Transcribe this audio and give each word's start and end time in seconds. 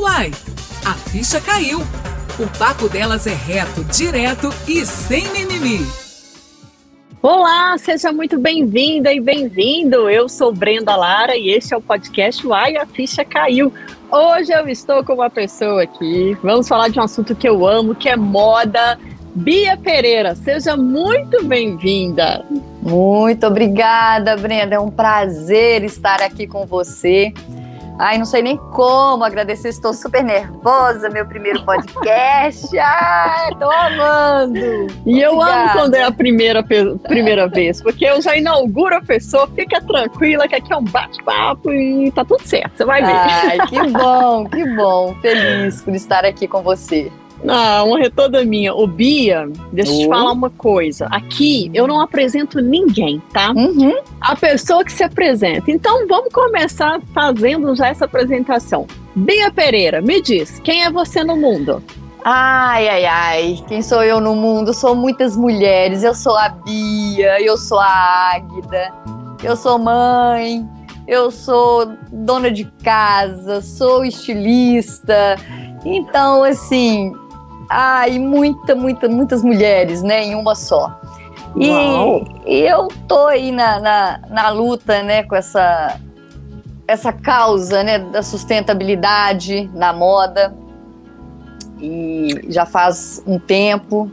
Uai, 0.00 0.30
a 0.82 0.94
ficha 0.94 1.38
caiu. 1.42 1.80
O 2.38 2.58
papo 2.58 2.88
delas 2.88 3.26
é 3.26 3.34
reto, 3.34 3.84
direto 3.84 4.48
e 4.66 4.86
sem 4.86 5.28
mimimi. 5.28 5.86
Olá, 7.20 7.76
seja 7.76 8.10
muito 8.10 8.38
bem-vinda 8.38 9.12
e 9.12 9.20
bem-vindo. 9.20 10.08
Eu 10.08 10.26
sou 10.26 10.54
Brenda 10.54 10.96
Lara 10.96 11.36
e 11.36 11.50
este 11.50 11.74
é 11.74 11.76
o 11.76 11.82
podcast 11.82 12.46
Uai, 12.46 12.78
a 12.78 12.86
ficha 12.86 13.26
caiu. 13.26 13.70
Hoje 14.10 14.50
eu 14.50 14.66
estou 14.68 15.04
com 15.04 15.12
uma 15.12 15.28
pessoa 15.28 15.82
aqui. 15.82 16.34
Vamos 16.42 16.66
falar 16.66 16.88
de 16.88 16.98
um 16.98 17.02
assunto 17.02 17.36
que 17.36 17.46
eu 17.46 17.66
amo, 17.66 17.94
que 17.94 18.08
é 18.08 18.16
moda. 18.16 18.98
Bia 19.34 19.76
Pereira, 19.76 20.34
seja 20.34 20.78
muito 20.78 21.44
bem-vinda. 21.44 22.42
Muito 22.80 23.46
obrigada, 23.46 24.34
Brenda. 24.34 24.76
É 24.76 24.80
um 24.80 24.90
prazer 24.90 25.84
estar 25.84 26.22
aqui 26.22 26.46
com 26.46 26.64
você. 26.64 27.34
Ai, 28.00 28.16
não 28.16 28.24
sei 28.24 28.40
nem 28.40 28.56
como 28.56 29.22
agradecer, 29.22 29.68
estou 29.68 29.92
super 29.92 30.24
nervosa, 30.24 31.10
meu 31.10 31.26
primeiro 31.26 31.62
podcast. 31.66 32.66
Ai, 32.80 33.54
tô 33.58 33.70
amando. 33.70 34.58
E 35.04 35.20
eu 35.20 35.40
amo 35.42 35.72
quando 35.72 35.94
é 35.96 36.04
a 36.04 36.10
primeira, 36.10 36.62
primeira 36.62 37.46
vez, 37.46 37.82
porque 37.82 38.06
eu 38.06 38.22
já 38.22 38.34
inauguro 38.34 38.96
a 38.96 39.02
pessoa, 39.02 39.46
fica 39.48 39.82
tranquila, 39.82 40.48
que 40.48 40.54
aqui 40.54 40.72
é 40.72 40.76
um 40.78 40.84
bate-papo 40.84 41.70
e 41.74 42.10
tá 42.12 42.24
tudo 42.24 42.42
certo, 42.42 42.74
você 42.74 42.86
vai 42.86 43.02
ver. 43.02 43.12
Ai, 43.12 43.58
que 43.66 43.82
bom, 43.92 44.46
que 44.46 44.64
bom. 44.74 45.14
Feliz 45.20 45.82
por 45.82 45.94
estar 45.94 46.24
aqui 46.24 46.48
com 46.48 46.62
você. 46.62 47.12
Ah, 47.48 47.78
a 47.78 47.84
honra 47.84 48.06
é 48.06 48.10
toda 48.10 48.44
minha. 48.44 48.74
Ô, 48.74 48.86
Bia, 48.86 49.48
deixa 49.72 49.92
eu 49.92 49.98
te 49.98 50.08
falar 50.08 50.32
uma 50.32 50.50
coisa. 50.50 51.06
Aqui 51.06 51.70
eu 51.72 51.86
não 51.86 52.00
apresento 52.00 52.60
ninguém, 52.60 53.22
tá? 53.32 53.52
Uhum. 53.52 53.94
A 54.20 54.36
pessoa 54.36 54.84
que 54.84 54.92
se 54.92 55.02
apresenta. 55.02 55.70
Então 55.70 56.06
vamos 56.06 56.32
começar 56.32 57.00
fazendo 57.14 57.74
já 57.74 57.88
essa 57.88 58.04
apresentação. 58.04 58.86
Bia 59.14 59.50
Pereira, 59.50 60.00
me 60.00 60.20
diz, 60.20 60.60
quem 60.60 60.84
é 60.84 60.90
você 60.90 61.24
no 61.24 61.36
mundo? 61.36 61.82
Ai, 62.22 62.86
ai, 62.86 63.06
ai, 63.06 63.64
quem 63.66 63.80
sou 63.80 64.04
eu 64.04 64.20
no 64.20 64.36
mundo? 64.36 64.74
Sou 64.74 64.94
muitas 64.94 65.36
mulheres. 65.36 66.02
Eu 66.02 66.14
sou 66.14 66.36
a 66.36 66.50
Bia, 66.50 67.40
eu 67.42 67.56
sou 67.56 67.80
a 67.80 68.34
Águida, 68.34 68.92
eu 69.42 69.56
sou 69.56 69.78
mãe, 69.78 70.68
eu 71.08 71.30
sou 71.30 71.92
dona 72.12 72.50
de 72.50 72.66
casa, 72.84 73.62
sou 73.62 74.04
estilista. 74.04 75.36
Então, 75.84 76.44
assim, 76.44 77.12
ah, 77.72 78.08
e 78.08 78.18
muita, 78.18 78.74
muita, 78.74 79.08
muitas 79.08 79.44
mulheres, 79.44 80.02
né, 80.02 80.24
em 80.24 80.34
uma 80.34 80.56
só. 80.56 81.00
E, 81.56 81.68
e, 82.46 82.60
eu 82.66 82.88
tô 83.06 83.26
aí 83.26 83.52
na, 83.52 83.78
na, 83.78 84.20
na, 84.28 84.48
luta, 84.50 85.04
né, 85.04 85.22
com 85.22 85.36
essa, 85.36 86.00
essa 86.86 87.12
causa, 87.12 87.84
né, 87.84 88.00
da 88.00 88.24
sustentabilidade 88.24 89.70
na 89.72 89.92
moda. 89.92 90.52
E 91.80 92.40
já 92.48 92.66
faz 92.66 93.22
um 93.24 93.38
tempo, 93.38 94.10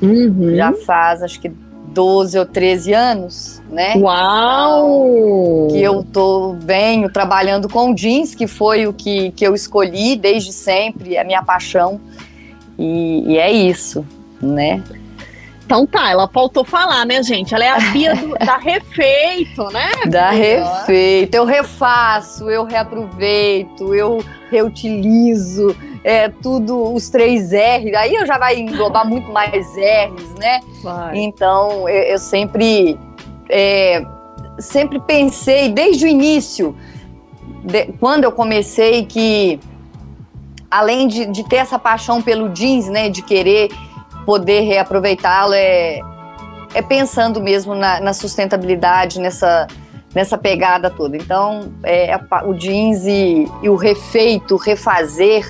uhum. 0.00 0.54
já 0.54 0.72
faz 0.72 1.22
acho 1.22 1.40
que 1.40 1.48
12 1.48 2.38
ou 2.38 2.46
13 2.46 2.92
anos, 2.92 3.62
né? 3.68 3.94
Uau! 3.96 5.68
Que 5.70 5.82
eu 5.82 6.04
tô, 6.04 6.54
venho 6.54 7.10
trabalhando 7.10 7.68
com 7.68 7.94
jeans, 7.94 8.34
que 8.34 8.46
foi 8.46 8.86
o 8.86 8.92
que, 8.92 9.32
que 9.32 9.44
eu 9.44 9.54
escolhi 9.54 10.16
desde 10.16 10.52
sempre, 10.52 11.18
a 11.18 11.24
minha 11.24 11.42
paixão. 11.42 12.00
E, 12.80 13.34
e 13.34 13.38
é 13.38 13.52
isso, 13.52 14.06
né? 14.40 14.82
Então 15.66 15.86
tá, 15.86 16.10
ela 16.10 16.26
faltou 16.26 16.64
falar, 16.64 17.04
né, 17.04 17.22
gente? 17.22 17.54
Ela 17.54 17.64
é 17.64 17.68
a 17.68 17.78
Bia 17.92 18.14
do, 18.16 18.30
da 18.44 18.56
Refeito, 18.56 19.64
né? 19.70 19.90
Da 20.06 20.30
Refeito. 20.30 21.34
Eu 21.34 21.44
refaço, 21.44 22.48
eu 22.48 22.64
reaproveito, 22.64 23.94
eu 23.94 24.24
reutilizo, 24.50 25.76
é 26.02 26.30
tudo 26.30 26.92
os 26.92 27.10
três 27.10 27.52
R. 27.52 27.94
Aí 27.94 28.14
eu 28.14 28.26
já 28.26 28.38
vai 28.38 28.58
englobar 28.58 29.06
muito 29.06 29.30
mais 29.30 29.76
R's, 29.76 30.34
né? 30.38 30.60
Vai. 30.82 31.18
Então 31.18 31.86
eu, 31.86 32.02
eu 32.02 32.18
sempre, 32.18 32.98
é, 33.50 34.02
sempre 34.58 34.98
pensei 35.00 35.68
desde 35.68 36.06
o 36.06 36.08
início, 36.08 36.74
de, 37.62 37.92
quando 38.00 38.24
eu 38.24 38.32
comecei 38.32 39.04
que 39.04 39.60
além 40.70 41.08
de, 41.08 41.26
de 41.26 41.42
ter 41.48 41.56
essa 41.56 41.78
paixão 41.78 42.22
pelo 42.22 42.48
jeans, 42.50 42.88
né, 42.88 43.08
de 43.08 43.22
querer 43.22 43.70
poder 44.24 44.60
reaproveitá-lo, 44.60 45.54
é, 45.54 46.00
é 46.74 46.82
pensando 46.82 47.40
mesmo 47.40 47.74
na, 47.74 48.00
na, 48.00 48.12
sustentabilidade, 48.12 49.18
nessa, 49.18 49.66
nessa 50.14 50.38
pegada 50.38 50.88
toda. 50.88 51.16
Então, 51.16 51.72
é, 51.82 52.16
o 52.44 52.54
jeans 52.54 53.04
e, 53.06 53.48
e, 53.62 53.68
o 53.68 53.74
refeito, 53.74 54.56
refazer, 54.56 55.44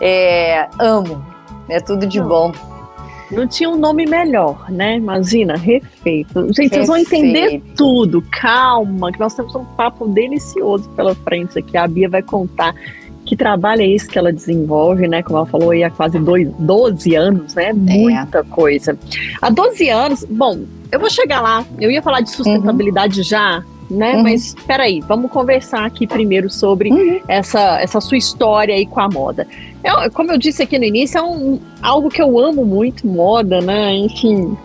é, 0.00 0.68
amo. 0.78 1.24
É 1.68 1.80
tudo 1.80 2.06
de 2.06 2.20
Não. 2.20 2.28
bom. 2.28 2.52
Não 3.28 3.44
tinha 3.44 3.68
um 3.68 3.76
nome 3.76 4.06
melhor, 4.06 4.70
né? 4.70 4.96
Imagina, 4.96 5.56
refeito. 5.56 6.46
Gente, 6.46 6.48
refeito. 6.48 6.74
vocês 6.74 6.86
vão 6.86 6.96
entender 6.96 7.60
tudo. 7.76 8.22
Calma, 8.30 9.10
que 9.10 9.18
nós 9.18 9.34
temos 9.34 9.52
um 9.56 9.64
papo 9.64 10.06
delicioso 10.06 10.88
pela 10.90 11.12
frente 11.12 11.58
aqui. 11.58 11.76
A 11.76 11.88
Bia 11.88 12.08
vai 12.08 12.22
contar 12.22 12.72
que 13.26 13.36
trabalho 13.36 13.82
é 13.82 13.88
esse 13.88 14.08
que 14.08 14.18
ela 14.18 14.32
desenvolve, 14.32 15.06
né? 15.08 15.22
Como 15.22 15.36
ela 15.36 15.46
falou 15.46 15.72
aí 15.72 15.82
há 15.82 15.90
quase 15.90 16.18
dois, 16.18 16.48
12 16.58 17.14
anos, 17.16 17.54
né? 17.54 17.72
Muita 17.72 18.38
é. 18.38 18.42
coisa. 18.44 18.96
Há 19.42 19.50
12 19.50 19.90
anos, 19.90 20.24
bom, 20.24 20.60
eu 20.92 21.00
vou 21.00 21.10
chegar 21.10 21.42
lá. 21.42 21.64
Eu 21.78 21.90
ia 21.90 22.00
falar 22.00 22.20
de 22.20 22.30
sustentabilidade 22.30 23.18
uhum. 23.18 23.24
já, 23.24 23.64
né? 23.90 24.16
Uhum. 24.16 24.22
Mas 24.22 24.54
peraí, 24.66 25.00
vamos 25.00 25.30
conversar 25.30 25.84
aqui 25.84 26.06
primeiro 26.06 26.48
sobre 26.48 26.90
uhum. 26.90 27.20
essa, 27.26 27.80
essa 27.80 28.00
sua 28.00 28.16
história 28.16 28.74
aí 28.74 28.86
com 28.86 29.00
a 29.00 29.08
moda. 29.08 29.46
Eu, 29.82 30.10
como 30.12 30.30
eu 30.30 30.38
disse 30.38 30.62
aqui 30.62 30.78
no 30.78 30.84
início, 30.84 31.18
é 31.18 31.22
um, 31.22 31.58
algo 31.82 32.08
que 32.08 32.22
eu 32.22 32.38
amo 32.38 32.64
muito, 32.64 33.06
moda, 33.06 33.60
né? 33.60 33.92
Enfim, 33.92 34.56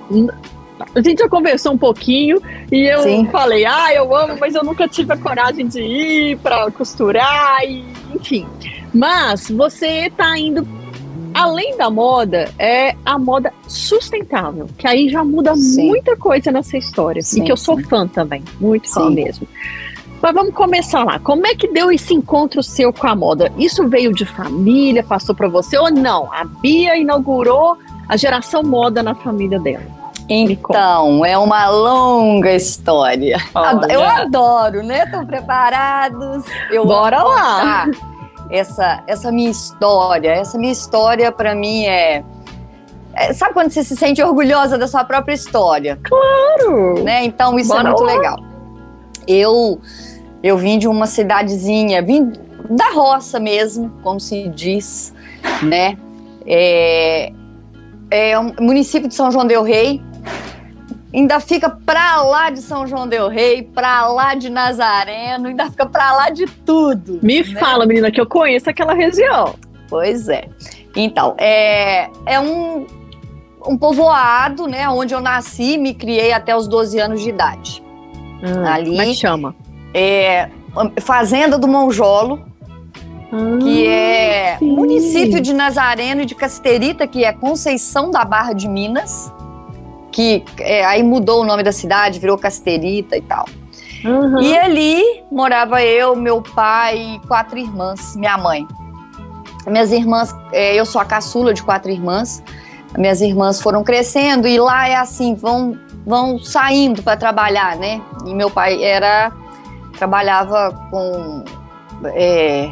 a 0.94 1.02
gente 1.02 1.20
já 1.20 1.30
conversou 1.30 1.74
um 1.74 1.78
pouquinho 1.78 2.42
e 2.72 2.82
eu 2.92 3.04
Sim. 3.04 3.28
falei, 3.32 3.66
ah, 3.66 3.94
eu 3.94 4.16
amo, 4.16 4.36
mas 4.40 4.56
eu 4.56 4.64
nunca 4.64 4.88
tive 4.88 5.14
a 5.14 5.18
coragem 5.18 5.68
de 5.68 5.82
ir 5.82 6.38
para 6.40 6.70
costurar, 6.72 7.64
e, 7.64 7.84
enfim. 8.14 8.46
Mas 8.94 9.50
você 9.50 10.08
está 10.08 10.38
indo 10.38 10.68
além 11.34 11.78
da 11.78 11.90
moda, 11.90 12.50
é 12.60 12.96
a 13.06 13.18
moda 13.18 13.54
sustentável, 13.68 14.68
que 14.78 14.86
aí 14.86 15.08
já 15.08 15.24
muda 15.24 15.56
sim. 15.56 15.88
muita 15.88 16.16
coisa 16.18 16.52
nessa 16.52 16.78
história. 16.78 17.22
Sim, 17.22 17.42
e 17.42 17.46
que 17.46 17.52
eu 17.52 17.58
sou 17.58 17.78
sim. 17.78 17.84
fã 17.84 18.08
também, 18.08 18.44
muito 18.60 18.90
fã 18.90 19.10
mesmo. 19.10 19.48
Mas 20.22 20.34
vamos 20.36 20.54
começar 20.54 21.04
lá. 21.04 21.18
Como 21.18 21.48
é 21.48 21.56
que 21.56 21.68
deu 21.68 21.92
esse 21.92 22.14
encontro 22.14 22.62
seu 22.62 22.94
com 22.94 23.08
a 23.08 23.16
moda? 23.16 23.52
Isso 23.58 23.88
veio 23.88 24.14
de 24.14 24.24
família, 24.24 25.04
passou 25.04 25.34
para 25.34 25.48
você 25.48 25.78
ou 25.78 25.90
não? 25.90 26.32
A 26.32 26.44
Bia 26.44 26.96
inaugurou 26.96 27.78
a 28.08 28.16
geração 28.18 28.62
moda 28.62 29.02
na 29.02 29.16
família 29.16 29.60
dela. 29.60 30.01
Então, 30.34 31.26
é 31.26 31.38
uma 31.38 31.68
longa 31.68 32.54
história. 32.54 33.38
Olha. 33.54 33.92
Eu 33.92 34.02
adoro, 34.02 34.82
né? 34.82 35.04
Estão 35.04 35.26
preparados? 35.26 36.46
Eu 36.70 36.86
Bora 36.86 37.22
lá! 37.22 37.86
Essa, 38.50 39.04
essa 39.08 39.30
minha 39.30 39.50
história. 39.50 40.30
Essa 40.30 40.58
minha 40.58 40.72
história, 40.72 41.34
para 41.34 41.54
mim, 41.54 41.84
é, 41.84 42.24
é, 43.14 43.34
Sabe 43.34 43.54
quando 43.54 43.72
você 43.72 43.84
se 43.84 43.96
sente 43.98 44.24
orgulhosa 44.24 44.78
da 44.78 44.88
sua 44.88 45.04
própria 45.04 45.34
história? 45.34 46.00
Claro! 46.02 47.04
Né? 47.04 47.26
Então, 47.26 47.60
isso 47.60 47.74
é 47.74 47.76
Bora 47.76 47.90
é 47.90 47.92
muito 47.92 48.04
lá. 48.04 48.14
legal. 48.14 48.38
Eu, 49.28 49.82
eu 50.42 50.58
vim 50.58 50.80
de 50.80 50.88
uma 50.88 51.08
cidadezinha, 51.08 52.02
vim 52.02 52.32
da 52.70 52.92
roça 52.94 53.38
mesmo, 53.38 53.92
como 54.02 54.18
se 54.18 54.48
diz, 54.48 55.14
né? 55.62 55.98
É, 56.46 57.34
é 58.10 58.40
um 58.40 58.54
município 58.62 59.10
de 59.10 59.14
São 59.14 59.30
João 59.30 59.46
del 59.46 59.64
Rei, 59.64 60.02
ainda 61.14 61.40
fica 61.40 61.70
pra 61.70 62.22
lá 62.22 62.50
de 62.50 62.62
São 62.62 62.88
João 62.88 63.08
del 63.08 63.28
Rei, 63.28 63.64
pra 63.64 64.08
lá 64.08 64.34
de 64.34 64.50
Nazareno, 64.50 65.48
ainda 65.48 65.70
fica 65.70 65.86
pra 65.86 66.14
lá 66.14 66.30
de 66.30 66.46
tudo. 66.46 67.20
Me 67.22 67.44
né? 67.44 67.60
fala, 67.60 67.86
menina, 67.86 68.10
que 68.10 68.20
eu 68.20 68.26
conheço 68.26 68.70
aquela 68.70 68.94
região. 68.94 69.56
Pois 69.90 70.30
é. 70.30 70.48
Então, 70.96 71.36
é, 71.38 72.10
é 72.26 72.40
um, 72.40 72.86
um 73.68 73.78
povoado, 73.78 74.68
né, 74.68 74.88
onde 74.90 75.14
eu 75.14 75.20
nasci, 75.20 75.78
me 75.78 75.94
criei 75.94 76.32
até 76.32 76.56
os 76.56 76.68
12 76.68 77.00
anos 77.00 77.22
de 77.22 77.30
idade. 77.30 77.84
Hum, 78.44 78.66
Ali, 78.66 78.92
como 78.92 79.02
é 79.02 79.06
que 79.06 79.14
chama? 79.14 79.56
É 79.94 80.50
Fazenda 81.02 81.58
do 81.58 81.68
Monjolo, 81.68 82.42
ah, 83.32 83.60
que 83.62 83.86
é 83.86 84.56
sim. 84.58 84.74
município 84.74 85.42
de 85.42 85.54
Nazareno 85.54 86.22
e 86.22 86.26
de 86.26 86.34
Casterita, 86.34 87.06
que 87.06 87.26
é 87.26 87.34
Conceição 87.34 88.10
da 88.10 88.24
Barra 88.24 88.54
de 88.54 88.70
Minas 88.70 89.32
que 90.12 90.44
é, 90.60 90.86
aí 90.86 91.02
mudou 91.04 91.42
o 91.42 91.46
nome 91.46 91.64
da 91.64 91.72
cidade, 91.72 92.20
virou 92.20 92.38
Casterita 92.38 93.18
e 93.18 93.22
tal. 93.22 93.46
Uhum. 94.04 94.42
E 94.42 94.58
ali 94.58 95.24
morava 95.32 95.84
eu, 95.84 96.16
meu 96.16 96.42
pai 96.42 96.98
e 96.98 97.28
quatro 97.28 97.58
irmãs, 97.58 98.16
minha 98.16 98.38
mãe. 98.38 98.68
Minhas 99.68 99.92
irmãs, 99.92 100.36
é, 100.52 100.74
eu 100.76 100.86
sou 100.86 101.00
a 101.00 101.06
caçula 101.06 101.54
de 101.54 101.62
quatro 101.62 101.92
irmãs. 101.92 102.44
Minhas 102.98 103.22
irmãs 103.22 103.62
foram 103.62 103.84
crescendo 103.84 104.48
e 104.48 104.60
lá 104.60 104.90
é 104.90 104.96
assim, 104.96 105.34
vão, 105.36 105.78
vão 106.06 106.40
saindo 106.40 107.02
para 107.02 107.16
trabalhar, 107.16 107.78
né? 107.78 108.02
E 108.26 108.34
meu 108.34 108.50
pai 108.50 108.84
era 108.84 109.32
trabalhava 109.98 110.72
com 110.90 111.44
é, 112.06 112.70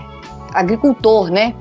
agricultor, 0.54 1.30
né? 1.30 1.54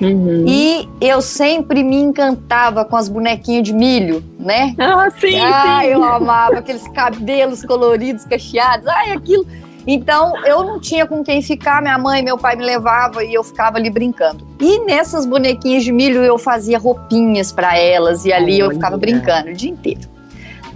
Uhum. 0.00 0.44
E 0.46 0.88
eu 1.00 1.22
sempre 1.22 1.82
me 1.82 1.96
encantava 1.96 2.84
com 2.84 2.96
as 2.96 3.08
bonequinhas 3.08 3.62
de 3.62 3.72
milho, 3.72 4.24
né? 4.38 4.74
Ah, 4.78 5.10
sim, 5.10 5.38
ah, 5.40 5.80
sim. 5.82 5.88
eu 5.88 6.02
amava 6.02 6.58
aqueles 6.58 6.86
cabelos 6.88 7.64
coloridos, 7.64 8.24
cacheados, 8.24 8.86
ai, 8.86 9.12
aquilo. 9.12 9.46
Então, 9.86 10.32
eu 10.46 10.64
não 10.64 10.80
tinha 10.80 11.06
com 11.06 11.22
quem 11.22 11.42
ficar, 11.42 11.82
minha 11.82 11.98
mãe 11.98 12.20
e 12.20 12.22
meu 12.22 12.38
pai 12.38 12.56
me 12.56 12.64
levavam 12.64 13.22
e 13.22 13.34
eu 13.34 13.44
ficava 13.44 13.76
ali 13.76 13.90
brincando. 13.90 14.46
E 14.58 14.78
nessas 14.80 15.26
bonequinhas 15.26 15.84
de 15.84 15.92
milho 15.92 16.22
eu 16.22 16.38
fazia 16.38 16.78
roupinhas 16.78 17.52
para 17.52 17.76
elas 17.76 18.24
e 18.24 18.32
ali 18.32 18.54
Olha. 18.54 18.62
eu 18.62 18.70
ficava 18.70 18.96
brincando 18.96 19.50
o 19.50 19.52
dia 19.52 19.70
inteiro. 19.70 20.14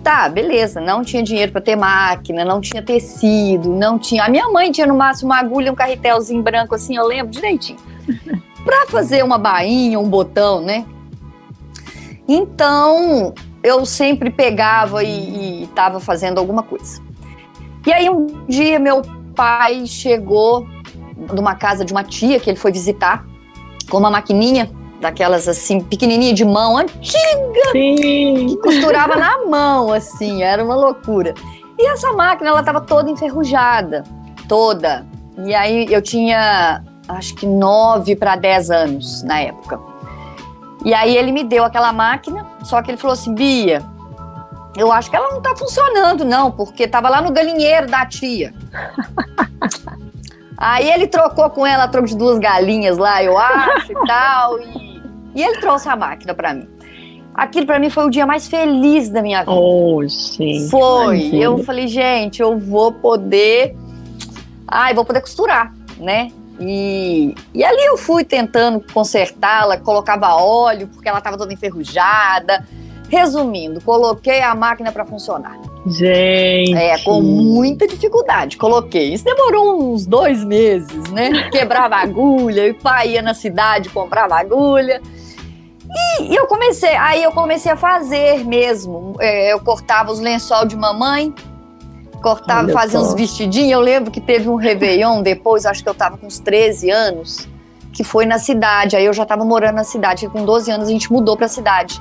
Tá, 0.03 0.29
beleza, 0.29 0.81
não 0.81 1.03
tinha 1.03 1.23
dinheiro 1.23 1.53
para 1.53 1.61
ter 1.61 1.77
máquina, 1.77 2.45
não 2.45 2.61
tinha 2.61 2.83
tecido, 2.83 3.71
não 3.71 3.99
tinha. 3.99 4.25
A 4.25 4.29
minha 4.29 4.49
mãe 4.49 4.71
tinha 4.71 4.87
no 4.87 4.95
máximo 4.95 5.31
uma 5.31 5.39
agulha, 5.39 5.73
um 5.73 5.75
carretelzinho 5.75 6.43
branco 6.43 6.75
assim, 6.75 6.97
eu 6.97 7.07
lembro 7.07 7.33
direitinho. 7.33 7.79
Para 8.69 8.87
fazer 8.87 9.25
uma 9.25 9.39
bainha, 9.39 9.99
um 9.99 10.07
botão, 10.07 10.61
né? 10.61 10.85
Então, 12.29 13.33
eu 13.63 13.87
sempre 13.87 14.29
pegava 14.29 15.03
e 15.03 15.63
estava 15.63 15.99
fazendo 15.99 16.37
alguma 16.37 16.63
coisa. 16.63 17.01
E 17.87 17.91
aí 17.91 18.11
um 18.11 18.27
dia 18.47 18.79
meu 18.79 19.01
pai 19.35 19.87
chegou 19.87 20.67
de 21.33 21.41
uma 21.41 21.55
casa 21.55 21.83
de 21.83 21.95
uma 21.95 22.05
tia 22.05 22.39
que 22.39 22.51
ele 22.51 22.59
foi 22.59 22.71
visitar 22.71 23.25
com 23.89 23.97
uma 23.97 24.11
maquininha 24.11 24.71
daquelas 25.01 25.49
assim 25.49 25.81
pequenininha 25.81 26.35
de 26.35 26.45
mão 26.45 26.77
antiga 26.77 27.73
Sim. 27.73 28.49
que 28.49 28.57
costurava 28.59 29.17
na 29.17 29.47
mão 29.47 29.91
assim, 29.91 30.43
era 30.43 30.63
uma 30.63 30.77
loucura. 30.77 31.33
E 31.79 31.89
essa 31.89 32.13
máquina 32.13 32.51
ela 32.51 32.61
estava 32.61 32.83
toda 32.83 33.09
enferrujada, 33.09 34.05
toda. 34.47 35.07
E 35.43 35.55
aí 35.55 35.87
eu 35.91 36.03
tinha 36.03 36.85
acho 37.09 37.35
que 37.35 37.47
9 37.47 38.17
para 38.17 38.37
10 38.37 38.71
anos 38.71 39.23
na 39.23 39.41
época. 39.41 39.81
E 40.85 40.95
aí 40.95 41.17
ele 41.17 41.33
me 41.33 41.43
deu 41.43 41.65
aquela 41.65 41.93
máquina, 41.93 42.47
só 42.63 42.81
que 42.83 42.91
ele 42.91 42.99
falou 42.99 43.15
assim: 43.15 43.35
"Bia, 43.35 43.83
eu 44.77 44.93
acho 44.93 45.11
que 45.11 45.17
ela 45.17 45.29
não 45.31 45.41
tá 45.41 45.57
funcionando, 45.57 46.25
não, 46.25 46.51
porque 46.51 46.87
tava 46.87 47.09
lá 47.09 47.21
no 47.21 47.33
galinheiro 47.33 47.89
da 47.89 48.07
tia. 48.07 48.55
Aí 50.61 50.91
ele 50.91 51.07
trocou 51.07 51.49
com 51.51 51.65
ela, 51.65 51.87
troco 51.87 52.09
de 52.09 52.17
duas 52.17 52.37
galinhas 52.41 52.99
lá, 52.99 53.23
eu 53.23 53.39
acho 53.39 53.93
e 53.93 54.07
tal. 54.07 54.59
E, 54.61 55.03
e 55.37 55.43
ele 55.43 55.61
trouxe 55.61 55.89
a 55.89 55.95
máquina 55.95 56.35
para 56.35 56.53
mim. 56.53 56.69
Aquilo 57.33 57.65
para 57.65 57.79
mim 57.79 57.89
foi 57.89 58.05
o 58.05 58.11
dia 58.11 58.27
mais 58.27 58.49
feliz 58.49 59.09
da 59.09 59.23
minha 59.23 59.41
vida. 59.41 59.53
Oh, 59.53 60.09
sim. 60.09 60.69
Foi. 60.69 61.19
Imagina. 61.19 61.45
Eu 61.45 61.59
falei, 61.59 61.87
gente, 61.87 62.43
eu 62.43 62.59
vou 62.59 62.91
poder. 62.91 63.77
Ai, 64.67 64.93
vou 64.95 65.05
poder 65.05 65.21
costurar, 65.21 65.73
né? 65.97 66.33
E, 66.61 67.35
e 67.55 67.65
ali 67.65 67.85
eu 67.85 67.97
fui 67.97 68.25
tentando 68.25 68.83
consertá-la, 68.93 69.77
colocava 69.77 70.35
óleo, 70.35 70.89
porque 70.89 71.09
ela 71.09 71.19
estava 71.19 71.37
toda 71.37 71.53
enferrujada. 71.53 72.67
Resumindo, 73.09 73.81
coloquei 73.81 74.43
a 74.43 74.55
máquina 74.55 74.93
para 74.93 75.07
funcionar. 75.07 75.59
Gente. 75.87 76.75
É, 76.75 76.99
com 76.99 77.23
muita 77.23 77.87
dificuldade. 77.87 78.59
Coloquei. 78.59 79.15
Isso 79.15 79.25
demorou 79.25 79.83
uns 79.83 80.07
dois 80.07 80.45
meses, 80.45 81.11
né? 81.11 81.49
Quebrava 81.51 81.97
agulha, 81.97 82.67
e 82.67 82.75
pai 82.75 83.13
ia 83.13 83.23
na 83.23 83.33
cidade, 83.33 83.89
comprava 83.89 84.37
agulha. 84.39 85.01
E, 85.91 86.33
e, 86.33 86.37
eu 86.37 86.47
comecei, 86.47 86.95
aí 86.97 87.23
eu 87.23 87.33
comecei 87.33 87.73
a 87.73 87.77
fazer 87.77 88.45
mesmo. 88.45 89.15
É, 89.19 89.53
eu 89.53 89.61
cortava 89.61 90.13
os 90.13 90.21
lençol 90.21 90.67
de 90.67 90.77
mamãe, 90.77 91.35
cortava, 92.19 92.65
Olha 92.65 92.73
fazia 92.73 92.99
só. 92.99 93.07
uns 93.07 93.15
vestidinhos. 93.15 93.73
Eu 93.73 93.81
lembro 93.81 94.11
que 94.11 94.21
teve 94.21 94.49
um 94.49 94.57
Réveillon 94.57 95.23
depois, 95.23 95.67
acho 95.67 95.83
que 95.83 95.89
eu 95.89 95.95
tava 95.95 96.17
com 96.17 96.27
uns 96.27 96.39
13 96.39 96.91
anos, 96.91 97.49
que 97.93 98.05
foi 98.05 98.27
na 98.27 98.39
cidade. 98.39 98.97
Aí 98.97 99.05
eu 99.05 99.13
já 99.13 99.25
tava 99.25 99.45
morando 99.45 99.77
na 99.77 99.85
cidade, 99.85 100.29
com 100.29 100.45
12 100.45 100.71
anos 100.71 100.89
a 100.89 100.91
gente 100.91 101.13
mudou 101.13 101.37
pra 101.37 101.49
cidade. 101.49 102.01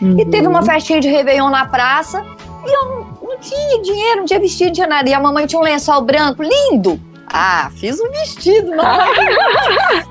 Uhum. 0.00 0.18
E 0.18 0.24
teve 0.24 0.46
uma 0.46 0.62
festinha 0.62 1.00
de 1.00 1.08
Réveillon 1.08 1.50
na 1.50 1.66
praça 1.66 2.24
e 2.64 2.72
eu 2.72 2.84
não, 2.84 3.06
não 3.22 3.38
tinha 3.38 3.82
dinheiro, 3.82 4.18
não 4.18 4.24
tinha 4.24 4.40
vestido, 4.40 4.68
não 4.68 4.74
tinha 4.74 4.86
nada. 4.86 5.08
E 5.08 5.14
a 5.14 5.20
mamãe 5.20 5.46
tinha 5.46 5.60
um 5.60 5.64
lençol 5.64 6.00
branco 6.02 6.42
lindo. 6.42 7.00
Ah, 7.32 7.70
fiz 7.74 8.00
um 8.00 8.10
vestido 8.10 8.74
maravilhoso. 8.74 10.08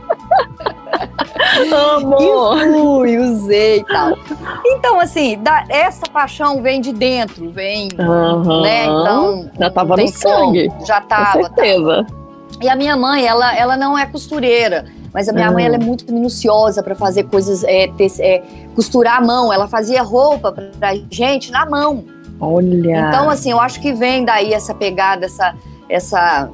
Amor. 1.96 2.58
E 2.58 2.72
fui, 2.72 3.18
usei 3.18 3.80
e 3.80 3.84
tal. 3.86 4.18
Então, 4.66 5.00
assim, 5.00 5.38
da, 5.40 5.66
essa 5.70 6.06
paixão 6.08 6.62
vem 6.62 6.82
de 6.82 6.94
dentro, 6.94 7.50
vem, 7.52 7.90
uhum. 7.98 8.62
né? 8.62 8.86
Então, 8.86 9.50
já 9.60 9.70
tava 9.70 9.98
no 9.98 10.08
sangue. 10.08 10.72
Já 10.86 11.02
tava. 11.02 11.40
Com 11.40 11.44
certeza. 11.44 12.06
Tava. 12.06 12.28
E 12.62 12.70
a 12.70 12.76
minha 12.76 12.96
mãe, 12.96 13.26
ela, 13.26 13.56
ela 13.56 13.78
não 13.78 13.98
é 13.98 14.06
costureira. 14.06 14.86
Mas 15.14 15.28
a 15.30 15.34
minha 15.34 15.52
mãe 15.52 15.66
ela 15.66 15.76
é 15.76 15.80
muito 15.80 16.12
minuciosa 16.14 16.84
para 16.84 16.94
fazer 16.94 17.24
coisas, 17.24 17.64
é, 17.64 17.88
ter, 17.88 18.12
é, 18.20 18.44
costurar 18.76 19.18
a 19.18 19.22
mão. 19.22 19.52
Ela 19.52 19.68
fazia 19.68 20.04
roupa 20.04 20.52
pra 20.52 20.96
gente 21.10 21.52
na 21.52 21.66
mão. 21.66 22.04
Olha. 22.40 23.08
Então, 23.08 23.30
assim, 23.30 23.52
eu 23.52 23.60
acho 23.60 23.82
que 23.82 23.94
vem 23.94 24.24
daí 24.24 24.54
essa 24.54 24.74
pegada, 24.74 25.26
essa, 25.26 25.56
essa, 25.90 26.50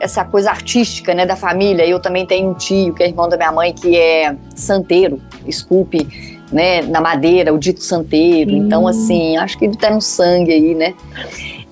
essa 0.00 0.24
coisa 0.24 0.50
artística, 0.50 1.14
né, 1.14 1.24
da 1.26 1.36
família. 1.36 1.86
Eu 1.86 2.00
também 2.00 2.26
tenho 2.26 2.50
um 2.50 2.54
tio, 2.54 2.94
que 2.94 3.02
é 3.02 3.08
irmão 3.08 3.28
da 3.28 3.36
minha 3.36 3.52
mãe, 3.52 3.72
que 3.72 3.96
é 3.96 4.36
santeiro, 4.54 5.20
esculpe, 5.46 6.06
né, 6.52 6.82
na 6.82 7.00
madeira, 7.00 7.52
o 7.52 7.58
dito 7.58 7.82
santeiro. 7.82 8.52
Hum. 8.52 8.66
Então, 8.66 8.86
assim, 8.86 9.36
acho 9.36 9.58
que 9.58 9.64
ele 9.64 9.76
tá 9.76 9.90
no 9.90 10.00
sangue 10.00 10.52
aí, 10.52 10.74
né? 10.74 10.94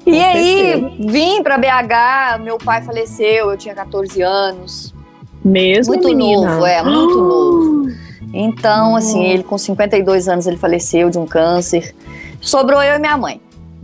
E 0.06 0.11
Com 0.11 0.23
aí, 0.23 0.73
certeza. 0.73 1.12
vim 1.12 1.43
para 1.43 1.56
BH, 1.59 2.43
meu 2.43 2.59
pai 2.59 2.82
faleceu, 2.82 3.50
eu 3.50 3.56
tinha 3.56 3.75
14 3.75 4.21
anos. 4.21 4.94
Mesmo, 5.43 5.94
Muito 5.94 6.09
menina? 6.09 6.55
novo, 6.55 6.67
é, 6.67 6.82
muito 6.82 7.17
novo. 7.21 7.94
Então, 8.32 8.97
assim, 8.97 9.25
ele 9.25 9.44
com 9.44 9.56
52 9.56 10.29
anos, 10.29 10.47
ele 10.47 10.56
faleceu 10.56 11.09
de 11.09 11.19
um 11.19 11.26
câncer. 11.26 11.94
Sobrou 12.41 12.82
eu 12.82 12.97
e 12.97 12.99
minha 12.99 13.17
mãe, 13.17 13.41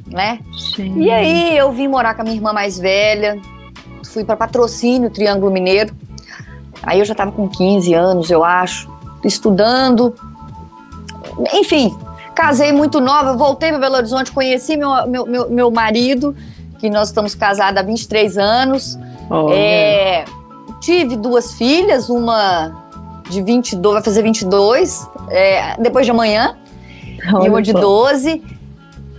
né? 0.06 0.40
Sim. 0.74 1.00
E 1.00 1.10
aí, 1.10 1.56
eu 1.56 1.70
vim 1.70 1.86
morar 1.86 2.14
com 2.14 2.22
a 2.22 2.24
minha 2.24 2.36
irmã 2.36 2.52
mais 2.52 2.78
velha. 2.78 3.38
Fui 4.12 4.24
para 4.24 4.36
Patrocínio, 4.36 5.08
Triângulo 5.10 5.52
Mineiro. 5.52 5.94
Aí 6.82 6.98
eu 6.98 7.04
já 7.04 7.14
tava 7.14 7.30
com 7.32 7.48
15 7.48 7.94
anos, 7.94 8.30
eu 8.30 8.42
acho, 8.42 8.90
estudando. 9.24 10.14
Enfim, 11.54 11.96
casei 12.34 12.72
muito 12.72 13.00
nova, 13.00 13.36
voltei 13.36 13.70
para 13.70 13.78
Belo 13.78 13.96
Horizonte, 13.96 14.32
conheci 14.32 14.76
meu, 14.76 15.06
meu, 15.06 15.26
meu, 15.26 15.50
meu 15.50 15.70
marido, 15.70 16.34
que 16.78 16.90
nós 16.90 17.08
estamos 17.08 17.34
casados 17.34 17.80
há 17.80 17.82
23 17.82 18.38
anos. 18.38 18.98
Oh, 19.30 19.48
é, 19.52 20.24
tive 20.80 21.16
duas 21.16 21.52
filhas, 21.54 22.08
uma 22.08 22.74
de 23.28 23.42
22, 23.42 23.94
vai 23.94 24.02
fazer 24.02 24.22
22, 24.22 25.08
é, 25.28 25.76
depois 25.80 26.04
de 26.04 26.10
amanhã, 26.10 26.56
Olha 27.32 27.46
e 27.46 27.48
uma 27.48 27.62
de 27.62 27.72
12. 27.72 28.42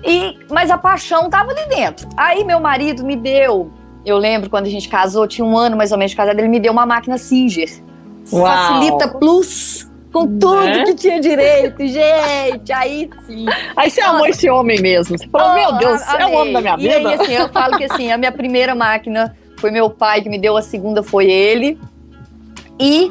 E, 0.04 0.40
mas 0.50 0.72
a 0.72 0.78
paixão 0.78 1.30
tava 1.30 1.52
ali 1.52 1.70
dentro. 1.70 2.10
Aí 2.18 2.44
meu 2.44 2.60
marido 2.60 3.06
me 3.06 3.16
deu, 3.16 3.72
eu 4.06 4.18
lembro 4.18 4.50
quando 4.50 4.66
a 4.68 4.70
gente 4.70 4.88
casou, 4.90 5.28
tinha 5.28 5.46
um 5.46 5.58
ano 5.58 5.76
mais 5.78 5.92
ou 5.92 5.98
menos 5.98 6.12
de 6.12 6.18
casado, 6.18 6.40
ele 6.40 6.48
me 6.48 6.60
deu 6.60 6.72
uma 6.72 6.86
máquina 6.86 7.18
Singer. 7.18 7.70
Uau. 8.32 8.46
Facilita 8.46 9.08
Plus. 9.08 9.90
Com 10.12 10.28
tudo 10.28 10.56
Né? 10.66 10.84
que 10.84 10.94
tinha 10.96 11.22
direito, 11.22 11.88
gente, 11.88 12.74
aí 12.74 13.10
sim. 13.26 13.46
Aí 13.78 13.90
você 13.90 14.02
amou 14.02 14.26
esse 14.28 14.50
homem 14.50 14.82
mesmo. 14.82 15.18
Você 15.18 15.26
falou, 15.30 15.52
Oh, 15.52 15.56
meu 15.56 15.72
Deus, 15.80 16.02
a- 16.06 16.18
é 16.20 16.26
o 16.26 16.34
homem 16.34 16.52
da 16.52 16.60
minha 16.60 16.74
amei. 16.74 16.86
vida. 16.90 17.00
E 17.00 17.06
aí, 17.06 17.14
assim, 17.22 17.32
eu 17.32 17.48
falo 17.48 17.78
que 17.78 17.86
assim, 17.86 18.12
a 18.12 18.18
minha 18.18 18.32
primeira 18.32 18.76
máquina 18.76 19.34
foi 19.58 19.72
meu 19.72 19.90
pai 19.90 20.22
que 20.22 20.28
me 20.28 20.38
deu, 20.38 20.58
a 20.58 20.62
segunda 20.62 21.02
foi 21.02 21.32
ele. 21.32 21.80
E 22.80 23.10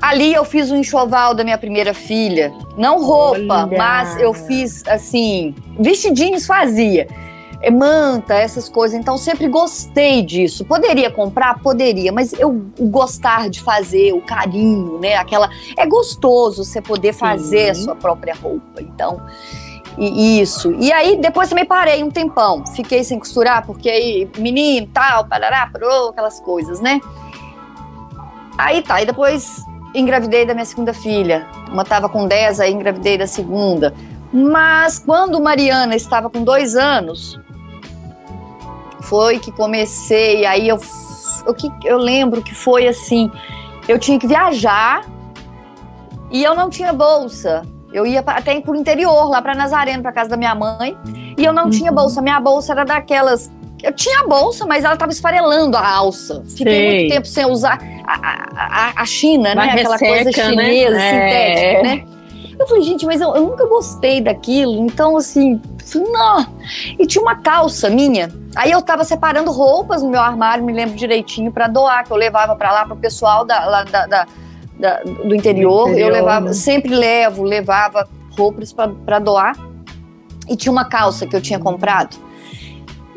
ali 0.00 0.32
eu 0.32 0.44
fiz 0.44 0.70
um 0.70 0.76
enxoval 0.76 1.34
da 1.34 1.42
minha 1.42 1.58
primeira 1.58 1.92
filha. 1.92 2.52
Não 2.76 3.02
roupa, 3.04 3.66
Olha. 3.66 3.76
mas 3.78 4.16
eu 4.20 4.32
fiz, 4.32 4.86
assim, 4.86 5.54
vestidinhos 5.78 6.46
fazia. 6.46 7.08
É, 7.60 7.70
Manta, 7.70 8.34
essas 8.34 8.68
coisas. 8.68 8.98
Então, 8.98 9.16
sempre 9.18 9.48
gostei 9.48 10.22
disso. 10.22 10.64
Poderia 10.64 11.10
comprar? 11.10 11.58
Poderia, 11.60 12.12
mas 12.12 12.32
eu 12.34 12.70
o 12.78 12.88
gostar 12.88 13.50
de 13.50 13.60
fazer, 13.60 14.12
o 14.12 14.20
carinho, 14.20 14.98
né? 14.98 15.16
Aquela. 15.16 15.50
É 15.76 15.84
gostoso 15.86 16.64
você 16.64 16.80
poder 16.80 17.12
fazer 17.12 17.70
a 17.70 17.74
sua 17.74 17.96
própria 17.96 18.34
roupa. 18.34 18.80
Então, 18.80 19.20
e 19.98 20.40
isso. 20.40 20.72
E 20.78 20.92
aí, 20.92 21.16
depois 21.16 21.48
também 21.48 21.64
parei 21.64 22.04
um 22.04 22.10
tempão. 22.10 22.64
Fiquei 22.74 23.02
sem 23.02 23.18
costurar, 23.18 23.66
porque 23.66 23.90
aí, 23.90 24.30
menino, 24.38 24.88
tal, 24.94 25.26
parará, 25.26 25.68
parou, 25.72 26.10
aquelas 26.10 26.38
coisas, 26.38 26.80
né? 26.80 27.00
Aí 28.56 28.82
tá, 28.82 29.02
e 29.02 29.06
depois 29.06 29.64
engravidei 29.94 30.46
da 30.46 30.54
minha 30.54 30.64
segunda 30.64 30.92
filha. 30.92 31.46
Uma 31.70 31.84
tava 31.84 32.08
com 32.08 32.26
10, 32.26 32.60
aí 32.60 32.72
engravidei 32.72 33.18
da 33.18 33.26
segunda. 33.26 33.92
Mas 34.32 34.98
quando 34.98 35.40
Mariana 35.40 35.96
estava 35.96 36.28
com 36.28 36.44
dois 36.44 36.76
anos, 36.76 37.40
foi 39.08 39.38
que 39.38 39.50
comecei. 39.52 40.44
Aí 40.46 40.68
eu, 40.68 40.78
eu, 41.46 41.54
que- 41.54 41.70
eu 41.84 41.98
lembro 41.98 42.42
que 42.42 42.54
foi 42.54 42.86
assim: 42.86 43.30
eu 43.88 43.98
tinha 43.98 44.18
que 44.18 44.26
viajar 44.26 45.02
e 46.30 46.42
eu 46.44 46.54
não 46.54 46.68
tinha 46.68 46.92
bolsa. 46.92 47.62
Eu 47.90 48.04
ia 48.06 48.20
até 48.20 48.60
pro 48.60 48.74
interior, 48.76 49.30
lá 49.30 49.40
para 49.40 49.54
Nazareno, 49.54 50.02
para 50.02 50.12
casa 50.12 50.28
da 50.28 50.36
minha 50.36 50.54
mãe, 50.54 50.94
e 51.38 51.42
eu 51.42 51.54
não 51.54 51.70
tinha 51.70 51.90
Uhum. 51.90 51.96
bolsa. 51.96 52.20
Minha 52.20 52.38
bolsa 52.38 52.72
era 52.72 52.84
daquelas 52.84 53.50
eu 53.80 53.92
tinha 53.92 54.22
a 54.22 54.26
bolsa, 54.26 54.66
mas 54.66 54.82
ela 54.82 54.94
estava 54.94 55.12
esfarelando 55.12 55.76
a 55.76 55.88
alça. 55.88 56.42
Fiquei 56.48 56.74
Sei. 56.74 56.90
muito 56.98 57.14
tempo 57.14 57.26
sem 57.28 57.46
usar 57.46 57.78
a, 58.04 58.88
a, 58.96 59.02
a 59.02 59.06
China, 59.06 59.54
né? 59.54 59.62
Aquela 59.70 59.96
resseca, 59.96 60.12
coisa 60.12 60.24
né? 60.24 60.32
chinesa, 60.32 60.96
né? 60.96 61.10
sintética, 61.12 61.78
é. 61.78 61.82
né? 61.84 62.04
Eu 62.58 62.66
falei, 62.66 62.82
gente, 62.82 63.06
mas 63.06 63.20
eu, 63.20 63.34
eu 63.34 63.42
nunca 63.42 63.66
gostei 63.66 64.20
daquilo. 64.20 64.84
Então, 64.84 65.16
assim, 65.16 65.60
não. 65.94 66.46
E 66.98 67.06
tinha 67.06 67.22
uma 67.22 67.36
calça 67.36 67.88
minha. 67.88 68.30
Aí 68.56 68.70
eu 68.70 68.82
tava 68.82 69.04
separando 69.04 69.50
roupas 69.50 70.02
no 70.02 70.10
meu 70.10 70.20
armário, 70.20 70.64
me 70.64 70.72
lembro 70.72 70.96
direitinho, 70.96 71.52
para 71.52 71.68
doar, 71.68 72.04
que 72.04 72.10
eu 72.10 72.16
levava 72.16 72.56
para 72.56 72.72
lá 72.72 72.84
pro 72.84 72.96
pessoal 72.96 73.44
da, 73.44 73.64
lá, 73.64 73.84
da, 73.84 74.06
da, 74.06 74.26
da 74.78 75.02
do, 75.02 75.34
interior. 75.34 75.86
do, 75.86 75.90
interior. 75.92 75.96
Eu 75.96 76.08
levava, 76.08 76.46
né? 76.46 76.52
sempre 76.52 76.94
levo, 76.94 77.42
levava 77.42 78.08
roupas 78.36 78.72
para 78.72 79.18
doar. 79.18 79.56
E 80.48 80.56
tinha 80.56 80.72
uma 80.72 80.84
calça 80.84 81.26
que 81.26 81.36
eu 81.36 81.40
tinha 81.40 81.58
comprado 81.58 82.27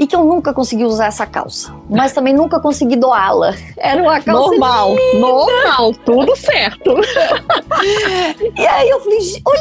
e 0.02 0.08
que 0.08 0.16
eu 0.16 0.24
nunca 0.24 0.52
consegui 0.52 0.84
usar 0.84 1.06
essa 1.06 1.28
calça, 1.28 1.72
mas 1.88 2.12
também 2.12 2.34
nunca 2.34 2.60
consegui 2.60 2.96
doá-la. 2.96 3.54
Era 3.78 4.02
uma 4.02 4.20
calça 4.20 4.50
normal, 4.50 4.96
linda. 4.96 5.20
normal, 5.20 5.94
tudo 6.04 6.36
certo. 6.36 6.96
e 8.58 8.66
aí 8.66 8.90
eu 8.90 9.00
falei, 9.00 9.20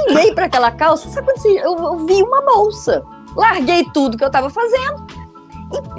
olhei 0.08 0.34
para 0.34 0.46
aquela 0.46 0.70
calça, 0.70 1.10
sabe 1.10 1.26
quando 1.26 1.36
assim, 1.36 1.58
eu, 1.58 1.76
eu, 1.76 2.06
vi 2.06 2.22
uma 2.22 2.40
bolsa, 2.40 3.02
larguei 3.36 3.84
tudo 3.92 4.16
que 4.16 4.24
eu 4.24 4.28
estava 4.28 4.48
fazendo 4.48 5.06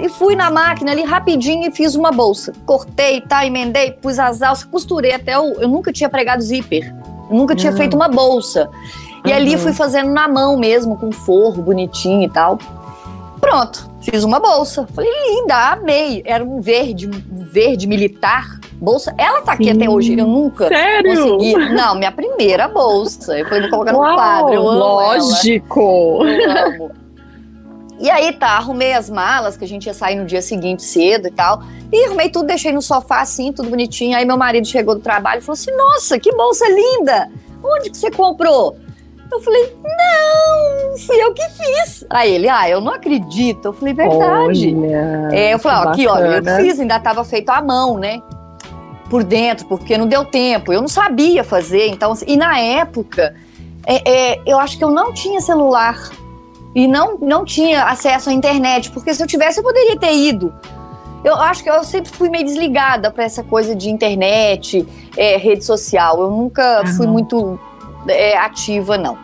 e, 0.00 0.06
e, 0.06 0.08
fui 0.08 0.34
na 0.34 0.50
máquina 0.50 0.90
ali 0.90 1.04
rapidinho 1.04 1.68
e 1.68 1.70
fiz 1.70 1.94
uma 1.94 2.10
bolsa. 2.10 2.52
Cortei, 2.66 3.20
tá, 3.20 3.46
emendei, 3.46 3.92
pus 3.92 4.18
as 4.18 4.42
alças, 4.42 4.64
costurei 4.64 5.12
até 5.12 5.38
o, 5.38 5.52
eu 5.52 5.68
nunca 5.68 5.92
tinha 5.92 6.08
pregado 6.08 6.42
zíper, 6.42 6.92
eu 7.30 7.36
nunca 7.36 7.54
tinha 7.54 7.70
uhum. 7.70 7.78
feito 7.78 7.94
uma 7.94 8.08
bolsa. 8.08 8.68
E 9.24 9.30
uhum. 9.30 9.36
ali 9.36 9.56
fui 9.56 9.72
fazendo 9.72 10.10
na 10.10 10.26
mão 10.26 10.56
mesmo, 10.56 10.96
com 10.96 11.12
forro 11.12 11.62
bonitinho 11.62 12.24
e 12.24 12.28
tal. 12.28 12.58
Pronto, 13.42 13.90
fiz 14.00 14.22
uma 14.22 14.38
bolsa. 14.38 14.86
Falei, 14.94 15.10
linda, 15.26 15.72
amei. 15.72 16.22
Era 16.24 16.44
um 16.44 16.60
verde, 16.60 17.08
um 17.08 17.44
verde 17.44 17.88
militar. 17.88 18.60
Bolsa. 18.74 19.12
Ela 19.18 19.42
tá 19.42 19.52
aqui 19.52 19.64
Sim. 19.64 19.72
até 19.72 19.90
hoje. 19.90 20.16
Eu 20.16 20.28
nunca 20.28 20.68
Sério? 20.68 21.16
consegui. 21.16 21.54
Não, 21.74 21.96
minha 21.96 22.12
primeira 22.12 22.68
bolsa. 22.68 23.36
Eu 23.36 23.44
falei, 23.48 23.62
vou 23.62 23.70
colocar 23.70 23.94
Uau, 23.96 24.08
no 24.08 24.14
quadro. 24.14 24.54
Eu 24.54 24.62
lógico. 24.62 26.22
Amo. 26.22 26.92
E 27.98 28.08
aí 28.10 28.32
tá, 28.32 28.50
arrumei 28.50 28.92
as 28.94 29.10
malas, 29.10 29.56
que 29.56 29.64
a 29.64 29.68
gente 29.68 29.86
ia 29.86 29.94
sair 29.94 30.16
no 30.16 30.24
dia 30.24 30.40
seguinte 30.40 30.82
cedo 30.84 31.26
e 31.26 31.30
tal. 31.30 31.62
E 31.92 32.04
arrumei 32.04 32.30
tudo, 32.30 32.46
deixei 32.46 32.72
no 32.72 32.80
sofá 32.80 33.22
assim, 33.22 33.52
tudo 33.52 33.70
bonitinho. 33.70 34.16
Aí 34.16 34.24
meu 34.24 34.36
marido 34.36 34.66
chegou 34.66 34.94
do 34.94 35.00
trabalho 35.00 35.40
e 35.40 35.42
falou 35.42 35.54
assim: 35.54 35.70
Nossa, 35.76 36.18
que 36.18 36.32
bolsa 36.32 36.64
linda! 36.68 37.28
Onde 37.62 37.90
que 37.90 37.96
você 37.96 38.10
comprou? 38.10 38.76
Eu 39.32 39.40
falei, 39.40 39.74
não, 39.82 40.98
fui 40.98 41.16
eu 41.16 41.32
que 41.32 41.42
fiz. 41.48 42.04
Aí 42.10 42.34
ele, 42.34 42.50
ah, 42.50 42.68
eu 42.68 42.82
não 42.82 42.92
acredito. 42.92 43.68
Eu 43.68 43.72
falei, 43.72 43.94
verdade. 43.94 44.76
Olha, 44.76 45.28
é, 45.32 45.54
eu 45.54 45.58
falei, 45.58 45.78
ó, 45.78 45.90
aqui, 45.90 46.06
olha, 46.06 46.36
eu 46.36 46.56
fiz, 46.62 46.78
ainda 46.78 46.96
estava 46.96 47.24
feito 47.24 47.48
à 47.48 47.62
mão, 47.62 47.98
né? 47.98 48.20
Por 49.08 49.24
dentro, 49.24 49.66
porque 49.66 49.96
não 49.96 50.06
deu 50.06 50.26
tempo. 50.26 50.70
Eu 50.70 50.82
não 50.82 50.88
sabia 50.88 51.42
fazer. 51.42 51.88
Então, 51.88 52.12
assim, 52.12 52.26
e 52.28 52.36
na 52.36 52.60
época, 52.60 53.34
é, 53.86 54.10
é, 54.10 54.40
eu 54.44 54.58
acho 54.58 54.76
que 54.76 54.84
eu 54.84 54.90
não 54.90 55.14
tinha 55.14 55.40
celular 55.40 55.98
e 56.74 56.86
não, 56.86 57.16
não 57.18 57.42
tinha 57.42 57.84
acesso 57.84 58.28
à 58.28 58.32
internet, 58.34 58.90
porque 58.90 59.14
se 59.14 59.22
eu 59.22 59.26
tivesse, 59.26 59.60
eu 59.60 59.64
poderia 59.64 59.98
ter 59.98 60.12
ido. 60.14 60.52
Eu 61.24 61.36
acho 61.36 61.62
que 61.62 61.70
eu 61.70 61.82
sempre 61.84 62.10
fui 62.10 62.28
meio 62.28 62.44
desligada 62.44 63.10
para 63.10 63.24
essa 63.24 63.42
coisa 63.42 63.74
de 63.74 63.88
internet, 63.88 64.86
é, 65.16 65.38
rede 65.38 65.64
social. 65.64 66.20
Eu 66.20 66.30
nunca 66.30 66.84
fui 66.96 67.06
muito 67.06 67.58
é, 68.08 68.36
ativa, 68.36 68.98
não. 68.98 69.18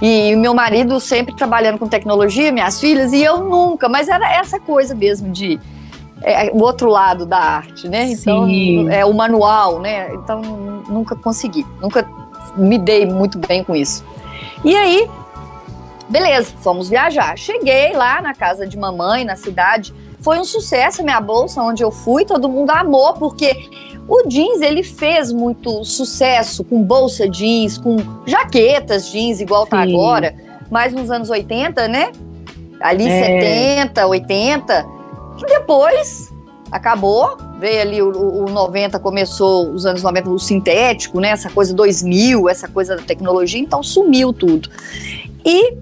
E 0.00 0.34
meu 0.34 0.52
marido 0.52 0.98
sempre 0.98 1.34
trabalhando 1.34 1.78
com 1.78 1.86
tecnologia, 1.86 2.50
minhas 2.50 2.80
filhas, 2.80 3.12
e 3.12 3.22
eu 3.22 3.38
nunca, 3.38 3.88
mas 3.88 4.08
era 4.08 4.32
essa 4.34 4.58
coisa 4.58 4.94
mesmo 4.94 5.30
de 5.30 5.60
é, 6.22 6.50
o 6.52 6.62
outro 6.62 6.88
lado 6.88 7.24
da 7.26 7.38
arte, 7.38 7.88
né? 7.88 8.10
Então, 8.10 8.46
Sim. 8.46 8.90
é 8.90 9.04
o 9.04 9.12
manual, 9.12 9.78
né? 9.80 10.12
Então, 10.14 10.40
nunca 10.88 11.14
consegui, 11.14 11.66
nunca 11.80 12.08
me 12.56 12.78
dei 12.78 13.06
muito 13.06 13.38
bem 13.38 13.62
com 13.62 13.74
isso. 13.74 14.04
E 14.64 14.76
aí, 14.76 15.08
beleza, 16.08 16.52
fomos 16.60 16.88
viajar. 16.88 17.36
Cheguei 17.36 17.92
lá 17.92 18.20
na 18.20 18.34
casa 18.34 18.66
de 18.66 18.76
mamãe, 18.76 19.24
na 19.24 19.36
cidade. 19.36 19.94
Foi 20.20 20.38
um 20.38 20.44
sucesso 20.44 21.00
a 21.00 21.04
minha 21.04 21.20
bolsa, 21.20 21.62
onde 21.62 21.82
eu 21.82 21.90
fui, 21.90 22.24
todo 22.24 22.48
mundo 22.48 22.70
amou, 22.70 23.14
porque 23.14 23.68
o 24.08 24.28
jeans, 24.28 24.60
ele 24.60 24.82
fez 24.82 25.32
muito 25.32 25.84
sucesso 25.84 26.64
com 26.64 26.82
bolsa 26.82 27.28
jeans, 27.28 27.78
com 27.78 27.96
jaquetas 28.26 29.10
jeans, 29.10 29.40
igual 29.40 29.66
tá 29.66 29.82
Sim. 29.82 29.92
tá 29.92 29.98
agora, 29.98 30.34
mais 30.70 30.92
nos 30.92 31.10
anos 31.10 31.30
80, 31.30 31.88
né? 31.88 32.12
Ali 32.80 33.08
é. 33.08 33.76
70, 33.80 34.06
80. 34.06 34.86
E 35.38 35.46
depois 35.46 36.32
acabou, 36.70 37.36
veio 37.58 37.80
ali 37.80 38.02
o, 38.02 38.44
o 38.44 38.50
90, 38.50 38.98
começou 38.98 39.70
os 39.70 39.86
anos 39.86 40.02
90, 40.02 40.30
o 40.30 40.38
sintético, 40.38 41.20
né? 41.20 41.30
Essa 41.30 41.50
coisa 41.50 41.72
2000, 41.74 42.48
essa 42.48 42.66
coisa 42.66 42.96
da 42.96 43.02
tecnologia, 43.02 43.60
então 43.60 43.82
sumiu 43.82 44.32
tudo. 44.32 44.68
E 45.44 45.74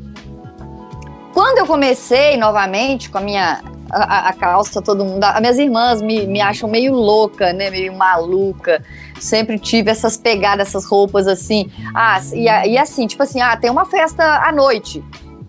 quando 1.33 1.59
eu 1.59 1.67
comecei 1.67 2.37
novamente 2.37 3.09
com 3.09 3.19
a 3.19 3.21
minha 3.21 3.63
a, 3.91 4.29
a, 4.29 4.33
calça, 4.33 4.81
todo 4.81 5.05
mundo. 5.05 5.23
As 5.25 5.41
minhas 5.41 5.59
irmãs 5.59 6.03
me, 6.03 6.27
me 6.27 6.41
acham 6.41 6.69
meio 6.69 6.95
louca, 6.95 7.53
né? 7.53 7.71
Meio 7.71 7.93
maluca. 7.93 8.83
Sempre 9.19 9.59
tive 9.59 9.91
essas 9.91 10.17
pegadas, 10.17 10.69
essas 10.69 10.85
roupas 10.85 11.27
assim. 11.27 11.71
Ah, 11.95 12.21
e, 12.33 12.45
e 12.45 12.79
assim, 12.79 13.07
tipo 13.07 13.23
assim, 13.23 13.41
ah, 13.41 13.57
tem 13.57 13.71
uma 13.71 13.85
festa 13.85 14.25
à 14.25 14.53
noite. 14.53 15.05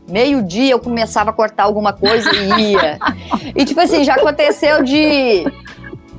Meio-dia 0.09 0.71
eu 0.71 0.79
começava 0.79 1.29
a 1.29 1.33
cortar 1.33 1.63
alguma 1.63 1.93
coisa 1.93 2.29
e 2.35 2.71
ia. 2.71 2.99
e 3.55 3.63
tipo 3.63 3.79
assim, 3.79 4.03
já 4.03 4.15
aconteceu 4.15 4.83
de 4.83 5.45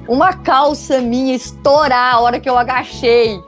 uma 0.09 0.33
calça 0.33 1.01
minha 1.01 1.35
estourar 1.35 2.15
a 2.15 2.21
hora 2.21 2.41
que 2.41 2.49
eu 2.49 2.57
agachei. 2.57 3.41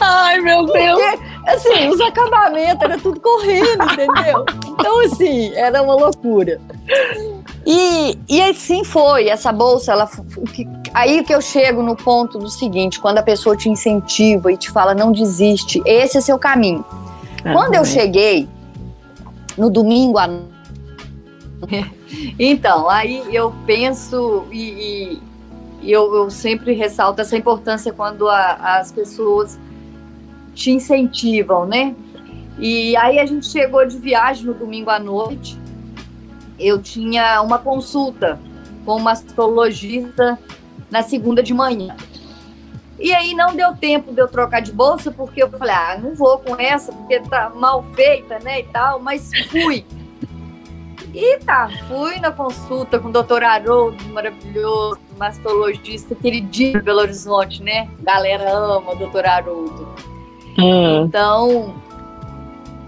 Ai, 0.00 0.40
meu 0.40 0.64
Porque, 0.64 0.78
Deus! 0.78 1.20
Assim, 1.46 1.88
os 1.88 2.00
acabamentos 2.00 2.82
era 2.82 2.98
tudo 2.98 3.20
correndo, 3.20 3.84
entendeu? 3.92 4.44
Então, 4.82 5.00
assim, 5.00 5.52
era 5.54 5.80
uma 5.80 5.94
loucura. 5.94 6.60
E, 7.64 8.18
e 8.28 8.42
assim 8.42 8.84
foi, 8.84 9.28
essa 9.28 9.52
bolsa, 9.52 9.92
ela, 9.92 10.10
aí 10.92 11.22
que 11.22 11.32
eu 11.32 11.40
chego 11.40 11.82
no 11.82 11.94
ponto 11.94 12.38
do 12.38 12.48
seguinte, 12.48 12.98
quando 12.98 13.18
a 13.18 13.22
pessoa 13.22 13.56
te 13.56 13.68
incentiva 13.68 14.52
e 14.52 14.56
te 14.56 14.70
fala, 14.70 14.94
não 14.94 15.12
desiste, 15.12 15.80
esse 15.86 16.18
é 16.18 16.20
seu 16.20 16.38
caminho. 16.38 16.84
Ah, 17.44 17.52
quando 17.52 17.74
eu 17.74 17.84
cheguei, 17.84 18.48
no 19.56 19.70
domingo 19.70 20.18
à 20.18 20.28
Então, 22.38 22.90
aí 22.90 23.22
eu 23.32 23.54
penso 23.64 24.44
e, 24.50 25.20
e 25.80 25.92
eu, 25.92 26.14
eu, 26.14 26.30
sempre 26.30 26.72
ressalto 26.74 27.20
essa 27.20 27.36
importância 27.36 27.92
quando 27.92 28.28
a, 28.28 28.78
as 28.78 28.90
pessoas 28.90 29.58
te 30.54 30.70
incentivam, 30.70 31.64
né? 31.64 31.94
E 32.58 32.96
aí 32.96 33.18
a 33.18 33.24
gente 33.24 33.46
chegou 33.46 33.86
de 33.86 33.96
viagem 33.96 34.44
no 34.46 34.54
domingo 34.54 34.90
à 34.90 34.98
noite 34.98 35.61
eu 36.62 36.80
tinha 36.80 37.42
uma 37.42 37.58
consulta 37.58 38.38
com 38.84 38.96
uma 38.96 39.12
astrologista 39.12 40.38
na 40.90 41.02
segunda 41.02 41.42
de 41.42 41.52
manhã. 41.52 41.96
E 42.98 43.12
aí 43.12 43.34
não 43.34 43.56
deu 43.56 43.74
tempo 43.74 44.12
de 44.12 44.20
eu 44.20 44.28
trocar 44.28 44.60
de 44.60 44.70
bolsa, 44.70 45.10
porque 45.10 45.42
eu 45.42 45.50
falei, 45.50 45.74
ah, 45.74 45.98
não 46.00 46.14
vou 46.14 46.38
com 46.38 46.54
essa, 46.56 46.92
porque 46.92 47.18
tá 47.20 47.50
mal 47.50 47.82
feita, 47.94 48.38
né, 48.38 48.60
e 48.60 48.64
tal, 48.64 49.00
mas 49.00 49.30
fui. 49.50 49.84
E 51.12 51.38
tá, 51.40 51.68
fui 51.88 52.18
na 52.20 52.30
consulta 52.30 52.98
com 52.98 53.08
o 53.08 53.12
doutor 53.12 53.42
Haroldo, 53.42 54.02
maravilhoso, 54.10 55.00
mastologista 55.18 56.14
queridinho 56.14 56.74
de 56.74 56.80
Belo 56.80 57.00
Horizonte, 57.00 57.62
né? 57.62 57.90
Galera 58.00 58.50
ama 58.50 58.92
o 58.92 58.94
doutor 58.94 59.26
Haroldo. 59.26 59.88
Hum. 60.58 61.04
Então, 61.04 61.74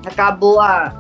acabou 0.07 0.61
a, 0.61 0.95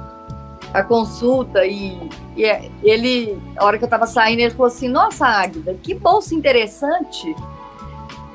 a 0.74 0.82
consulta 0.82 1.64
e, 1.64 2.10
e 2.36 2.44
é, 2.44 2.70
ele, 2.82 3.40
a 3.56 3.64
hora 3.64 3.78
que 3.78 3.84
eu 3.84 3.88
tava 3.88 4.06
saindo, 4.06 4.40
ele 4.40 4.50
falou 4.50 4.66
assim: 4.66 4.88
Nossa, 4.88 5.26
Águida, 5.26 5.74
que 5.82 5.94
bolsa 5.94 6.34
interessante. 6.34 7.34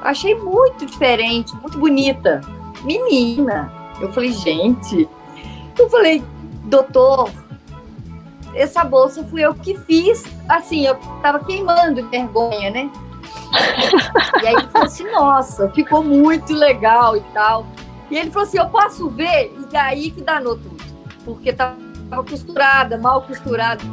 Achei 0.01 0.36
muito 0.36 0.86
diferente, 0.86 1.53
muito 1.58 1.77
bonita. 1.77 2.41
Menina. 2.84 3.72
Eu 4.00 4.12
falei, 4.13 4.32
gente. 4.32 5.10
Eu 5.77 5.89
falei, 5.89 6.24
doutor, 6.63 7.29
essa 8.53 8.84
bolsa 8.84 9.24
fui 9.25 9.41
eu 9.41 9.53
que 9.53 9.77
fiz. 9.79 10.24
Assim, 10.48 10.86
eu 10.86 10.96
tava 11.22 11.44
queimando 11.44 12.01
de 12.01 12.08
vergonha, 12.10 12.70
né? 12.72 12.89
e 14.41 14.48
aí 14.48 14.53
ele 14.53 14.68
falou 14.68 14.88
assim: 14.88 15.12
Nossa, 15.12 15.70
ficou 15.70 16.03
muito 16.03 16.53
legal 16.53 17.18
e 17.18 17.22
tal. 17.34 17.65
E 18.10 18.18
ele 18.18 18.32
falou 18.32 18.48
assim: 18.48 18.58
Eu 18.58 18.70
posso 18.70 19.10
ver? 19.10 19.53
E 19.60 19.65
daí 19.72 20.12
que 20.12 20.22
danou 20.22 20.56
tudo. 20.56 20.77
Porque 21.25 21.51
tava 21.51 21.88
estava 22.09 22.23
costurada, 22.23 22.97
mal 22.97 23.21
costurada, 23.21 23.83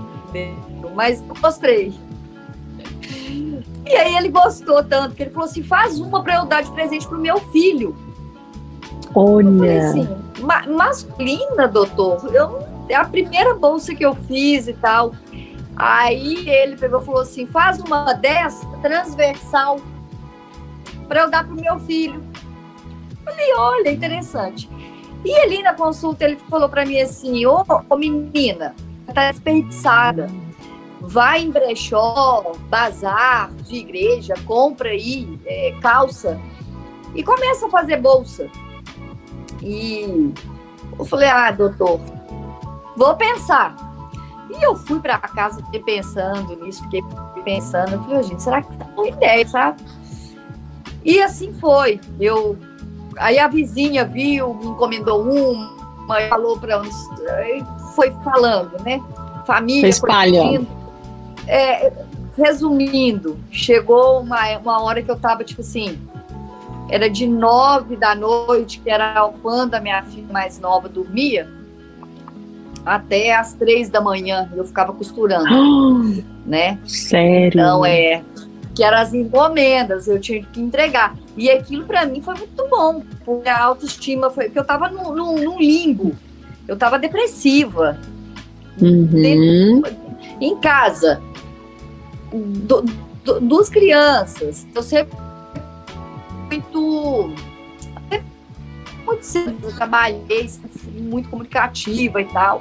mas 0.94 1.22
mostrei. 1.42 1.94
E 3.86 3.94
aí 3.94 4.16
ele 4.16 4.30
gostou 4.30 4.82
tanto 4.82 5.14
que 5.14 5.22
ele 5.22 5.30
falou 5.30 5.48
assim: 5.48 5.62
faz 5.62 6.00
uma 6.00 6.22
para 6.22 6.36
eu 6.36 6.46
dar 6.46 6.62
de 6.62 6.70
presente 6.72 7.06
pro 7.06 7.18
meu 7.18 7.38
filho. 7.52 7.94
Olha. 9.14 9.88
Assim, 9.88 10.08
Ma 10.40 10.66
masculina, 10.66 11.66
doutor, 11.66 12.34
eu, 12.34 12.62
é 12.88 12.94
a 12.94 13.04
primeira 13.04 13.54
bolsa 13.54 13.94
que 13.94 14.04
eu 14.04 14.14
fiz 14.14 14.66
e 14.68 14.74
tal. 14.74 15.12
Aí 15.74 16.48
ele 16.48 16.76
pegou 16.76 17.00
e 17.00 17.04
falou 17.04 17.20
assim: 17.20 17.46
faz 17.46 17.78
uma 17.80 18.12
dessa 18.14 18.66
transversal 18.82 19.78
para 21.06 21.22
eu 21.22 21.30
dar 21.30 21.46
pro 21.46 21.54
meu 21.54 21.78
filho. 21.80 22.22
Falei, 23.24 23.54
olha, 23.56 23.90
interessante. 23.90 24.68
E 25.26 25.34
ali 25.38 25.60
na 25.60 25.74
consulta 25.74 26.24
ele 26.24 26.36
falou 26.48 26.68
para 26.68 26.86
mim 26.86 27.00
assim: 27.00 27.44
ô, 27.46 27.64
ô 27.90 27.96
menina, 27.96 28.76
tá 29.12 29.32
desperdiçada. 29.32 30.30
Vai 31.00 31.42
em 31.42 31.50
brechó, 31.50 32.52
bazar 32.68 33.52
de 33.54 33.76
igreja, 33.76 34.34
compra 34.44 34.90
aí 34.90 35.38
é, 35.44 35.74
calça 35.80 36.40
e 37.12 37.24
começa 37.24 37.66
a 37.66 37.70
fazer 37.70 38.00
bolsa. 38.00 38.48
E 39.60 40.32
eu 40.96 41.04
falei, 41.04 41.28
ah, 41.28 41.50
doutor, 41.50 42.00
vou 42.96 43.16
pensar. 43.16 43.74
E 44.48 44.64
eu 44.64 44.76
fui 44.76 45.00
para 45.00 45.18
casa, 45.18 45.62
fiquei 45.64 45.82
pensando 45.82 46.56
nisso, 46.62 46.84
fiquei 46.84 47.02
pensando. 47.44 47.94
Eu 47.94 48.02
falei, 48.04 48.22
gente, 48.22 48.42
será 48.42 48.62
que 48.62 48.76
tá 48.76 48.86
uma 48.96 49.08
ideia, 49.08 49.46
sabe? 49.46 49.82
E 51.04 51.20
assim 51.20 51.52
foi. 51.54 52.00
Eu, 52.18 52.56
aí 53.16 53.38
a 53.38 53.48
vizinha 53.48 54.04
viu, 54.04 54.54
me 54.54 54.66
encomendou 54.66 55.22
uma, 55.22 56.20
falou 56.28 56.58
para 56.58 56.80
uns, 56.80 56.94
foi 57.94 58.10
falando, 58.22 58.72
né? 58.84 59.02
Família, 59.46 59.88
espalhando. 59.88 60.66
É, 61.46 61.92
resumindo, 62.36 63.38
chegou 63.50 64.20
uma, 64.20 64.58
uma 64.58 64.82
hora 64.82 65.02
que 65.02 65.10
eu 65.10 65.16
tava 65.16 65.44
tipo 65.44 65.60
assim, 65.60 65.98
era 66.88 67.08
de 67.08 67.26
nove 67.26 67.96
da 67.96 68.14
noite, 68.14 68.80
que 68.80 68.90
era 68.90 69.28
quando 69.42 69.74
a 69.74 69.80
minha 69.80 70.02
filha 70.02 70.26
mais 70.30 70.58
nova 70.58 70.88
dormia 70.88 71.48
até 72.86 73.34
as 73.34 73.52
três 73.52 73.88
da 73.88 74.00
manhã 74.00 74.48
eu 74.54 74.64
ficava 74.64 74.92
costurando, 74.92 75.44
oh, 75.52 76.22
né? 76.48 76.78
Sério? 76.86 77.60
Então 77.60 77.84
é 77.84 78.22
que 78.76 78.84
eram 78.84 78.98
as 78.98 79.14
encomendas, 79.14 80.06
eu 80.06 80.20
tinha 80.20 80.42
que 80.44 80.60
entregar. 80.60 81.16
E 81.34 81.50
aquilo 81.50 81.86
para 81.86 82.04
mim 82.04 82.20
foi 82.20 82.34
muito 82.34 82.68
bom, 82.68 83.02
porque 83.24 83.48
a 83.48 83.64
autoestima 83.64 84.28
foi 84.28 84.50
que 84.50 84.58
eu 84.58 84.64
tava 84.64 84.90
num, 84.90 85.14
num, 85.14 85.58
limbo, 85.58 86.14
eu 86.68 86.76
tava 86.76 86.98
depressiva. 86.98 87.98
Uhum. 88.78 89.80
em 90.38 90.60
casa, 90.60 91.22
do, 92.30 92.84
do, 93.24 93.40
duas 93.40 93.70
crianças, 93.70 94.66
eu 94.74 94.82
sempre 94.82 95.16
muito 96.52 97.32
muito 99.06 99.22
cedo, 99.22 99.56
eu 99.62 99.74
trabalhei, 99.74 100.50
muito 100.92 101.30
comunicativa 101.30 102.20
e 102.20 102.24
tal. 102.26 102.60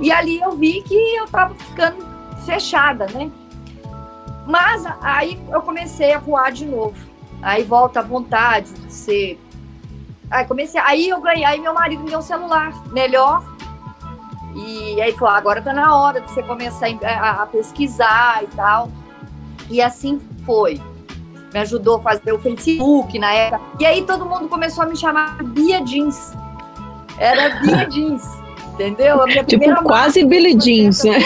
E 0.00 0.12
ali 0.12 0.38
eu 0.38 0.54
vi 0.56 0.82
que 0.82 0.94
eu 0.94 1.26
tava 1.28 1.54
ficando 1.54 2.04
fechada, 2.44 3.06
né? 3.06 3.30
Mas 4.48 4.82
aí 5.02 5.38
eu 5.52 5.60
comecei 5.60 6.14
a 6.14 6.18
voar 6.18 6.50
de 6.50 6.64
novo. 6.64 6.96
Aí 7.42 7.62
volta 7.62 8.00
a 8.00 8.02
vontade 8.02 8.72
de 8.72 8.90
ser. 8.90 9.38
Aí 10.30 10.46
comecei, 10.46 10.80
aí 10.80 11.08
eu 11.10 11.20
ganhei, 11.20 11.44
aí 11.44 11.60
meu 11.60 11.74
marido 11.74 12.02
me 12.02 12.08
deu 12.08 12.18
um 12.18 12.22
celular 12.22 12.72
melhor. 12.90 13.44
E 14.56 15.00
aí 15.02 15.12
falou, 15.12 15.34
ah, 15.34 15.36
agora 15.36 15.60
tá 15.60 15.74
na 15.74 15.94
hora 15.94 16.22
de 16.22 16.30
você 16.30 16.42
começar 16.42 16.88
a, 17.04 17.42
a 17.42 17.46
pesquisar 17.46 18.42
e 18.42 18.46
tal. 18.48 18.90
E 19.68 19.82
assim 19.82 20.18
foi 20.46 20.80
me 21.52 21.60
ajudou 21.60 21.96
a 21.96 22.00
fazer 22.00 22.32
o 22.32 22.38
Facebook 22.38 23.18
na 23.18 23.32
época. 23.32 23.60
E 23.78 23.86
aí 23.86 24.02
todo 24.02 24.24
mundo 24.24 24.48
começou 24.48 24.84
a 24.84 24.86
me 24.86 24.96
chamar 24.96 25.42
Bia 25.42 25.84
Jeans. 25.84 26.32
Era 27.18 27.60
Bia 27.60 27.88
Jeans, 27.88 28.24
entendeu? 28.72 29.22
A 29.22 29.26
minha 29.26 29.44
tipo, 29.44 29.82
quase 29.82 30.24
Billy 30.24 30.58
Jeans, 30.58 31.04
né? 31.04 31.18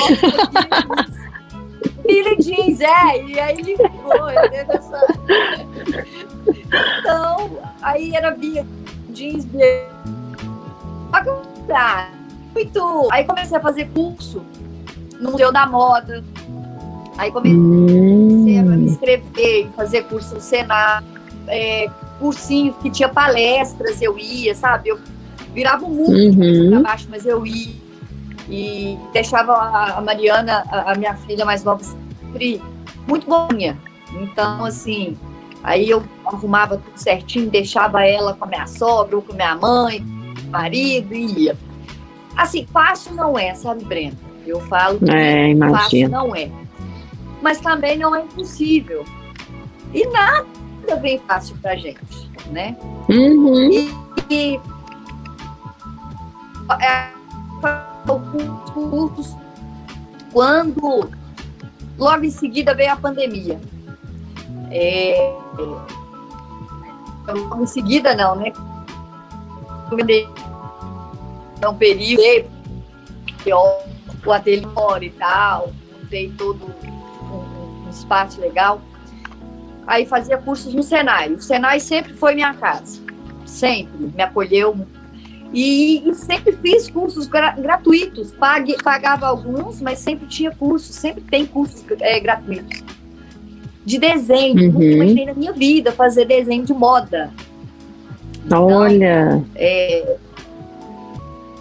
Billy 2.06 2.36
Jeans, 2.38 2.80
é. 2.80 3.24
E 3.24 3.38
aí 3.38 3.56
ligou, 3.56 4.28
essa... 4.30 5.06
Então, 7.00 7.58
aí 7.80 8.14
era 8.14 8.30
Bia 8.30 8.66
Jeans, 9.10 9.44
Bia... 9.44 9.88
Muito. 12.54 13.08
Aí 13.10 13.24
comecei 13.24 13.56
a 13.56 13.60
fazer 13.60 13.88
curso 13.94 14.42
no 15.20 15.32
Museu 15.32 15.52
da 15.52 15.66
Moda, 15.66 16.22
Aí 17.18 17.30
comecei 17.30 17.56
hum. 17.56 18.72
a 18.72 18.76
me 18.76 18.90
inscrever, 18.90 19.68
fazer 19.76 20.04
curso 20.04 20.34
no 20.34 20.40
Senado, 20.40 21.06
é, 21.46 21.88
cursinho 22.18 22.72
que 22.74 22.90
tinha 22.90 23.08
palestras, 23.08 24.00
eu 24.00 24.18
ia, 24.18 24.54
sabe? 24.54 24.88
Eu 24.88 24.98
virava 25.52 25.84
um 25.84 25.90
mundo 25.90 26.16
uhum. 26.16 26.70
para 26.70 26.80
baixo, 26.80 27.06
mas 27.10 27.26
eu 27.26 27.46
ia. 27.46 27.81
E 28.54 28.98
deixava 29.14 29.54
a, 29.54 30.00
Mariana, 30.02 30.62
a, 30.70 30.94
minha 30.94 31.14
filha 31.14 31.42
mais 31.44 31.64
nova, 31.64 31.82
sempre 31.82 32.62
muito 33.08 33.26
boninha. 33.26 33.78
Então, 34.12 34.66
assim, 34.66 35.16
aí 35.64 35.88
eu 35.88 36.02
arrumava 36.26 36.76
tudo 36.76 36.98
certinho, 36.98 37.48
deixava 37.48 38.04
ela 38.04 38.34
com 38.34 38.44
a 38.44 38.48
minha 38.48 38.66
sogra 38.66 39.16
ou 39.16 39.22
com 39.22 39.32
a 39.32 39.36
minha 39.36 39.56
mãe, 39.56 40.04
marido, 40.50 41.14
e 41.14 41.44
ia. 41.44 41.56
Assim, 42.36 42.66
fácil 42.70 43.14
não 43.14 43.38
é, 43.38 43.54
sabe, 43.54 43.84
Brenda? 43.84 44.18
Eu 44.46 44.60
falo 44.60 44.98
que 44.98 45.10
é, 45.10 45.56
fácil 45.56 46.08
não 46.10 46.36
é 46.36 46.50
mas 47.42 47.60
também 47.60 47.98
não 47.98 48.14
é 48.14 48.22
impossível. 48.22 49.04
E 49.92 50.06
nada 50.06 50.46
vem 51.02 51.18
fácil 51.18 51.56
para 51.60 51.74
gente, 51.76 52.00
né? 52.50 52.76
Uhum. 53.10 53.70
E, 53.70 53.94
e 54.30 54.60
é, 56.80 57.08
curtos 58.72 59.36
quando 60.32 61.10
logo 61.98 62.24
em 62.24 62.30
seguida 62.30 62.74
veio 62.74 62.92
a 62.92 62.96
pandemia. 62.96 63.60
É, 64.70 65.34
logo 67.28 67.62
em 67.62 67.66
seguida 67.66 68.14
não, 68.14 68.36
né? 68.36 68.52
É 71.60 71.68
um 71.68 71.76
período 71.76 72.52
o 74.24 74.32
ateliê 74.32 75.06
e 75.06 75.10
tal, 75.10 75.72
montei 76.00 76.30
todo 76.32 76.72
espaço 77.90 78.40
legal. 78.40 78.80
Aí 79.86 80.06
fazia 80.06 80.38
cursos 80.38 80.72
no 80.74 80.82
Senai. 80.82 81.32
O 81.32 81.40
Senai 81.40 81.80
sempre 81.80 82.14
foi 82.14 82.34
minha 82.34 82.54
casa, 82.54 83.00
sempre 83.44 84.12
me 84.14 84.22
acolheu. 84.22 84.86
E, 85.52 86.08
e 86.08 86.14
sempre 86.14 86.52
fiz 86.52 86.88
cursos 86.88 87.26
gra 87.26 87.52
gratuitos, 87.52 88.32
Pague, 88.32 88.76
pagava 88.82 89.26
alguns, 89.26 89.80
mas 89.80 89.98
sempre 89.98 90.26
tinha 90.26 90.50
cursos, 90.50 90.94
sempre 90.94 91.22
tem 91.22 91.44
cursos 91.44 91.84
é, 92.00 92.18
gratuitos. 92.18 92.82
De 93.84 93.98
desenho, 93.98 94.56
uhum. 94.56 94.72
nunca 94.72 94.84
imaginei 94.84 95.26
na 95.26 95.34
minha 95.34 95.52
vida 95.52 95.92
fazer 95.92 96.24
desenho 96.24 96.64
de 96.64 96.72
moda. 96.72 97.30
Então, 98.44 98.66
Olha! 98.66 99.44
É, 99.54 100.16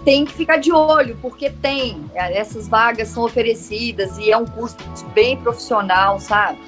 tem 0.03 0.25
que 0.25 0.33
ficar 0.33 0.57
de 0.57 0.71
olho, 0.71 1.17
porque 1.21 1.49
tem, 1.49 1.97
é, 2.13 2.37
essas 2.37 2.67
vagas 2.67 3.09
são 3.09 3.23
oferecidas 3.23 4.17
e 4.17 4.31
é 4.31 4.37
um 4.37 4.45
curso 4.45 4.77
bem 5.13 5.37
profissional, 5.37 6.19
sabe? 6.19 6.59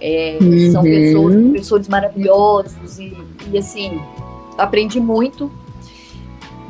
É, 0.00 0.38
uhum. 0.40 0.72
São 0.72 0.82
pessoas, 0.82 1.34
professores 1.34 1.88
maravilhosos 1.88 2.98
e, 2.98 3.16
e, 3.50 3.58
assim, 3.58 4.00
aprendi 4.58 5.00
muito. 5.00 5.50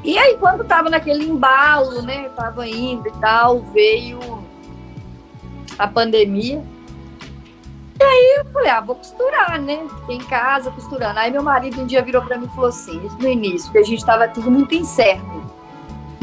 E 0.04 0.18
aí, 0.18 0.36
quando 0.36 0.62
estava 0.62 0.90
naquele 0.90 1.24
embalo, 1.24 2.02
né, 2.02 2.28
tava 2.36 2.68
indo 2.68 3.08
e 3.08 3.12
tal, 3.12 3.60
veio 3.72 4.20
a 5.78 5.88
pandemia. 5.88 6.62
E 7.98 8.04
aí 8.04 8.36
eu 8.38 8.44
falei, 8.52 8.70
ah, 8.70 8.80
vou 8.80 8.96
costurar, 8.96 9.60
né? 9.60 9.86
Fiquei 10.00 10.16
em 10.16 10.24
casa 10.24 10.70
costurando. 10.70 11.18
Aí 11.18 11.30
meu 11.30 11.42
marido 11.42 11.80
um 11.80 11.86
dia 11.86 12.02
virou 12.02 12.20
para 12.22 12.36
mim 12.36 12.46
e 12.46 12.54
falou 12.54 12.68
assim, 12.68 13.00
no 13.18 13.28
início, 13.28 13.72
que 13.72 13.78
a 13.78 13.82
gente 13.82 13.98
estava 13.98 14.28
tudo 14.28 14.50
muito 14.50 14.74
incerto 14.74 15.44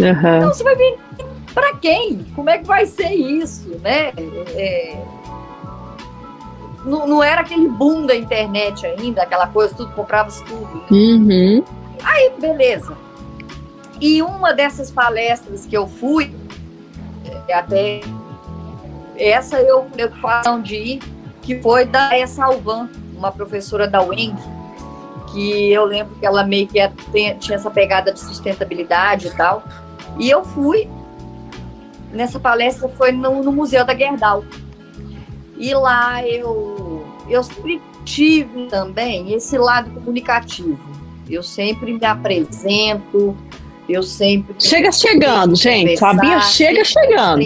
Uhum. 0.01 0.37
Então 0.37 0.53
você 0.53 0.63
vai 0.63 0.75
vir 0.75 0.97
para 1.53 1.75
quem? 1.75 2.25
Como 2.35 2.49
é 2.49 2.57
que 2.57 2.65
vai 2.65 2.85
ser 2.85 3.11
isso, 3.11 3.69
né? 3.81 4.11
É... 4.55 4.97
Não, 6.83 7.05
não, 7.05 7.23
era 7.23 7.41
aquele 7.41 7.67
boom 7.67 8.07
da 8.07 8.15
internet 8.15 8.85
ainda, 8.85 9.21
aquela 9.21 9.45
coisa, 9.45 9.75
tudo 9.75 9.91
comprava 9.93 10.31
tudo. 10.31 10.75
Né? 10.75 10.87
Uhum. 10.89 11.63
Aí, 12.03 12.31
beleza. 12.39 12.97
E 14.01 14.19
uma 14.23 14.51
dessas 14.51 14.89
palestras 14.89 15.67
que 15.67 15.77
eu 15.77 15.87
fui, 15.87 16.35
é, 17.47 17.53
até 17.53 18.01
essa 19.15 19.61
eu, 19.61 19.85
eu 19.95 20.11
faço 20.15 20.59
de 20.63 20.75
ir, 20.75 20.99
que 21.43 21.61
foi 21.61 21.85
da 21.85 22.15
Essa 22.17 22.45
Alvan, 22.45 22.89
uma 23.15 23.31
professora 23.31 23.87
da 23.87 24.03
UENG, 24.03 24.35
que 25.31 25.71
eu 25.71 25.85
lembro 25.85 26.15
que 26.15 26.25
ela 26.25 26.43
meio 26.43 26.67
que 26.67 26.79
tinha 27.39 27.55
essa 27.55 27.69
pegada 27.69 28.11
de 28.11 28.19
sustentabilidade 28.19 29.27
e 29.27 29.31
tal. 29.35 29.63
E 30.17 30.27
eu 30.27 30.43
fui, 30.43 30.89
nessa 32.11 32.39
palestra 32.39 32.89
foi 32.89 33.11
no, 33.11 33.43
no 33.43 33.51
Museu 33.51 33.85
da 33.85 33.95
Gerdau. 33.95 34.43
E 35.57 35.75
lá 35.75 36.25
eu, 36.25 37.05
eu 37.29 37.43
sempre 37.43 37.79
tive 38.03 38.65
também 38.65 39.31
esse 39.31 39.59
lado 39.59 39.91
comunicativo. 39.91 40.79
Eu 41.29 41.43
sempre 41.43 41.93
me 41.93 42.05
apresento, 42.05 43.37
Eu 43.91 44.03
sempre. 44.03 44.55
Chega 44.59 44.91
chegando, 44.91 45.55
gente. 45.55 45.97
Sabia? 45.97 46.39
Chega 46.41 46.83
chegando. 46.85 47.43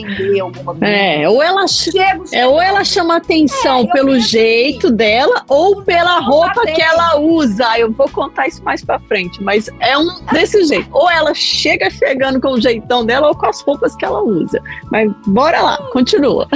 É, 0.82 1.28
ou 1.28 1.42
ela, 1.42 1.68
chego, 1.68 2.26
é, 2.32 2.46
ou 2.48 2.62
ela 2.62 2.84
chama 2.84 3.18
atenção 3.18 3.82
é, 3.82 3.88
pelo 3.92 4.20
jeito 4.20 4.88
assim, 4.88 4.96
dela 4.96 5.44
ou 5.48 5.82
pela 5.82 6.20
roupa 6.20 6.66
que 6.66 6.82
ela 6.82 7.20
usa. 7.20 7.78
Eu 7.80 7.92
vou 7.92 8.10
contar 8.10 8.48
isso 8.48 8.64
mais 8.64 8.84
pra 8.84 9.00
frente, 9.00 9.42
mas 9.42 9.70
é 9.80 9.98
um 9.98 10.24
desse 10.32 10.64
jeito. 10.66 10.88
Ou 10.92 11.10
ela 11.10 11.34
chega 11.34 11.90
chegando 11.90 12.40
com 12.40 12.50
o 12.50 12.62
jeitão 12.62 13.06
dela 13.06 13.30
ou 13.30 13.36
com 13.36 13.48
as 13.48 13.62
roupas 13.62 13.96
que 13.96 14.06
ela 14.06 14.22
usa. 14.22 14.62
Mas 14.92 15.12
bora 15.26 15.62
lá, 15.62 15.78
continua. 15.92 16.48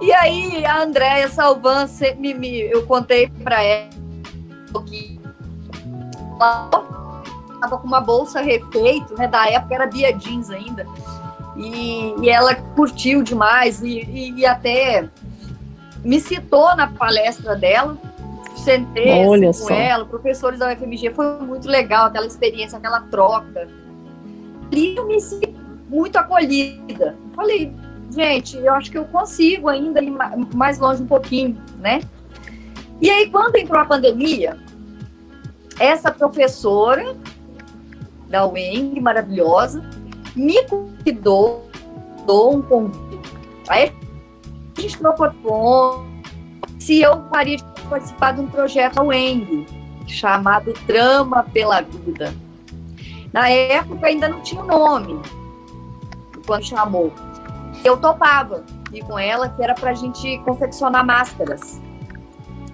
E 0.00 0.12
aí, 0.12 0.66
a 0.66 0.82
Andréia 0.82 1.28
Salvan, 1.28 1.86
eu 2.70 2.84
contei 2.84 3.26
para 3.42 3.62
ela 3.62 3.88
que 4.86 5.18
estava 7.64 7.78
com 7.78 7.86
uma 7.86 8.00
bolsa 8.00 8.40
refeito, 8.40 9.14
né? 9.16 9.26
Da 9.26 9.48
época 9.48 9.74
era 9.74 9.86
Bia 9.86 10.12
Jeans 10.12 10.50
ainda. 10.50 10.86
E, 11.56 12.14
e 12.20 12.28
ela 12.28 12.54
curtiu 12.54 13.22
demais 13.22 13.82
e, 13.82 14.00
e, 14.00 14.32
e, 14.40 14.46
até 14.46 15.08
me 16.04 16.20
citou 16.20 16.74
na 16.76 16.88
palestra 16.88 17.56
dela. 17.56 17.96
Sentei 18.56 19.26
Olha 19.26 19.48
com 19.48 19.52
só. 19.52 19.74
ela, 19.74 20.04
professores 20.04 20.58
da 20.58 20.72
UFMG, 20.72 21.10
foi 21.10 21.38
muito 21.40 21.68
legal 21.68 22.06
aquela 22.06 22.26
experiência, 22.26 22.78
aquela 22.78 23.00
troca. 23.02 23.68
E 24.72 24.96
eu 24.96 25.06
me 25.06 25.20
senti 25.20 25.54
muito 25.88 26.16
acolhida. 26.16 27.16
Falei, 27.34 27.72
gente, 28.10 28.56
eu 28.56 28.72
acho 28.74 28.90
que 28.90 28.98
eu 28.98 29.04
consigo 29.04 29.68
ainda 29.68 30.02
ir 30.02 30.12
mais 30.54 30.78
longe 30.78 31.02
um 31.02 31.06
pouquinho, 31.06 31.56
né? 31.78 32.00
E 33.00 33.10
aí, 33.10 33.28
quando 33.28 33.56
entrou 33.56 33.80
a 33.80 33.84
pandemia, 33.84 34.56
essa 35.78 36.10
professora 36.10 37.16
da 38.34 38.44
UENG, 38.48 39.00
maravilhosa, 39.00 39.88
me 40.34 40.60
convidou, 40.64 41.70
dou 42.26 42.56
um 42.56 42.62
convite. 42.62 43.20
Aí 43.68 43.92
a 44.76 44.80
gente 44.80 44.98
trocou 44.98 46.04
se 46.80 47.00
eu 47.00 47.22
faria 47.28 47.58
participar 47.88 48.32
de 48.32 48.40
um 48.40 48.48
projeto 48.48 48.96
da 48.96 49.04
UENG, 49.04 49.66
chamado 50.08 50.72
Trama 50.84 51.44
pela 51.52 51.80
Vida. 51.80 52.34
Na 53.32 53.48
época 53.48 54.08
ainda 54.08 54.28
não 54.28 54.40
tinha 54.40 54.64
nome, 54.64 55.22
quando 56.44 56.64
chamou. 56.64 57.12
Eu 57.84 57.96
topava 57.96 58.64
ir 58.92 59.04
com 59.04 59.16
ela, 59.16 59.48
que 59.48 59.62
era 59.62 59.74
para 59.74 59.90
a 59.90 59.94
gente 59.94 60.38
confeccionar 60.38 61.06
máscaras 61.06 61.80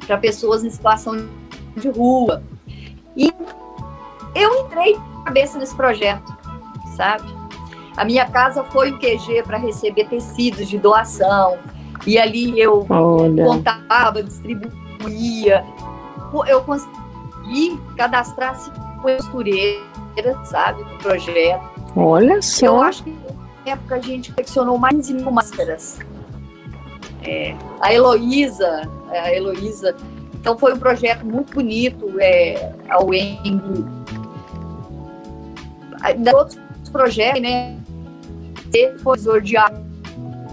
para 0.06 0.16
pessoas 0.16 0.64
em 0.64 0.70
situação 0.70 1.28
de 1.76 1.90
rua. 1.90 2.42
E 3.14 3.30
eu 4.34 4.54
entrei 4.60 4.96
cabeça 5.24 5.58
nesse 5.58 5.74
projeto, 5.74 6.32
sabe? 6.96 7.28
A 7.96 8.04
minha 8.04 8.26
casa 8.26 8.64
foi 8.64 8.92
o 8.92 8.98
QG 8.98 9.42
para 9.44 9.58
receber 9.58 10.06
tecidos 10.06 10.68
de 10.68 10.78
doação. 10.78 11.58
E 12.06 12.18
ali 12.18 12.58
eu 12.58 12.86
Olha. 12.88 13.44
contava, 13.44 14.22
distribuía. 14.22 15.64
Eu 16.46 16.62
consegui 16.62 17.78
cadastrar 17.96 18.54
cinco 18.54 19.02
costureiras, 19.02 19.84
sabe, 20.44 20.82
no 20.82 20.98
projeto. 20.98 21.62
Olha 21.96 22.40
só. 22.40 22.66
Eu 22.66 22.82
acho 22.82 23.04
que 23.04 23.10
na 23.10 23.72
época 23.72 23.96
a 23.96 24.00
gente 24.00 24.30
confeccionou 24.30 24.78
mais 24.78 25.06
de 25.06 25.14
mil 25.14 25.30
máscaras. 25.30 25.98
É, 27.22 27.54
a 27.80 27.92
Heloísa, 27.92 28.88
a 29.10 29.34
Heloísa 29.34 29.94
então 30.40 30.56
foi 30.56 30.72
um 30.72 30.78
projeto 30.78 31.24
muito 31.24 31.52
bonito, 31.52 32.14
é, 32.18 32.72
a 32.88 33.04
UENG. 33.04 33.84
Ainda 36.00 36.36
outros 36.36 36.58
projetos, 36.90 37.42
né? 37.42 37.76
Foi 39.02 39.18
zordear 39.18 39.72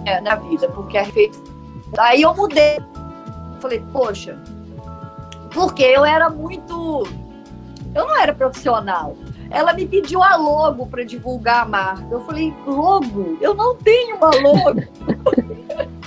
é, 0.05 0.19
na 0.21 0.35
vida, 0.35 0.67
porque 0.69 0.97
a 0.97 1.05
feito. 1.05 1.41
Aí 1.97 2.21
eu 2.21 2.33
mudei. 2.33 2.79
Falei, 3.59 3.83
poxa, 3.91 4.37
porque 5.51 5.83
eu 5.83 6.05
era 6.05 6.29
muito. 6.29 7.07
Eu 7.93 8.07
não 8.07 8.17
era 8.17 8.33
profissional. 8.33 9.15
Ela 9.49 9.73
me 9.73 9.87
pediu 9.87 10.21
a 10.21 10.35
logo 10.35 10.87
para 10.87 11.03
divulgar 11.03 11.63
a 11.63 11.65
marca. 11.65 12.07
Eu 12.11 12.21
falei, 12.25 12.53
logo? 12.65 13.37
Eu 13.39 13.53
não 13.53 13.75
tenho 13.75 14.17
uma 14.17 14.29
logo. 14.29 14.81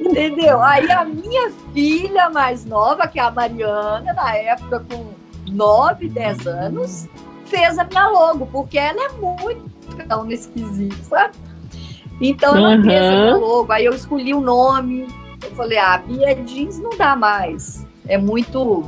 Entendeu? 0.00 0.60
Aí 0.62 0.90
a 0.90 1.04
minha 1.04 1.50
filha 1.72 2.28
mais 2.28 2.64
nova, 2.64 3.06
que 3.06 3.18
é 3.18 3.22
a 3.22 3.30
Mariana, 3.30 4.12
na 4.12 4.36
época 4.36 4.84
com 4.90 5.06
9, 5.50 6.08
10 6.08 6.46
anos, 6.46 7.08
fez 7.54 7.78
a 7.78 7.84
minha 7.84 8.08
logo, 8.08 8.46
porque 8.46 8.76
ela 8.76 9.04
é 9.04 9.08
muito 9.12 9.70
tão 10.08 10.28
esquisita, 10.30 10.96
sabe? 11.04 11.34
Então 12.20 12.56
ela 12.56 12.76
uhum. 12.76 12.82
fez 12.82 13.02
a 13.02 13.10
minha 13.10 13.36
logo. 13.36 13.72
Aí 13.72 13.84
eu 13.84 13.94
escolhi 13.94 14.34
o 14.34 14.40
nome. 14.40 15.06
Eu 15.42 15.50
falei, 15.52 15.78
ah, 15.78 15.98
Bia 15.98 16.34
Jeans 16.34 16.78
não 16.80 16.90
dá 16.96 17.14
mais. 17.14 17.86
É 18.08 18.18
muito. 18.18 18.84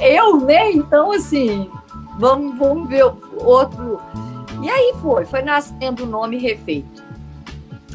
Eu, 0.00 0.40
né? 0.40 0.72
Então, 0.72 1.12
assim, 1.12 1.70
vamos, 2.18 2.58
vamos 2.58 2.88
ver 2.88 3.04
outro. 3.38 4.00
E 4.62 4.70
aí 4.70 4.94
foi, 5.00 5.24
foi 5.24 5.42
nascendo 5.42 6.04
o 6.04 6.06
nome 6.06 6.38
refeito. 6.38 7.02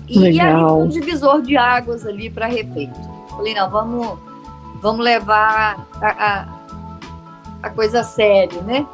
E 0.08 0.20
Legal. 0.20 0.76
ali 0.76 0.84
um 0.84 0.88
divisor 0.88 1.42
de 1.42 1.58
águas 1.58 2.06
ali 2.06 2.30
para 2.30 2.46
refeito. 2.46 3.00
Falei, 3.30 3.54
não, 3.56 3.70
vamos, 3.70 4.20
vamos 4.82 5.04
levar 5.04 5.88
a, 6.02 6.08
a, 6.08 6.48
a 7.64 7.70
coisa 7.70 8.02
a 8.02 8.04
sério, 8.04 8.62
né? 8.64 8.86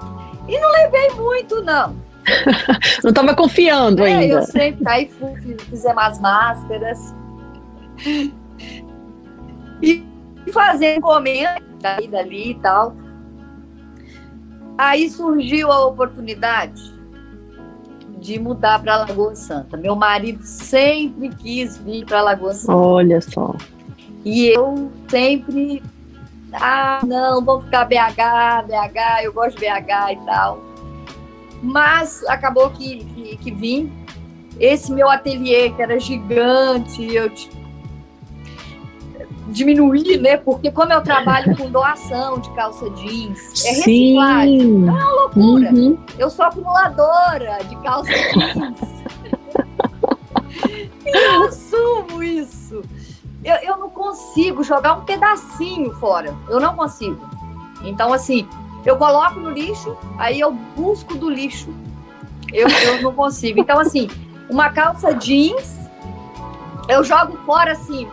E 0.47 0.60
não 0.60 0.71
levei 0.71 1.10
muito, 1.12 1.62
não. 1.63 1.95
não 3.04 3.10
estava 3.10 3.36
confiando 3.36 4.04
é, 4.04 4.13
ainda. 4.13 4.36
Eu 4.36 4.43
sempre 4.43 4.88
aí 4.88 5.08
fui, 5.08 5.58
fizemos 5.69 6.04
as 6.04 6.19
máscaras. 6.19 7.15
E 9.82 10.06
fazendo 10.51 10.97
encomenda 10.97 11.62
daí, 11.82 12.08
dali 12.08 12.51
e 12.51 12.56
tal. 12.56 12.95
Aí 14.77 15.10
surgiu 15.10 15.71
a 15.71 15.86
oportunidade 15.86 16.91
de 18.19 18.39
mudar 18.39 18.82
para 18.82 18.97
Lagoa 18.97 19.36
Santa. 19.36 19.75
Meu 19.75 19.95
marido 19.95 20.43
sempre 20.43 21.30
quis 21.30 21.77
vir 21.77 22.06
para 22.06 22.21
Lagoa 22.21 22.54
Santa. 22.54 22.75
Olha 22.75 23.19
só. 23.21 23.56
E 24.23 24.47
eu 24.47 24.91
sempre, 25.10 25.82
ah, 26.53 26.99
não, 27.05 27.43
vou 27.43 27.61
ficar 27.61 27.85
BH, 27.85 28.67
BH, 28.67 29.23
eu 29.23 29.33
gosto 29.33 29.57
de 29.57 29.65
BH 29.65 30.11
e 30.11 30.25
tal. 30.25 30.59
Mas 31.61 32.23
acabou 32.27 32.69
que, 32.71 33.05
que, 33.05 33.37
que 33.37 33.51
vim. 33.51 33.91
Esse 34.59 34.91
meu 34.91 35.09
ateliê, 35.09 35.69
que 35.71 35.81
era 35.81 35.99
gigante, 35.99 37.13
eu 37.13 37.29
diminuir, 39.47 40.17
né? 40.19 40.37
Porque 40.37 40.71
como 40.71 40.93
eu 40.93 41.01
trabalho 41.01 41.55
com 41.55 41.69
doação 41.69 42.39
de 42.39 42.49
calça 42.51 42.89
jeans, 42.91 43.65
é 43.65 43.69
reciclagem. 43.71 44.59
Sim. 44.59 44.87
É 44.87 44.91
uma 44.91 45.11
loucura. 45.11 45.73
Uhum. 45.73 45.97
Eu 46.17 46.29
sou 46.29 46.45
acumuladora 46.45 47.59
de 47.67 47.75
calça 47.77 48.11
jeans. 48.11 48.79
e 51.05 51.09
eu 51.15 51.43
assumo 51.43 52.23
isso. 52.23 52.81
Eu, 53.43 53.56
eu 53.58 53.77
não 53.77 53.89
consigo 53.89 54.63
jogar 54.63 54.93
um 54.93 55.01
pedacinho 55.06 55.91
fora. 55.93 56.36
Eu 56.47 56.60
não 56.60 56.75
consigo. 56.75 57.19
Então, 57.84 58.13
assim, 58.13 58.47
eu 58.86 58.97
coloco 58.97 59.39
no 59.39 59.49
lixo, 59.49 59.97
aí 60.17 60.39
eu 60.39 60.51
busco 60.51 61.15
do 61.15 61.30
lixo. 61.30 61.73
Eu, 62.54 62.67
eu 62.67 63.01
não 63.01 63.13
consigo. 63.13 63.60
Então, 63.60 63.80
assim, 63.80 64.10
uma 64.49 64.69
calça 64.69 65.13
jeans, 65.13 65.80
eu 66.88 67.04
jogo 67.04 67.38
fora 67.45 67.71
assim, 67.71 68.08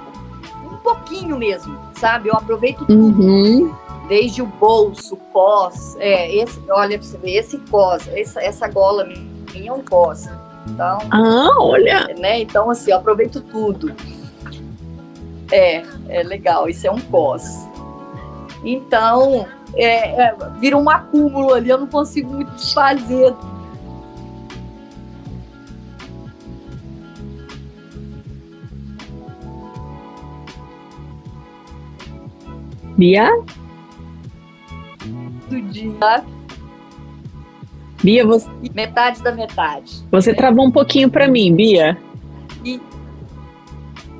pouquinho 0.88 1.36
mesmo, 1.36 1.78
sabe? 1.94 2.28
Eu 2.28 2.34
aproveito 2.34 2.86
tudo. 2.86 3.22
Uhum. 3.22 3.74
Desde 4.08 4.40
o 4.40 4.46
bolso, 4.46 5.16
cos, 5.32 5.96
é, 5.98 6.34
esse, 6.34 6.58
olha 6.70 6.98
pra 6.98 7.06
você 7.06 7.18
ver, 7.18 7.32
esse 7.32 7.58
cos, 7.70 8.08
essa, 8.08 8.40
essa 8.40 8.66
gola 8.68 9.04
minha 9.04 9.70
é 9.70 9.72
um 9.72 9.82
cos. 9.82 10.26
Então, 10.66 10.98
ah, 11.10 11.50
olha! 11.58 12.06
Né? 12.18 12.40
Então, 12.40 12.70
assim, 12.70 12.90
eu 12.90 12.98
aproveito 12.98 13.40
tudo. 13.42 13.94
É, 15.50 15.82
é 16.08 16.22
legal, 16.22 16.68
isso 16.68 16.86
é 16.86 16.90
um 16.90 17.00
cos. 17.00 17.42
Então, 18.64 19.46
é, 19.74 20.22
é, 20.22 20.36
vira 20.58 20.76
um 20.76 20.88
acúmulo 20.90 21.54
ali, 21.54 21.70
eu 21.70 21.78
não 21.78 21.86
consigo 21.86 22.32
muito 22.32 22.50
desfazer 22.52 23.34
Bia? 32.98 33.30
Do 35.48 35.62
dia. 35.70 36.24
Bia, 38.02 38.26
você. 38.26 38.50
Metade 38.74 39.22
da 39.22 39.30
metade. 39.30 40.04
Você 40.10 40.34
travou 40.34 40.66
um 40.66 40.70
pouquinho 40.72 41.08
para 41.08 41.28
mim, 41.28 41.54
Bia. 41.54 41.96
E... 42.64 42.80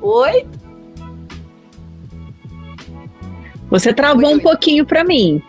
Oi? 0.01 0.47
Você 3.69 3.93
travou 3.93 4.27
Oi, 4.27 4.35
um 4.35 4.39
pouquinho 4.39 4.85
para 4.85 5.03
mim. 5.03 5.41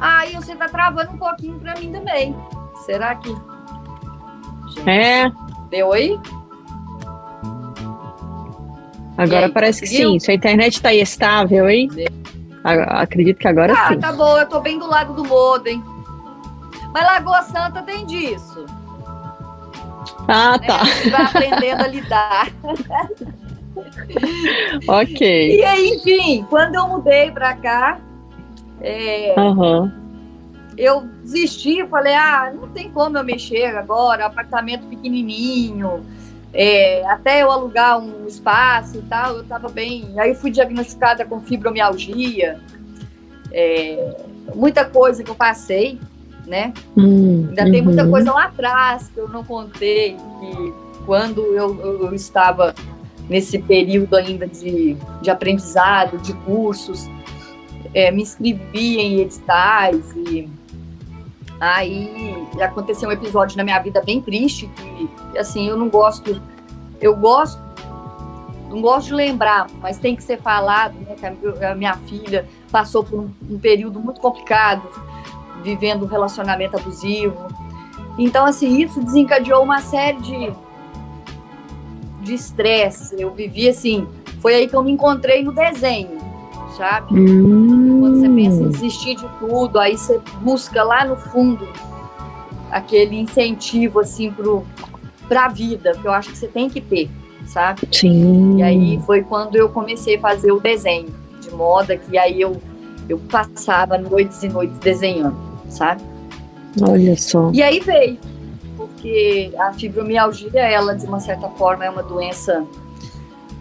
Aí 0.00 0.34
você 0.34 0.54
tá 0.54 0.68
travando 0.68 1.12
um 1.12 1.18
pouquinho 1.18 1.58
para 1.58 1.74
mim 1.78 1.92
também. 1.92 2.34
Será 2.84 3.14
que. 3.16 3.34
É. 4.86 5.30
Deu 5.70 5.92
aí? 5.92 6.18
Agora 9.16 9.46
aí, 9.46 9.52
parece 9.52 9.80
conseguiu? 9.80 10.12
que 10.12 10.20
sim. 10.20 10.24
Sua 10.24 10.34
internet 10.34 10.82
tá 10.82 10.92
estável, 10.92 11.68
hein? 11.68 11.88
Acredito 12.64 13.38
que 13.38 13.48
agora 13.48 13.72
ah, 13.72 13.88
sim. 13.88 13.94
Ah, 13.94 13.98
tá 13.98 14.12
bom, 14.12 14.38
eu 14.38 14.48
tô 14.48 14.60
bem 14.60 14.78
do 14.78 14.86
lado 14.86 15.12
do 15.12 15.24
modem. 15.24 15.82
Mas 16.92 17.04
Lagoa 17.04 17.42
Santa 17.42 17.82
tem 17.82 18.06
disso. 18.06 18.64
Ah, 20.26 20.56
né? 20.58 20.66
tá. 20.66 20.80
Vai 21.10 21.22
aprendendo 21.22 21.82
a 21.82 21.86
lidar. 21.86 22.48
ok. 24.88 25.56
E 25.56 25.64
aí, 25.64 25.88
enfim, 25.96 26.46
quando 26.48 26.74
eu 26.76 26.88
mudei 26.88 27.30
pra 27.30 27.54
cá, 27.54 28.00
é, 28.80 29.34
uhum. 29.38 29.90
eu 30.76 31.02
desisti, 31.22 31.86
falei, 31.86 32.14
ah, 32.14 32.52
não 32.54 32.68
tem 32.68 32.90
como 32.90 33.16
eu 33.16 33.24
mexer 33.24 33.76
agora, 33.76 34.26
apartamento 34.26 34.86
pequenininho, 34.86 36.04
é, 36.52 37.04
até 37.06 37.42
eu 37.42 37.50
alugar 37.50 37.98
um 37.98 38.26
espaço 38.26 38.98
e 38.98 39.02
tal, 39.02 39.38
eu 39.38 39.44
tava 39.44 39.68
bem. 39.68 40.14
Aí 40.16 40.30
eu 40.30 40.36
fui 40.36 40.50
diagnosticada 40.50 41.24
com 41.24 41.40
fibromialgia, 41.40 42.60
é, 43.52 44.16
muita 44.54 44.84
coisa 44.84 45.24
que 45.24 45.30
eu 45.30 45.34
passei, 45.34 45.98
né? 46.46 46.72
Hum, 46.96 47.46
Ainda 47.48 47.64
uhum. 47.64 47.70
tem 47.72 47.82
muita 47.82 48.04
uhum. 48.04 48.10
coisa 48.10 48.32
lá 48.32 48.44
atrás 48.44 49.10
que 49.12 49.18
eu 49.18 49.28
não 49.28 49.42
contei, 49.42 50.16
que 50.16 50.74
quando 51.04 51.40
eu, 51.40 51.80
eu, 51.80 52.06
eu 52.06 52.14
estava 52.14 52.74
nesse 53.28 53.58
período 53.58 54.16
ainda 54.16 54.46
de, 54.46 54.96
de 55.22 55.30
aprendizado, 55.30 56.18
de 56.18 56.32
cursos, 56.32 57.08
é, 57.92 58.10
me 58.10 58.22
inscrevi 58.22 58.98
em 58.98 59.20
editais 59.20 60.12
e 60.16 60.48
Aí 61.60 62.46
aconteceu 62.60 63.08
um 63.08 63.12
episódio 63.12 63.56
na 63.56 63.64
minha 63.64 63.78
vida 63.78 64.02
bem 64.02 64.20
triste 64.20 64.68
que, 64.76 65.38
assim, 65.38 65.68
eu 65.68 65.76
não 65.76 65.88
gosto, 65.88 66.42
eu 67.00 67.16
gosto, 67.16 67.62
não 68.68 68.80
gosto 68.80 69.06
de 69.06 69.14
lembrar, 69.14 69.68
mas 69.80 69.98
tem 69.98 70.16
que 70.16 70.22
ser 70.22 70.40
falado, 70.40 70.94
né? 70.94 71.14
Que 71.14 71.64
a, 71.64 71.74
minha 71.74 71.94
filha 71.94 72.46
passou 72.70 73.04
por 73.04 73.20
um, 73.20 73.30
um 73.48 73.58
período 73.58 74.00
muito 74.00 74.20
complicado, 74.20 74.82
vivendo 75.62 76.04
um 76.04 76.08
relacionamento 76.08 76.76
abusivo. 76.76 77.46
Então, 78.18 78.44
assim, 78.44 78.82
isso 78.82 79.02
desencadeou 79.02 79.62
uma 79.62 79.80
série 79.80 80.20
de 80.20 80.52
de 82.24 82.34
estresse. 82.34 83.14
Eu 83.20 83.32
vivi 83.32 83.68
assim, 83.68 84.06
foi 84.40 84.54
aí 84.54 84.66
que 84.66 84.74
eu 84.74 84.82
me 84.82 84.90
encontrei 84.90 85.42
no 85.44 85.52
desenho 85.52 86.24
sabe? 86.76 87.14
Hum. 87.14 88.00
Quando 88.00 88.20
você 88.20 88.28
pensa 88.28 88.62
em 88.62 88.68
desistir 88.68 89.14
de 89.16 89.28
tudo, 89.38 89.78
aí 89.78 89.96
você 89.96 90.20
busca 90.40 90.82
lá 90.82 91.04
no 91.04 91.16
fundo 91.16 91.66
aquele 92.70 93.18
incentivo 93.18 94.00
assim 94.00 94.30
pro 94.30 94.64
para 95.28 95.46
a 95.46 95.48
vida, 95.48 95.92
que 95.92 96.06
eu 96.06 96.12
acho 96.12 96.30
que 96.30 96.36
você 96.36 96.46
tem 96.46 96.68
que 96.68 96.82
ter, 96.82 97.08
sabe? 97.46 97.88
Sim. 97.90 98.58
E 98.58 98.62
aí 98.62 99.00
foi 99.06 99.22
quando 99.22 99.56
eu 99.56 99.70
comecei 99.70 100.16
a 100.16 100.20
fazer 100.20 100.52
o 100.52 100.60
desenho 100.60 101.08
de 101.40 101.50
moda, 101.50 101.96
que 101.96 102.18
aí 102.18 102.40
eu 102.40 102.60
eu 103.08 103.18
passava 103.30 103.96
noites 103.96 104.42
e 104.42 104.48
noites 104.48 104.78
desenhando, 104.78 105.36
sabe? 105.68 106.02
Olha 106.82 107.16
só. 107.16 107.50
E 107.54 107.62
aí 107.62 107.80
veio, 107.80 108.18
porque 109.04 109.52
a 109.58 109.70
fibromialgia, 109.74 110.62
ela 110.62 110.96
de 110.96 111.04
uma 111.04 111.20
certa 111.20 111.46
forma 111.50 111.84
é 111.84 111.90
uma 111.90 112.02
doença 112.02 112.66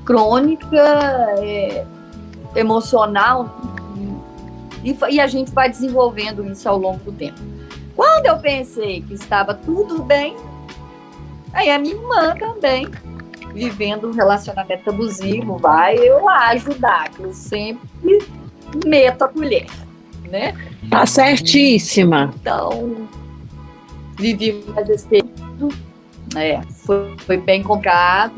crônica, 0.06 0.78
é, 1.40 1.86
emocional 2.56 3.54
e, 4.86 4.98
e 5.10 5.20
a 5.20 5.28
gente 5.28 5.52
vai 5.52 5.70
desenvolvendo 5.70 6.50
isso 6.50 6.68
ao 6.70 6.78
longo 6.78 7.00
do 7.00 7.12
tempo. 7.12 7.42
Quando 7.94 8.26
eu 8.26 8.38
pensei 8.38 9.02
que 9.02 9.14
estava 9.14 9.54
tudo 9.54 10.02
bem, 10.02 10.34
aí 11.52 11.70
a 11.70 11.78
minha 11.78 11.94
irmã 11.94 12.34
também, 12.38 12.88
vivendo 13.54 14.08
um 14.08 14.12
relacionamento 14.14 14.90
abusivo, 14.90 15.58
vai 15.58 15.98
eu 15.98 16.30
ajudar, 16.30 17.10
que 17.10 17.22
eu 17.22 17.34
sempre 17.34 18.26
meto 18.86 19.24
a 19.24 19.28
colher, 19.28 19.68
né? 20.30 20.54
Tá 20.90 21.06
certíssima. 21.06 22.34
Então, 22.40 23.08
vivi 24.18 24.64
mais 24.74 24.90
esse 24.90 25.08
período, 25.08 25.70
é, 26.36 26.62
foi, 26.62 27.16
foi 27.20 27.38
bem 27.38 27.64
complicado, 27.64 28.34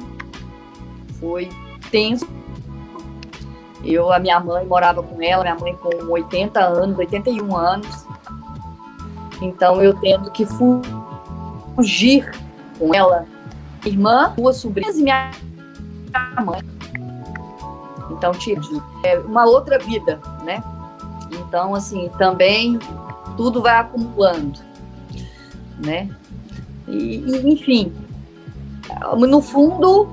foi 1.19 1.49
tenso, 1.91 2.27
eu, 3.85 4.11
a 4.11 4.19
minha 4.19 4.39
mãe 4.39 4.65
morava 4.65 5.03
com 5.03 5.21
ela, 5.21 5.43
minha 5.43 5.55
mãe 5.55 5.75
com 5.75 6.11
80 6.11 6.59
anos, 6.59 6.97
81 6.97 7.55
anos. 7.55 8.05
Então 9.41 9.81
eu 9.81 9.93
tendo 9.99 10.31
que 10.31 10.45
fugir 11.75 12.31
com 12.79 12.93
ela, 12.93 13.25
irmã, 13.85 14.33
duas 14.35 14.57
sobrinhas 14.57 14.97
e 14.97 15.03
minha 15.03 15.29
mãe. 16.43 16.61
Então 18.09 18.31
tive 18.31 18.81
é, 19.03 19.19
uma 19.19 19.45
outra 19.45 19.77
vida, 19.77 20.19
né? 20.43 20.63
Então 21.31 21.75
assim 21.75 22.09
também 22.17 22.79
tudo 23.37 23.61
vai 23.61 23.77
acumulando, 23.77 24.59
né? 25.83 26.09
E, 26.87 27.17
e 27.17 27.53
enfim, 27.53 27.91
no 29.27 29.41
fundo 29.41 30.07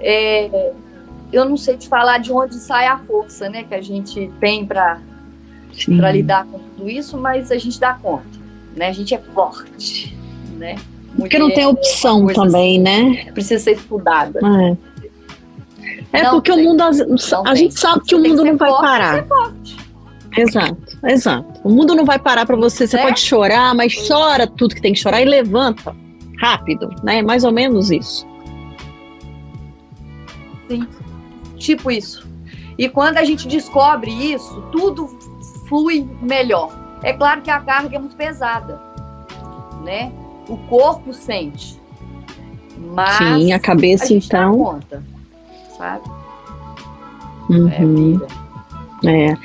é, 0.00 0.72
eu 1.32 1.44
não 1.44 1.56
sei 1.56 1.76
te 1.76 1.88
falar 1.88 2.18
de 2.18 2.32
onde 2.32 2.56
sai 2.56 2.86
a 2.86 2.98
força, 2.98 3.48
né, 3.48 3.64
que 3.64 3.74
a 3.74 3.80
gente 3.80 4.30
tem 4.40 4.66
para 4.66 5.00
para 5.96 6.12
lidar 6.12 6.44
com 6.46 6.58
tudo 6.58 6.90
isso, 6.90 7.16
mas 7.16 7.50
a 7.50 7.56
gente 7.56 7.78
dá 7.78 7.94
conta, 7.94 8.26
né? 8.76 8.88
A 8.88 8.92
gente 8.92 9.14
é 9.14 9.18
forte, 9.18 10.14
né? 10.58 10.74
Mulher 10.74 11.16
Porque 11.16 11.38
não 11.38 11.50
tem 11.50 11.64
opção 11.64 12.26
também, 12.26 12.86
assim, 12.86 13.12
né? 13.12 13.30
Precisa 13.32 13.62
ser 13.62 13.72
estudada. 13.72 14.40
É, 16.12 16.20
é 16.20 16.30
porque 16.30 16.52
tem, 16.52 16.66
o 16.66 16.68
mundo, 16.68 16.82
a, 16.82 16.90
a 17.46 17.54
gente 17.54 17.78
sabe 17.78 18.04
que 18.04 18.14
o 18.14 18.18
mundo 18.18 18.44
não 18.44 18.56
vai 18.56 18.68
forte, 18.68 18.82
parar. 18.82 19.26
Exato, 20.36 20.98
exato. 21.04 21.60
O 21.64 21.70
mundo 21.70 21.94
não 21.94 22.04
vai 22.04 22.18
parar 22.18 22.46
para 22.46 22.56
você. 22.56 22.86
Você 22.86 22.96
é? 22.96 23.02
pode 23.02 23.20
chorar, 23.20 23.74
mas 23.74 23.94
chora 24.06 24.46
tudo 24.46 24.74
que 24.74 24.80
tem 24.80 24.92
que 24.92 24.98
chorar 24.98 25.20
e 25.20 25.24
levanta 25.24 25.94
rápido, 26.38 26.88
né? 27.02 27.22
Mais 27.22 27.44
ou 27.44 27.52
menos 27.52 27.90
isso. 27.90 28.26
Sim. 30.68 30.86
Tipo 31.56 31.90
isso. 31.90 32.28
E 32.78 32.88
quando 32.88 33.18
a 33.18 33.24
gente 33.24 33.46
descobre 33.46 34.10
isso, 34.10 34.62
tudo 34.72 35.08
flui 35.68 36.08
melhor. 36.22 36.70
É 37.02 37.12
claro 37.12 37.42
que 37.42 37.50
a 37.50 37.60
carga 37.60 37.96
é 37.96 37.98
muito 37.98 38.16
pesada, 38.16 38.80
né? 39.84 40.12
O 40.48 40.56
corpo 40.56 41.12
sente. 41.12 41.78
Mas 42.78 43.18
Sim, 43.18 43.52
a 43.52 43.58
cabeça 43.58 44.12
a 44.12 44.16
então. 44.16 44.52
Dá 44.52 44.64
conta, 44.64 45.04
sabe? 45.76 46.04
Uhum. 47.50 48.20
É, 49.04 49.32
é. 49.32 49.38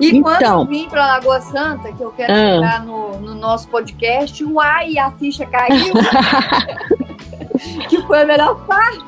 E 0.00 0.08
então, 0.08 0.22
quando 0.22 0.42
eu 0.42 0.66
vim 0.66 0.88
para 0.88 1.06
Lagoa 1.06 1.40
Santa, 1.40 1.92
que 1.92 2.02
eu 2.02 2.10
quero 2.12 2.32
ah. 2.32 2.36
chegar 2.36 2.84
no, 2.84 3.18
no, 3.20 3.34
nosso 3.34 3.68
podcast, 3.68 4.44
uai, 4.44 4.98
a 4.98 5.10
ficha 5.12 5.46
caiu. 5.46 5.94
que 7.88 8.02
foi 8.02 8.22
a 8.22 8.24
melhor 8.24 8.66
parte. 8.66 9.04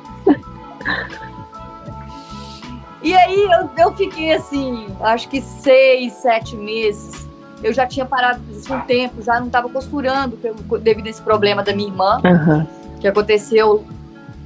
E 3.02 3.14
aí 3.14 3.42
eu, 3.52 3.68
eu 3.76 3.92
fiquei 3.94 4.32
assim, 4.32 4.86
acho 5.00 5.28
que 5.28 5.40
seis, 5.40 6.14
sete 6.14 6.56
meses. 6.56 7.28
Eu 7.62 7.72
já 7.72 7.86
tinha 7.86 8.04
parado 8.04 8.40
um 8.70 8.80
tempo, 8.80 9.22
já 9.22 9.38
não 9.38 9.46
estava 9.46 9.68
costurando 9.68 10.38
devido 10.80 11.06
a 11.06 11.10
esse 11.10 11.22
problema 11.22 11.62
da 11.62 11.74
minha 11.74 11.88
irmã, 11.88 12.20
uhum. 12.24 12.66
que 13.00 13.08
aconteceu, 13.08 13.84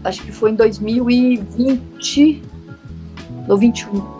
acho 0.05 0.22
que 0.22 0.31
foi 0.33 0.53
em 0.53 0.55
2020 0.55 2.42
ou 3.48 3.57
21. 3.57 4.17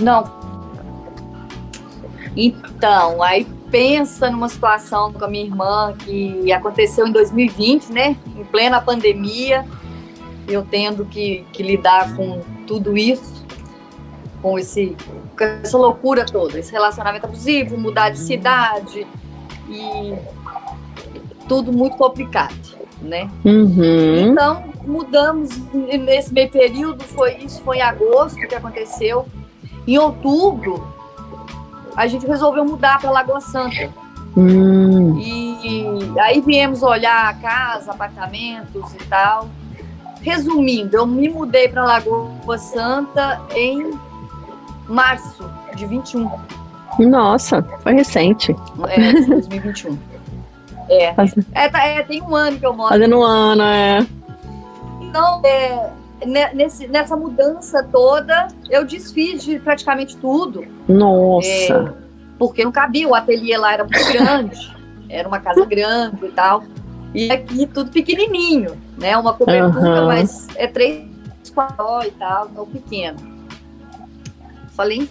Não. 0.00 0.30
Então, 2.36 3.22
aí 3.22 3.46
pensa 3.70 4.30
numa 4.30 4.48
situação 4.48 5.12
com 5.12 5.24
a 5.24 5.28
minha 5.28 5.44
irmã 5.44 5.94
que 5.98 6.52
aconteceu 6.52 7.06
em 7.06 7.12
2020, 7.12 7.92
né? 7.92 8.16
Em 8.36 8.44
plena 8.44 8.80
pandemia, 8.80 9.64
eu 10.46 10.64
tendo 10.64 11.04
que, 11.04 11.44
que 11.52 11.62
lidar 11.62 12.14
com 12.16 12.40
tudo 12.66 12.96
isso, 12.96 13.44
com, 14.40 14.58
esse, 14.58 14.96
com 15.36 15.44
essa 15.44 15.76
loucura 15.76 16.24
toda, 16.24 16.58
esse 16.58 16.72
relacionamento 16.72 17.26
abusivo, 17.26 17.76
mudar 17.76 18.10
de 18.10 18.18
cidade 18.18 19.06
e 19.68 20.14
tudo 21.48 21.72
muito 21.72 21.96
complicado, 21.96 22.56
né? 23.02 23.30
Uhum. 23.44 24.30
Então 24.30 24.64
mudamos 24.86 25.50
nesse 25.74 26.32
meio 26.32 26.50
período, 26.50 27.04
foi 27.04 27.36
isso, 27.38 27.60
foi 27.62 27.78
em 27.78 27.82
agosto 27.82 28.38
que 28.46 28.54
aconteceu. 28.54 29.26
Em 29.88 29.96
outubro 29.96 30.86
a 31.96 32.06
gente 32.06 32.26
resolveu 32.26 32.62
mudar 32.62 33.00
para 33.00 33.10
Lagoa 33.10 33.40
Santa. 33.40 33.88
Hum. 34.36 35.18
E 35.18 36.20
aí 36.20 36.42
viemos 36.42 36.82
olhar 36.82 37.40
casa, 37.40 37.90
apartamentos 37.92 38.92
e 38.92 38.98
tal. 39.06 39.48
resumindo, 40.20 40.94
eu 40.94 41.06
me 41.06 41.28
mudei 41.30 41.68
para 41.68 41.84
Lagoa 41.84 42.58
Santa 42.58 43.40
em 43.54 43.98
março 44.86 45.50
de 45.74 45.86
21. 45.86 46.30
Nossa, 46.98 47.62
foi 47.80 47.94
recente. 47.94 48.54
É, 48.88 49.12
2021. 49.12 49.98
É. 50.90 51.14
É, 51.54 51.68
tá, 51.70 51.86
é, 51.86 52.02
tem 52.02 52.22
um 52.22 52.36
ano 52.36 52.58
que 52.58 52.66
eu 52.66 52.74
moro. 52.74 52.90
Fazendo 52.90 53.18
um 53.18 53.22
ano, 53.22 53.62
é. 53.62 54.06
Então, 55.00 55.40
é, 55.44 55.90
nesse, 56.26 56.86
nessa 56.88 57.16
mudança 57.16 57.82
toda, 57.82 58.48
eu 58.70 58.84
desfiz 58.84 59.42
de 59.44 59.58
praticamente 59.58 60.16
tudo. 60.16 60.64
Nossa! 60.88 61.46
É, 61.46 61.92
porque 62.38 62.64
não 62.64 62.72
cabia, 62.72 63.08
o 63.08 63.14
ateliê 63.14 63.56
lá 63.56 63.72
era 63.72 63.84
muito 63.84 64.12
grande, 64.12 64.76
era 65.08 65.26
uma 65.26 65.40
casa 65.40 65.64
grande 65.64 66.24
e 66.24 66.30
tal. 66.30 66.64
E 67.14 67.30
aqui 67.30 67.66
tudo 67.66 67.90
pequenininho, 67.90 68.76
né? 68.98 69.16
Uma 69.16 69.32
cobertura, 69.32 70.02
uhum. 70.02 70.06
mas 70.06 70.46
é 70.56 70.66
três 70.66 71.08
quatro 71.54 72.06
e 72.06 72.10
tal, 72.12 72.48
tão 72.48 72.66
pequeno. 72.66 73.18
Falei, 74.76 75.08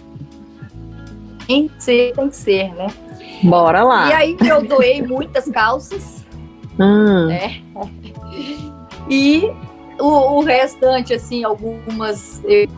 tem 1.46 1.68
que 1.68 1.82
ser, 1.82 2.12
tem 2.14 2.28
que 2.28 2.36
ser, 2.36 2.74
né? 2.74 2.86
Bora 3.42 3.82
lá. 3.82 4.08
E 4.08 4.12
aí 4.12 4.36
eu 4.40 4.62
doei 4.66 5.02
muitas 5.02 5.48
calças, 5.50 6.24
hum. 6.78 7.26
né? 7.26 7.62
E 9.10 9.50
o, 9.98 10.38
o, 10.38 10.42
restante, 10.42 11.14
assim, 11.14 11.44
algumas. 11.44 12.42
Eu, 12.44 12.68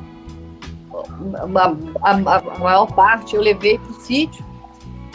a, 1.56 2.10
a, 2.10 2.36
a, 2.36 2.58
maior 2.58 2.86
parte 2.86 3.36
eu 3.36 3.42
levei 3.42 3.78
para 3.78 3.90
o 3.90 3.94
sítio 3.94 4.44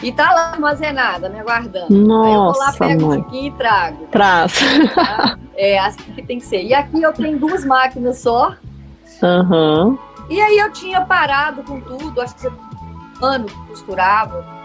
e 0.02 0.12
tá 0.12 0.30
lá 0.32 0.50
armazenada, 0.52 1.28
me 1.28 1.38
aguardando. 1.38 1.90
Nossa, 1.90 2.28
Aí 2.28 2.34
eu 2.34 2.40
vou 2.40 2.58
lá, 2.58 2.72
pego 2.72 3.06
mãe. 3.06 3.22
tiquinho 3.22 3.46
e 3.46 3.50
trago. 3.52 4.06
Traz. 4.10 4.52
Tá? 4.94 5.38
É 5.56 5.78
assim 5.78 6.12
que 6.12 6.22
tem 6.22 6.38
que 6.38 6.44
ser. 6.44 6.62
E 6.62 6.74
aqui 6.74 7.00
eu 7.00 7.12
tenho 7.14 7.38
duas 7.38 7.64
máquinas 7.64 8.18
só. 8.18 8.54
Uhum. 9.22 9.98
E 10.28 10.38
aí 10.40 10.58
eu 10.58 10.70
tinha 10.70 11.00
parado 11.00 11.62
com 11.62 11.80
tudo, 11.80 12.20
acho 12.20 12.34
que 12.36 12.46
ano 13.22 13.46
costurava. 13.66 14.55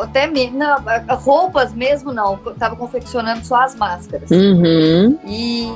Até 0.00 0.26
mesmo, 0.26 0.58
não, 0.58 0.76
roupas 1.16 1.72
mesmo 1.72 2.12
não, 2.12 2.38
estava 2.46 2.76
confeccionando 2.76 3.44
só 3.44 3.62
as 3.62 3.74
máscaras. 3.74 4.30
Uhum. 4.30 5.18
E 5.26 5.66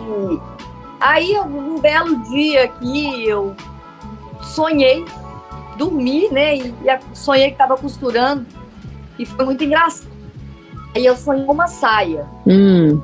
aí, 1.01 1.39
um 1.39 1.79
belo 1.79 2.17
dia 2.31 2.65
aqui, 2.65 3.27
eu 3.27 3.55
sonhei, 4.43 5.05
dormi, 5.77 6.29
né? 6.31 6.57
E, 6.57 6.75
sonhei 7.13 7.49
que 7.49 7.53
estava 7.53 7.77
costurando. 7.77 8.47
E 9.19 9.25
foi 9.25 9.45
muito 9.45 9.63
engraçado. 9.65 10.11
Aí 10.95 11.05
eu 11.05 11.17
sonhei 11.17 11.45
uma 11.45 11.67
saia. 11.67 12.27
Hum. 12.47 13.01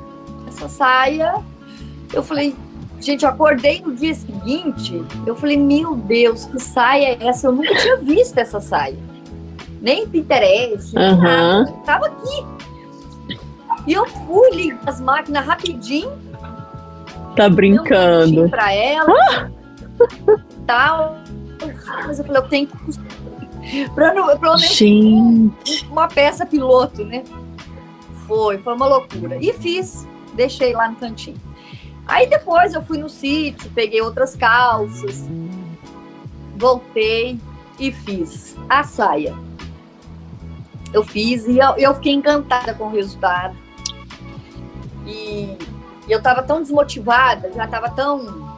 Essa 0.46 0.68
saia, 0.68 1.35
eu 2.12 2.22
falei, 2.22 2.55
gente, 3.01 3.25
eu 3.25 3.31
acordei 3.31 3.83
no 3.83 3.94
dia 3.94 4.14
seguinte, 4.14 5.03
eu 5.27 5.35
falei, 5.35 5.57
meu 5.57 5.94
Deus, 5.96 6.46
que 6.46 6.59
saia 6.59 7.16
é 7.20 7.27
essa? 7.27 7.48
Eu 7.48 7.53
nunca 7.53 7.75
tinha 7.77 7.96
visto 7.98 8.38
essa 8.38 8.61
saia. 8.61 9.12
Nem 9.82 10.08
Pinterest, 10.08 10.94
nem 10.94 11.12
Uhum. 11.12 11.20
nada. 11.20 11.72
Tava 11.84 12.06
aqui. 12.06 12.46
E 13.86 13.92
eu 13.92 14.06
fui 14.06 14.50
ligar 14.52 14.78
as 14.86 15.00
máquinas 15.00 15.44
rapidinho, 15.44 16.10
Tá 17.36 17.48
brincando. 17.48 18.48
para 18.48 18.72
ela, 18.72 19.50
tal. 20.66 21.16
Mas 22.06 22.18
eu 22.18 22.24
falei, 22.24 22.40
eu 22.42 22.48
tenho 22.48 22.66
que 22.68 22.76
não, 24.14 24.26
pra 24.36 24.48
eu 24.48 24.56
nem 24.56 24.68
Gente. 24.68 25.86
uma 25.90 26.06
peça 26.08 26.44
piloto, 26.46 27.04
né? 27.04 27.22
Foi, 28.26 28.58
foi 28.58 28.74
uma 28.74 28.86
loucura. 28.86 29.36
E 29.40 29.52
fiz, 29.52 30.06
deixei 30.34 30.72
lá 30.74 30.88
no 30.88 30.96
cantinho. 30.96 31.36
Aí 32.06 32.26
depois 32.28 32.74
eu 32.74 32.82
fui 32.82 32.98
no 32.98 33.08
sítio, 33.08 33.70
peguei 33.74 34.00
outras 34.00 34.34
calças, 34.36 35.28
voltei 36.56 37.38
e 37.78 37.90
fiz 37.92 38.56
a 38.68 38.82
saia. 38.82 39.34
Eu 40.92 41.02
fiz 41.05 41.46
e 41.46 41.59
eu, 41.59 41.74
eu 41.76 41.94
fiquei 41.94 42.12
encantada 42.12 42.74
com 42.74 42.85
o 42.85 42.90
resultado. 42.90 43.57
E 45.07 45.57
eu 46.09 46.20
tava 46.22 46.42
tão 46.42 46.61
desmotivada, 46.61 47.50
já 47.55 47.66
tava 47.66 47.90
tão. 47.90 48.52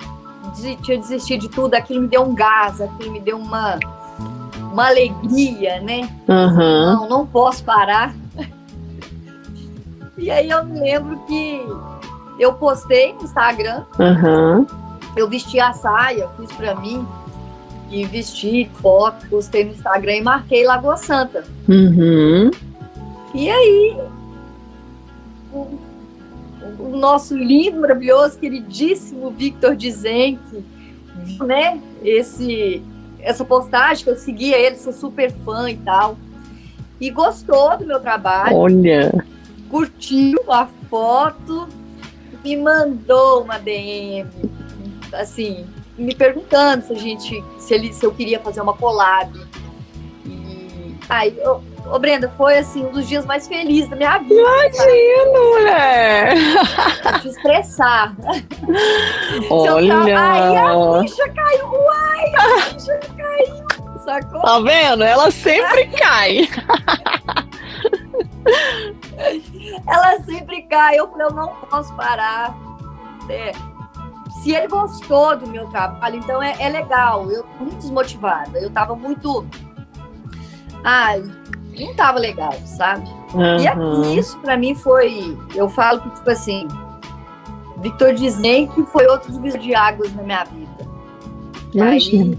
Tinha 0.83 0.99
desistido 0.99 1.43
de 1.43 1.49
tudo, 1.49 1.75
aquilo 1.75 2.03
me 2.03 2.09
deu 2.09 2.23
um 2.23 2.35
gás, 2.35 2.81
aquilo 2.81 3.13
me 3.13 3.21
deu 3.21 3.37
uma, 3.39 3.79
uma 4.73 4.87
alegria, 4.87 5.81
né? 5.81 6.09
Uhum. 6.29 6.95
Não, 6.95 7.09
não 7.09 7.27
posso 7.27 7.65
parar. 7.65 8.15
E 10.17 10.31
aí 10.31 10.49
eu 10.49 10.65
me 10.65 10.79
lembro 10.79 11.19
que 11.27 11.67
eu 12.39 12.53
postei 12.55 13.13
no 13.15 13.23
Instagram, 13.25 13.85
Uhum. 13.99 14.65
eu 15.17 15.29
vesti 15.29 15.59
a 15.59 15.73
saia, 15.73 16.29
fiz 16.37 16.53
pra 16.53 16.75
mim, 16.77 17.07
e 17.91 18.05
vesti 18.05 18.71
foto, 18.81 19.29
postei 19.29 19.65
no 19.65 19.73
Instagram 19.73 20.17
e 20.17 20.23
marquei 20.23 20.65
Lagoa 20.65 20.97
Santa. 20.97 21.45
Uhum. 21.69 22.51
E 23.35 23.51
aí, 23.51 23.97
o, 25.53 25.79
o 26.79 26.97
nosso 26.97 27.37
lindo, 27.37 27.81
maravilhoso, 27.81 28.39
queridíssimo 28.39 29.31
Victor 29.31 29.77
Dizenck, 29.77 30.41
viu, 31.25 31.45
né, 31.45 31.81
esse, 32.03 32.83
essa 33.21 33.45
postagem 33.45 34.05
que 34.05 34.11
eu 34.11 34.17
seguia 34.17 34.59
ele, 34.59 34.77
sou 34.77 34.93
super 34.93 35.33
fã 35.45 35.71
e 35.71 35.77
tal, 35.77 36.17
e 37.01 37.11
gostou 37.11 37.77
do 37.79 37.87
meu 37.87 38.01
trabalho, 38.01 38.57
Olha. 38.57 39.25
curtiu 39.69 40.41
a 40.49 40.67
foto, 40.89 41.69
me 42.45 42.57
mandou 42.57 43.43
uma 43.43 43.59
DM, 43.59 44.27
assim, 45.13 45.67
me 45.97 46.15
perguntando 46.15 46.87
se 46.87 46.93
a 46.93 46.97
gente, 46.97 47.45
se 47.59 47.75
ele, 47.75 47.93
se 47.93 48.05
eu 48.05 48.13
queria 48.13 48.41
fazer 48.41 48.61
uma 48.61 48.75
collab. 48.75 49.33
E 50.25 50.97
aí, 51.09 51.37
ô, 51.47 51.61
ô, 51.95 51.99
Brenda, 51.99 52.33
foi 52.37 52.59
assim 52.59 52.85
um 52.85 52.91
dos 52.91 53.07
dias 53.09 53.25
mais 53.27 53.47
felizes 53.47 53.89
da 53.89 53.97
minha 53.97 54.19
vida. 54.19 54.35
sabe? 54.73 54.91
Imagina, 54.91 55.41
mulher. 55.41 56.35
Pra 57.03 57.19
te 57.21 57.29
expressar. 57.29 58.17
Olha. 59.51 59.99
Aí 60.03 60.57
a 60.57 61.03
ficha 61.03 61.29
caiu, 61.31 61.67
uai, 61.67 62.35
a 62.37 62.61
ficha 62.63 63.01
caiu, 63.17 63.99
sacou? 64.05 64.41
Tá 64.41 64.61
vendo? 64.61 65.05
Ela 65.05 65.31
sempre 65.31 65.87
cai. 65.89 66.49
Ela 69.87 70.21
sempre 70.25 70.63
cai. 70.63 70.99
Eu 70.99 71.09
falei, 71.09 71.27
eu 71.27 71.33
não 71.33 71.49
posso 71.71 71.95
parar. 71.95 72.55
É, 73.29 73.53
se 74.45 74.53
ele 74.53 74.69
gostou 74.69 75.37
do 75.39 75.47
meu 75.47 75.67
trabalho, 75.69 76.17
então 76.17 76.43
é, 76.43 76.55
é 76.61 76.69
legal. 76.69 77.31
Eu 77.31 77.43
tô 77.45 77.65
muito 77.65 77.77
desmotivada. 77.79 78.59
Eu 78.59 78.69
tava 78.71 78.95
muito. 78.95 79.47
Ai, 80.85 81.23
não 81.79 81.95
tava 81.95 82.19
legal, 82.19 82.53
sabe? 82.67 83.09
E 83.33 83.37
Uhum. 83.37 84.01
aqui, 84.03 84.19
isso 84.19 84.39
pra 84.41 84.55
mim 84.57 84.75
foi. 84.75 85.37
Eu 85.55 85.67
falo 85.69 86.01
que, 86.03 86.11
tipo 86.11 86.31
assim, 86.31 86.69
Victor 87.79 88.13
Disney 88.15 88.69
que 88.69 88.83
foi 88.87 89.07
outro 89.07 89.33
divisor 89.33 89.59
de 89.61 89.75
águas 89.75 90.15
na 90.15 90.23
minha 90.23 90.45
vida. 90.45 90.71
Imagina. 91.73 92.37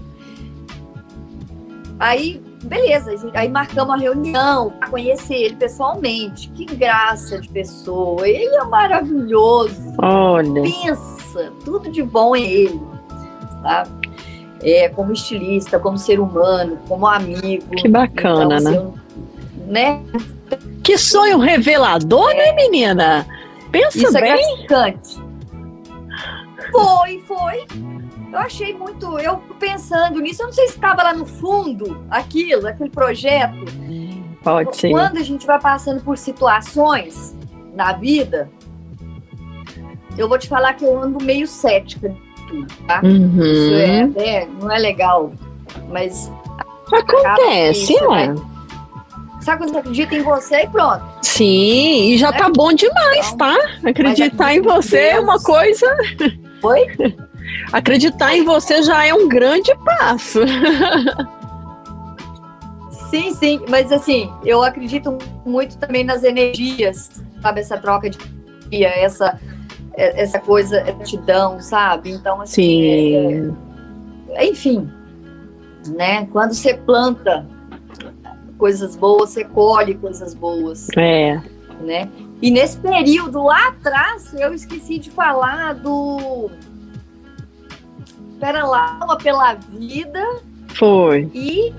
Aí, 1.98 2.42
beleza, 2.62 3.10
a 3.12 3.16
gente- 3.16 3.36
aí 3.36 3.48
marcamos 3.48 3.84
uma 3.94 3.96
reunião 3.96 4.70
para 4.70 4.88
conhecer 4.90 5.34
ele 5.34 5.56
pessoalmente. 5.56 6.48
Que 6.50 6.64
graça 6.66 7.40
de 7.40 7.48
pessoa. 7.48 8.26
Ele 8.28 8.54
é 8.54 8.64
maravilhoso. 8.64 9.94
Olha. 10.02 10.62
Pensa, 10.62 11.15
tudo 11.64 11.90
de 11.90 12.02
bom 12.02 12.34
em 12.36 12.44
ele. 12.44 12.80
Sabe? 13.62 13.90
É, 14.62 14.88
como 14.88 15.12
estilista, 15.12 15.78
como 15.78 15.98
ser 15.98 16.18
humano, 16.18 16.78
como 16.88 17.06
amigo. 17.06 17.68
Que 17.76 17.88
bacana, 17.88 18.44
Então, 18.44 18.48
né? 18.48 18.56
assim, 18.56 18.74
eu- 18.74 18.94
né? 19.66 20.02
Que 20.82 20.96
sonho 20.96 21.38
revelador, 21.38 22.28
né, 22.34 22.52
menina? 22.52 23.26
Pensa 23.70 23.98
Isso 23.98 24.16
é 24.16 24.20
bem. 24.20 24.32
gratificante. 24.36 25.26
Foi, 26.70 27.20
foi. 27.26 27.66
Eu 28.32 28.38
achei 28.38 28.74
muito. 28.74 29.18
Eu 29.18 29.38
pensando 29.58 30.20
nisso, 30.20 30.42
eu 30.42 30.46
não 30.46 30.52
sei 30.52 30.66
se 30.68 30.74
estava 30.74 31.02
lá 31.02 31.12
no 31.14 31.26
fundo 31.26 32.04
aquilo, 32.10 32.66
aquele 32.66 32.90
projeto. 32.90 33.54
Pode 34.42 34.76
ser. 34.76 34.90
Quando 34.90 35.18
a 35.18 35.22
gente 35.22 35.46
vai 35.46 35.60
passando 35.60 36.02
por 36.02 36.16
situações 36.16 37.36
na 37.74 37.92
vida, 37.92 38.50
eu 40.18 40.28
vou 40.28 40.38
te 40.38 40.48
falar 40.48 40.74
que 40.74 40.84
eu 40.84 40.98
ando 41.02 41.22
meio 41.24 41.46
cética 41.46 42.08
de 42.08 42.46
tudo, 42.48 42.66
tá? 42.86 43.00
Isso 43.04 43.74
é, 43.74 44.04
Uhum. 44.04 44.10
até- 44.10 44.48
não 44.60 44.70
é 44.70 44.78
legal, 44.78 45.32
mas 45.90 46.30
Acontece, 46.92 47.94
Isso, 47.94 48.10
né? 48.10 48.32
sabe 49.40 49.58
quando 49.58 49.70
você 49.72 49.78
acredita 49.78 50.14
em 50.14 50.22
você 50.22 50.62
e 50.62 50.68
pronto. 50.68 51.02
Sim, 51.22 52.10
e 52.12 52.16
já 52.18 52.30
Né? 52.30 52.38
tá 52.38 52.48
bom 52.48 52.72
demais, 52.72 53.26
Então, 53.32 53.38
tá? 53.38 53.56
Acreditar 53.84 53.84
em 53.84 53.90
acredito 53.90 54.42
em 54.42 54.62
você 54.62 54.98
é 54.98 55.20
uma 55.20 55.32
Deus. 55.32 55.42
coisa. 55.42 55.96
Foi? 56.60 56.86
Acreditar 57.72 58.36
em 58.36 58.44
você 58.44 58.82
já 58.84 59.04
é 59.04 59.12
um 59.12 59.28
grande 59.28 59.72
passo. 59.84 60.40
Sim, 63.10 63.32
sim, 63.34 63.60
mas 63.68 63.92
assim, 63.92 64.32
eu 64.44 64.62
acredito 64.62 65.16
muito 65.44 65.76
também 65.78 66.04
nas 66.04 66.24
energias, 66.24 67.10
sabe? 67.40 67.60
Essa 67.60 67.78
troca 67.78 68.10
de 68.10 68.18
energia, 68.70 68.88
essa, 69.04 69.26
é, 69.26 69.55
essa 69.96 70.38
coisa, 70.38 70.80
gratidão, 70.80 71.60
sabe? 71.60 72.10
Então, 72.10 72.40
assim, 72.40 72.62
Sim. 72.62 73.56
É, 74.30 74.44
é, 74.44 74.48
enfim, 74.48 74.90
né? 75.88 76.26
Quando 76.26 76.52
você 76.52 76.74
planta 76.74 77.46
coisas 78.58 78.94
boas, 78.96 79.30
você 79.30 79.44
colhe 79.44 79.94
coisas 79.94 80.34
boas. 80.34 80.88
É. 80.96 81.40
Né? 81.80 82.08
E 82.40 82.50
nesse 82.50 82.78
período 82.78 83.42
lá 83.42 83.68
atrás, 83.68 84.32
eu 84.34 84.52
esqueci 84.52 84.98
de 84.98 85.10
falar 85.10 85.74
do. 85.74 86.50
Pera 88.38 88.64
lá, 88.66 88.98
uma 89.02 89.16
pela 89.16 89.54
vida. 89.54 90.22
Foi. 90.68 91.30
E 91.34 91.72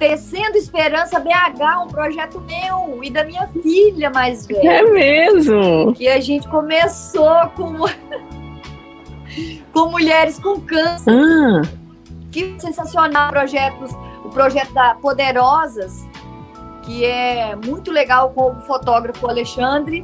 Tecendo 0.00 0.56
Esperança 0.56 1.20
BH, 1.20 1.84
um 1.84 1.88
projeto 1.88 2.40
meu 2.40 3.04
e 3.04 3.10
da 3.10 3.22
minha 3.22 3.46
filha 3.48 4.08
mais 4.08 4.46
velha. 4.46 4.78
É 4.78 4.82
mesmo? 4.82 5.92
Que 5.92 6.08
a 6.08 6.18
gente 6.18 6.48
começou 6.48 7.50
com, 7.54 7.74
com 9.74 9.90
mulheres 9.90 10.38
com 10.38 10.58
câncer. 10.58 11.12
Ah. 11.12 11.60
Que 12.32 12.58
sensacional 12.58 13.28
projetos, 13.30 13.90
o 14.24 14.30
projeto 14.30 14.72
da 14.72 14.94
Poderosas, 14.94 16.08
que 16.82 17.04
é 17.04 17.54
muito 17.54 17.90
legal 17.90 18.30
com 18.30 18.52
o 18.52 18.60
fotógrafo 18.62 19.28
Alexandre. 19.28 20.02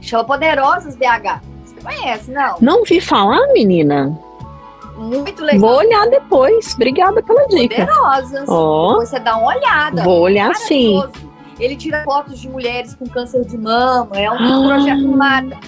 Chama 0.00 0.24
Poderosas 0.24 0.96
BH. 0.96 1.40
Você 1.64 1.80
conhece, 1.80 2.32
não? 2.32 2.56
Não 2.60 2.82
vi 2.82 3.00
falar, 3.00 3.46
menina. 3.52 4.18
Muito 5.00 5.42
legal. 5.42 5.60
Vou 5.60 5.78
olhar 5.78 6.06
depois. 6.10 6.74
Obrigada 6.74 7.22
pela 7.22 7.46
dica. 7.48 7.86
Poderosas. 7.86 8.48
Oh. 8.48 8.88
Depois 8.88 9.08
você 9.08 9.18
dá 9.18 9.36
uma 9.36 9.48
olhada. 9.48 10.02
Vou 10.02 10.20
olhar 10.20 10.54
sim. 10.54 11.02
Ele 11.58 11.74
tira 11.74 12.04
fotos 12.04 12.38
de 12.38 12.48
mulheres 12.48 12.94
com 12.94 13.06
câncer 13.06 13.44
de 13.46 13.56
mama. 13.56 14.10
É 14.14 14.30
um 14.30 14.34
ah, 14.34 14.68
projeto 14.68 15.08
mata. 15.08 15.58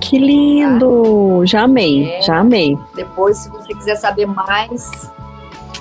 Que 0.00 0.18
lindo! 0.18 1.42
Já 1.44 1.62
amei, 1.62 2.10
é. 2.10 2.22
já 2.22 2.38
amei. 2.38 2.76
Depois, 2.94 3.36
se 3.36 3.50
você 3.50 3.74
quiser 3.74 3.96
saber 3.96 4.26
mais, 4.26 4.90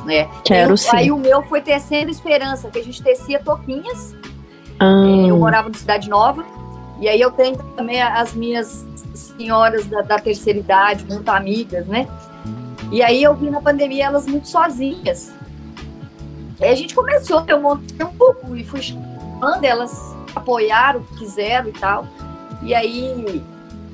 né? 0.05 0.27
Quero 0.43 0.73
eu, 0.73 0.77
sim. 0.77 0.89
Aí 0.93 1.11
o 1.11 1.17
meu 1.17 1.41
foi 1.43 1.61
Tecendo 1.61 2.11
Esperança, 2.11 2.69
que 2.69 2.79
a 2.79 2.83
gente 2.83 3.01
tecia 3.01 3.39
toquinhas. 3.39 4.15
Ah. 4.79 5.25
Eu 5.27 5.37
morava 5.37 5.69
na 5.69 5.75
Cidade 5.75 6.09
Nova. 6.09 6.43
E 6.99 7.07
aí 7.07 7.19
eu 7.19 7.31
tenho 7.31 7.57
também 7.77 8.01
as 8.01 8.33
minhas 8.33 8.85
senhoras 9.13 9.85
da, 9.87 10.01
da 10.01 10.19
terceira 10.19 10.59
idade, 10.59 11.05
muito 11.05 11.29
amigas, 11.29 11.87
né? 11.87 12.07
E 12.91 13.03
aí 13.03 13.21
eu 13.21 13.35
vi 13.35 13.49
na 13.49 13.61
pandemia 13.61 14.05
elas 14.05 14.25
muito 14.25 14.47
sozinhas. 14.47 15.31
Aí 16.59 16.69
a 16.69 16.75
gente 16.75 16.93
começou, 16.93 17.43
eu 17.47 17.61
montei 17.61 18.05
um 18.05 18.13
pouco 18.13 18.55
e 18.55 18.63
fui 18.63 18.81
chamando, 18.81 19.63
elas 19.63 20.15
apoiaram, 20.35 21.03
quiseram 21.17 21.69
e 21.69 21.73
tal. 21.73 22.05
E 22.61 22.73
aí 22.73 23.41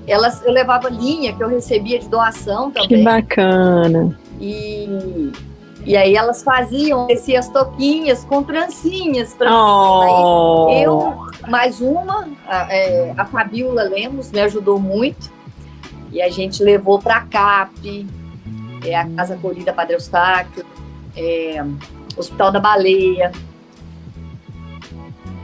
elas, 0.08 0.44
eu 0.46 0.52
levava 0.52 0.90
linha 0.90 1.34
que 1.36 1.44
eu 1.44 1.48
recebia 1.48 2.00
de 2.00 2.08
doação 2.08 2.72
também. 2.72 2.88
Que 2.88 3.04
bacana. 3.04 4.18
E, 4.40 5.32
e 5.86 5.98
aí 5.98 6.16
elas 6.16 6.42
faziam 6.44 7.08
esse, 7.10 7.36
as 7.36 7.50
toquinhas 7.50 8.24
com 8.24 8.44
trancinhas. 8.44 9.34
Pra 9.34 9.52
oh. 9.54 10.70
Eu, 10.72 11.28
mais 11.48 11.82
uma, 11.82 12.28
a, 12.48 12.74
é, 12.74 13.14
a 13.18 13.26
Fabiola 13.26 13.84
Lemos 13.84 14.32
me 14.32 14.40
ajudou 14.42 14.80
muito. 14.80 15.34
E 16.12 16.22
a 16.22 16.30
gente 16.30 16.64
levou 16.64 16.98
para 16.98 17.18
a 17.18 17.22
CAP, 17.22 18.08
é 18.90 18.96
a 18.96 19.10
Casa 19.10 19.36
Acolhida 19.36 19.74
Padre 19.74 19.96
Eustáquio, 19.96 20.66
é, 21.16 21.64
Hospital 22.18 22.52
da 22.52 22.60
Baleia, 22.60 23.32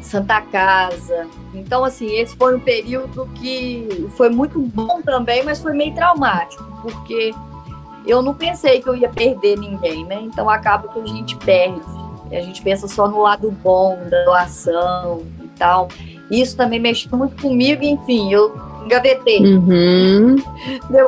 Santa 0.01 0.41
Casa. 0.41 1.27
Então, 1.53 1.83
assim, 1.83 2.07
esse 2.15 2.35
foi 2.35 2.55
um 2.55 2.59
período 2.59 3.29
que 3.35 4.07
foi 4.17 4.29
muito 4.29 4.59
bom 4.59 5.01
também, 5.01 5.43
mas 5.43 5.61
foi 5.61 5.73
meio 5.73 5.93
traumático, 5.93 6.63
porque 6.81 7.33
eu 8.05 8.21
não 8.21 8.33
pensei 8.33 8.81
que 8.81 8.89
eu 8.89 8.95
ia 8.95 9.09
perder 9.09 9.57
ninguém, 9.57 10.05
né? 10.05 10.19
Então 10.21 10.49
acaba 10.49 10.87
que 10.87 10.99
a 10.99 11.05
gente 11.05 11.35
perde. 11.37 11.81
A 12.31 12.39
gente 12.41 12.61
pensa 12.61 12.87
só 12.87 13.07
no 13.07 13.21
lado 13.21 13.51
bom 13.51 13.97
da 14.09 14.23
doação 14.23 15.23
e 15.43 15.47
tal. 15.49 15.89
Isso 16.29 16.55
também 16.55 16.79
mexeu 16.79 17.17
muito 17.17 17.41
comigo, 17.41 17.83
enfim, 17.83 18.31
eu 18.31 18.70
engavetei. 18.85 19.39
Uhum. 19.39 20.35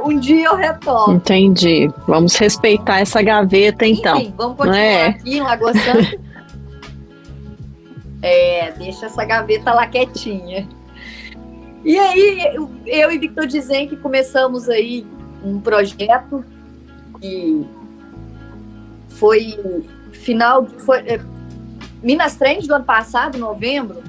Um 0.05 0.19
dia 0.19 0.45
eu 0.45 0.55
retorno. 0.55 1.15
Entendi. 1.15 1.89
Vamos 2.07 2.35
respeitar 2.35 2.99
essa 2.99 3.21
gaveta, 3.21 3.85
então. 3.85 4.17
Enfim, 4.17 4.33
vamos 4.37 4.57
continuar 4.57 4.79
é? 4.79 5.07
aqui 5.07 5.37
em 5.37 5.41
Lagoa 5.41 5.73
Santa. 5.73 6.19
é, 8.21 8.71
deixa 8.71 9.07
essa 9.07 9.25
gaveta 9.25 9.73
lá 9.73 9.87
quietinha. 9.87 10.67
E 11.83 11.99
aí, 11.99 12.55
eu 12.85 13.11
e 13.11 13.17
Victor 13.17 13.45
dizem 13.45 13.87
que 13.87 13.97
começamos 13.97 14.69
aí 14.69 15.05
um 15.43 15.59
projeto 15.59 16.45
que 17.19 17.65
foi 19.09 19.57
final, 20.13 20.65
foi 20.79 20.99
é, 20.99 21.19
Minas 22.01 22.35
Trends 22.35 22.67
do 22.67 22.75
ano 22.75 22.85
passado, 22.85 23.37
novembro, 23.37 24.01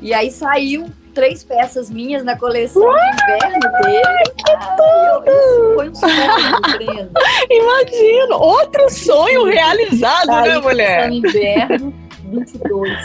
e 0.00 0.14
aí 0.14 0.30
saiu 0.30 0.86
três 1.12 1.44
peças 1.44 1.90
minhas 1.90 2.24
na 2.24 2.36
coleção 2.36 2.82
Uau, 2.82 2.94
de 2.94 3.22
inverno 3.22 3.82
dele. 3.82 4.22
Que 4.36 4.52
tudo! 4.76 5.74
Foi 5.74 5.88
um 5.88 5.94
sonho, 5.94 6.60
Brenda. 6.72 7.12
Imagino! 7.50 8.36
Outro 8.36 8.90
sonho 8.90 9.44
realizado, 9.44 10.26
né, 10.26 10.32
Saiu 10.32 10.54
né, 10.54 10.60
mulher? 10.60 11.10
inverno 11.10 11.94
22. 12.24 12.98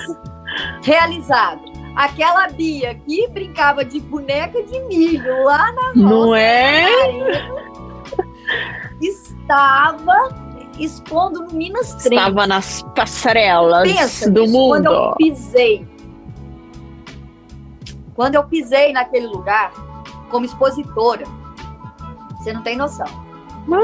Realizado. 0.84 1.62
Aquela 1.95 2.47
Bia 2.49 2.93
que 2.93 3.28
brincava 3.30 3.84
de 3.84 3.99
boneca 3.99 4.62
de 4.62 4.80
milho 4.82 5.43
lá 5.43 5.72
na 5.72 5.88
roça. 5.88 5.95
Não 5.95 6.36
é? 6.36 6.86
Estava 9.01 10.30
expondo 10.80 11.41
no 11.41 11.53
Minas 11.53 11.89
Trends. 11.95 12.05
Estava 12.05 12.45
nas 12.45 12.84
passarelas 12.95 13.91
Pensa 13.91 14.30
do 14.30 14.45
mundo. 14.47 14.84
Quando 14.84 14.93
eu 14.93 15.16
pisei 15.16 15.88
quando 18.18 18.34
eu 18.34 18.43
pisei 18.43 18.91
naquele 18.91 19.28
lugar, 19.28 19.72
como 20.32 20.43
expositora, 20.43 21.24
você 22.36 22.51
não 22.51 22.63
tem 22.63 22.76
noção. 22.76 23.05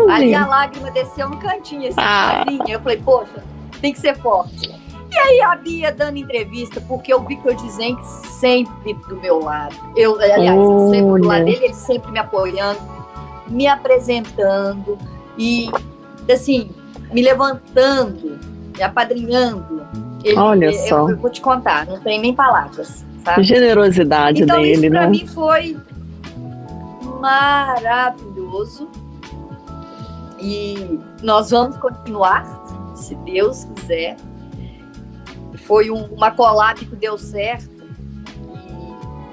Ali 0.09 0.33
a 0.33 0.47
lágrima 0.47 0.89
desceu 0.89 1.29
no 1.29 1.37
cantinho, 1.37 1.87
assim, 1.87 1.99
ah. 1.99 2.43
sozinha. 2.43 2.75
Eu 2.75 2.79
falei, 2.79 2.97
poxa, 2.97 3.43
tem 3.79 3.93
que 3.93 3.99
ser 3.99 4.17
forte. 4.17 4.69
E 5.11 5.15
aí 5.15 5.41
a 5.41 5.55
Bia 5.55 5.91
dando 5.91 6.17
entrevista, 6.17 6.81
porque 6.81 7.13
eu 7.13 7.21
vi 7.23 7.35
que 7.35 7.47
o 7.47 7.55
Dizem 7.55 7.95
sempre 8.03 8.95
do 9.07 9.17
meu 9.17 9.37
lado. 9.37 9.75
Eu, 9.95 10.19
aliás, 10.19 10.57
eu 10.57 10.89
sempre 10.89 11.21
do 11.21 11.27
lado 11.27 11.45
dele, 11.45 11.65
ele 11.65 11.73
sempre 11.75 12.11
me 12.11 12.17
apoiando, 12.17 12.81
me 13.47 13.67
apresentando 13.67 14.97
e, 15.37 15.69
assim, 16.31 16.71
me 17.11 17.21
levantando, 17.21 18.39
me 18.75 18.81
apadrinhando. 18.81 19.85
Ele, 20.23 20.39
Olha 20.39 20.65
eu, 20.65 20.73
só. 20.87 21.07
Eu 21.07 21.17
vou 21.17 21.29
te 21.29 21.39
contar, 21.39 21.85
não 21.85 21.99
tem 21.99 22.19
nem 22.19 22.33
palavras. 22.33 23.05
Generosidade 23.41 24.43
então, 24.43 24.61
dele, 24.61 24.73
isso 24.73 24.89
pra 24.89 25.01
né? 25.01 25.07
mim 25.07 25.27
foi 25.27 25.77
maravilhoso. 27.19 28.89
E 30.39 30.99
nós 31.21 31.51
vamos 31.51 31.77
continuar, 31.77 32.43
se 32.95 33.15
Deus 33.15 33.63
quiser. 33.63 34.17
Foi 35.65 35.89
um, 35.89 36.05
uma 36.07 36.31
collab 36.31 36.85
que 36.85 36.95
deu 36.95 37.17
certo. 37.17 37.71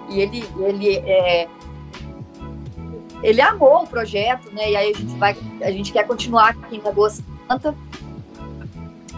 E, 0.08 0.14
e 0.14 0.20
ele, 0.20 0.44
ele, 0.60 0.96
é, 0.98 1.48
ele 3.24 3.40
amou 3.40 3.82
o 3.82 3.86
projeto, 3.88 4.52
né? 4.52 4.70
E 4.70 4.76
aí 4.76 4.92
a 4.92 4.96
gente, 4.96 5.16
vai, 5.16 5.36
a 5.62 5.70
gente 5.72 5.92
quer 5.92 6.06
continuar 6.06 6.50
aqui 6.50 6.76
em 6.76 6.80
Lagoa 6.80 7.10
Santa 7.10 7.74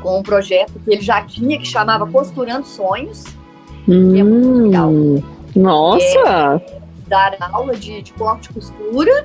com 0.01 0.19
um 0.19 0.23
projeto 0.23 0.81
que 0.83 0.91
ele 0.91 1.03
já 1.03 1.23
tinha, 1.23 1.59
que 1.59 1.67
chamava 1.67 2.11
Costurando 2.11 2.67
Sonhos 2.67 3.25
Hum, 3.89 4.17
é 4.17 4.23
muito 4.23 4.63
legal. 4.65 4.93
Nossa! 5.55 6.63
É, 6.67 6.83
dar 7.09 7.37
aula 7.53 7.75
de, 7.77 8.03
de 8.03 8.13
corte 8.15 8.51
e 8.51 8.55
costura 8.55 9.25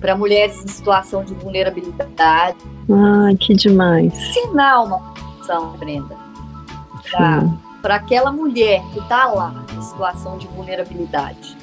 para 0.00 0.16
mulheres 0.16 0.62
em 0.62 0.68
situação 0.68 1.24
de 1.24 1.34
vulnerabilidade. 1.34 2.58
Ah, 2.90 3.34
que 3.40 3.54
demais. 3.54 4.12
Ensinar 4.12 4.82
uma 4.82 5.14
função, 5.14 5.76
Brenda. 5.78 6.16
Para 7.82 7.96
aquela 7.96 8.32
mulher 8.32 8.82
que 8.92 8.98
está 8.98 9.26
lá 9.26 9.64
em 9.76 9.82
situação 9.82 10.38
de 10.38 10.46
vulnerabilidade, 10.48 11.56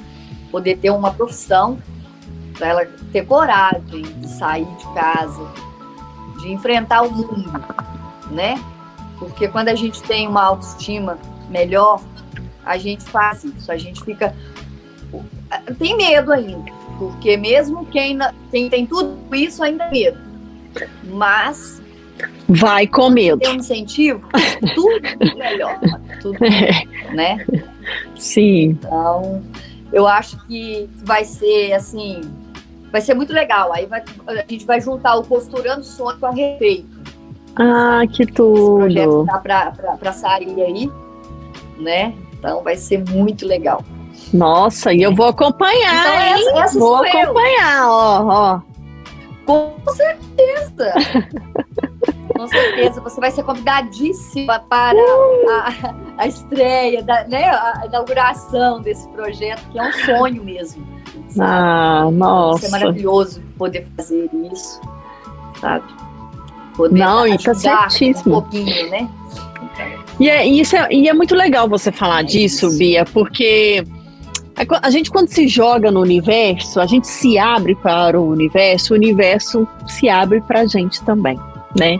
poder 0.50 0.78
ter 0.78 0.90
uma 0.90 1.12
profissão, 1.12 1.78
para 2.56 2.68
ela 2.68 2.86
ter 3.12 3.26
coragem 3.26 4.02
de 4.02 4.28
sair 4.28 4.64
de 4.64 4.94
casa, 4.94 5.44
de 6.40 6.52
enfrentar 6.52 7.02
o 7.02 7.10
mundo, 7.10 7.52
né? 8.30 8.62
Porque 9.18 9.48
quando 9.48 9.68
a 9.68 9.74
gente 9.74 10.02
tem 10.02 10.28
uma 10.28 10.42
autoestima 10.42 11.18
melhor, 11.52 12.02
a 12.64 12.76
gente 12.78 13.04
faz 13.04 13.44
isso, 13.44 13.70
a 13.70 13.76
gente 13.76 14.02
fica. 14.04 14.34
Tem 15.78 15.96
medo 15.96 16.32
ainda, 16.32 16.72
porque 16.98 17.36
mesmo 17.36 17.84
quem, 17.86 18.18
quem 18.50 18.70
tem 18.70 18.86
tudo 18.86 19.18
isso 19.34 19.62
ainda 19.62 19.84
tem 19.84 20.04
medo. 20.04 20.18
Mas. 21.04 21.80
Vai 22.48 22.86
com 22.86 23.10
medo. 23.10 23.38
Tem 23.38 23.50
um 23.50 23.56
incentivo, 23.56 24.28
tudo 24.74 25.36
melhor. 25.36 25.78
Tudo, 26.20 26.38
é. 26.44 27.14
né? 27.14 27.44
Sim. 28.16 28.78
Então, 28.78 29.42
Eu 29.92 30.06
acho 30.06 30.38
que 30.46 30.88
vai 31.04 31.24
ser 31.24 31.72
assim, 31.72 32.20
vai 32.90 33.00
ser 33.00 33.14
muito 33.14 33.32
legal. 33.32 33.72
Aí 33.72 33.86
vai, 33.86 34.02
a 34.26 34.34
gente 34.48 34.64
vai 34.64 34.80
juntar 34.80 35.16
o 35.16 35.24
Costurando 35.24 35.84
Sonho 35.84 36.18
com 36.18 36.26
a 36.26 36.30
Refeito. 36.30 37.02
Ah, 37.56 38.02
que 38.10 38.24
tudo! 38.24 38.86
Esse 38.86 39.02
projeto 39.02 39.26
para 39.98 40.12
sair 40.12 40.62
aí, 40.62 40.90
né? 41.78 42.14
Então 42.38 42.62
vai 42.62 42.76
ser 42.76 43.04
muito 43.10 43.46
legal. 43.46 43.84
Nossa, 44.32 44.92
e 44.92 45.02
eu 45.02 45.14
vou 45.14 45.26
acompanhar, 45.26 46.00
então, 46.00 46.14
hein? 46.14 46.48
Essa, 46.48 46.62
essa 46.64 46.78
vou 46.78 46.96
acompanhar, 46.96 47.82
eu. 47.82 47.90
ó, 47.90 48.24
ó. 48.24 48.60
Com 49.44 49.74
certeza! 49.92 50.92
Com 52.36 52.48
certeza, 52.48 53.00
você 53.00 53.20
vai 53.20 53.30
ser 53.30 53.44
convidadíssima 53.44 54.58
para 54.68 54.98
uh! 54.98 55.48
a, 55.50 55.94
a 56.22 56.26
estreia, 56.26 57.02
da, 57.02 57.24
né, 57.28 57.48
a 57.48 57.82
inauguração 57.86 58.80
desse 58.80 59.08
projeto, 59.10 59.62
que 59.70 59.78
é 59.78 59.82
um 59.82 59.92
sonho 59.92 60.42
mesmo. 60.42 60.84
Sabe? 61.28 61.40
Ah, 61.40 62.10
nossa. 62.10 62.66
É 62.66 62.70
maravilhoso 62.70 63.42
poder 63.56 63.86
fazer 63.96 64.28
isso, 64.52 64.80
sabe? 65.60 65.84
Poder 66.76 66.98
Não, 66.98 67.36
tá 67.36 67.54
certíssimo. 67.54 68.38
Um 68.38 68.40
pouquinho, 68.40 68.90
né? 68.90 69.08
E 70.22 70.30
é, 70.30 70.46
isso 70.46 70.76
é, 70.76 70.86
e 70.88 71.08
é 71.08 71.12
muito 71.12 71.34
legal 71.34 71.68
você 71.68 71.90
falar 71.90 72.20
é 72.20 72.22
disso, 72.22 72.68
isso. 72.68 72.78
Bia, 72.78 73.04
porque 73.04 73.84
a 74.80 74.88
gente, 74.88 75.10
quando 75.10 75.26
se 75.26 75.48
joga 75.48 75.90
no 75.90 76.00
universo, 76.00 76.78
a 76.78 76.86
gente 76.86 77.08
se 77.08 77.36
abre 77.36 77.74
para 77.74 78.20
o 78.20 78.30
universo, 78.30 78.94
o 78.94 78.96
universo 78.96 79.66
se 79.88 80.08
abre 80.08 80.40
para 80.42 80.60
a 80.60 80.66
gente 80.68 81.02
também. 81.02 81.36
Né? 81.76 81.98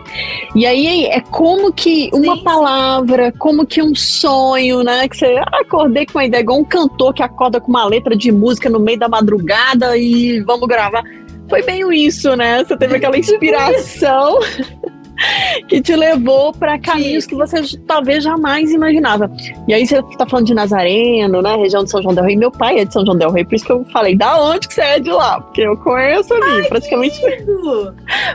E 0.55 0.65
aí 0.65 1.05
é 1.07 1.19
como 1.19 1.73
que 1.73 2.09
uma 2.13 2.37
sim, 2.37 2.43
palavra, 2.45 3.33
como 3.39 3.65
que 3.65 3.81
um 3.81 3.93
sonho, 3.93 4.83
né? 4.83 5.05
Que 5.09 5.17
você 5.17 5.35
ah, 5.39 5.59
acordei 5.59 6.05
com 6.05 6.19
uma 6.19 6.25
ideia, 6.25 6.41
igual 6.41 6.59
um 6.59 6.63
cantor 6.63 7.13
que 7.13 7.23
acorda 7.23 7.59
com 7.59 7.71
uma 7.71 7.83
letra 7.83 8.15
de 8.15 8.31
música 8.31 8.69
no 8.69 8.79
meio 8.79 8.99
da 8.99 9.09
madrugada 9.09 9.97
e 9.97 10.39
vamos 10.41 10.69
gravar. 10.69 11.03
Foi 11.49 11.61
meio 11.63 11.91
isso, 11.91 12.33
né? 12.37 12.63
Você 12.63 12.77
teve 12.77 12.95
aquela 12.95 13.17
inspiração. 13.17 14.39
que 15.67 15.81
te 15.81 15.95
levou 15.95 16.53
para 16.53 16.79
caminhos 16.79 17.25
que 17.25 17.35
você 17.35 17.61
talvez 17.87 18.23
jamais 18.23 18.71
imaginava. 18.71 19.31
E 19.67 19.73
aí 19.73 19.85
você 19.85 19.99
está 19.99 20.25
falando 20.25 20.47
de 20.47 20.53
Nazareno, 20.53 21.41
né? 21.41 21.55
Região 21.55 21.83
de 21.83 21.91
São 21.91 22.01
João 22.01 22.15
del 22.15 22.23
Rei. 22.23 22.35
Meu 22.35 22.51
pai 22.51 22.79
é 22.79 22.85
de 22.85 22.93
São 22.93 23.05
João 23.05 23.17
del 23.17 23.31
Rei, 23.31 23.45
por 23.45 23.55
isso 23.55 23.65
que 23.65 23.71
eu 23.71 23.83
falei, 23.85 24.15
da 24.15 24.39
onde 24.41 24.67
que 24.67 24.73
você 24.73 24.81
é 24.81 24.99
de 24.99 25.11
lá? 25.11 25.41
Porque 25.41 25.61
eu 25.61 25.77
conheço 25.77 26.33
ali, 26.33 26.61
Ai, 26.61 26.67
praticamente. 26.67 27.21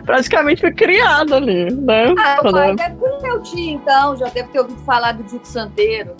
praticamente 0.04 0.60
fui 0.60 0.72
criada 0.74 1.36
ali, 1.36 1.72
né? 1.72 2.14
Ah, 2.18 2.40
o 2.42 2.52
pai 2.52 2.74
deve 2.74 2.96
conhecer 2.96 3.32
o 3.32 3.40
tio, 3.40 3.70
então, 3.70 4.16
já 4.16 4.26
deve 4.28 4.48
ter 4.48 4.60
ouvido 4.60 4.80
falar 4.80 5.12
do 5.12 5.22
Dito 5.24 5.46
Santeiro. 5.46 6.10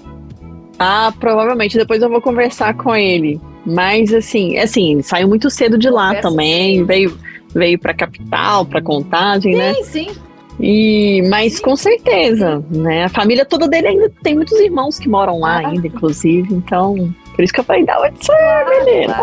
Ah, 0.78 1.12
provavelmente. 1.18 1.76
Depois 1.76 2.02
eu 2.02 2.09
vou 2.09 2.20
conversar 2.20 2.74
com 2.74 2.94
ele. 2.94 3.40
Mas 3.66 4.14
assim, 4.14 4.56
assim, 4.56 5.02
saiu 5.02 5.28
muito 5.28 5.50
cedo 5.50 5.76
de 5.76 5.90
lá 5.90 6.09
Conversa 6.09 6.28
também, 6.28 6.84
veio 6.84 7.18
veio 7.54 7.78
para 7.78 7.94
capital, 7.94 8.64
para 8.64 8.80
contagem, 8.80 9.52
sim, 9.52 9.59
né? 9.59 9.74
Sim, 9.74 9.84
sim. 9.84 10.28
E, 10.61 11.22
mas 11.28 11.61
com 11.61 11.76
certeza, 11.76 12.62
né? 12.70 13.04
A 13.04 13.09
família 13.09 13.44
toda 13.44 13.68
dele 13.68 13.88
ainda 13.88 14.12
tem 14.22 14.34
muitos 14.34 14.59
irmãos 14.59 14.98
que 14.98 15.09
moram 15.09 15.40
lá 15.40 15.59
ainda, 15.59 15.86
inclusive. 15.86 16.52
Então, 16.52 17.14
por 17.34 17.44
isso 17.44 17.52
que 17.52 17.61
eu 17.61 17.64
falei, 17.64 17.84
dá 17.84 17.96
você 17.98 18.32
é, 18.32 18.84
menina. 18.84 19.16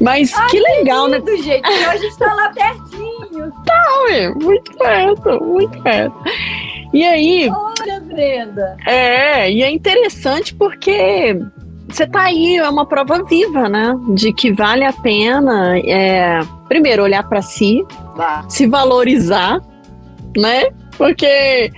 mas 0.00 0.34
que 0.50 0.58
legal, 0.58 1.08
né? 1.08 1.18
Do 1.18 1.36
jeito 1.36 1.68
que 1.68 1.84
a 1.84 1.96
gente 1.96 2.18
tá 2.18 2.32
lá 2.32 2.48
pertinho. 2.48 3.52
Tá, 3.66 4.04
ué, 4.08 4.30
muito 4.30 4.72
perto, 4.78 5.44
muito 5.44 5.82
perto. 5.82 6.16
E 6.94 7.04
aí. 7.04 7.50
Olha, 7.50 8.00
Brenda. 8.00 8.76
É, 8.86 9.50
e 9.50 9.62
é 9.62 9.70
interessante 9.70 10.54
porque 10.54 11.38
você 11.88 12.06
tá 12.06 12.22
aí, 12.22 12.56
é 12.56 12.68
uma 12.68 12.86
prova 12.86 13.22
viva, 13.22 13.68
né? 13.68 13.94
De 14.14 14.32
que 14.32 14.50
vale 14.50 14.84
a 14.84 14.92
pena, 14.94 15.78
é, 15.78 16.40
primeiro, 16.68 17.02
olhar 17.02 17.22
para 17.28 17.42
si, 17.42 17.84
bah. 18.16 18.46
se 18.48 18.66
valorizar, 18.66 19.60
né? 20.36 20.70
Porque 20.96 21.70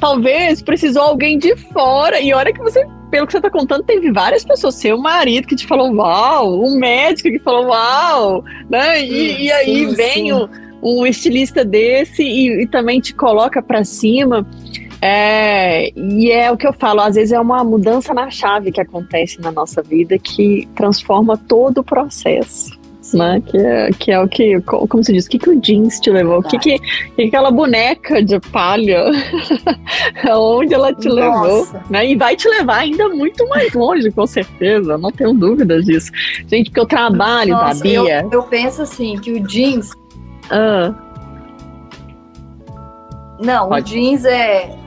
talvez 0.00 0.62
precisou 0.62 1.02
alguém 1.02 1.38
de 1.38 1.56
fora. 1.56 2.20
E 2.20 2.32
olha 2.32 2.52
que 2.52 2.60
você, 2.60 2.86
pelo 3.10 3.26
que 3.26 3.32
você 3.32 3.40
tá 3.40 3.50
contando, 3.50 3.84
teve 3.84 4.10
várias 4.10 4.44
pessoas. 4.44 4.74
Seu 4.76 4.98
marido 4.98 5.46
que 5.46 5.56
te 5.56 5.66
falou 5.66 5.92
uau, 5.92 6.62
um 6.64 6.78
médico 6.78 7.28
que 7.30 7.38
falou 7.38 7.66
uau, 7.66 8.44
né? 8.68 9.02
E, 9.02 9.08
sim, 9.08 9.42
e 9.42 9.52
aí 9.52 9.88
sim, 9.88 9.94
vem 9.94 10.14
sim. 10.14 10.32
Um, 10.32 10.48
um, 10.82 11.06
estilista 11.06 11.64
desse 11.64 12.22
e, 12.22 12.62
e 12.62 12.66
também 12.66 13.00
te 13.00 13.14
coloca 13.14 13.62
para 13.62 13.84
cima. 13.84 14.46
É, 15.00 15.90
e 15.98 16.30
é 16.30 16.50
o 16.52 16.56
que 16.56 16.66
eu 16.66 16.72
falo, 16.72 17.00
às 17.00 17.16
vezes 17.16 17.32
é 17.32 17.40
uma 17.40 17.64
mudança 17.64 18.14
na 18.14 18.30
chave 18.30 18.70
que 18.70 18.80
acontece 18.80 19.40
na 19.40 19.50
nossa 19.50 19.82
vida 19.82 20.16
que 20.16 20.68
transforma 20.76 21.36
todo 21.36 21.78
o 21.78 21.84
processo 21.84 22.80
né? 23.12 23.42
Que 23.44 23.56
é, 23.58 23.90
que 23.90 24.10
é 24.10 24.20
o 24.20 24.28
que, 24.28 24.60
como 24.60 25.02
se 25.02 25.12
diz, 25.12 25.26
o 25.26 25.30
que, 25.30 25.38
que 25.38 25.50
o 25.50 25.60
jeans 25.60 26.00
te 26.00 26.10
levou? 26.10 26.38
O 26.38 26.42
que, 26.42 26.58
que, 26.58 26.78
que 26.78 27.22
aquela 27.22 27.50
boneca 27.50 28.22
de 28.22 28.38
palha, 28.50 29.04
aonde 30.28 30.74
ela 30.74 30.94
te 30.94 31.08
Nossa. 31.08 31.14
levou? 31.14 31.82
Né? 31.90 32.10
E 32.10 32.16
vai 32.16 32.36
te 32.36 32.48
levar 32.48 32.78
ainda 32.78 33.08
muito 33.08 33.46
mais 33.48 33.72
longe, 33.74 34.10
com 34.10 34.26
certeza, 34.26 34.98
não 34.98 35.10
tenho 35.10 35.32
dúvidas 35.32 35.84
disso. 35.84 36.10
Gente, 36.48 36.70
porque 36.70 36.80
o 36.80 36.86
trabalho 36.86 37.52
Nossa, 37.52 37.74
da 37.74 37.80
Bia. 37.80 38.22
Eu, 38.22 38.30
eu, 38.32 38.42
penso 38.44 38.82
assim, 38.82 39.16
que 39.18 39.32
o 39.32 39.46
jeans. 39.46 39.90
Ah. 40.50 40.94
Não, 43.40 43.68
Pode. 43.68 43.92
o 43.92 43.94
jeans 43.94 44.24
é 44.24 44.81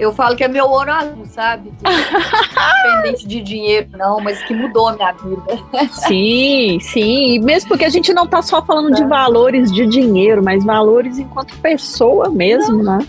eu 0.00 0.14
falo 0.14 0.34
que 0.34 0.42
é 0.42 0.48
meu 0.48 0.64
ouro 0.64 0.90
azul, 0.90 1.26
sabe? 1.26 1.70
Independente 1.78 3.28
de 3.28 3.42
dinheiro, 3.42 3.88
não, 3.98 4.18
mas 4.18 4.42
que 4.44 4.54
mudou 4.54 4.88
a 4.88 4.94
minha 4.94 5.12
vida. 5.12 5.88
sim, 5.92 6.78
sim. 6.80 7.38
Mesmo 7.40 7.68
porque 7.68 7.84
a 7.84 7.90
gente 7.90 8.12
não 8.14 8.26
tá 8.26 8.40
só 8.40 8.64
falando 8.64 8.94
de 8.94 9.02
é. 9.02 9.06
valores 9.06 9.70
de 9.70 9.86
dinheiro, 9.86 10.42
mas 10.42 10.64
valores 10.64 11.18
enquanto 11.18 11.54
pessoa 11.58 12.30
mesmo, 12.30 12.82
não. 12.82 12.98
né? 12.98 13.06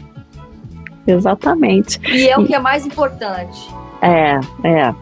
Exatamente. 1.08 2.00
E 2.12 2.28
é 2.28 2.38
o 2.38 2.46
que 2.46 2.54
é 2.54 2.60
mais 2.60 2.86
importante. 2.86 3.70
É, 4.02 4.40
é. 4.66 4.94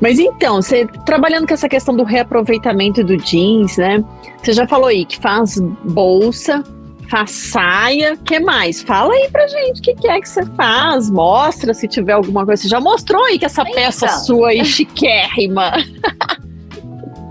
Mas 0.00 0.18
então, 0.18 0.62
você 0.62 0.86
trabalhando 1.04 1.46
com 1.46 1.52
essa 1.52 1.68
questão 1.68 1.94
do 1.94 2.02
reaproveitamento 2.02 3.04
do 3.04 3.18
jeans, 3.18 3.76
né? 3.76 4.02
Você 4.42 4.54
já 4.54 4.66
falou 4.66 4.86
aí 4.86 5.04
que 5.04 5.18
faz 5.18 5.60
bolsa, 5.84 6.64
faz 7.10 7.30
saia, 7.32 8.16
que 8.16 8.38
mais? 8.38 8.80
Fala 8.82 9.12
aí 9.12 9.28
pra 9.30 9.46
gente 9.48 9.80
o 9.80 9.82
que, 9.82 9.94
que, 9.94 10.08
é 10.08 10.20
que 10.20 10.28
você 10.28 10.46
faz, 10.46 11.10
mostra 11.10 11.74
se 11.74 11.88
tiver 11.88 12.12
alguma 12.12 12.46
coisa. 12.46 12.62
Você 12.62 12.68
já 12.68 12.80
mostrou 12.80 13.24
aí 13.24 13.38
que 13.38 13.44
essa 13.44 13.62
então. 13.62 13.74
peça 13.74 14.08
sua 14.08 14.50
aí 14.50 14.64
chiquérrima. 14.64 15.72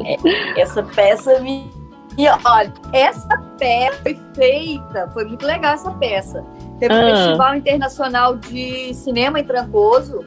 É, 0.01 0.61
essa 0.61 0.81
peça 0.81 1.39
me. 1.41 1.69
E 2.17 2.25
olha, 2.27 2.73
essa 2.93 3.37
peça 3.59 4.01
foi 4.01 4.17
feita, 4.33 5.09
foi 5.13 5.25
muito 5.25 5.45
legal 5.45 5.73
essa 5.73 5.91
peça. 5.91 6.43
Teve 6.79 6.93
ah. 6.93 6.97
um 6.97 7.15
Festival 7.15 7.55
Internacional 7.57 8.37
de 8.37 8.93
Cinema 8.93 9.41
em 9.41 9.43
Trancoso. 9.43 10.25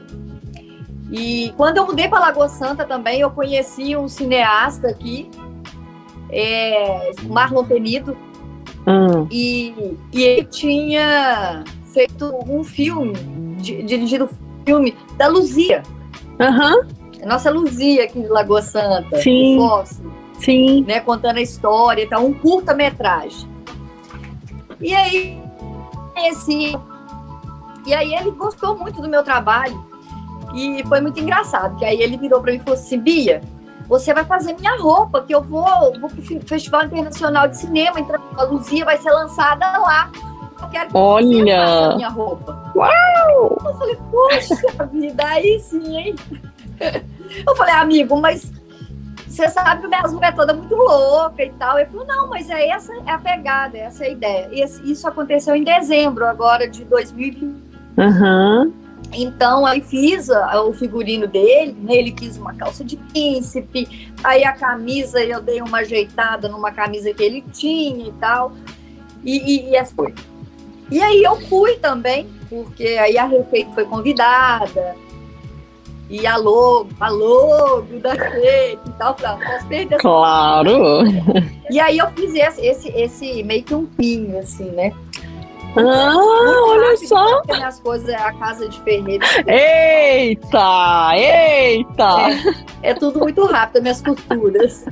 E 1.11 1.51
quando 1.57 1.77
eu 1.77 1.87
mudei 1.87 2.07
para 2.07 2.19
Lagoa 2.19 2.47
Santa 2.47 2.85
também, 2.85 3.19
eu 3.19 3.31
conheci 3.31 3.97
um 3.97 4.07
cineasta 4.07 4.87
aqui, 4.87 5.29
é, 6.29 7.11
Marlon 7.23 7.65
Penido, 7.65 8.15
Hum. 8.87 9.27
E, 9.31 9.97
e 10.11 10.23
ele 10.23 10.45
tinha 10.45 11.63
feito 11.93 12.33
um 12.47 12.63
filme, 12.63 13.13
dirigido 13.57 14.25
um 14.25 14.63
filme 14.65 14.95
da 15.17 15.27
Luzia. 15.27 15.83
Uhum. 16.39 17.25
Nossa 17.25 17.49
Luzia 17.49 18.03
aqui 18.03 18.21
de 18.21 18.27
Lagoa 18.27 18.61
Santa. 18.61 19.17
Sim. 19.21 19.57
Sim. 20.39 20.83
Né, 20.85 20.99
contando 20.99 21.37
a 21.37 21.41
história 21.41 22.03
e 22.03 22.07
tal, 22.07 22.25
um 22.25 22.33
curta-metragem. 22.33 23.47
E 24.81 24.93
aí, 24.93 25.41
esse, 26.17 26.77
e 27.85 27.93
aí 27.93 28.13
ele 28.13 28.31
gostou 28.31 28.77
muito 28.77 29.01
do 29.01 29.07
meu 29.07 29.23
trabalho. 29.23 29.85
E 30.53 30.83
foi 30.87 31.01
muito 31.01 31.19
engraçado, 31.19 31.77
que 31.77 31.85
aí 31.85 32.01
ele 32.01 32.17
virou 32.17 32.41
para 32.41 32.51
mim 32.51 32.57
e 32.57 32.61
falou 32.61 32.79
assim, 32.79 32.99
Bia, 32.99 33.41
você 33.93 34.11
vai 34.11 34.25
fazer 34.25 34.53
minha 34.53 34.75
roupa, 34.75 35.21
que 35.21 35.35
eu 35.35 35.39
vou, 35.43 35.63
vou 35.99 36.09
para 36.09 36.19
o 36.19 36.47
Festival 36.47 36.85
Internacional 36.85 37.47
de 37.47 37.57
Cinema, 37.57 37.99
então 37.99 38.19
a 38.35 38.41
Luzia 38.41 38.83
vai 38.83 38.97
ser 38.97 39.11
lançada 39.11 39.77
lá. 39.77 40.11
Eu 40.59 40.67
quero 40.69 40.89
que 40.89 40.97
Olha. 40.97 41.27
você 41.27 41.51
faça 41.51 41.95
minha 41.97 42.09
roupa. 42.09 42.71
Uau! 42.75 43.61
Eu 43.63 43.75
falei, 43.75 43.97
poxa 44.09 44.85
vida, 44.91 45.23
aí 45.27 45.59
sim, 45.59 45.95
hein? 45.95 46.15
Eu 47.45 47.55
falei, 47.55 47.75
amigo, 47.75 48.19
mas 48.19 48.51
você 49.27 49.47
sabe 49.49 49.81
que 49.81 49.87
minhas 49.87 50.11
mulher 50.11 50.29
é 50.29 50.31
toda 50.31 50.55
muito 50.55 50.73
louca 50.73 51.43
e 51.43 51.51
tal. 51.51 51.77
Ele 51.77 51.87
falou, 51.91 52.07
não, 52.07 52.27
mas 52.29 52.49
é 52.49 52.69
essa 52.69 52.91
é 53.05 53.11
a 53.11 53.19
pegada, 53.19 53.77
essa 53.77 54.05
é 54.05 54.07
a 54.07 54.11
ideia. 54.11 54.49
Esse, 54.51 54.91
isso 54.91 55.07
aconteceu 55.07 55.55
em 55.55 55.63
dezembro 55.63 56.25
agora 56.25 56.67
de 56.67 56.83
2020. 56.83 57.61
Aham. 57.99 58.63
Uhum. 58.63 58.82
Então, 59.13 59.65
aí 59.65 59.81
fiz 59.81 60.29
o 60.29 60.73
figurino 60.73 61.27
dele, 61.27 61.75
né? 61.81 61.95
ele 61.95 62.11
quis 62.11 62.37
uma 62.37 62.53
calça 62.53 62.83
de 62.83 62.97
príncipe, 62.97 64.11
aí 64.23 64.43
a 64.43 64.53
camisa 64.53 65.23
eu 65.23 65.41
dei 65.41 65.61
uma 65.61 65.79
ajeitada 65.79 66.47
numa 66.49 66.71
camisa 66.71 67.13
que 67.13 67.23
ele 67.23 67.43
tinha 67.53 68.07
e 68.07 68.11
tal, 68.13 68.53
e, 69.23 69.37
e, 69.37 69.69
e 69.69 69.75
essa 69.75 69.93
foi. 69.95 70.13
E 70.91 71.01
aí 71.01 71.23
eu 71.23 71.39
fui 71.47 71.77
também, 71.77 72.27
porque 72.49 72.85
aí 72.85 73.17
a 73.17 73.25
Refeito 73.25 73.73
foi 73.73 73.85
convidada, 73.85 74.95
E 76.09 76.27
a 76.27 76.35
logo, 76.35 76.89
a 76.99 77.09
logo 77.09 77.99
da 77.99 78.15
Fake 78.15 78.79
e 78.85 78.91
tal. 78.99 79.17
Falei, 79.17 79.47
ah, 79.47 79.51
posso 79.51 79.67
perder 79.67 79.97
Claro! 79.97 81.03
E 81.71 81.79
aí 81.79 81.97
eu 81.97 82.07
fiz 82.11 82.35
esse, 82.35 82.61
esse, 82.63 82.89
esse 82.89 83.43
meio 83.43 83.63
que 83.63 83.73
um 83.73 83.85
pinho, 83.85 84.37
assim, 84.37 84.69
né? 84.71 84.93
Ah, 85.75 86.15
olha 86.67 86.97
só! 86.97 87.41
As 87.63 87.79
coisas, 87.79 88.09
a 88.13 88.31
casa 88.33 88.69
de 88.69 88.79
ferreiro. 88.81 89.25
Eita! 89.47 91.11
Eita! 91.15 92.29
É, 92.81 92.91
é 92.91 92.93
tudo 92.93 93.19
muito 93.19 93.45
rápido, 93.45 93.81
minhas 93.81 94.01
costuras. 94.01 94.85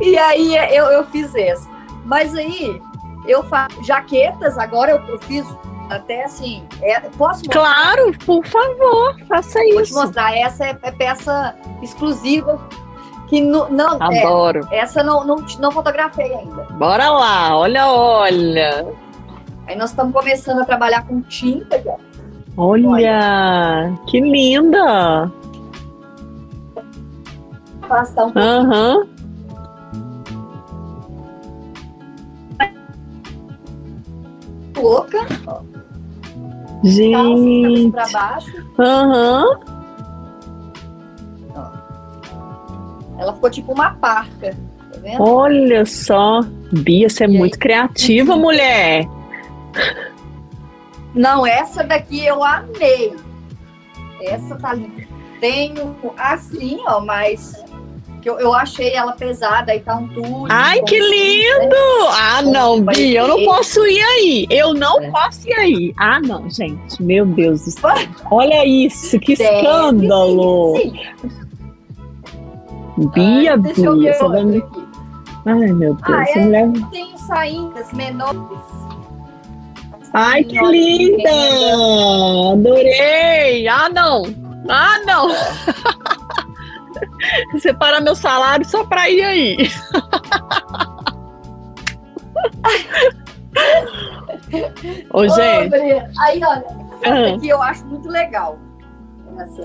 e 0.00 0.18
aí 0.18 0.56
eu, 0.74 0.86
eu 0.86 1.04
fiz 1.06 1.34
essa. 1.34 1.68
Mas 2.04 2.34
aí 2.34 2.80
eu 3.26 3.42
faço 3.44 3.82
jaquetas, 3.84 4.56
agora 4.56 4.92
eu, 4.92 4.98
eu 5.08 5.18
fiz 5.18 5.46
até 5.90 6.24
assim. 6.24 6.66
É, 6.82 7.00
posso 7.00 7.44
mostrar? 7.44 7.52
Claro, 7.52 8.12
por 8.24 8.46
favor, 8.46 9.16
faça 9.28 9.58
Vou 9.58 9.82
isso. 9.82 9.92
te 9.92 9.94
mostrar. 9.94 10.36
Essa 10.36 10.66
é, 10.66 10.78
é 10.82 10.90
peça 10.90 11.54
exclusiva. 11.82 12.58
Que 13.28 13.40
no, 13.40 13.68
não. 13.68 13.96
Adoro. 14.00 14.60
É, 14.70 14.78
essa 14.78 15.02
não, 15.02 15.24
não, 15.24 15.36
não 15.58 15.70
fotografei 15.70 16.32
ainda. 16.32 16.62
Bora 16.72 17.10
lá, 17.10 17.56
olha, 17.58 17.86
olha. 17.88 18.86
Aí 19.66 19.76
nós 19.76 19.90
estamos 19.90 20.12
começando 20.12 20.60
a 20.60 20.64
trabalhar 20.64 21.06
com 21.06 21.20
tinta 21.22 21.82
ó. 21.86 21.96
Olha, 22.56 22.88
olha. 22.88 23.92
que 24.06 24.20
linda! 24.20 25.30
Afastar 27.82 28.26
um 28.26 28.32
Aham. 28.34 28.96
Uhum. 28.96 29.16
louca. 34.86 35.26
Gente. 36.84 37.90
Calça, 37.92 38.10
pra 38.12 38.20
baixo. 38.20 38.66
Aham. 38.78 39.44
Uhum. 39.44 39.75
Ela 43.18 43.32
ficou 43.34 43.50
tipo 43.50 43.72
uma 43.72 43.94
parca. 43.94 44.50
Tá 44.52 45.00
vendo? 45.00 45.22
Olha 45.22 45.84
só. 45.84 46.40
Bia, 46.72 47.08
você 47.08 47.24
é 47.24 47.28
e 47.28 47.30
muito 47.30 47.54
aí? 47.54 47.60
criativa, 47.60 48.34
mulher. 48.36 49.06
Não, 51.14 51.46
essa 51.46 51.82
daqui 51.82 52.24
eu 52.24 52.42
amei. 52.44 53.14
Essa 54.22 54.56
tá 54.56 54.74
linda. 54.74 55.06
Tenho 55.40 55.94
assim, 56.16 56.78
ó, 56.86 57.00
mas 57.00 57.62
que 58.26 58.30
eu, 58.30 58.40
eu 58.40 58.52
achei 58.52 58.92
ela 58.92 59.12
pesada 59.12 59.72
e 59.72 59.78
tá 59.78 59.94
um 59.94 60.08
tudo. 60.08 60.46
Ai, 60.48 60.82
que 60.82 60.98
lindo! 60.98 61.68
Né? 61.68 62.10
Ah, 62.10 62.42
não, 62.42 62.80
Bia, 62.80 63.20
eu 63.20 63.28
não 63.28 63.44
posso 63.44 63.86
ir 63.86 64.00
aí. 64.00 64.46
Eu 64.50 64.74
não 64.74 65.00
é. 65.00 65.10
posso 65.12 65.48
ir 65.48 65.54
aí. 65.54 65.94
Ah, 65.96 66.18
não, 66.20 66.50
gente, 66.50 67.00
meu 67.00 67.24
Deus 67.24 67.64
do 67.64 67.70
céu. 67.70 67.94
Olha 68.28 68.66
isso, 68.66 69.16
que 69.20 69.36
Deve 69.36 69.58
escândalo! 69.58 70.74
Bia, 72.96 73.52
Ai, 73.52 73.58
Bia, 73.58 74.12
você 74.14 74.28
vai 74.28 74.44
me... 74.44 74.64
Ai, 75.44 75.72
meu 75.72 75.94
Deus, 75.94 76.00
ah, 76.04 76.22
essa 76.22 76.38
é, 76.38 76.42
mulher... 76.42 76.72
Tem 76.90 77.16
saídas 77.18 77.92
menores. 77.92 78.58
Ai, 80.12 80.44
que 80.44 80.58
linda! 80.58 81.30
Adorei! 82.52 83.68
Ah, 83.68 83.88
não! 83.90 84.22
Ah, 84.68 84.98
não! 85.04 85.28
Separar 87.60 88.00
meu 88.00 88.14
salário 88.14 88.64
só 88.64 88.84
pra 88.84 89.10
ir 89.10 89.22
aí. 89.22 89.56
Ô, 95.12 95.28
gente. 95.28 95.74
Aí, 96.20 96.42
olha, 96.42 96.64
essa 97.02 97.34
aqui 97.34 97.48
eu 97.48 97.60
acho 97.62 97.84
muito 97.86 98.08
legal. 98.08 98.58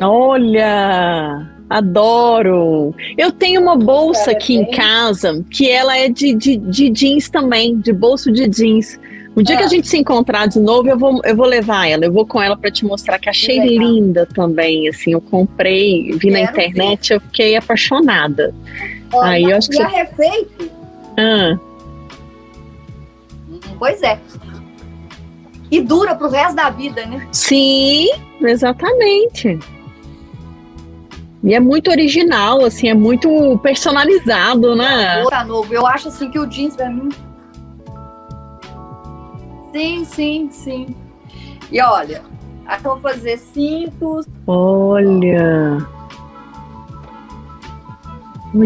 Olha, 0.01 1.47
adoro. 1.71 2.93
Eu 3.17 3.31
tenho 3.31 3.61
uma 3.61 3.77
bolsa 3.77 4.31
aqui 4.31 4.55
em 4.55 4.69
casa 4.71 5.43
que 5.49 5.69
ela 5.69 5.97
é 5.97 6.09
de, 6.09 6.33
de, 6.35 6.57
de 6.57 6.89
jeans 6.89 7.29
também, 7.29 7.79
de 7.79 7.93
bolso 7.93 8.29
de 8.29 8.47
jeans. 8.47 8.99
O 9.33 9.41
dia 9.41 9.55
é. 9.55 9.57
que 9.59 9.63
a 9.63 9.67
gente 9.67 9.87
se 9.87 9.97
encontrar 9.97 10.47
de 10.47 10.59
novo, 10.59 10.89
eu 10.89 10.99
vou, 10.99 11.21
eu 11.23 11.33
vou 11.33 11.45
levar 11.45 11.87
ela, 11.87 12.03
eu 12.03 12.11
vou 12.11 12.25
com 12.25 12.41
ela 12.41 12.57
para 12.57 12.69
te 12.69 12.83
mostrar 12.83 13.17
que 13.17 13.29
achei 13.29 13.61
que 13.61 13.77
linda 13.77 14.25
também, 14.25 14.89
assim, 14.89 15.13
eu 15.13 15.21
comprei, 15.21 16.11
vi 16.11 16.19
Quero 16.19 16.33
na 16.33 16.41
internet, 16.41 17.09
ver. 17.09 17.15
eu 17.15 17.21
fiquei 17.21 17.55
apaixonada. 17.55 18.53
Olha, 19.13 19.29
Aí 19.29 19.43
eu 19.43 19.55
acho 19.55 19.69
que 19.69 19.77
e 19.77 19.81
a 19.81 19.87
Refeito? 19.87 20.69
Ah. 21.17 21.57
Pois 23.79 24.03
é. 24.03 24.19
E 25.71 25.79
dura 25.79 26.15
pro 26.15 26.29
resto 26.29 26.55
da 26.55 26.69
vida, 26.69 27.05
né? 27.05 27.25
Sim, 27.31 28.09
exatamente. 28.41 29.57
E 31.43 31.55
é 31.55 31.59
muito 31.59 31.89
original, 31.89 32.63
assim, 32.63 32.87
é 32.87 32.93
muito 32.93 33.57
personalizado, 33.63 34.75
né? 34.75 35.23
Tá 35.29 35.43
novo. 35.43 35.73
Eu 35.73 35.87
acho 35.87 36.07
assim 36.07 36.29
que 36.29 36.37
o 36.37 36.45
jeans 36.45 36.75
pra 36.75 36.89
mim 36.89 37.09
Sim, 39.71 40.03
sim, 40.03 40.49
sim. 40.51 40.95
E 41.71 41.81
olha, 41.81 42.21
aqui 42.67 42.85
eu 42.85 42.91
vou 42.91 42.99
fazer 42.99 43.37
cintos. 43.37 44.27
Olha! 44.45 45.77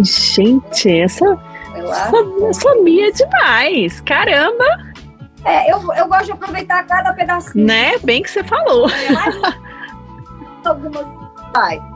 Gente, 0.02 0.90
essa, 0.90 1.40
essa, 1.76 2.18
essa 2.50 2.70
é 2.70 3.12
demais! 3.12 4.02
Caramba! 4.02 4.66
É, 5.46 5.72
eu, 5.72 5.94
eu 5.94 6.08
gosto 6.08 6.26
de 6.26 6.32
aproveitar 6.32 6.84
cada 6.88 7.14
pedacinho. 7.14 7.66
Né? 7.66 8.00
Bem 8.00 8.24
que 8.24 8.32
você 8.32 8.44
falou. 8.44 8.90
É, 8.90 9.12
mas 9.12 9.56
algumas 10.66 11.06
vai. 11.54 11.95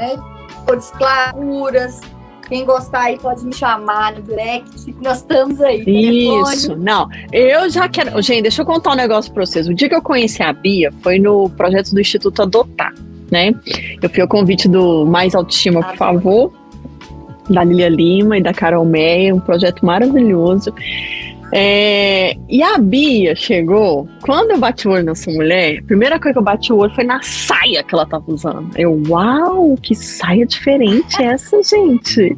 Né? 0.00 0.18
Cores 0.66 0.90
claras, 0.92 2.00
quem 2.48 2.64
gostar 2.64 3.02
aí 3.02 3.18
pode 3.18 3.44
me 3.44 3.54
chamar 3.54 4.14
no 4.14 4.22
direct, 4.22 4.96
nós 5.02 5.18
estamos 5.18 5.60
aí. 5.60 5.84
Isso, 5.86 6.74
não. 6.74 7.06
Eu 7.30 7.68
já 7.68 7.88
quero. 7.88 8.20
Gente, 8.22 8.42
deixa 8.42 8.62
eu 8.62 8.66
contar 8.66 8.92
um 8.92 8.96
negócio 8.96 9.32
para 9.32 9.44
vocês. 9.44 9.68
O 9.68 9.74
dia 9.74 9.88
que 9.88 9.94
eu 9.94 10.02
conheci 10.02 10.42
a 10.42 10.52
Bia 10.52 10.90
foi 11.02 11.18
no 11.18 11.50
projeto 11.50 11.92
do 11.92 12.00
Instituto 12.00 12.42
Adotar, 12.42 12.92
né? 13.30 13.52
Eu 14.02 14.08
fui 14.10 14.20
ao 14.20 14.26
convite 14.26 14.68
do 14.68 15.06
Mais 15.06 15.34
Autoestima, 15.34 15.82
por 15.82 15.96
favor, 15.96 16.52
da 17.48 17.62
Lilia 17.62 17.88
Lima 17.88 18.38
e 18.38 18.42
da 18.42 18.52
Carol 18.52 18.84
Meia, 18.84 19.34
um 19.34 19.40
projeto 19.40 19.84
maravilhoso. 19.84 20.74
É, 21.52 22.36
e 22.48 22.62
a 22.62 22.78
Bia 22.78 23.34
chegou, 23.34 24.08
quando 24.22 24.52
eu 24.52 24.58
bati 24.58 24.86
o 24.86 24.92
olho 24.92 25.04
nessa 25.04 25.30
mulher, 25.30 25.78
a 25.78 25.82
primeira 25.82 26.18
coisa 26.18 26.32
que 26.32 26.38
eu 26.38 26.42
bati 26.42 26.72
o 26.72 26.78
olho 26.78 26.94
foi 26.94 27.04
na 27.04 27.20
saia 27.22 27.82
que 27.82 27.94
ela 27.94 28.06
tava 28.06 28.24
usando. 28.28 28.70
Eu, 28.76 29.02
uau, 29.08 29.76
que 29.82 29.94
saia 29.94 30.46
diferente 30.46 31.20
essa, 31.22 31.60
gente. 31.62 32.36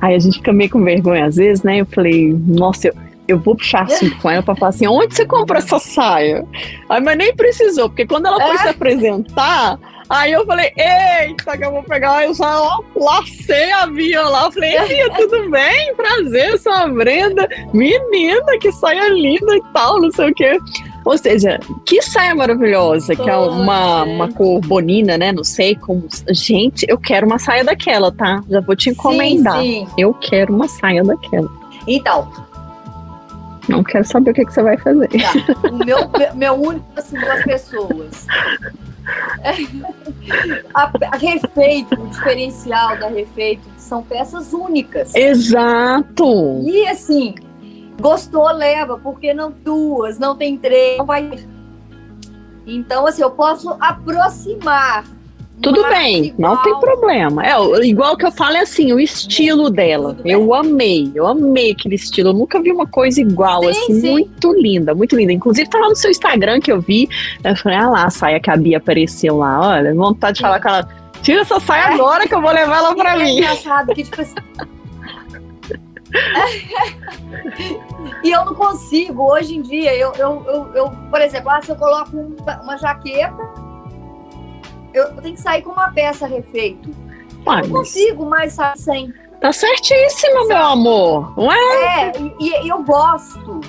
Aí 0.00 0.14
a 0.14 0.18
gente 0.18 0.38
fica 0.38 0.52
meio 0.52 0.70
com 0.70 0.82
vergonha 0.82 1.26
às 1.26 1.36
vezes, 1.36 1.62
né? 1.62 1.80
Eu 1.80 1.86
falei, 1.86 2.36
nossa, 2.46 2.88
eu, 2.88 2.94
eu 3.28 3.38
vou 3.38 3.54
puxar 3.54 3.82
assim 3.82 4.10
com 4.10 4.30
ela 4.30 4.42
pra 4.42 4.56
falar 4.56 4.70
assim, 4.70 4.88
onde 4.88 5.14
você 5.14 5.24
comprou 5.24 5.58
essa 5.58 5.78
saia? 5.78 6.44
Aí, 6.88 7.00
mas 7.00 7.16
nem 7.16 7.34
precisou, 7.34 7.88
porque 7.88 8.06
quando 8.06 8.26
ela 8.26 8.40
foi 8.40 8.54
é. 8.56 8.58
se 8.58 8.68
apresentar, 8.68 9.78
Aí 10.08 10.32
eu 10.32 10.46
falei, 10.46 10.72
eita, 10.76 11.56
que 11.58 11.64
eu 11.64 11.70
vou 11.70 11.82
pegar, 11.82 12.24
eu 12.24 12.32
já 12.32 12.60
ó, 12.60 12.80
lacei 12.96 13.70
a 13.72 13.86
Bia 13.86 14.22
lá. 14.22 14.46
Eu 14.46 14.52
falei, 14.52 14.88
Bia, 14.88 15.10
tudo 15.10 15.50
bem? 15.50 15.94
Prazer, 15.94 16.58
sou 16.58 16.72
a 16.72 16.88
Brenda. 16.88 17.46
Menina, 17.74 18.58
que 18.58 18.72
saia 18.72 19.10
linda 19.10 19.54
e 19.54 19.62
tal, 19.74 20.00
não 20.00 20.10
sei 20.10 20.30
o 20.30 20.34
quê. 20.34 20.58
Ou 21.04 21.16
seja, 21.16 21.58
que 21.86 22.00
saia 22.02 22.34
maravilhosa, 22.34 23.14
que 23.14 23.28
é 23.28 23.36
uma, 23.36 24.02
uma 24.04 24.32
cor 24.32 24.60
bonina, 24.60 25.16
né? 25.16 25.32
Não 25.32 25.44
sei 25.44 25.74
como. 25.74 26.06
Gente, 26.30 26.86
eu 26.88 26.98
quero 26.98 27.26
uma 27.26 27.38
saia 27.38 27.64
daquela, 27.64 28.12
tá? 28.12 28.42
Já 28.48 28.60
vou 28.60 28.76
te 28.76 28.90
encomendar. 28.90 29.60
Sim, 29.60 29.86
sim. 29.86 29.92
Eu 29.96 30.12
quero 30.14 30.54
uma 30.54 30.68
saia 30.68 31.02
daquela. 31.02 31.48
Então. 31.86 32.30
Não 33.68 33.82
quero 33.84 34.04
saber 34.04 34.30
o 34.30 34.34
que, 34.34 34.44
que 34.44 34.52
você 34.52 34.62
vai 34.62 34.78
fazer. 34.78 35.08
Tá. 35.08 35.68
O 35.70 35.76
meu, 35.76 35.98
meu 36.34 36.54
único, 36.54 36.86
assim, 36.96 37.18
duas 37.18 37.44
pessoas. 37.44 38.26
a, 40.74 40.90
a 41.12 41.16
Refeito, 41.16 42.00
o 42.00 42.08
diferencial 42.08 42.98
da 42.98 43.08
Refeito 43.08 43.68
são 43.76 44.02
peças 44.02 44.52
únicas. 44.52 45.14
Exato! 45.14 46.62
E 46.64 46.86
assim, 46.86 47.34
gostou, 48.00 48.50
leva, 48.52 48.98
porque 48.98 49.34
não 49.34 49.50
duas, 49.50 50.18
não 50.18 50.36
tem 50.36 50.56
três, 50.56 50.98
não 50.98 51.06
vai. 51.06 51.30
Então, 52.66 53.06
assim, 53.06 53.22
eu 53.22 53.30
posso 53.30 53.70
aproximar 53.80 55.04
tudo 55.62 55.82
bem, 55.88 56.26
igual. 56.26 56.54
não 56.54 56.62
tem 56.62 56.78
problema. 56.78 57.44
É, 57.44 57.86
igual 57.86 58.16
que 58.16 58.24
eu 58.24 58.32
falo 58.32 58.56
é 58.56 58.60
assim, 58.60 58.92
o 58.92 59.00
estilo 59.00 59.70
dela. 59.70 60.16
Eu 60.24 60.54
amei, 60.54 61.10
eu 61.14 61.26
amei 61.26 61.72
aquele 61.72 61.96
estilo. 61.96 62.30
Eu 62.30 62.34
nunca 62.34 62.60
vi 62.60 62.70
uma 62.70 62.86
coisa 62.86 63.20
igual, 63.20 63.62
sim, 63.62 63.70
assim, 63.70 64.00
sim. 64.00 64.10
muito 64.10 64.52
linda, 64.52 64.94
muito 64.94 65.16
linda. 65.16 65.32
Inclusive, 65.32 65.68
tá 65.68 65.78
lá 65.78 65.88
no 65.88 65.96
seu 65.96 66.10
Instagram 66.10 66.60
que 66.60 66.70
eu 66.70 66.80
vi. 66.80 67.08
Eu 67.42 67.56
falei, 67.56 67.78
ah 67.78 67.88
lá, 67.88 68.04
a 68.04 68.10
saia 68.10 68.40
que 68.40 68.50
a 68.50 68.56
Bia 68.56 68.78
apareceu 68.78 69.38
lá. 69.38 69.60
Olha, 69.60 69.94
vontade 69.94 70.36
de 70.36 70.42
falar 70.42 70.60
com 70.60 70.68
ela. 70.68 70.88
Tira 71.22 71.40
essa 71.40 71.58
saia 71.58 71.90
é. 71.90 71.94
agora 71.94 72.28
que 72.28 72.34
eu 72.34 72.40
vou 72.40 72.52
levar 72.52 72.78
ela 72.78 72.94
pra 72.94 73.14
é 73.14 73.24
mim. 73.24 73.38
Engraçado 73.38 73.92
que, 73.94 74.04
tipo 74.04 74.20
assim. 74.20 74.34
E 78.24 78.30
eu 78.30 78.44
não 78.44 78.54
consigo, 78.54 79.30
hoje 79.30 79.56
em 79.56 79.62
dia, 79.62 79.94
eu, 79.94 80.12
eu, 80.14 80.44
eu, 80.46 80.74
eu 80.74 80.90
por 81.10 81.20
exemplo, 81.20 81.50
ah, 81.50 81.60
se 81.60 81.70
eu 81.70 81.76
coloco 81.76 82.16
uma 82.62 82.76
jaqueta, 82.76 83.36
eu 84.92 85.14
tenho 85.16 85.34
que 85.34 85.40
sair 85.40 85.62
com 85.62 85.70
uma 85.72 85.90
peça 85.90 86.26
refeito. 86.26 86.90
Eu 87.46 87.54
não 87.54 87.68
consigo 87.68 88.26
mais 88.26 88.52
sair 88.52 88.78
sem. 88.78 89.12
Tá 89.40 89.52
certíssima, 89.52 90.46
meu 90.46 90.56
amor. 90.56 91.38
Ué? 91.38 91.56
É, 91.56 92.12
e, 92.40 92.64
e 92.64 92.68
eu 92.68 92.82
gosto. 92.82 93.60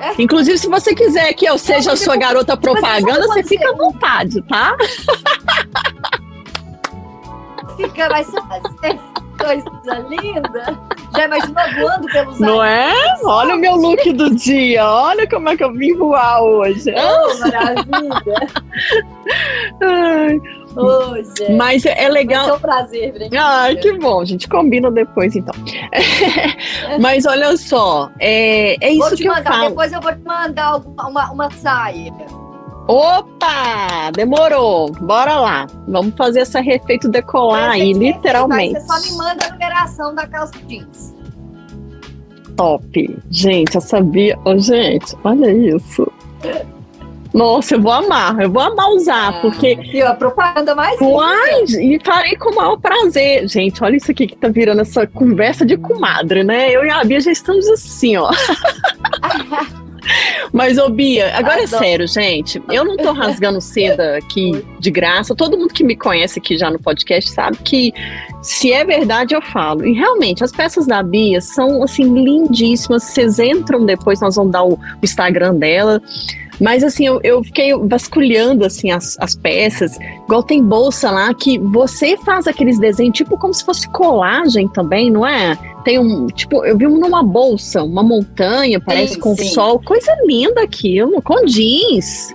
É. 0.00 0.20
Inclusive, 0.20 0.58
se 0.58 0.68
você 0.68 0.94
quiser 0.94 1.32
que 1.34 1.46
eu 1.46 1.56
seja 1.56 1.92
a 1.92 1.96
sua 1.96 2.16
garota 2.16 2.56
propaganda, 2.56 3.26
você 3.26 3.44
fica 3.44 3.70
à 3.70 3.76
vontade, 3.76 4.42
tá? 4.42 4.76
Fica, 7.76 8.08
vai 8.08 8.24
ser 8.24 8.40
coisa 9.38 10.06
linda. 10.08 10.78
Já 11.16 11.24
imaginou 11.26 11.64
voando 11.78 12.06
pelos 12.08 12.40
Não 12.40 12.62
é? 12.62 12.92
Olha 13.24 13.54
o 13.54 13.58
meu 13.58 13.76
look 13.76 14.12
do 14.12 14.34
dia. 14.34 14.84
Olha 14.88 15.28
como 15.28 15.48
é 15.48 15.56
que 15.56 15.64
eu 15.64 15.72
vim 15.72 15.94
voar 15.94 16.42
hoje. 16.42 16.90
Oh, 16.90 17.38
maravilha. 17.38 18.48
Ai. 19.82 20.40
Oh, 20.74 21.52
Mas 21.54 21.84
é 21.84 22.08
legal. 22.08 22.48
É 22.48 22.52
um 22.54 22.58
prazer, 22.58 23.12
Brenda. 23.12 23.36
Ai, 23.38 23.76
que 23.76 23.92
bom. 23.98 24.20
A 24.20 24.24
gente 24.24 24.48
combina 24.48 24.90
depois, 24.90 25.36
então. 25.36 25.54
Mas 26.98 27.26
olha 27.26 27.56
só, 27.56 28.10
é, 28.18 28.76
é 28.80 28.92
isso 28.92 29.16
que 29.16 29.26
mandar, 29.26 29.50
eu 29.50 29.52
falo. 29.52 29.68
Depois 29.68 29.92
eu 29.92 30.00
vou 30.00 30.12
te 30.12 30.24
mandar 30.24 30.76
uma, 30.76 31.30
uma 31.30 31.50
saia. 31.50 32.12
Opa! 32.88 34.10
Demorou. 34.14 34.90
Bora 34.92 35.36
lá. 35.36 35.66
Vamos 35.86 36.14
fazer 36.16 36.40
essa 36.40 36.60
refeito 36.60 37.08
decolar 37.08 37.70
aí, 37.70 37.92
literalmente. 37.92 38.80
Você 38.80 38.86
só 38.86 39.00
me 39.00 39.18
manda 39.18 39.46
a 39.46 39.52
numeração 39.52 40.14
da 40.14 40.26
calça 40.26 40.54
jeans. 40.66 41.14
Top. 42.56 43.18
Gente, 43.30 43.74
eu 43.74 43.80
sabia. 43.80 44.38
Oh, 44.44 44.58
gente, 44.58 45.16
olha 45.24 45.50
isso. 45.50 46.10
Nossa, 47.32 47.76
eu 47.76 47.80
vou 47.80 47.92
amar, 47.92 48.38
eu 48.40 48.50
vou 48.50 48.60
amar 48.60 48.90
usar, 48.90 49.28
ah, 49.28 49.40
porque. 49.40 49.78
E 49.90 50.02
a 50.02 50.12
propaganda 50.12 50.74
mais. 50.74 51.00
Uai, 51.00 51.64
e 51.64 51.98
farei 52.04 52.36
com 52.36 52.50
o 52.50 52.54
maior 52.54 52.76
prazer. 52.76 53.48
Gente, 53.48 53.82
olha 53.82 53.96
isso 53.96 54.10
aqui 54.10 54.26
que 54.26 54.36
tá 54.36 54.48
virando 54.48 54.82
essa 54.82 55.06
conversa 55.06 55.64
de 55.64 55.78
comadre, 55.78 56.44
né? 56.44 56.70
Eu 56.70 56.84
e 56.84 56.90
a 56.90 57.02
Bia 57.02 57.20
já 57.20 57.32
estamos 57.32 57.66
assim, 57.68 58.18
ó. 58.18 58.30
Mas, 60.52 60.78
ô 60.78 60.88
Bia, 60.88 61.34
agora 61.36 61.62
é 61.62 61.66
sério, 61.66 62.06
gente. 62.06 62.62
Eu 62.70 62.84
não 62.84 62.96
tô 62.96 63.12
rasgando 63.12 63.60
seda 63.60 64.16
aqui 64.16 64.64
de 64.78 64.90
graça. 64.90 65.34
Todo 65.34 65.56
mundo 65.56 65.72
que 65.72 65.84
me 65.84 65.96
conhece 65.96 66.38
aqui 66.38 66.56
já 66.56 66.70
no 66.70 66.78
podcast 66.78 67.30
sabe 67.30 67.58
que 67.58 67.92
se 68.42 68.72
é 68.72 68.84
verdade, 68.84 69.34
eu 69.34 69.40
falo. 69.40 69.86
E 69.86 69.92
realmente, 69.92 70.42
as 70.42 70.52
peças 70.52 70.86
da 70.86 71.02
Bia 71.02 71.40
são, 71.40 71.82
assim, 71.82 72.02
lindíssimas. 72.02 73.04
Vocês 73.04 73.38
entram 73.38 73.84
depois, 73.86 74.20
nós 74.20 74.36
vamos 74.36 74.52
dar 74.52 74.64
o, 74.64 74.74
o 74.74 74.78
Instagram 75.02 75.54
dela. 75.54 76.02
Mas 76.62 76.84
assim, 76.84 77.06
eu, 77.06 77.20
eu 77.24 77.42
fiquei 77.42 77.74
vasculhando 77.76 78.64
assim 78.64 78.92
as, 78.92 79.18
as 79.18 79.34
peças, 79.34 79.98
igual 80.24 80.44
tem 80.44 80.62
bolsa 80.62 81.10
lá 81.10 81.34
que 81.34 81.58
você 81.58 82.16
faz 82.18 82.46
aqueles 82.46 82.78
desenhos, 82.78 83.16
tipo 83.16 83.36
como 83.36 83.52
se 83.52 83.64
fosse 83.64 83.88
colagem 83.90 84.68
também, 84.68 85.10
não 85.10 85.26
é? 85.26 85.58
Tem 85.82 85.98
um, 85.98 86.28
tipo, 86.28 86.64
eu 86.64 86.78
vi 86.78 86.86
numa 86.86 87.24
bolsa, 87.24 87.82
uma 87.82 88.04
montanha, 88.04 88.80
parece 88.80 89.14
sim, 89.14 89.20
com 89.20 89.34
sim. 89.34 89.48
sol, 89.48 89.80
coisa 89.80 90.14
linda 90.24 90.62
aquilo, 90.62 91.20
com 91.20 91.44
jeans. 91.44 92.32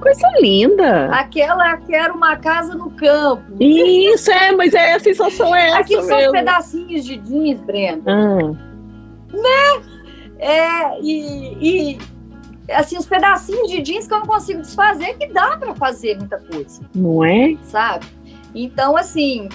Coisa 0.00 0.26
linda. 0.40 1.10
Aquela 1.10 1.76
que 1.76 1.94
era 1.94 2.10
uma 2.14 2.34
casa 2.36 2.74
no 2.74 2.90
campo. 2.92 3.42
Isso, 3.60 4.30
é, 4.30 4.50
mas 4.52 4.72
é, 4.72 4.94
a 4.94 5.00
sensação 5.00 5.54
é 5.54 5.68
essa 5.68 5.80
Aqui 5.80 6.02
são 6.02 6.18
os 6.18 6.30
pedacinhos 6.30 7.04
de 7.04 7.18
jeans, 7.18 7.60
Brenda. 7.60 8.10
Ah. 8.10 8.54
Né? 9.30 9.82
É, 10.38 11.00
e, 11.02 11.90
e 11.90 11.98
assim, 12.72 12.96
os 12.98 13.06
pedacinhos 13.06 13.70
de 13.70 13.82
jeans 13.82 14.06
que 14.06 14.14
eu 14.14 14.20
não 14.20 14.26
consigo 14.26 14.60
desfazer, 14.60 15.16
que 15.18 15.26
dá 15.28 15.56
para 15.56 15.74
fazer 15.74 16.16
muita 16.18 16.38
coisa. 16.38 16.80
Não 16.94 17.24
é? 17.24 17.56
Sabe? 17.64 18.06
Então, 18.54 18.96
assim, 18.96 19.48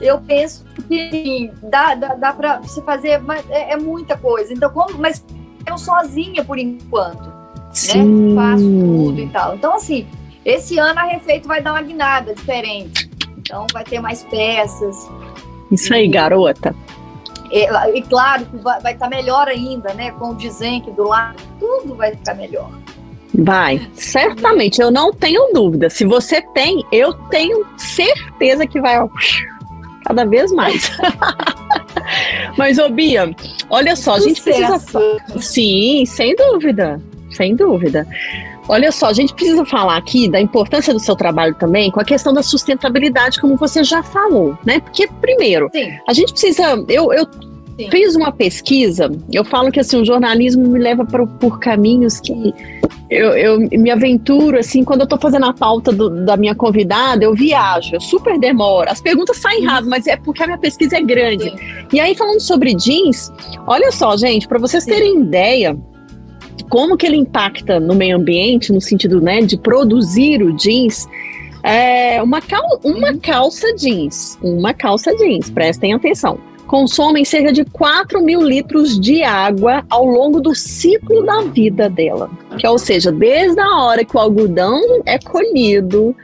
eu 0.00 0.20
penso 0.20 0.64
que 0.88 1.50
dá, 1.62 1.94
dá, 1.94 2.14
dá 2.14 2.32
para 2.32 2.58
você 2.58 2.82
fazer, 2.82 3.18
mas 3.18 3.48
é, 3.50 3.72
é, 3.72 3.76
muita 3.76 4.16
coisa. 4.16 4.52
Então, 4.52 4.70
como, 4.70 4.98
mas 4.98 5.24
eu 5.66 5.78
sozinha 5.78 6.44
por 6.44 6.58
enquanto, 6.58 7.32
Sim. 7.72 8.04
né? 8.04 8.34
Faço 8.34 8.64
tudo 8.64 9.20
e 9.20 9.28
tal. 9.28 9.54
Então, 9.54 9.74
assim, 9.74 10.06
esse 10.44 10.78
ano 10.78 10.98
a 11.00 11.04
Refeito 11.04 11.48
vai 11.48 11.62
dar 11.62 11.72
uma 11.72 11.82
guinada 11.82 12.34
diferente. 12.34 13.10
Então, 13.38 13.66
vai 13.72 13.84
ter 13.84 14.00
mais 14.00 14.22
peças. 14.24 15.08
Isso 15.70 15.92
aí, 15.94 16.08
garota. 16.08 16.74
E, 17.50 17.98
e 17.98 18.02
claro 18.02 18.44
que 18.46 18.56
vai 18.58 18.78
estar 18.78 18.96
tá 18.96 19.08
melhor 19.08 19.48
ainda, 19.48 19.92
né? 19.94 20.10
Com 20.12 20.30
o 20.30 20.34
desenho 20.34 20.92
do 20.92 21.04
lado, 21.04 21.42
tudo 21.58 21.94
vai 21.94 22.12
ficar 22.12 22.34
melhor. 22.34 22.70
Vai, 23.38 23.86
certamente, 23.94 24.80
eu 24.80 24.90
não 24.90 25.12
tenho 25.12 25.52
dúvida. 25.52 25.90
Se 25.90 26.04
você 26.04 26.40
tem, 26.54 26.84
eu 26.90 27.12
tenho 27.28 27.66
certeza 27.76 28.66
que 28.66 28.80
vai 28.80 28.98
ó, 28.98 29.08
cada 30.06 30.24
vez 30.24 30.50
mais. 30.52 30.90
Mas, 32.56 32.78
ô 32.78 32.88
Bia, 32.88 33.34
olha 33.68 33.94
só, 33.94 34.14
a 34.14 34.20
gente 34.20 34.40
precisa. 34.40 34.78
Sim, 35.38 36.04
sem 36.06 36.34
dúvida, 36.34 37.00
sem 37.32 37.54
dúvida. 37.54 38.06
Olha 38.68 38.90
só, 38.90 39.06
a 39.06 39.12
gente 39.12 39.34
precisa 39.34 39.64
falar 39.64 39.96
aqui 39.96 40.28
da 40.28 40.40
importância 40.40 40.92
do 40.92 41.00
seu 41.00 41.14
trabalho 41.14 41.54
também 41.54 41.90
com 41.90 42.00
a 42.00 42.04
questão 42.04 42.32
da 42.32 42.42
sustentabilidade, 42.42 43.40
como 43.40 43.56
você 43.56 43.84
já 43.84 44.02
falou, 44.02 44.58
né? 44.64 44.80
Porque, 44.80 45.08
primeiro, 45.20 45.70
Sim. 45.72 45.92
a 46.06 46.12
gente 46.12 46.32
precisa. 46.32 46.84
Eu, 46.88 47.12
eu 47.12 47.26
fiz 47.90 48.16
uma 48.16 48.32
pesquisa, 48.32 49.10
eu 49.30 49.44
falo 49.44 49.70
que 49.70 49.78
assim, 49.78 50.00
o 50.00 50.04
jornalismo 50.04 50.66
me 50.66 50.78
leva 50.78 51.04
por, 51.04 51.26
por 51.26 51.58
caminhos 51.60 52.18
que 52.20 52.54
eu, 53.08 53.36
eu, 53.36 53.60
me 53.60 53.90
aventuro, 53.90 54.58
assim, 54.58 54.82
quando 54.82 55.02
eu 55.02 55.06
tô 55.06 55.16
fazendo 55.16 55.46
a 55.46 55.52
pauta 55.52 55.92
do, 55.92 56.24
da 56.24 56.36
minha 56.36 56.54
convidada, 56.54 57.24
eu 57.24 57.34
viajo, 57.34 57.94
eu 57.94 58.00
super 58.00 58.38
demoro. 58.38 58.90
As 58.90 59.00
perguntas 59.00 59.36
saem 59.36 59.64
rápido, 59.64 59.90
mas 59.90 60.06
é 60.06 60.16
porque 60.16 60.42
a 60.42 60.46
minha 60.46 60.58
pesquisa 60.58 60.96
é 60.96 61.02
grande. 61.02 61.44
Sim. 61.44 61.56
E 61.92 62.00
aí, 62.00 62.16
falando 62.16 62.40
sobre 62.40 62.74
jeans, 62.74 63.30
olha 63.66 63.92
só, 63.92 64.16
gente, 64.16 64.48
para 64.48 64.58
vocês 64.58 64.84
terem 64.84 65.20
ideia 65.20 65.78
como 66.64 66.96
que 66.96 67.06
ele 67.06 67.16
impacta 67.16 67.78
no 67.78 67.94
meio 67.94 68.16
ambiente, 68.16 68.72
no 68.72 68.80
sentido 68.80 69.20
né, 69.20 69.40
de 69.40 69.56
produzir 69.56 70.42
o 70.42 70.52
jeans, 70.52 71.08
é 71.62 72.22
uma, 72.22 72.40
cal 72.40 72.80
uma 72.84 73.10
uhum. 73.10 73.18
calça 73.18 73.74
jeans, 73.74 74.38
uma 74.42 74.72
calça 74.72 75.14
jeans, 75.16 75.50
prestem 75.50 75.92
atenção, 75.92 76.38
consomem 76.66 77.24
cerca 77.24 77.52
de 77.52 77.64
4 77.64 78.22
mil 78.22 78.40
litros 78.40 78.98
de 78.98 79.22
água 79.22 79.84
ao 79.90 80.04
longo 80.04 80.40
do 80.40 80.54
ciclo 80.54 81.24
da 81.24 81.42
vida 81.42 81.88
dela. 81.88 82.30
Que, 82.58 82.66
ou 82.66 82.78
seja, 82.78 83.10
desde 83.10 83.60
a 83.60 83.82
hora 83.82 84.04
que 84.04 84.16
o 84.16 84.20
algodão 84.20 84.80
é 85.06 85.18
colhido 85.18 86.14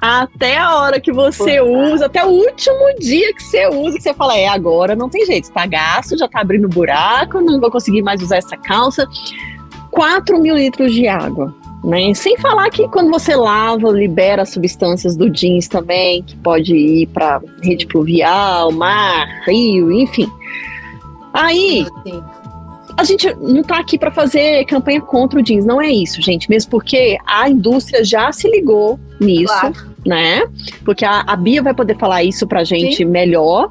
até 0.00 0.58
a 0.58 0.76
hora 0.76 1.00
que 1.00 1.12
você 1.12 1.60
usa, 1.60 2.06
até 2.06 2.24
o 2.24 2.28
último 2.28 2.94
dia 2.98 3.32
que 3.34 3.42
você 3.42 3.66
usa, 3.68 3.96
que 3.96 4.02
você 4.02 4.14
fala, 4.14 4.36
é 4.36 4.46
agora, 4.46 4.94
não 4.94 5.08
tem 5.08 5.24
jeito, 5.24 5.50
tá 5.50 5.66
gasto, 5.66 6.18
já 6.18 6.28
tá 6.28 6.40
abrindo 6.40 6.68
buraco, 6.68 7.40
não 7.40 7.60
vou 7.60 7.70
conseguir 7.70 8.02
mais 8.02 8.22
usar 8.22 8.36
essa 8.36 8.56
calça. 8.56 9.06
4 9.96 10.38
mil 10.38 10.54
litros 10.54 10.92
de 10.92 11.08
água. 11.08 11.52
Né? 11.82 12.12
Sem 12.14 12.36
falar 12.36 12.68
que 12.68 12.86
quando 12.88 13.10
você 13.10 13.34
lava, 13.34 13.90
libera 13.90 14.44
substâncias 14.44 15.16
do 15.16 15.30
jeans 15.30 15.68
também, 15.68 16.22
que 16.22 16.36
pode 16.36 16.74
ir 16.74 17.06
para 17.08 17.40
rede 17.62 17.86
pluvial, 17.86 18.70
mar, 18.72 19.26
rio, 19.46 19.90
enfim. 19.90 20.30
Aí, 21.32 21.86
a 22.96 23.04
gente 23.04 23.32
não 23.36 23.60
está 23.60 23.78
aqui 23.78 23.98
para 23.98 24.10
fazer 24.10 24.64
campanha 24.66 25.00
contra 25.00 25.38
o 25.38 25.42
jeans, 25.42 25.64
não 25.64 25.80
é 25.80 25.88
isso, 25.88 26.20
gente. 26.20 26.50
Mesmo 26.50 26.70
porque 26.70 27.16
a 27.24 27.48
indústria 27.48 28.04
já 28.04 28.32
se 28.32 28.50
ligou 28.50 28.98
nisso, 29.20 29.54
claro. 29.54 29.74
né? 30.04 30.42
Porque 30.84 31.04
a, 31.04 31.20
a 31.20 31.36
Bia 31.36 31.62
vai 31.62 31.72
poder 31.72 31.96
falar 31.96 32.22
isso 32.22 32.46
para 32.46 32.60
a 32.60 32.64
gente 32.64 32.96
Sim. 32.96 33.04
melhor 33.06 33.70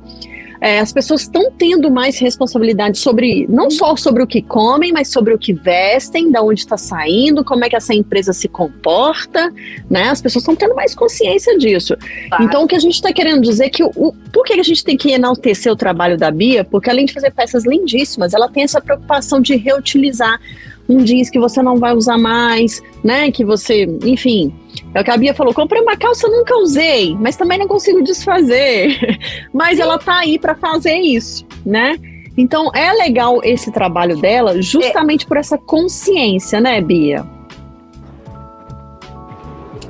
é, 0.65 0.79
as 0.79 0.91
pessoas 0.91 1.21
estão 1.21 1.51
tendo 1.55 1.91
mais 1.91 2.17
responsabilidade 2.17 2.97
sobre, 2.97 3.45
não 3.47 3.69
só 3.69 3.95
sobre 3.95 4.23
o 4.23 4.25
que 4.25 4.41
comem, 4.41 4.91
mas 4.91 5.09
sobre 5.09 5.31
o 5.31 5.37
que 5.37 5.53
vestem, 5.53 6.31
da 6.31 6.41
onde 6.41 6.61
está 6.61 6.75
saindo, 6.75 7.45
como 7.45 7.63
é 7.63 7.69
que 7.69 7.75
essa 7.75 7.93
empresa 7.93 8.33
se 8.33 8.47
comporta, 8.47 9.53
né? 9.87 10.09
As 10.09 10.23
pessoas 10.23 10.41
estão 10.41 10.55
tendo 10.55 10.73
mais 10.73 10.95
consciência 10.95 11.55
disso. 11.59 11.95
Tá. 12.31 12.39
Então, 12.41 12.63
o 12.63 12.67
que 12.67 12.75
a 12.75 12.79
gente 12.79 12.95
está 12.95 13.13
querendo 13.13 13.43
dizer 13.43 13.65
é 13.65 13.69
que 13.69 13.83
o, 13.83 13.91
o, 13.95 14.11
por 14.33 14.43
que 14.43 14.53
a 14.53 14.63
gente 14.63 14.83
tem 14.83 14.97
que 14.97 15.11
enaltecer 15.11 15.71
o 15.71 15.75
trabalho 15.75 16.17
da 16.17 16.31
Bia? 16.31 16.63
Porque 16.63 16.89
além 16.89 17.05
de 17.05 17.13
fazer 17.13 17.31
peças 17.31 17.63
lindíssimas, 17.63 18.33
ela 18.33 18.49
tem 18.49 18.63
essa 18.63 18.81
preocupação 18.81 19.39
de 19.39 19.55
reutilizar 19.55 20.41
um 20.89 21.03
jeans 21.03 21.29
que 21.29 21.37
você 21.37 21.61
não 21.61 21.77
vai 21.77 21.93
usar 21.93 22.17
mais, 22.17 22.81
né? 23.03 23.29
Que 23.29 23.45
você, 23.45 23.83
enfim. 24.03 24.51
É 24.95 25.01
o 25.01 25.03
que 25.03 25.11
a 25.11 25.17
Bia 25.17 25.33
falou: 25.35 25.53
comprei 25.53 25.81
uma 25.81 25.97
calça, 25.97 26.25
nunca 26.29 26.55
usei, 26.55 27.13
mas 27.19 27.35
também 27.35 27.59
não 27.59 27.67
consigo 27.67 28.01
desfazer. 28.01 28.97
mas 29.53 29.77
ela 29.77 29.99
tá 29.99 30.19
aí 30.19 30.39
para 30.39 30.55
fazer 30.55 30.95
isso, 30.95 31.45
né? 31.65 31.97
Então 32.37 32.71
é 32.73 32.93
legal 32.93 33.41
esse 33.43 33.71
trabalho 33.71 34.17
dela, 34.17 34.61
justamente 34.61 35.25
é. 35.25 35.27
por 35.27 35.35
essa 35.35 35.57
consciência, 35.57 36.61
né, 36.61 36.79
Bia? 36.79 37.25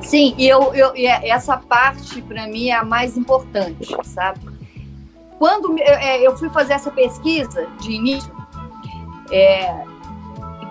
Sim, 0.01 0.34
e 0.38 0.47
eu, 0.47 0.74
eu, 0.74 0.91
é, 0.95 1.30
essa 1.30 1.58
parte 1.58 2.22
para 2.24 2.47
mim 2.47 2.70
é 2.70 2.74
a 2.74 2.84
mais 2.84 3.16
importante, 3.16 3.95
sabe? 4.03 4.39
Quando 5.38 5.78
eu, 5.78 5.86
é, 5.86 6.26
eu 6.26 6.36
fui 6.36 6.49
fazer 6.49 6.74
essa 6.74 6.89
pesquisa 6.89 7.68
de 7.80 7.91
início, 7.91 8.32
é, 9.32 9.84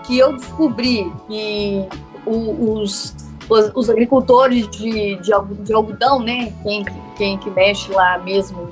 que 0.03 0.17
eu 0.17 0.33
descobri 0.33 1.11
que 1.27 1.85
os, 2.25 3.15
os, 3.49 3.71
os 3.75 3.89
agricultores 3.89 4.67
de, 4.69 5.15
de, 5.17 5.31
de, 5.63 5.73
algodão, 5.73 6.19
né, 6.19 6.53
quem, 6.63 6.85
quem 7.15 7.37
que 7.37 7.49
mexe 7.49 7.91
lá 7.91 8.17
mesmo, 8.19 8.69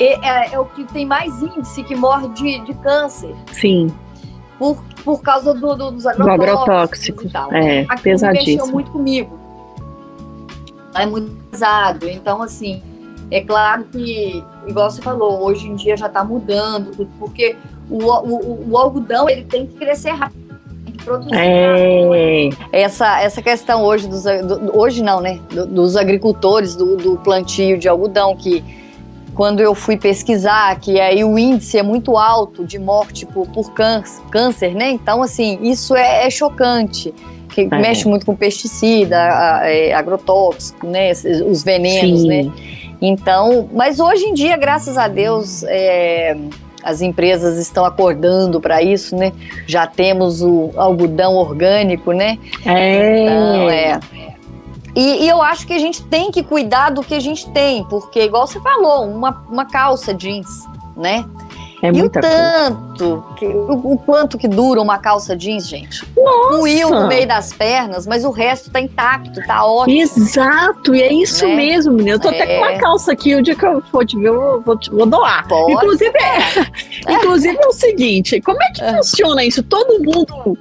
é, 0.00 0.14
é, 0.26 0.54
é, 0.54 0.58
o 0.58 0.64
que 0.64 0.84
tem 0.84 1.04
mais 1.04 1.42
índice 1.42 1.82
que 1.84 1.94
morre 1.94 2.28
de, 2.28 2.60
de 2.60 2.74
câncer. 2.74 3.34
Sim. 3.52 3.92
Por, 4.58 4.82
por 5.04 5.20
causa 5.22 5.54
do, 5.54 5.74
do, 5.74 5.90
dos 5.90 6.06
agrotóxicos, 6.06 7.32
do 7.32 7.38
agrotóxico. 7.38 7.54
É, 7.54 7.80
Aquilo 7.82 8.02
pesadíssimo. 8.02 8.56
mexeu 8.56 8.72
muito 8.72 8.90
comigo. 8.90 9.38
É 10.94 11.06
muito 11.06 11.30
pesado. 11.50 12.08
Então, 12.08 12.42
assim, 12.42 12.82
é 13.30 13.42
claro 13.42 13.84
que, 13.84 14.44
igual 14.66 14.90
você 14.90 15.00
falou, 15.00 15.42
hoje 15.42 15.68
em 15.68 15.76
dia 15.76 15.96
já 15.96 16.06
está 16.06 16.24
mudando, 16.24 17.06
porque 17.18 17.56
o, 17.88 17.98
o, 17.98 18.70
o, 18.70 18.76
algodão 18.76 19.28
ele 19.28 19.44
tem 19.44 19.66
que 19.66 19.74
crescer 19.74 20.10
rápido. 20.10 20.39
É. 21.32 22.50
Essa, 22.72 23.20
essa 23.20 23.42
questão 23.42 23.82
hoje 23.82 24.08
dos 24.08 24.24
do, 24.24 24.78
hoje 24.78 25.02
não, 25.02 25.20
né? 25.20 25.40
Do, 25.50 25.66
dos 25.66 25.96
agricultores 25.96 26.76
do, 26.76 26.96
do 26.96 27.16
plantio 27.18 27.78
de 27.78 27.88
algodão 27.88 28.36
que 28.36 28.62
quando 29.34 29.60
eu 29.60 29.74
fui 29.74 29.96
pesquisar, 29.96 30.78
que 30.80 31.00
aí 31.00 31.24
o 31.24 31.38
índice 31.38 31.78
é 31.78 31.82
muito 31.82 32.16
alto 32.16 32.64
de 32.64 32.78
morte 32.78 33.24
por, 33.24 33.46
por 33.48 33.72
câncer, 33.72 34.22
câncer, 34.30 34.74
né? 34.74 34.90
Então, 34.90 35.22
assim, 35.22 35.58
isso 35.62 35.96
é, 35.96 36.26
é 36.26 36.30
chocante. 36.30 37.14
Que 37.48 37.62
é. 37.62 37.78
mexe 37.78 38.06
muito 38.06 38.24
com 38.26 38.36
pesticida, 38.36 39.16
é, 39.64 39.92
agrotóxico, 39.94 40.86
né? 40.86 41.10
Os 41.48 41.62
venenos, 41.62 42.20
Sim. 42.20 42.28
né? 42.28 42.52
Então, 43.00 43.68
mas 43.72 43.98
hoje 43.98 44.24
em 44.26 44.34
dia, 44.34 44.56
graças 44.56 44.98
a 44.98 45.08
Deus, 45.08 45.62
é, 45.64 46.36
as 46.82 47.00
empresas 47.00 47.58
estão 47.58 47.84
acordando 47.84 48.60
para 48.60 48.82
isso, 48.82 49.16
né? 49.16 49.32
Já 49.66 49.86
temos 49.86 50.42
o 50.42 50.70
algodão 50.76 51.34
orgânico, 51.34 52.12
né? 52.12 52.38
É. 52.64 53.22
Então, 53.22 53.70
é. 53.70 54.00
E, 54.94 55.24
e, 55.24 55.28
eu 55.28 55.40
acho 55.40 55.66
que 55.66 55.72
a 55.72 55.78
gente 55.78 56.02
tem 56.04 56.30
que 56.30 56.42
cuidar 56.42 56.90
do 56.90 57.02
que 57.02 57.14
a 57.14 57.20
gente 57.20 57.48
tem, 57.50 57.84
porque, 57.84 58.24
igual 58.24 58.46
você 58.46 58.60
falou, 58.60 59.06
uma, 59.06 59.44
uma 59.48 59.64
calça 59.64 60.12
jeans, 60.12 60.66
né? 60.96 61.24
É 61.82 61.88
e 61.88 62.02
o 62.02 62.10
tanto, 62.10 63.24
que, 63.36 63.46
o, 63.46 63.92
o, 63.92 63.98
quanto 63.98 64.36
que 64.36 64.46
dura 64.46 64.82
uma 64.82 64.98
calça 64.98 65.34
jeans, 65.34 65.66
gente? 65.66 66.04
Nossa. 66.14 66.56
Ruiu 66.56 66.90
no 66.90 67.08
meio 67.08 67.26
das 67.26 67.54
pernas, 67.54 68.06
mas 68.06 68.22
o 68.22 68.30
resto 68.30 68.70
tá 68.70 68.80
intacto, 68.80 69.40
tá 69.46 69.64
ótimo. 69.64 69.98
Exato, 69.98 70.94
e 70.94 71.02
é 71.02 71.10
isso 71.10 71.46
né? 71.46 71.56
mesmo, 71.56 71.94
menina. 71.94 72.16
Eu 72.16 72.20
tô 72.20 72.28
é. 72.28 72.42
até 72.42 72.46
com 72.46 72.64
uma 72.64 72.72
é. 72.72 72.78
calça 72.78 73.12
aqui, 73.12 73.34
o 73.34 73.42
dia 73.42 73.54
que 73.56 73.64
eu 73.64 73.80
for 73.90 74.04
te 74.04 74.18
ver, 74.18 74.28
eu 74.28 74.60
vou, 74.60 74.78
vou 74.92 75.06
doar. 75.06 75.48
Pode. 75.48 75.72
Inclusive, 75.72 76.12
é, 76.18 77.12
inclusive 77.16 77.58
é 77.58 77.66
o 77.66 77.72
seguinte, 77.72 78.40
como 78.42 78.62
é 78.62 78.70
que 78.72 78.82
é. 78.82 78.96
funciona 78.96 79.42
isso? 79.42 79.62
Todo 79.62 80.02
mundo 80.04 80.58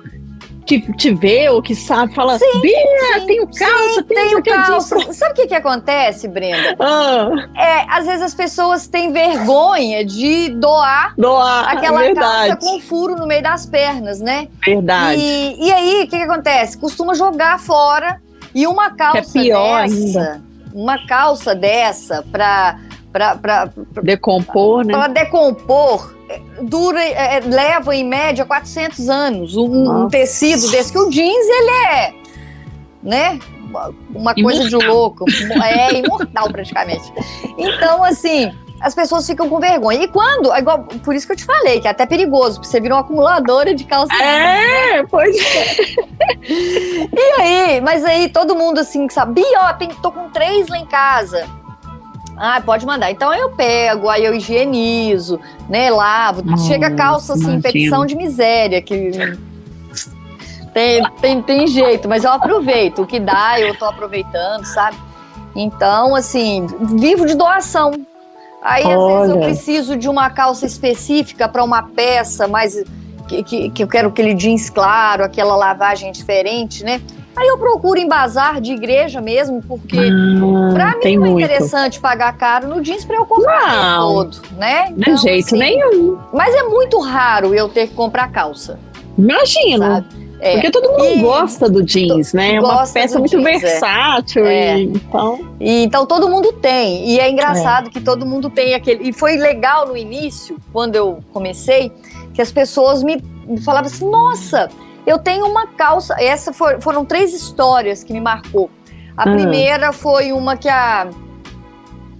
que 0.69 0.93
te 0.93 1.11
vê 1.11 1.49
ou 1.49 1.63
que 1.63 1.73
sabe, 1.73 2.13
fala, 2.13 2.37
sim, 2.37 2.61
Bia, 2.61 3.19
sim, 3.19 3.25
tenho 3.25 3.47
calça, 3.47 3.93
sim, 3.95 4.03
tenho, 4.03 4.43
tenho 4.43 4.43
calça. 4.43 5.13
Sabe 5.13 5.31
o 5.31 5.35
que, 5.35 5.47
que 5.47 5.55
acontece, 5.55 6.27
Brenda? 6.27 6.75
Ah. 6.79 7.31
É, 7.57 7.85
às 7.89 8.05
vezes 8.05 8.21
as 8.21 8.35
pessoas 8.35 8.85
têm 8.85 9.11
vergonha 9.11 10.05
de 10.05 10.49
doar, 10.49 11.15
doar 11.17 11.69
aquela 11.69 11.99
verdade. 12.01 12.49
calça 12.51 12.57
com 12.57 12.79
furo 12.81 13.15
no 13.15 13.25
meio 13.25 13.41
das 13.41 13.65
pernas, 13.65 14.19
né? 14.19 14.47
Verdade. 14.63 15.19
E, 15.19 15.67
e 15.67 15.71
aí, 15.71 16.03
o 16.03 16.07
que, 16.07 16.17
que 16.17 16.23
acontece? 16.23 16.77
Costuma 16.77 17.15
jogar 17.15 17.59
fora 17.59 18.21
e 18.53 18.67
uma 18.67 18.91
calça 18.91 19.39
é 19.39 19.41
pior 19.41 19.87
dessa, 19.87 19.95
ainda. 19.95 20.41
uma 20.71 21.07
calça 21.07 21.55
dessa 21.55 22.23
para 22.31 22.77
para 23.11 23.71
decompor, 24.03 24.85
né? 24.85 24.93
Para 24.93 25.07
decompor 25.07 26.19
dura, 26.61 27.01
é, 27.01 27.37
é, 27.37 27.39
leva 27.39 27.95
em 27.95 28.05
média 28.05 28.45
400 28.45 29.09
anos. 29.09 29.57
Um, 29.57 30.03
um, 30.03 30.07
tecido 30.07 30.69
desse, 30.69 30.91
que 30.91 30.99
o 30.99 31.09
jeans, 31.09 31.47
ele 31.47 31.71
é, 31.71 32.13
né? 33.01 33.39
Uma 34.13 34.33
coisa 34.33 34.61
imortal. 34.61 34.79
de 34.79 34.87
louco. 34.87 35.25
É 35.63 35.93
imortal, 35.99 36.51
praticamente. 36.51 37.13
Então, 37.55 38.03
assim, 38.03 38.51
as 38.81 38.95
pessoas 38.95 39.27
ficam 39.27 39.47
com 39.47 39.59
vergonha. 39.59 40.03
E 40.03 40.07
quando, 40.07 40.55
igual, 40.55 40.83
por 41.03 41.13
isso 41.13 41.27
que 41.27 41.33
eu 41.33 41.37
te 41.37 41.45
falei, 41.45 41.79
que 41.79 41.87
é 41.87 41.91
até 41.91 42.05
perigoso, 42.05 42.55
porque 42.55 42.67
você 42.67 42.79
vira 42.79 42.95
uma 42.95 43.01
acumuladora 43.01 43.75
de 43.75 43.83
calça. 43.83 44.13
É, 44.15 45.01
né? 45.01 45.07
pois 45.09 45.35
é. 45.37 45.75
e 46.49 47.41
aí, 47.41 47.81
mas 47.81 48.03
aí 48.03 48.29
todo 48.29 48.55
mundo 48.55 48.79
assim, 48.79 49.07
sabe, 49.09 49.43
ó, 49.55 49.71
tô 50.01 50.11
com 50.11 50.29
três 50.29 50.67
lá 50.67 50.79
em 50.79 50.85
casa. 50.85 51.47
Ah, 52.39 52.61
pode 52.65 52.85
mandar. 52.85 53.11
Então 53.11 53.33
eu 53.33 53.49
pego, 53.49 54.07
aí 54.07 54.23
eu 54.23 54.33
higienizo, 54.33 55.41
né? 55.67 55.89
Lavo. 55.89 56.41
Hum, 56.41 56.57
Chega 56.57 56.87
a 56.87 56.95
calça 56.95 57.33
assim, 57.33 57.55
infecção 57.55 58.05
de 58.05 58.15
miséria, 58.15 58.81
que 58.81 59.11
tem, 60.73 61.03
tem, 61.19 61.41
tem 61.41 61.67
jeito, 61.67 62.07
mas 62.07 62.23
eu 62.23 62.31
aproveito. 62.31 63.01
O 63.01 63.05
que 63.05 63.19
dá, 63.19 63.59
eu 63.59 63.77
tô 63.77 63.83
aproveitando, 63.83 64.63
sabe? 64.63 64.95
Então, 65.53 66.15
assim, 66.15 66.65
vivo 66.97 67.25
de 67.25 67.35
doação. 67.35 67.91
Aí, 68.61 68.83
às 68.83 68.97
Olha. 68.97 69.15
vezes, 69.15 69.35
eu 69.35 69.41
preciso 69.41 69.97
de 69.97 70.07
uma 70.07 70.29
calça 70.29 70.65
específica 70.65 71.49
para 71.49 71.63
uma 71.63 71.83
peça 71.83 72.47
mais. 72.47 72.81
Que, 73.27 73.43
que, 73.43 73.69
que 73.69 73.83
eu 73.83 73.87
quero 73.87 74.07
aquele 74.07 74.33
jeans 74.33 74.69
claro, 74.69 75.23
aquela 75.23 75.55
lavagem 75.55 76.11
diferente, 76.11 76.83
né? 76.85 77.01
Aí 77.39 77.47
eu 77.47 77.57
procuro 77.57 77.97
em 77.97 78.05
bazar 78.05 78.59
de 78.59 78.73
igreja 78.73 79.21
mesmo, 79.21 79.63
porque 79.65 79.97
ah, 79.97 80.73
pra 80.73 80.97
mim 80.97 81.15
não 81.15 81.25
é 81.25 81.29
muito. 81.29 81.45
interessante 81.45 81.97
pagar 81.97 82.35
caro 82.37 82.67
no 82.67 82.81
jeans 82.81 83.05
pra 83.05 83.15
eu 83.15 83.25
comprar 83.25 83.97
não, 83.97 84.09
todo, 84.09 84.41
né? 84.57 84.89
Então, 84.89 85.15
de 85.15 85.21
jeito 85.21 85.45
assim, 85.45 85.57
nenhum. 85.57 86.17
Mas 86.33 86.53
é 86.53 86.63
muito 86.63 86.99
raro 86.99 87.55
eu 87.55 87.69
ter 87.69 87.87
que 87.87 87.93
comprar 87.93 88.29
calça. 88.29 88.77
Imagina. 89.17 90.05
É. 90.41 90.55
Porque 90.55 90.69
todo 90.69 90.91
mundo 90.91 91.05
e 91.05 91.21
gosta 91.21 91.69
do 91.69 91.81
jeans, 91.81 92.33
né? 92.33 92.55
É 92.55 92.59
uma 92.59 92.85
peça 92.85 93.17
muito 93.17 93.37
jeans, 93.37 93.63
é. 93.63 93.67
versátil. 93.67 94.45
É. 94.45 94.77
E, 94.77 94.83
então... 94.83 95.39
E, 95.61 95.83
então 95.83 96.05
todo 96.05 96.27
mundo 96.27 96.51
tem. 96.51 97.09
E 97.09 97.21
é 97.21 97.31
engraçado 97.31 97.87
é. 97.87 97.89
que 97.89 98.01
todo 98.01 98.25
mundo 98.25 98.49
tem 98.49 98.73
aquele. 98.73 99.07
E 99.07 99.13
foi 99.13 99.37
legal 99.37 99.87
no 99.87 99.95
início, 99.95 100.57
quando 100.73 100.97
eu 100.97 101.19
comecei, 101.31 101.89
que 102.33 102.41
as 102.41 102.51
pessoas 102.51 103.01
me 103.01 103.23
falavam 103.63 103.89
assim: 103.89 104.09
nossa, 104.09 104.69
eu 105.09 105.17
tenho 105.17 105.47
uma 105.47 105.65
calça. 105.65 106.15
Essa 106.19 106.53
for, 106.53 106.79
foram 106.79 107.03
três 107.03 107.33
histórias 107.33 108.03
que 108.03 108.13
me 108.13 108.19
marcou. 108.19 108.69
A 109.17 109.27
uhum. 109.27 109.37
primeira 109.37 109.91
foi 109.91 110.31
uma 110.31 110.55
que 110.55 110.69
a, 110.69 111.07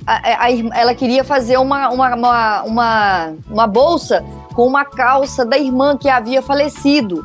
a, 0.08 0.46
a, 0.46 0.52
ela 0.74 0.96
queria 0.96 1.24
fazer 1.24 1.58
uma, 1.58 1.90
uma, 1.90 2.16
uma, 2.16 2.64
uma, 2.64 3.34
uma 3.48 3.68
bolsa 3.68 4.26
com 4.56 4.66
uma 4.66 4.84
calça 4.84 5.46
da 5.46 5.56
irmã 5.56 5.96
que 5.96 6.10
havia 6.10 6.42
falecido. 6.42 7.24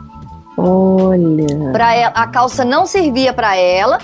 Olha. 0.59 1.73
Pra 1.73 1.95
ela, 1.95 2.13
a 2.15 2.27
calça 2.27 2.63
não 2.63 2.85
servia 2.85 3.33
para 3.33 3.57
ela, 3.57 3.99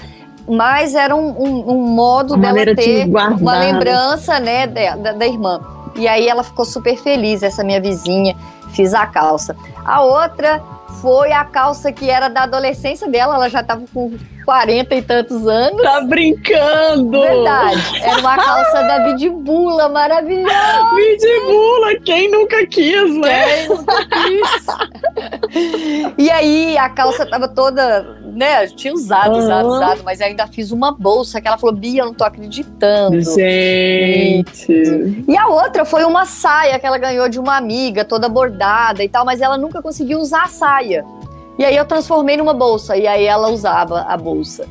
mas 0.49 0.95
era 0.95 1.15
um, 1.15 1.29
um, 1.29 1.73
um 1.73 1.83
modo 1.89 2.37
uma 2.37 2.55
dela 2.55 2.75
ter 2.75 3.05
de 3.05 3.11
uma 3.11 3.59
lembrança 3.59 4.41
né, 4.41 4.67
da, 4.67 4.97
da, 4.97 5.13
da 5.13 5.27
irmã. 5.27 5.61
E 5.95 6.09
aí 6.09 6.27
ela 6.27 6.43
ficou 6.43 6.65
super 6.65 6.97
feliz, 6.97 7.43
essa 7.43 7.63
minha 7.63 7.83
vizinha, 7.83 8.35
fiz 8.71 8.95
a 8.95 9.07
calça. 9.07 9.55
A 9.85 10.01
outra 10.01 10.63
foi 11.01 11.33
a 11.33 11.45
calça 11.45 11.93
que 11.93 12.11
era 12.11 12.29
da 12.29 12.43
adolescência 12.43 13.09
dela, 13.09 13.35
ela 13.35 13.49
já 13.49 13.63
tava 13.63 13.85
com 13.93 14.17
40 14.45 14.95
e 14.95 15.03
tantos 15.03 15.47
anos. 15.47 15.83
Tá 15.83 16.01
brincando! 16.01 17.21
Verdade. 17.21 18.03
Era 18.03 18.21
uma 18.21 18.37
calça 18.37 18.83
da 18.83 18.99
Bidibula, 19.01 19.89
maravilhosa. 19.89 20.95
Bidibula, 20.95 21.95
quem 22.05 22.31
nunca 22.31 22.67
quis, 22.67 23.17
né? 23.17 23.45
Quem 23.45 23.69
nunca 23.69 24.07
quis. 24.07 24.67
e 26.19 26.31
aí 26.31 26.77
a 26.77 26.89
calça 26.89 27.25
tava 27.27 27.49
toda, 27.49 28.20
né? 28.33 28.67
Tinha 28.69 28.93
usado, 28.93 29.39
usado, 29.39 29.69
usado, 29.69 30.03
mas 30.05 30.21
ainda 30.21 30.47
fiz 30.47 30.71
uma 30.71 30.93
bolsa 30.93 31.41
que 31.41 31.49
ela 31.49 31.59
falou: 31.59 31.75
Bia, 31.75 32.03
eu 32.03 32.07
não 32.07 32.15
tô 32.15 32.25
acreditando. 32.25 33.21
Gente. 33.21 35.25
E, 35.29 35.37
a 35.37 35.49
outra 35.49 35.85
foi 35.85 36.05
uma 36.05 36.25
saia 36.25 36.79
que 36.79 36.87
ela 36.87 36.99
ganhou 36.99 37.29
de 37.29 37.39
uma 37.39 37.57
amiga, 37.57 38.05
toda 38.05 38.29
bordada 38.29 39.03
e 39.03 39.09
tal, 39.09 39.25
mas 39.25 39.41
ela 39.41 39.59
nunca 39.59 39.83
conseguiu 39.83 40.19
usar 40.19 40.45
a 40.45 40.49
saia. 40.49 41.05
E 41.59 41.65
aí 41.65 41.77
eu 41.77 41.85
transformei 41.85 42.37
numa 42.37 42.55
bolsa. 42.55 42.97
E 42.97 43.07
aí 43.07 43.27
ela 43.27 43.51
usava 43.51 44.03
a 44.03 44.17
bolsa. 44.17 44.67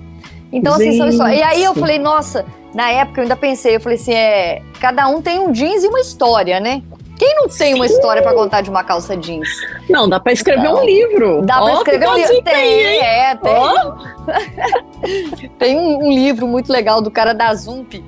Então, 0.52 0.74
assim, 0.74 0.98
são 0.98 1.08
histórias. 1.08 1.40
E 1.40 1.44
aí 1.44 1.64
eu 1.64 1.76
falei, 1.76 2.00
nossa, 2.00 2.44
na 2.74 2.90
época 2.90 3.20
eu 3.20 3.24
ainda 3.24 3.36
pensei, 3.36 3.76
eu 3.76 3.80
falei 3.80 3.98
assim, 3.98 4.14
é. 4.14 4.62
Cada 4.80 5.08
um 5.08 5.22
tem 5.22 5.40
um 5.40 5.52
jeans 5.52 5.84
e 5.84 5.88
uma 5.88 6.00
história, 6.00 6.60
né? 6.60 6.82
Quem 7.20 7.36
não 7.36 7.50
tem 7.50 7.76
uma 7.76 7.86
história 7.86 8.22
para 8.24 8.34
contar 8.34 8.62
de 8.62 8.70
uma 8.70 8.82
calça 8.82 9.18
jeans? 9.18 9.50
Não, 9.90 10.08
dá 10.08 10.22
para 10.22 10.32
escrever 10.32 10.70
um 10.70 10.86
livro. 10.86 11.42
Dá 11.42 11.62
para 11.62 11.74
escrever 11.74 12.08
um 12.08 12.16
livro. 12.16 12.42
Tem, 12.42 12.56
aí, 12.56 12.98
é, 13.00 13.36
tem. 13.36 13.54
Oh. 13.54 15.50
tem 15.60 15.78
um, 15.78 16.06
um, 16.06 16.12
livro 16.14 16.48
muito 16.48 16.72
legal 16.72 17.02
do 17.02 17.12
cara 17.12 17.34
da 17.34 17.54
Zump 17.54 17.90
que 17.92 18.04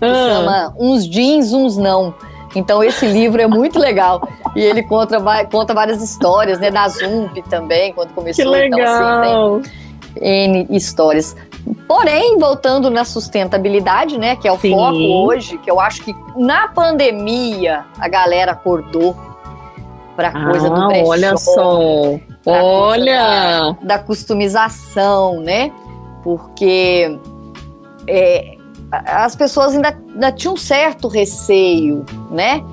ah. 0.00 0.14
chama 0.14 0.74
Uns 0.78 1.08
Jeans, 1.08 1.52
Uns 1.52 1.76
Não. 1.76 2.14
Então 2.54 2.84
esse 2.84 3.04
livro 3.04 3.42
é 3.42 3.48
muito 3.48 3.80
legal. 3.80 4.28
E 4.54 4.60
ele 4.60 4.84
conta, 4.84 5.18
conta 5.50 5.74
várias 5.74 6.00
histórias, 6.00 6.60
né? 6.60 6.70
Da 6.70 6.88
Zump 6.88 7.36
também, 7.50 7.92
quando 7.92 8.14
começou. 8.14 8.44
Que 8.44 8.48
legal! 8.48 8.78
Então, 8.78 9.56
assim, 9.56 9.70
tem 10.14 10.54
N 10.54 10.66
histórias. 10.70 11.36
Porém, 11.86 12.38
voltando 12.38 12.90
na 12.90 13.04
sustentabilidade, 13.04 14.18
né? 14.18 14.36
Que 14.36 14.48
é 14.48 14.52
o 14.52 14.58
Sim. 14.58 14.72
foco 14.72 14.96
hoje, 14.96 15.58
que 15.58 15.70
eu 15.70 15.80
acho 15.80 16.02
que 16.02 16.14
na 16.36 16.68
pandemia 16.68 17.84
a 17.98 18.08
galera 18.08 18.52
acordou. 18.52 19.16
para 20.14 20.32
coisa 20.32 20.68
ah, 20.68 20.70
do 20.70 20.88
brechó. 20.88 21.08
Olha 21.08 21.36
só, 21.36 21.80
olha! 22.46 23.76
Da, 23.80 23.96
da, 23.96 23.98
customização, 23.98 25.40
né? 25.40 25.72
Porque 26.22 27.18
é, 28.06 28.56
as 28.90 29.36
pessoas 29.36 29.74
ainda, 29.74 29.96
ainda 30.12 30.32
tinham 30.32 30.54
um 30.54 30.56
certo 30.56 31.08
receio, 31.08 32.04
né? 32.30 32.64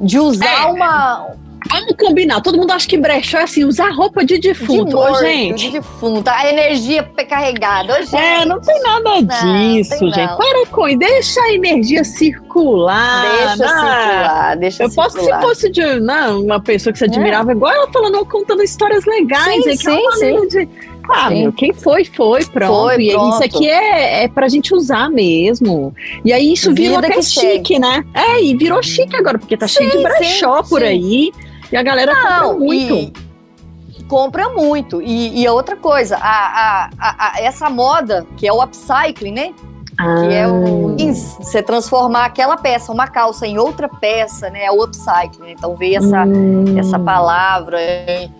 De 0.00 0.18
usar 0.18 0.64
é. 0.64 0.66
uma 0.66 1.34
Vamos 1.68 1.94
combinar. 1.98 2.40
Todo 2.40 2.58
mundo 2.58 2.70
acha 2.72 2.86
que 2.86 2.96
brechó 2.96 3.38
é 3.38 3.42
assim, 3.42 3.64
usar 3.64 3.90
roupa 3.90 4.24
de 4.24 4.38
defunto. 4.38 4.86
De 4.86 4.94
morto, 4.94 5.20
gente. 5.20 5.66
De 5.66 5.72
defunto. 5.72 6.28
A 6.30 6.48
energia 6.48 7.02
carregada. 7.28 7.94
Ô, 7.94 8.02
gente. 8.02 8.16
É, 8.16 8.44
não 8.44 8.60
tem 8.60 8.80
nada 8.82 9.20
não, 9.20 9.22
disso, 9.22 9.98
gente. 9.98 10.16
Não. 10.18 10.36
Para 10.36 10.66
com 10.66 10.88
isso. 10.88 10.98
Deixa 10.98 11.40
a 11.40 11.52
energia 11.54 12.04
circular. 12.04 13.22
Deixa 13.22 13.56
né? 13.56 13.68
circular, 13.68 14.56
deixa 14.56 14.82
Eu 14.82 14.88
circular. 14.88 15.10
posso, 15.10 15.24
se 15.24 15.40
fosse 15.40 15.70
de 15.70 16.00
não, 16.00 16.42
uma 16.42 16.60
pessoa 16.60 16.92
que 16.92 16.98
você 16.98 17.06
admirava, 17.06 17.52
é. 17.52 17.54
igual 17.54 17.72
ela 17.72 17.90
falando, 17.90 18.24
contando 18.26 18.62
histórias 18.62 19.04
legais. 19.04 19.64
Sim, 19.64 19.70
é 19.70 19.76
sim, 19.76 20.10
sim. 20.18 20.48
De... 20.48 20.68
Ah, 21.08 21.28
Sim. 21.28 21.42
meu, 21.42 21.52
quem 21.52 21.72
foi, 21.72 22.04
foi, 22.04 22.44
pronto. 22.46 22.72
Foi, 22.72 23.02
e 23.02 23.12
pronto. 23.12 23.34
isso 23.34 23.44
aqui 23.44 23.68
é, 23.68 24.24
é 24.24 24.28
pra 24.28 24.48
gente 24.48 24.74
usar 24.74 25.10
mesmo. 25.10 25.94
E 26.24 26.32
aí 26.32 26.52
isso 26.52 26.72
virou 26.72 26.98
até 26.98 27.20
chique, 27.20 27.74
segue. 27.74 27.78
né? 27.78 28.04
É, 28.14 28.42
e 28.42 28.56
virou 28.56 28.82
chique 28.82 29.14
agora, 29.14 29.38
porque 29.38 29.56
tá 29.56 29.68
sim, 29.68 29.78
cheio 29.80 29.90
de 29.90 30.02
brechó 30.02 30.62
sim, 30.62 30.68
por 30.70 30.80
sim. 30.80 30.86
aí. 30.86 31.32
E 31.70 31.76
a 31.76 31.82
galera 31.82 32.12
Não, 32.12 32.22
compra 32.22 32.58
muito. 32.58 32.94
E, 32.94 34.04
compra 34.04 34.48
muito. 34.50 35.02
E, 35.02 35.42
e 35.42 35.48
outra 35.48 35.76
coisa, 35.76 36.16
a, 36.16 36.90
a, 36.98 37.32
a, 37.36 37.40
essa 37.40 37.68
moda, 37.70 38.26
que 38.36 38.46
é 38.46 38.52
o 38.52 38.62
upcycling, 38.62 39.32
né? 39.32 39.54
Ah. 39.96 40.14
Que 40.20 40.34
é 40.34 40.48
o 40.48 40.96
ah. 40.98 41.14
você 41.40 41.62
transformar 41.62 42.24
aquela 42.26 42.56
peça, 42.56 42.92
uma 42.92 43.06
calça, 43.06 43.46
em 43.46 43.58
outra 43.58 43.88
peça, 43.88 44.50
né? 44.50 44.64
É 44.64 44.70
o 44.70 44.82
upcycling. 44.82 45.52
Então 45.52 45.76
veio 45.76 45.98
essa, 45.98 46.24
hum. 46.24 46.78
essa 46.78 46.98
palavra 46.98 47.78
em 47.80 48.30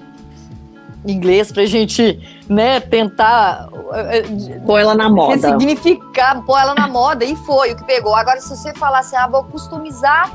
inglês 1.06 1.52
pra 1.52 1.66
gente, 1.66 2.18
né, 2.48 2.80
tentar 2.80 3.68
eh, 3.92 4.22
pôr 4.64 4.78
ela 4.78 4.94
na 4.94 5.08
moda. 5.08 5.38
Significar, 5.38 6.42
pôr 6.42 6.58
ela 6.58 6.74
na 6.74 6.88
moda 6.88 7.24
e 7.24 7.36
foi 7.36 7.72
o 7.72 7.76
que 7.76 7.84
pegou. 7.84 8.14
Agora, 8.14 8.40
se 8.40 8.48
você 8.48 8.72
falasse, 8.74 9.14
ah, 9.14 9.26
vou 9.26 9.44
customizar 9.44 10.30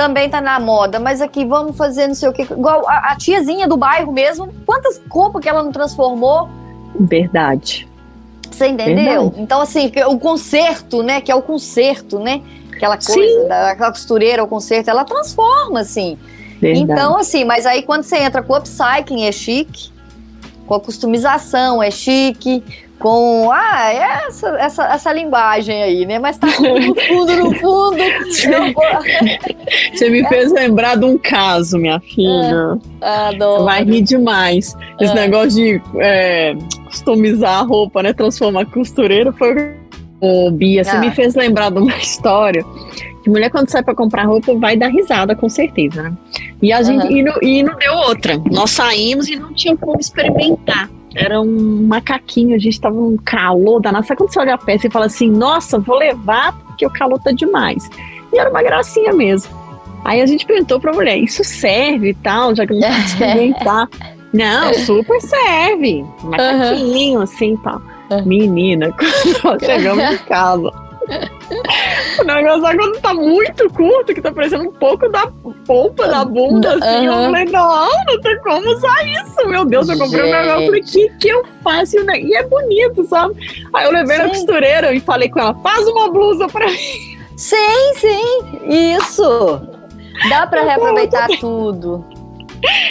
também 0.00 0.30
tá 0.30 0.40
na 0.40 0.58
moda, 0.58 0.98
mas 0.98 1.20
aqui 1.20 1.44
vamos 1.44 1.76
fazer 1.76 2.06
não 2.06 2.14
sei 2.14 2.26
o 2.26 2.32
que. 2.32 2.40
Igual 2.40 2.88
a, 2.88 3.12
a 3.12 3.16
tiazinha 3.16 3.68
do 3.68 3.76
bairro 3.76 4.10
mesmo, 4.10 4.48
quantas 4.64 4.98
roupas 5.10 5.42
que 5.42 5.48
ela 5.48 5.62
não 5.62 5.70
transformou? 5.70 6.48
Verdade. 6.98 7.86
Você 8.50 8.68
entendeu? 8.68 9.24
Verdade. 9.24 9.42
Então, 9.42 9.60
assim, 9.60 9.92
o 10.08 10.18
conserto, 10.18 11.02
né? 11.02 11.20
Que 11.20 11.30
é 11.30 11.34
o 11.34 11.42
conserto, 11.42 12.18
né? 12.18 12.40
Aquela 12.72 12.96
coisa, 12.96 13.44
da, 13.46 13.72
aquela 13.72 13.90
costureira, 13.90 14.42
o 14.42 14.48
conserto, 14.48 14.88
ela 14.88 15.04
transforma, 15.04 15.80
assim. 15.80 16.16
Verdade. 16.58 16.92
Então, 16.92 17.18
assim, 17.18 17.44
mas 17.44 17.66
aí 17.66 17.82
quando 17.82 18.02
você 18.02 18.16
entra 18.16 18.42
com 18.42 18.54
o 18.54 18.56
upcycling 18.56 19.24
é 19.24 19.32
chique, 19.32 19.92
com 20.66 20.76
a 20.76 20.80
customização 20.80 21.82
é 21.82 21.90
chique, 21.90 22.64
com 23.00 23.50
ah, 23.50 23.92
é 23.92 24.26
essa, 24.26 24.48
essa, 24.58 24.84
essa 24.84 25.12
linguagem 25.12 25.82
aí, 25.82 26.06
né? 26.06 26.18
Mas 26.18 26.36
tá 26.36 26.46
no 26.46 26.94
fundo, 26.94 27.36
no 27.36 27.54
fundo. 27.54 27.96
Você 29.92 30.10
me 30.10 30.22
fez 30.28 30.52
lembrar 30.52 30.96
de 30.96 31.06
um 31.06 31.16
caso, 31.16 31.78
minha 31.78 31.98
filha. 31.98 32.78
É, 33.00 33.28
adoro. 33.28 33.64
Vai 33.64 33.82
rir 33.82 34.02
demais. 34.02 34.76
Esse 35.00 35.12
é. 35.12 35.14
negócio 35.14 35.50
de 35.50 35.82
é, 35.98 36.54
customizar 36.84 37.60
a 37.60 37.62
roupa, 37.62 38.02
né? 38.02 38.12
Transformar 38.12 38.66
costureira 38.66 39.32
foi. 39.32 39.74
Ô, 40.20 40.50
Bia, 40.50 40.84
você 40.84 40.90
ah. 40.90 41.00
me 41.00 41.10
fez 41.12 41.34
lembrar 41.34 41.70
de 41.70 41.78
uma 41.78 41.96
história 41.96 42.62
que 43.22 43.30
mulher, 43.30 43.50
quando 43.50 43.68
sai 43.70 43.82
para 43.82 43.94
comprar 43.94 44.24
roupa, 44.24 44.54
vai 44.54 44.76
dar 44.76 44.88
risada, 44.88 45.34
com 45.34 45.48
certeza, 45.48 46.02
né? 46.02 46.12
E 46.62 46.72
a 46.72 46.82
gente 46.82 47.06
e, 47.06 47.22
não, 47.22 47.34
e 47.42 47.62
não 47.62 47.76
deu 47.76 47.94
outra. 47.94 48.38
Nós 48.50 48.70
saímos 48.70 49.28
e 49.28 49.36
não 49.36 49.52
tinha 49.52 49.76
como 49.76 49.98
experimentar 49.98 50.88
era 51.14 51.40
um 51.40 51.86
macaquinho, 51.86 52.54
a 52.54 52.58
gente 52.58 52.80
tava 52.80 52.94
num 52.94 53.16
calor 53.16 53.80
danado. 53.80 54.06
Sabe 54.06 54.18
quando 54.18 54.32
você 54.32 54.40
olha 54.40 54.54
a 54.54 54.58
peça 54.58 54.86
e 54.86 54.90
fala 54.90 55.06
assim, 55.06 55.30
nossa, 55.30 55.78
vou 55.78 55.96
levar 55.96 56.56
porque 56.58 56.86
o 56.86 56.90
calor 56.90 57.18
tá 57.18 57.32
demais. 57.32 57.90
E 58.32 58.38
era 58.38 58.50
uma 58.50 58.62
gracinha 58.62 59.12
mesmo. 59.12 59.52
Aí 60.04 60.20
a 60.20 60.26
gente 60.26 60.46
perguntou 60.46 60.80
pra 60.80 60.92
mulher, 60.92 61.18
isso 61.18 61.44
serve 61.44 62.10
e 62.10 62.14
tal, 62.14 62.54
já 62.54 62.66
que 62.66 62.72
não 62.72 62.88
experimentar. 63.04 63.88
não, 64.32 64.72
super 64.74 65.20
serve. 65.20 66.04
Macaquinho, 66.22 67.18
uhum. 67.18 67.22
assim 67.22 67.54
e 67.54 67.58
tal. 67.58 67.82
Menina, 68.24 68.92
quando 68.98 69.44
nós 69.44 69.62
chegamos 69.62 70.04
em 70.04 70.18
casa, 70.24 70.72
o 72.20 72.24
negócio 72.24 72.66
é 72.66 72.76
quando 72.76 73.00
tá 73.00 73.14
muito 73.14 73.70
curto, 73.70 74.14
que 74.14 74.20
tá 74.20 74.32
parecendo 74.32 74.68
um 74.68 74.72
pouco 74.72 75.08
da 75.08 75.26
polpa 75.66 76.06
da 76.08 76.24
bunda, 76.24 76.74
assim. 76.74 77.08
Uhum. 77.08 77.24
Eu 77.24 77.30
falei, 77.30 77.44
não, 77.46 77.88
não 78.06 78.20
tem 78.20 78.38
como 78.40 78.70
usar 78.70 79.06
isso. 79.06 79.48
Meu 79.48 79.64
Deus, 79.64 79.88
eu 79.88 79.98
comprei 79.98 80.22
um 80.22 80.30
negócio. 80.30 80.60
Eu 80.60 80.66
falei, 80.66 80.80
o 80.80 80.84
que, 80.84 81.08
que 81.18 81.28
eu 81.28 81.44
faço? 81.62 81.96
E 81.96 82.34
é 82.34 82.42
bonito, 82.44 83.04
sabe? 83.04 83.34
Aí 83.74 83.84
eu 83.84 83.92
levei 83.92 84.18
na 84.18 84.28
costureira 84.28 84.92
e 84.94 85.00
falei 85.00 85.28
com 85.28 85.40
ela, 85.40 85.54
faz 85.62 85.86
uma 85.86 86.10
blusa 86.10 86.46
pra 86.48 86.66
mim. 86.66 87.18
Sim, 87.36 87.94
sim, 87.96 88.96
isso. 88.96 89.60
Dá 90.28 90.46
pra 90.46 90.62
reaproveitar 90.62 91.28
tudo. 91.40 92.04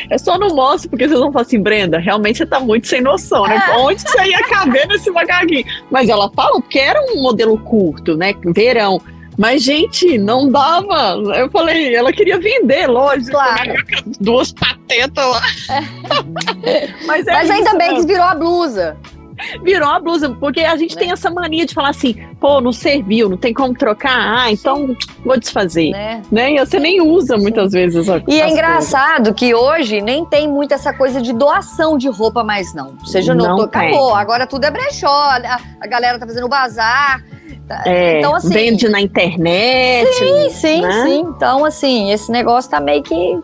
É 0.09 0.17
só 0.17 0.37
não 0.37 0.55
mostro, 0.55 0.89
porque 0.89 1.07
vocês 1.07 1.19
vão 1.19 1.31
falar 1.31 1.43
assim, 1.43 1.61
Brenda, 1.61 1.99
realmente 1.99 2.39
você 2.39 2.45
tá 2.45 2.59
muito 2.59 2.87
sem 2.87 3.01
noção, 3.01 3.43
né? 3.45 3.61
Onde 3.77 4.01
você 4.01 4.23
ia 4.23 4.41
caber 4.43 4.87
nesse 4.87 5.11
macaquinho? 5.11 5.63
Mas 5.91 6.09
ela 6.09 6.31
fala 6.31 6.59
porque 6.59 6.79
era 6.79 6.99
um 7.11 7.21
modelo 7.21 7.57
curto, 7.59 8.17
né? 8.17 8.33
Verão. 8.43 8.99
Mas, 9.39 9.63
gente, 9.63 10.17
não 10.17 10.51
dava. 10.51 11.13
Eu 11.33 11.49
falei, 11.49 11.95
ela 11.95 12.11
queria 12.11 12.37
vender, 12.37 12.87
lógico. 12.87 13.31
Claro. 13.31 13.71
Né? 13.71 13.83
Duas 14.19 14.51
patetas 14.51 15.25
lá. 15.25 15.41
É. 16.65 16.89
Mas, 17.07 17.25
é 17.25 17.31
Mas 17.31 17.49
ainda 17.49 17.73
bem 17.75 17.95
que 17.95 18.05
virou 18.05 18.25
a 18.25 18.35
blusa 18.35 18.97
virou 19.63 19.89
a 19.89 19.99
blusa, 19.99 20.29
porque 20.31 20.59
a 20.59 20.75
gente 20.75 20.95
né? 20.95 21.01
tem 21.01 21.11
essa 21.11 21.31
mania 21.31 21.65
de 21.65 21.73
falar 21.73 21.89
assim, 21.89 22.13
pô, 22.41 22.59
não 22.59 22.73
serviu, 22.73 23.29
não 23.29 23.37
tem 23.37 23.53
como 23.53 23.73
trocar, 23.73 24.11
ah, 24.11 24.51
então 24.51 24.95
vou 25.23 25.39
desfazer, 25.39 25.91
né? 25.91 26.21
né? 26.29 26.53
E 26.55 26.59
você 26.59 26.77
nem 26.77 27.01
usa 27.01 27.37
muitas 27.37 27.71
Sim. 27.71 27.77
vezes. 27.77 28.09
A, 28.09 28.21
e 28.27 28.41
é 28.41 28.49
engraçado 28.49 29.33
coisas. 29.33 29.35
que 29.35 29.55
hoje 29.55 30.01
nem 30.01 30.25
tem 30.25 30.45
muito 30.45 30.73
essa 30.73 30.93
coisa 30.93 31.21
de 31.21 31.31
doação 31.31 31.97
de 31.97 32.09
roupa 32.09 32.43
mais 32.43 32.73
não. 32.73 32.97
Você 32.97 33.21
já 33.21 33.33
notou, 33.33 33.63
acabou, 33.65 34.13
agora 34.13 34.45
tudo 34.45 34.65
é 34.65 34.71
brechó, 34.71 35.07
a, 35.07 35.59
a 35.79 35.87
galera 35.87 36.19
tá 36.19 36.27
fazendo 36.27 36.49
bazar, 36.49 37.23
é, 37.85 38.19
então, 38.19 38.35
assim, 38.35 38.49
vende 38.49 38.89
na 38.89 38.99
internet. 38.99 40.13
Sim, 40.13 40.49
sim, 40.49 40.81
né? 40.81 41.03
sim. 41.05 41.19
Então, 41.19 41.65
assim, 41.65 42.11
esse 42.11 42.31
negócio 42.31 42.69
tá 42.69 42.79
meio 42.79 43.03
que. 43.03 43.39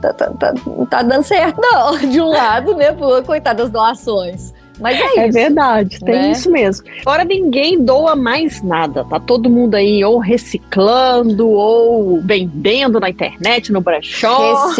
Tá, 0.00 0.12
tá, 0.12 0.30
tá, 0.30 0.54
tá 0.88 1.02
dando 1.02 1.24
certo, 1.24 1.60
não, 1.60 1.98
de 2.08 2.20
um 2.20 2.28
lado, 2.28 2.74
né? 2.74 2.92
Por, 2.92 3.22
coitadas 3.24 3.64
das 3.64 3.72
doações. 3.72 4.54
Mas 4.80 4.98
é, 4.98 5.02
é 5.02 5.06
isso. 5.06 5.20
É 5.20 5.28
verdade, 5.42 5.98
tem 6.00 6.14
né? 6.14 6.30
isso 6.30 6.50
mesmo. 6.50 6.86
Agora 7.00 7.24
ninguém 7.24 7.82
doa 7.82 8.14
mais 8.14 8.62
nada, 8.62 9.04
tá 9.04 9.18
todo 9.18 9.50
mundo 9.50 9.74
aí 9.74 10.04
ou 10.04 10.18
reciclando 10.18 11.48
ou 11.48 12.20
vendendo 12.22 13.00
na 13.00 13.10
internet, 13.10 13.72
no 13.72 13.80
brechó. 13.80 14.72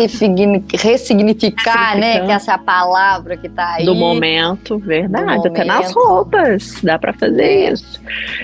Ressignificar, 0.72 1.96
né? 1.98 2.24
Que 2.24 2.32
essa 2.32 2.52
é 2.52 2.54
a 2.54 2.58
palavra 2.58 3.36
que 3.36 3.48
tá 3.48 3.74
aí. 3.74 3.84
Do 3.84 3.94
momento, 3.94 4.78
verdade. 4.78 5.24
Do 5.24 5.26
momento. 5.28 5.46
Até 5.48 5.64
nas 5.64 5.92
roupas 5.92 6.80
dá 6.82 6.98
para 6.98 7.12
fazer 7.12 7.72
isso. 7.72 8.00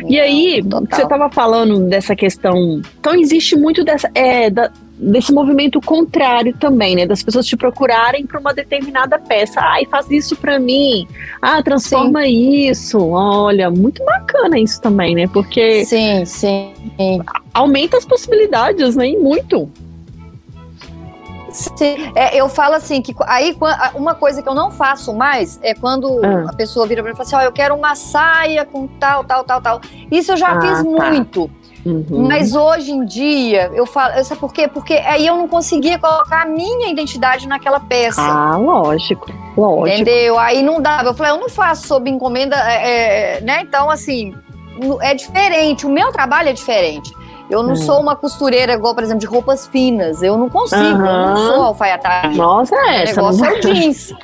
e 0.09 0.19
aí, 0.19 0.63
total. 0.63 0.99
você 0.99 1.09
tava 1.09 1.31
falando 1.31 1.81
dessa 1.89 2.17
questão. 2.17 2.81
Então 2.99 3.15
existe 3.15 3.57
muito 3.57 3.85
dessa. 3.85 4.11
É, 4.15 4.51
da, 4.51 4.71
desse 4.97 5.33
movimento 5.33 5.81
contrário 5.81 6.57
também, 6.59 6.95
né? 6.95 7.07
Das 7.07 7.23
pessoas 7.23 7.47
te 7.47 7.57
procurarem 7.57 8.27
para 8.27 8.39
uma 8.39 8.55
determinada 8.55 9.19
peça. 9.19 9.61
Ai, 9.61 9.85
faz 9.87 10.11
isso 10.11 10.37
para 10.37 10.59
mim. 10.59 11.07
Ah, 11.43 11.63
transforma 11.63 12.23
sim. 12.23 12.69
isso. 12.69 12.99
Olha, 13.11 13.71
muito 13.71 14.05
bacana 14.05 14.59
isso 14.59 14.81
também, 14.81 15.15
né? 15.15 15.27
Porque 15.27 15.85
sim, 15.85 16.25
sim. 16.25 16.73
aumenta 17.53 17.97
as 17.97 18.05
possibilidades, 18.05 18.97
né? 18.97 19.09
E 19.09 19.17
muito. 19.17 19.69
Sim, 21.55 22.11
é, 22.17 22.37
eu 22.37 22.49
falo 22.49 22.75
assim 22.75 23.01
que 23.01 23.15
aí 23.27 23.57
uma 23.95 24.13
coisa 24.17 24.43
que 24.43 24.49
eu 24.49 24.57
não 24.57 24.73
faço 24.73 25.15
mais 25.15 25.61
é 25.63 25.73
quando 25.73 26.21
ah. 26.25 26.51
a 26.51 26.53
pessoa 26.53 26.85
vira 26.85 27.01
para 27.01 27.13
mim 27.13 27.15
e 27.15 27.17
fala 27.17 27.27
assim, 27.29 27.37
ó, 27.37 27.39
oh, 27.39 27.43
eu 27.43 27.53
quero 27.53 27.77
uma 27.77 27.95
saia 27.95 28.65
com 28.65 28.89
tal, 28.89 29.23
tal, 29.23 29.45
tal, 29.45 29.63
tal. 29.63 29.81
Isso 30.11 30.33
eu 30.33 30.37
já 30.37 30.49
ah, 30.49 30.61
fiz 30.61 30.79
tá. 30.79 30.83
muito. 30.83 31.49
Uhum. 31.85 32.27
Mas 32.27 32.55
hoje 32.55 32.93
em 32.93 33.05
dia, 33.05 33.71
eu 33.75 33.85
falo, 33.85 34.23
sabe 34.25 34.41
por 34.41 34.53
quê? 34.53 34.67
Porque 34.67 34.95
aí 34.95 35.27
eu 35.27 35.37
não 35.37 35.47
conseguia 35.47 35.99
colocar 35.99 36.43
a 36.43 36.47
minha 36.47 36.91
identidade 36.91 37.47
naquela 37.47 37.79
peça. 37.79 38.23
Ah, 38.23 38.57
lógico, 38.57 39.31
lógico. 39.57 39.89
Entendeu? 39.89 40.39
Aí 40.39 40.63
não 40.63 40.81
dava. 40.81 41.11
Eu 41.11 41.15
falei, 41.15 41.33
eu 41.33 41.39
não 41.39 41.49
faço 41.49 41.87
sob 41.87 42.09
encomenda, 42.09 42.57
é, 42.57 43.37
é, 43.37 43.41
né? 43.43 43.61
Então, 43.61 43.91
assim, 43.91 44.35
é 45.03 45.15
diferente. 45.15 45.85
O 45.85 45.91
meu 45.91 46.11
trabalho 46.11 46.49
é 46.49 46.53
diferente. 46.53 47.13
Eu 47.51 47.63
não 47.63 47.73
hum. 47.73 47.77
sou 47.77 48.01
uma 48.01 48.17
costureira 48.17 48.73
igual, 48.73 48.95
por 48.95 49.05
exemplo, 49.05 49.21
de 49.21 49.27
roupas 49.27 49.67
finas. 49.67 50.23
Eu 50.23 50.39
não 50.39 50.49
consigo, 50.49 50.83
uhum. 50.83 51.07
eu 51.07 51.27
não 51.27 51.37
sou 51.37 51.63
alfaiataria. 51.65 52.37
Nossa, 52.37 52.75
é 52.75 53.03
essa. 53.03 53.23
O 53.23 53.31
negócio 53.31 53.45
é 53.45 53.53
o 53.53 53.61
jeans. 53.75 54.15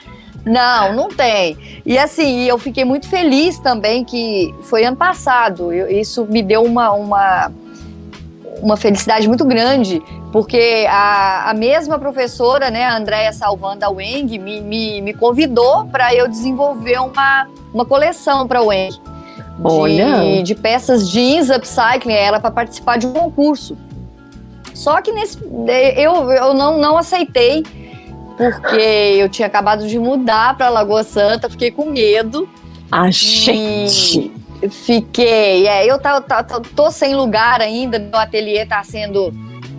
Não, 0.44 0.94
não 0.94 1.08
tem. 1.08 1.56
E 1.84 1.98
assim, 1.98 2.44
eu 2.44 2.58
fiquei 2.58 2.84
muito 2.84 3.08
feliz 3.08 3.58
também 3.58 4.04
que 4.04 4.54
foi 4.62 4.84
ano 4.84 4.96
passado. 4.96 5.72
Eu, 5.72 5.90
isso 5.90 6.24
me 6.24 6.42
deu 6.42 6.62
uma, 6.62 6.90
uma 6.92 7.50
uma 8.62 8.76
felicidade 8.76 9.26
muito 9.26 9.44
grande, 9.44 10.02
porque 10.32 10.86
a, 10.88 11.50
a 11.50 11.54
mesma 11.54 11.98
professora, 11.98 12.70
né, 12.70 12.84
a 12.84 12.96
Andrea 12.96 13.32
Salvanda 13.32 13.88
Weng, 13.90 14.38
me, 14.38 14.60
me, 14.60 15.00
me 15.00 15.14
convidou 15.14 15.86
para 15.86 16.14
eu 16.14 16.28
desenvolver 16.28 17.00
uma, 17.00 17.48
uma 17.72 17.84
coleção 17.84 18.46
para 18.46 18.60
a 18.60 18.62
Weng. 18.62 18.90
De, 20.20 20.42
de, 20.42 20.54
peças 20.54 21.10
jeans 21.10 21.50
upcycling, 21.50 22.14
ela 22.14 22.40
para 22.40 22.50
participar 22.50 22.98
de 22.98 23.06
um 23.06 23.12
concurso. 23.12 23.76
Só 24.74 25.02
que 25.02 25.12
nesse, 25.12 25.38
eu, 25.96 26.30
eu 26.30 26.54
não, 26.54 26.78
não 26.78 26.96
aceitei, 26.96 27.64
porque 28.40 29.16
eu 29.18 29.28
tinha 29.28 29.46
acabado 29.46 29.86
de 29.86 29.98
mudar 29.98 30.56
para 30.56 30.68
Lagoa 30.68 31.02
Santa, 31.04 31.50
fiquei 31.50 31.70
com 31.70 31.90
medo. 31.90 32.48
A 32.90 33.10
gente! 33.10 34.32
Fiquei. 34.68 35.66
É, 35.66 35.86
eu 35.86 35.98
tá, 35.98 36.20
tá, 36.20 36.42
tô 36.76 36.90
sem 36.90 37.14
lugar 37.14 37.60
ainda, 37.60 37.98
meu 37.98 38.18
ateliê 38.18 38.66
tá 38.66 38.82
sendo 38.82 39.32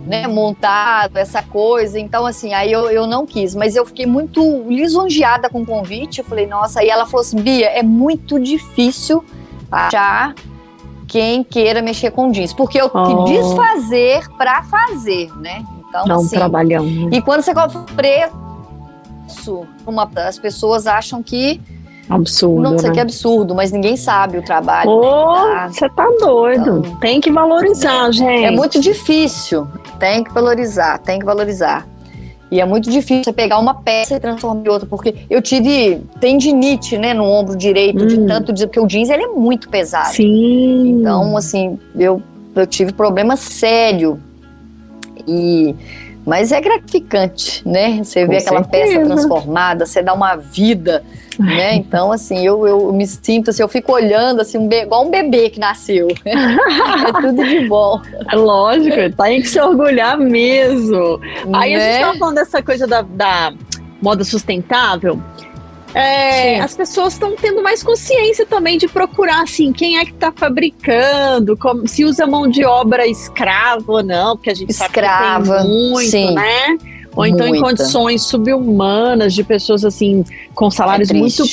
né, 0.06 0.26
montado, 0.26 1.16
essa 1.16 1.42
coisa. 1.42 1.98
Então, 1.98 2.26
assim, 2.26 2.52
aí 2.52 2.72
eu, 2.72 2.90
eu 2.90 3.06
não 3.06 3.24
quis. 3.24 3.54
Mas 3.54 3.76
eu 3.76 3.86
fiquei 3.86 4.06
muito 4.06 4.64
lisonjeada 4.68 5.48
com 5.48 5.62
o 5.62 5.66
convite. 5.66 6.18
Eu 6.18 6.24
falei, 6.24 6.46
nossa. 6.46 6.80
Aí 6.80 6.88
ela 6.88 7.06
falou 7.06 7.20
assim: 7.20 7.40
Bia, 7.40 7.66
é 7.66 7.82
muito 7.82 8.40
difícil 8.40 9.24
achar 9.70 10.34
quem 11.06 11.44
queira 11.44 11.80
mexer 11.80 12.10
com 12.10 12.32
jeans. 12.32 12.52
Porque 12.52 12.80
eu 12.80 12.90
oh. 12.92 13.24
quis 13.24 13.52
fazer 13.52 14.28
para 14.36 14.62
fazer, 14.64 15.30
né? 15.38 15.64
Então, 15.88 16.06
não 16.06 16.16
assim, 16.16 16.36
trabalhando. 16.36 17.10
Né? 17.10 17.18
E 17.18 17.22
quando 17.22 17.42
você 17.42 17.54
cobra 17.54 17.70
uma, 19.86 20.10
as 20.16 20.38
pessoas 20.38 20.86
acham 20.86 21.22
que 21.22 21.60
Absurdo. 22.08 22.60
Não 22.60 22.78
sei 22.78 22.88
né? 22.88 22.94
que 22.94 23.00
absurdo, 23.00 23.54
mas 23.54 23.72
ninguém 23.72 23.96
sabe 23.96 24.36
o 24.36 24.42
trabalho. 24.42 24.90
Você 25.68 25.88
tá 25.88 26.06
doido. 26.20 26.80
Então, 26.80 26.96
tem 26.96 27.20
que 27.20 27.30
valorizar, 27.30 28.08
é, 28.08 28.12
gente. 28.12 28.44
É 28.44 28.50
muito 28.50 28.80
difícil. 28.80 29.66
Tem 29.98 30.22
que 30.22 30.32
valorizar, 30.32 30.98
tem 30.98 31.18
que 31.18 31.24
valorizar. 31.24 31.86
E 32.50 32.60
é 32.60 32.66
muito 32.66 32.90
difícil 32.90 33.24
você 33.24 33.32
pegar 33.32 33.58
uma 33.58 33.72
peça 33.72 34.16
e 34.16 34.20
transformar 34.20 34.62
em 34.62 34.68
outra, 34.68 34.86
porque 34.86 35.14
eu 35.30 35.40
tive 35.40 36.02
tendinite, 36.20 36.98
né, 36.98 37.14
no 37.14 37.24
ombro 37.24 37.56
direito, 37.56 38.04
hum. 38.04 38.06
de 38.06 38.26
tanto 38.26 38.52
dizer, 38.52 38.66
porque 38.66 38.80
o 38.80 38.86
jeans 38.86 39.08
ele 39.08 39.22
é 39.22 39.28
muito 39.28 39.70
pesado. 39.70 40.12
Sim. 40.12 40.98
Então, 41.00 41.34
assim, 41.34 41.78
eu, 41.96 42.20
eu 42.54 42.66
tive 42.66 42.92
problema 42.92 43.36
sério. 43.36 44.20
E 45.26 45.74
mas 46.26 46.52
é 46.52 46.60
gratificante, 46.60 47.66
né? 47.66 48.02
Você 48.02 48.26
vê 48.26 48.38
aquela 48.38 48.62
certeza. 48.62 48.92
peça 48.92 49.06
transformada, 49.06 49.86
você 49.86 50.02
dá 50.02 50.12
uma 50.12 50.36
vida 50.36 51.02
né? 51.38 51.74
Então, 51.74 52.12
assim, 52.12 52.44
eu, 52.44 52.66
eu 52.66 52.92
me 52.92 53.06
sinto 53.06 53.50
assim, 53.50 53.62
eu 53.62 53.68
fico 53.68 53.92
olhando 53.92 54.40
assim, 54.40 54.58
um 54.58 54.70
igual 54.70 55.06
um 55.06 55.10
bebê 55.10 55.50
que 55.50 55.58
nasceu. 55.58 56.08
é 56.24 57.20
tudo 57.20 57.44
de 57.44 57.68
bom. 57.68 58.00
É 58.30 58.36
lógico, 58.36 58.96
tem 59.16 59.40
que 59.40 59.48
se 59.48 59.60
orgulhar 59.60 60.18
mesmo. 60.18 61.20
Aí 61.52 61.74
a 61.74 61.78
gente 61.78 61.92
né? 61.92 62.00
tava 62.00 62.18
falando 62.18 62.34
dessa 62.36 62.62
coisa 62.62 62.86
da, 62.86 63.02
da 63.02 63.52
moda 64.00 64.24
sustentável. 64.24 65.20
É, 65.94 66.60
as 66.60 66.74
pessoas 66.74 67.12
estão 67.12 67.34
tendo 67.36 67.62
mais 67.62 67.82
consciência 67.82 68.46
também 68.46 68.78
de 68.78 68.88
procurar 68.88 69.42
assim 69.42 69.72
quem 69.72 69.98
é 69.98 70.04
que 70.04 70.12
está 70.12 70.32
fabricando, 70.32 71.56
como, 71.56 71.86
se 71.86 72.04
usa 72.04 72.26
mão 72.26 72.48
de 72.48 72.64
obra 72.64 73.06
escrava 73.06 73.84
ou 73.92 74.02
não, 74.02 74.36
porque 74.36 74.50
a 74.50 74.54
gente 74.54 74.70
escrava, 74.70 75.44
sabe 75.44 75.58
que 75.58 75.68
tem 75.68 75.90
muito, 75.90 76.10
sim. 76.10 76.34
né? 76.34 76.78
Ou 77.14 77.26
então 77.26 77.46
Muita. 77.46 77.58
em 77.58 77.60
condições 77.60 78.22
subhumanas 78.22 79.34
de 79.34 79.44
pessoas 79.44 79.84
assim 79.84 80.24
com 80.54 80.70
salários 80.70 81.10
é 81.10 81.14
muito 81.14 81.44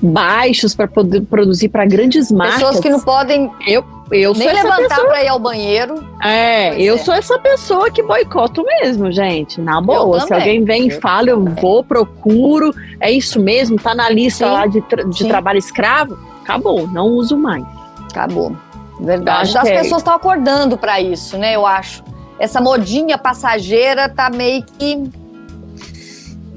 baixos 0.00 0.74
para 0.74 0.88
poder 0.88 1.22
produzir 1.22 1.68
para 1.68 1.84
grandes 1.84 2.30
marcas. 2.32 2.56
Pessoas 2.56 2.80
que 2.80 2.88
não 2.90 3.00
podem 3.00 3.50
eu, 3.66 3.84
eu 4.10 4.32
nem 4.34 4.52
levantar 4.52 5.00
para 5.00 5.24
ir 5.24 5.28
ao 5.28 5.38
banheiro. 5.38 6.06
É, 6.22 6.80
eu 6.80 6.94
é. 6.94 6.98
sou 6.98 7.14
essa 7.14 7.38
pessoa 7.38 7.90
que 7.90 8.02
boicoto 8.02 8.62
mesmo, 8.64 9.10
gente. 9.10 9.60
Na 9.60 9.80
boa, 9.80 10.20
se 10.20 10.32
alguém 10.32 10.64
vem 10.64 10.88
e 10.88 10.90
fala, 10.90 11.30
eu 11.30 11.44
vou, 11.44 11.82
procuro, 11.82 12.74
é 13.00 13.10
isso 13.10 13.40
mesmo, 13.40 13.76
tá 13.76 13.94
na 13.94 14.10
lista 14.10 14.46
Sim. 14.46 14.52
lá 14.52 14.66
de, 14.66 14.80
tra 14.82 15.04
de 15.04 15.26
trabalho 15.26 15.58
escravo, 15.58 16.18
acabou, 16.42 16.86
não 16.86 17.08
uso 17.08 17.36
mais. 17.36 17.64
Acabou. 18.10 18.56
Verdade. 19.00 19.56
As 19.56 19.66
é 19.66 19.78
pessoas 19.78 20.02
estão 20.02 20.14
acordando 20.14 20.78
para 20.78 21.00
isso, 21.00 21.36
né? 21.36 21.56
Eu 21.56 21.66
acho 21.66 22.02
essa 22.38 22.60
modinha 22.60 23.16
passageira 23.16 24.08
tá 24.08 24.28
meio 24.30 24.64
que 24.64 25.10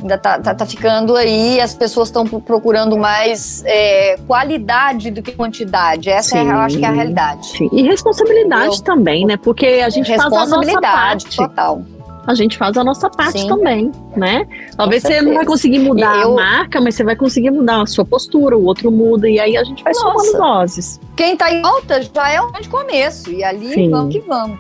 ainda 0.02 0.18
tá, 0.18 0.40
tá, 0.40 0.54
tá, 0.54 0.66
ficando 0.66 1.16
aí, 1.16 1.60
as 1.60 1.74
pessoas 1.74 2.10
estão 2.10 2.26
procurando 2.26 2.98
mais 2.98 3.64
é, 3.66 4.18
qualidade 4.28 5.12
do 5.12 5.22
que 5.22 5.32
quantidade. 5.32 6.10
Essa 6.10 6.38
sim, 6.38 6.50
é, 6.50 6.52
eu 6.52 6.58
acho 6.58 6.78
que 6.78 6.86
é 6.86 6.88
a 6.88 6.92
realidade. 6.92 7.48
Sim. 7.48 7.70
E 7.72 7.84
responsabilidade 7.84 8.84
também, 8.84 9.26
né? 9.26 9.38
Porque 9.38 9.66
a 9.66 9.90
gente 9.90 10.08
faz 10.16 10.34
a 10.34 10.46
nossa 10.46 10.82
parte. 10.82 11.38
total. 11.38 11.82
A 12.28 12.36
gente 12.36 12.58
faz 12.58 12.76
a 12.76 12.84
nossa 12.84 13.10
parte 13.10 13.40
sim. 13.40 13.48
também, 13.48 13.90
né? 14.16 14.46
Talvez 14.76 15.02
você 15.02 15.22
não 15.22 15.34
vai 15.34 15.46
conseguir 15.46 15.80
mudar 15.80 16.22
eu... 16.22 16.34
a 16.34 16.36
marca, 16.36 16.82
mas 16.82 16.96
você 16.96 17.04
vai 17.04 17.16
conseguir 17.16 17.52
mudar 17.52 17.82
a 17.82 17.86
sua 17.86 18.04
postura, 18.04 18.58
o 18.58 18.66
outro 18.66 18.92
muda, 18.92 19.30
e 19.30 19.40
aí 19.40 19.56
a 19.56 19.64
gente 19.64 19.82
vai 19.82 19.94
Nossa. 19.94 20.26
somando 20.26 20.38
doses. 20.38 21.00
Quem 21.16 21.38
tá 21.38 21.50
em 21.50 21.64
alta 21.64 22.02
já 22.02 22.30
é 22.30 22.42
um 22.42 22.52
grande 22.52 22.68
começo, 22.68 23.32
e 23.32 23.46
ali 23.46 23.74
sim. 23.74 23.90
vamos 23.90 24.14
que 24.14 24.20
vamos 24.20 24.60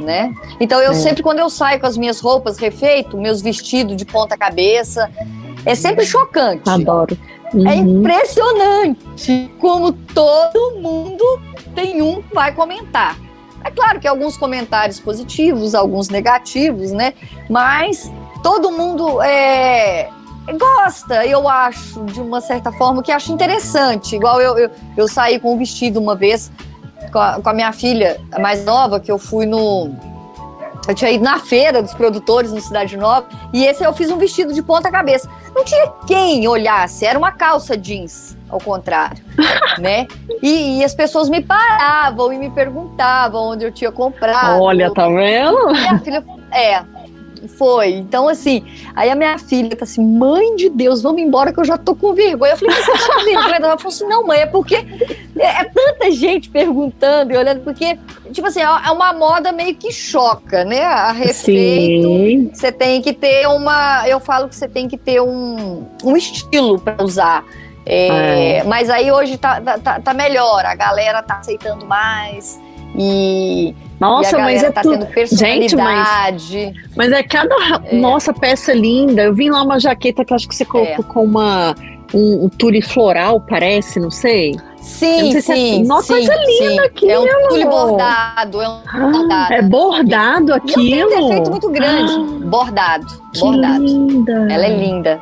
né? 0.00 0.34
Então 0.58 0.80
eu 0.80 0.92
é. 0.92 0.94
sempre, 0.94 1.22
quando 1.22 1.38
eu 1.38 1.50
saio 1.50 1.80
com 1.80 1.86
as 1.86 1.96
minhas 1.96 2.20
roupas 2.20 2.58
refeito, 2.58 3.16
meus 3.16 3.40
vestidos 3.40 3.96
de 3.96 4.04
ponta 4.04 4.36
cabeça, 4.36 5.10
é 5.64 5.74
sempre 5.74 6.04
chocante. 6.04 6.68
Adoro. 6.68 7.16
É 7.52 7.56
uhum. 7.56 7.68
É 7.68 7.74
impressionante 7.76 9.50
como 9.58 9.92
todo 9.92 10.78
mundo 10.80 11.24
tem 11.74 12.00
um 12.00 12.22
que 12.22 12.34
vai 12.34 12.54
comentar. 12.54 13.18
É 13.64 13.70
claro 13.70 14.00
que 14.00 14.08
alguns 14.08 14.36
comentários 14.36 14.98
positivos, 14.98 15.74
alguns 15.74 16.08
negativos, 16.08 16.92
né? 16.92 17.12
Mas 17.48 18.10
todo 18.42 18.70
mundo 18.70 19.20
é, 19.20 20.08
gosta, 20.58 21.26
eu 21.26 21.48
acho, 21.48 22.02
de 22.04 22.20
uma 22.20 22.40
certa 22.40 22.72
forma, 22.72 23.02
que 23.02 23.12
acho 23.12 23.32
interessante. 23.32 24.16
Igual 24.16 24.40
eu, 24.40 24.58
eu, 24.58 24.70
eu 24.96 25.08
saí 25.08 25.38
com 25.38 25.54
um 25.54 25.58
vestido 25.58 26.00
uma 26.00 26.14
vez 26.14 26.50
com 27.10 27.18
a, 27.18 27.40
com 27.40 27.48
a 27.48 27.52
minha 27.52 27.72
filha 27.72 28.20
a 28.32 28.38
mais 28.38 28.64
nova, 28.64 29.00
que 29.00 29.10
eu 29.10 29.18
fui 29.18 29.46
no. 29.46 29.90
Eu 30.88 30.94
tinha 30.94 31.10
ido 31.10 31.22
na 31.22 31.38
feira 31.38 31.82
dos 31.82 31.92
produtores 31.92 32.52
no 32.52 32.60
Cidade 32.60 32.96
Nova 32.96 33.28
e 33.52 33.64
esse 33.64 33.84
eu 33.84 33.92
fiz 33.92 34.10
um 34.10 34.16
vestido 34.16 34.52
de 34.52 34.62
ponta 34.62 34.90
cabeça. 34.90 35.28
Não 35.54 35.62
tinha 35.64 35.86
quem 36.06 36.48
olhasse, 36.48 37.04
era 37.04 37.18
uma 37.18 37.30
calça 37.30 37.76
jeans, 37.76 38.36
ao 38.48 38.58
contrário, 38.58 39.22
né? 39.78 40.06
E, 40.42 40.78
e, 40.78 40.84
as 40.84 40.94
pessoas 40.94 41.28
me 41.28 41.42
paravam 41.42 42.32
e 42.32 42.38
me 42.38 42.50
perguntavam 42.50 43.50
onde 43.50 43.64
eu 43.64 43.70
tinha 43.70 43.92
comprado. 43.92 44.60
Olha, 44.62 44.92
tá 44.92 45.06
vendo? 45.06 45.66
Minha 45.68 45.98
filha, 45.98 46.24
é, 46.50 46.82
foi. 47.48 47.90
Então, 47.90 48.28
assim, 48.28 48.64
aí 48.94 49.10
a 49.10 49.14
minha 49.14 49.38
filha 49.38 49.74
tá 49.76 49.84
assim, 49.84 50.04
mãe 50.04 50.56
de 50.56 50.68
Deus, 50.68 51.02
vamos 51.02 51.22
embora 51.22 51.52
que 51.52 51.60
eu 51.60 51.64
já 51.64 51.76
tô 51.76 51.94
com 51.94 52.12
vergonha. 52.14 52.52
Eu 52.52 52.56
falei, 52.56 52.74
você 52.74 52.92
tá 52.92 53.14
com 53.14 53.24
vergonha? 53.24 53.56
Ela 53.56 53.78
falou 53.78 53.94
assim, 53.94 54.06
não, 54.06 54.26
mãe, 54.26 54.40
é 54.40 54.46
porque 54.46 54.76
é, 55.36 55.62
é, 55.62 55.64
tanta 55.64 56.10
gente 56.10 56.50
perguntando 56.50 57.32
e 57.32 57.36
olhando, 57.36 57.60
porque, 57.60 57.98
tipo 58.32 58.46
assim, 58.46 58.60
é 58.60 58.90
uma 58.90 59.12
moda 59.12 59.52
meio 59.52 59.74
que 59.74 59.92
choca, 59.92 60.64
né? 60.64 60.82
A 60.84 61.12
respeito, 61.12 62.50
você 62.52 62.70
tem 62.70 63.00
que 63.00 63.12
ter 63.12 63.46
uma. 63.48 64.08
Eu 64.08 64.20
falo 64.20 64.48
que 64.48 64.54
você 64.56 64.68
tem 64.68 64.88
que 64.88 64.96
ter 64.96 65.20
um, 65.20 65.86
um 66.04 66.16
estilo 66.16 66.78
para 66.78 67.02
usar. 67.02 67.44
É, 67.86 68.58
é. 68.58 68.64
Mas 68.64 68.90
aí 68.90 69.10
hoje 69.10 69.38
tá, 69.38 69.60
tá, 69.60 70.00
tá 70.00 70.14
melhor, 70.14 70.64
a 70.64 70.74
galera 70.74 71.22
tá 71.22 71.38
aceitando 71.38 71.86
mais. 71.86 72.60
E 72.96 73.74
nossa, 74.00 74.38
mas 74.38 74.62
é 74.62 74.70
tá 74.70 74.80
tudo. 74.80 75.06
Gente, 75.30 75.76
mas, 75.76 76.50
mas 76.96 77.12
é 77.12 77.22
cada. 77.22 77.54
É. 77.84 77.96
Nossa, 77.96 78.32
peça 78.32 78.72
linda. 78.72 79.24
Eu 79.24 79.34
vi 79.34 79.50
lá 79.50 79.62
uma 79.62 79.78
jaqueta 79.78 80.24
que 80.24 80.32
acho 80.32 80.48
que 80.48 80.54
você 80.54 80.64
colocou 80.64 81.04
é. 81.04 81.08
com 81.08 81.22
uma. 81.22 81.74
Um, 82.12 82.46
um 82.46 82.48
tule 82.48 82.82
floral, 82.82 83.40
parece, 83.40 84.00
não 84.00 84.10
sei. 84.10 84.56
Sim, 84.78 85.22
não 85.22 85.30
sei 85.30 85.40
sim. 85.42 85.82
É, 85.82 85.86
nossa, 85.86 86.12
coisa 86.14 86.34
linda 86.34 86.84
aqui. 86.86 87.08
É 87.08 87.20
um 87.20 87.48
tule 87.48 87.64
bordado. 87.64 88.60
É 88.60 88.68
um 88.68 89.12
bordado. 89.12 89.52
é 89.52 89.62
bordado 89.62 90.54
aquilo? 90.54 90.82
E 90.82 91.04
um 91.04 91.28
defeito 91.28 91.50
muito 91.50 91.70
grande. 91.70 92.12
Ah, 92.12 92.46
bordado. 92.48 93.06
Bordado. 93.38 93.84
Linda. 93.84 94.32
Ela 94.50 94.66
é 94.66 94.76
linda. 94.76 95.20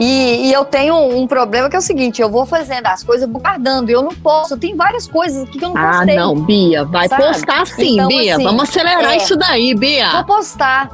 E, 0.00 0.48
e, 0.48 0.52
eu 0.52 0.64
tenho 0.64 0.96
um 0.96 1.26
problema 1.26 1.68
que 1.68 1.76
é 1.76 1.78
o 1.78 1.82
seguinte: 1.82 2.22
eu 2.22 2.30
vou 2.30 2.46
fazendo 2.46 2.86
as 2.86 3.04
coisas, 3.04 3.26
eu 3.26 3.30
vou 3.30 3.42
guardando. 3.42 3.90
Eu 3.90 4.00
não 4.00 4.14
posso, 4.14 4.56
tem 4.56 4.74
várias 4.74 5.06
coisas 5.06 5.42
aqui 5.42 5.58
que 5.58 5.64
eu 5.64 5.68
não 5.68 5.76
ah, 5.76 5.92
postei. 5.92 6.16
Ah, 6.16 6.20
não, 6.20 6.34
Bia, 6.36 6.84
vai 6.86 7.06
sabe? 7.06 7.22
postar 7.22 7.66
sim, 7.66 7.94
então, 7.94 8.08
Bia. 8.08 8.34
Assim, 8.34 8.44
Vamos 8.44 8.62
acelerar 8.62 9.12
é, 9.12 9.16
isso 9.18 9.36
daí, 9.36 9.74
Bia. 9.74 10.10
Vou 10.12 10.24
postar. 10.24 10.90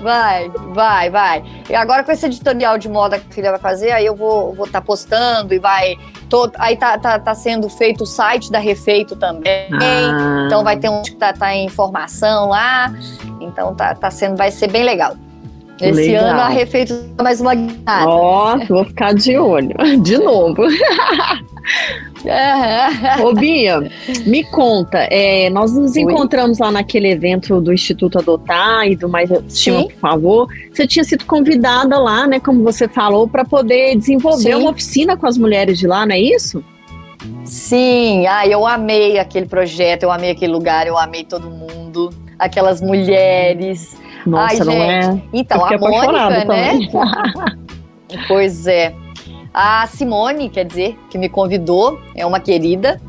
vai, 0.00 0.48
vai, 0.72 1.10
vai. 1.10 1.44
E 1.68 1.74
agora 1.74 2.04
com 2.04 2.12
esse 2.12 2.26
editorial 2.26 2.78
de 2.78 2.88
moda 2.88 3.18
que 3.18 3.26
a 3.28 3.34
filha 3.34 3.50
vai 3.50 3.58
fazer, 3.58 3.90
aí 3.90 4.06
eu 4.06 4.14
vou 4.14 4.50
estar 4.50 4.56
vou 4.56 4.66
tá 4.68 4.80
postando 4.80 5.52
e 5.52 5.58
vai. 5.58 5.96
Tô, 6.28 6.48
aí 6.56 6.76
tá, 6.76 6.96
tá, 6.96 7.18
tá 7.18 7.34
sendo 7.34 7.68
feito 7.68 8.04
o 8.04 8.06
site 8.06 8.52
da 8.52 8.60
Refeito 8.60 9.16
também. 9.16 9.68
Ah. 9.72 10.44
Então 10.46 10.62
vai 10.62 10.76
ter 10.76 10.88
um 10.88 11.02
que 11.02 11.16
tá, 11.16 11.32
tá 11.32 11.52
em 11.52 11.68
formação 11.68 12.50
lá. 12.50 12.94
Então 13.40 13.74
tá, 13.74 13.96
tá 13.96 14.12
sendo, 14.12 14.36
vai 14.36 14.52
ser 14.52 14.70
bem 14.70 14.84
legal. 14.84 15.16
Esse 15.80 15.92
Legal. 15.92 16.24
ano 16.26 16.40
a 16.40 16.48
Refeito 16.48 16.94
mais 17.20 17.40
uma 17.40 17.54
guinada. 17.54 18.08
Ó, 18.08 18.54
oh, 18.54 18.66
vou 18.66 18.84
ficar 18.84 19.14
de 19.14 19.36
olho. 19.36 19.74
De 20.02 20.18
novo. 20.18 20.62
Ô, 23.22 23.34
Bia, 23.34 23.90
me 24.26 24.44
conta, 24.44 24.98
é, 25.10 25.50
nós 25.50 25.72
nos 25.74 25.94
Oi. 25.94 26.02
encontramos 26.02 26.58
lá 26.58 26.70
naquele 26.70 27.10
evento 27.10 27.60
do 27.60 27.72
Instituto 27.72 28.18
Adotar 28.18 28.86
e 28.86 28.96
do 28.96 29.08
Mais 29.08 29.30
Estima, 29.30 29.84
por 29.84 29.92
favor. 29.94 30.48
Você 30.72 30.86
tinha 30.86 31.04
sido 31.04 31.24
convidada 31.26 31.98
lá, 31.98 32.26
né, 32.26 32.40
como 32.40 32.62
você 32.62 32.88
falou, 32.88 33.28
para 33.28 33.44
poder 33.44 33.96
desenvolver 33.96 34.54
Sim. 34.54 34.54
uma 34.54 34.70
oficina 34.70 35.16
com 35.16 35.26
as 35.26 35.36
mulheres 35.36 35.78
de 35.78 35.86
lá, 35.86 36.06
não 36.06 36.14
é 36.14 36.20
isso? 36.20 36.64
Sim, 37.44 38.26
ah, 38.26 38.46
eu 38.46 38.66
amei 38.66 39.18
aquele 39.18 39.46
projeto, 39.46 40.04
eu 40.04 40.10
amei 40.10 40.30
aquele 40.30 40.52
lugar, 40.52 40.86
eu 40.86 40.96
amei 40.96 41.24
todo 41.24 41.50
mundo, 41.50 42.10
aquelas 42.38 42.80
mulheres. 42.80 43.96
Nossa, 44.26 44.54
Ai, 44.54 44.58
não 44.58 44.72
gente. 44.72 44.82
é? 44.82 45.22
Então, 45.32 45.64
a 45.64 45.78
Mônica, 45.78 46.44
né? 46.44 46.78
pois 48.28 48.66
é. 48.66 48.94
A 49.52 49.86
Simone, 49.86 50.48
quer 50.48 50.64
dizer, 50.64 50.98
que 51.08 51.16
me 51.16 51.28
convidou, 51.28 51.98
é 52.14 52.26
uma 52.26 52.40
querida. 52.40 53.00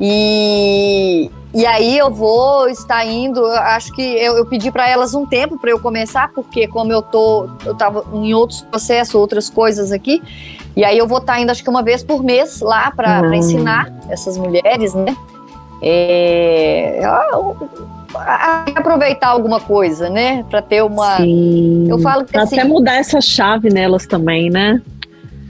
E, 0.00 1.30
e 1.54 1.64
aí 1.64 1.96
eu 1.96 2.10
vou 2.10 2.68
estar 2.68 3.06
indo, 3.06 3.46
acho 3.46 3.92
que 3.92 4.02
eu, 4.02 4.36
eu 4.36 4.44
pedi 4.44 4.72
para 4.72 4.88
elas 4.88 5.14
um 5.14 5.24
tempo 5.24 5.56
para 5.56 5.70
eu 5.70 5.78
começar, 5.78 6.32
porque 6.32 6.66
como 6.66 6.92
eu 6.92 7.00
tô, 7.00 7.48
eu 7.64 7.76
tava 7.76 8.04
em 8.12 8.34
outros 8.34 8.62
processos, 8.62 9.14
outras 9.14 9.48
coisas 9.48 9.92
aqui, 9.92 10.20
e 10.76 10.84
aí 10.84 10.98
eu 10.98 11.06
vou 11.06 11.18
estar 11.18 11.40
indo 11.40 11.50
acho 11.50 11.62
que 11.62 11.70
uma 11.70 11.82
vez 11.82 12.02
por 12.02 12.24
mês 12.24 12.60
lá 12.60 12.90
para 12.90 13.22
uhum. 13.22 13.34
ensinar 13.34 13.92
essas 14.08 14.36
mulheres, 14.36 14.94
né? 14.94 15.16
É, 15.80 17.00
aproveitar 18.16 19.28
alguma 19.28 19.60
coisa, 19.60 20.08
né? 20.08 20.44
Para 20.48 20.62
ter 20.62 20.82
uma. 20.82 21.16
Sim. 21.16 21.86
Eu 21.88 21.98
falo 21.98 22.24
que 22.24 22.36
assim, 22.36 22.58
até 22.58 22.68
mudar 22.68 22.96
essa 22.96 23.20
chave 23.20 23.70
nelas 23.70 24.06
também, 24.06 24.50
né? 24.50 24.80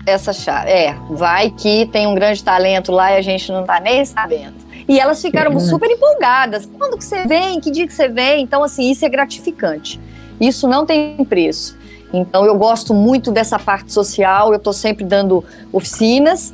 essa 0.06 0.32
chave. 0.32 0.70
É, 0.70 0.94
vai 1.10 1.50
que 1.50 1.86
tem 1.86 2.06
um 2.06 2.14
grande 2.14 2.42
talento 2.42 2.92
lá 2.92 3.12
e 3.12 3.16
a 3.16 3.22
gente 3.22 3.50
não 3.50 3.64
tá 3.64 3.80
nem 3.80 4.04
sabendo. 4.04 4.54
E 4.86 5.00
elas 5.00 5.20
ficaram 5.22 5.58
super 5.58 5.90
empolgadas. 5.90 6.66
Quando 6.66 6.98
que 6.98 7.04
você 7.04 7.26
vem? 7.26 7.58
Que 7.58 7.70
dia 7.70 7.86
que 7.86 7.92
você 7.92 8.08
vem? 8.08 8.42
Então, 8.42 8.62
assim, 8.62 8.90
isso 8.90 9.04
é 9.04 9.08
gratificante. 9.08 9.98
Isso 10.38 10.68
não 10.68 10.84
tem 10.84 11.24
preço. 11.24 11.78
Então, 12.12 12.44
eu 12.44 12.56
gosto 12.56 12.92
muito 12.92 13.32
dessa 13.32 13.58
parte 13.58 13.92
social. 13.92 14.50
Eu 14.50 14.56
estou 14.56 14.74
sempre 14.74 15.02
dando 15.04 15.42
oficinas. 15.72 16.52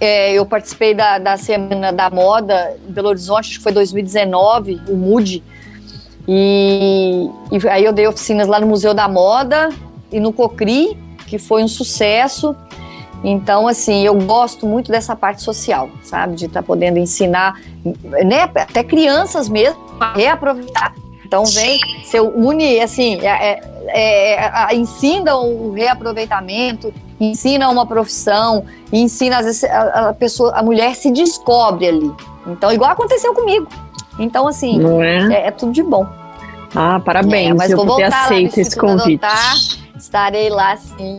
É, 0.00 0.32
eu 0.32 0.44
participei 0.44 0.94
da, 0.94 1.18
da 1.18 1.36
Semana 1.36 1.92
da 1.92 2.10
Moda 2.10 2.76
em 2.88 2.92
Belo 2.92 3.08
Horizonte, 3.08 3.48
acho 3.48 3.58
que 3.58 3.62
foi 3.62 3.72
2019, 3.72 4.80
o 4.88 4.96
MUD. 4.96 5.42
E, 6.26 7.30
e 7.52 7.68
aí 7.68 7.84
eu 7.84 7.92
dei 7.92 8.06
oficinas 8.06 8.48
lá 8.48 8.58
no 8.58 8.66
Museu 8.66 8.94
da 8.94 9.06
Moda 9.08 9.68
e 10.10 10.18
no 10.18 10.32
Cocri 10.32 11.04
que 11.26 11.38
foi 11.38 11.62
um 11.62 11.68
sucesso. 11.68 12.54
Então, 13.22 13.66
assim, 13.66 14.04
eu 14.04 14.14
gosto 14.14 14.66
muito 14.66 14.90
dessa 14.90 15.16
parte 15.16 15.42
social, 15.42 15.88
sabe? 16.02 16.36
De 16.36 16.44
estar 16.46 16.60
tá 16.60 16.66
podendo 16.66 16.98
ensinar, 16.98 17.60
né? 18.24 18.42
Até 18.42 18.84
crianças 18.84 19.48
mesmo, 19.48 19.80
a 19.98 20.12
reaproveitar. 20.12 20.94
Então, 21.24 21.44
vem, 21.44 21.80
você 22.04 22.20
une, 22.20 22.78
assim, 22.80 23.18
é, 23.22 23.52
é, 23.52 23.73
é, 23.88 24.74
ensina 24.74 25.36
o 25.36 25.72
reaproveitamento, 25.72 26.92
ensina 27.20 27.68
uma 27.68 27.86
profissão, 27.86 28.64
ensina, 28.92 29.38
às 29.38 29.46
vezes, 29.46 29.64
a, 29.64 30.10
a, 30.10 30.14
pessoa, 30.14 30.52
a 30.52 30.62
mulher 30.62 30.94
se 30.94 31.10
descobre 31.10 31.88
ali. 31.88 32.12
Então, 32.46 32.72
igual 32.72 32.90
aconteceu 32.90 33.32
comigo. 33.34 33.68
Então, 34.18 34.46
assim, 34.46 34.80
é? 35.02 35.34
é? 35.34 35.46
é? 35.46 35.50
tudo 35.50 35.72
de 35.72 35.82
bom. 35.82 36.06
Ah, 36.74 37.00
parabéns, 37.00 37.50
é, 37.50 37.54
mas 37.54 37.70
eu 37.70 37.84
vou 37.84 37.96
ter 37.96 38.04
aceito 38.04 38.58
esse 38.58 38.76
convite. 38.76 39.24
Adotar, 39.24 39.54
Estarei 39.96 40.50
lá 40.50 40.76
sim. 40.76 41.18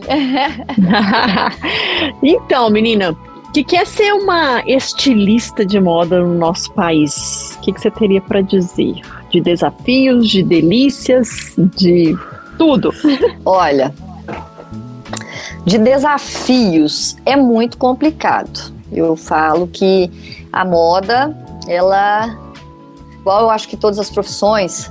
então, 2.22 2.70
menina, 2.70 3.12
o 3.12 3.52
que, 3.52 3.64
que 3.64 3.76
é 3.76 3.84
ser 3.84 4.12
uma 4.12 4.62
estilista 4.66 5.64
de 5.64 5.80
moda 5.80 6.20
no 6.20 6.34
nosso 6.34 6.72
país? 6.72 7.56
O 7.56 7.60
que, 7.62 7.72
que 7.72 7.80
você 7.80 7.90
teria 7.90 8.20
para 8.20 8.42
dizer? 8.42 9.00
De 9.30 9.40
desafios, 9.40 10.28
de 10.28 10.42
delícias, 10.42 11.54
de 11.74 12.14
tudo? 12.56 12.92
Olha, 13.44 13.94
de 15.64 15.78
desafios 15.78 17.16
é 17.24 17.36
muito 17.36 17.78
complicado. 17.78 18.74
Eu 18.92 19.16
falo 19.16 19.66
que 19.66 20.10
a 20.52 20.64
moda, 20.64 21.36
ela, 21.68 22.36
igual 23.18 23.42
eu 23.42 23.50
acho 23.50 23.68
que 23.68 23.76
todas 23.76 23.98
as 23.98 24.10
profissões, 24.10 24.90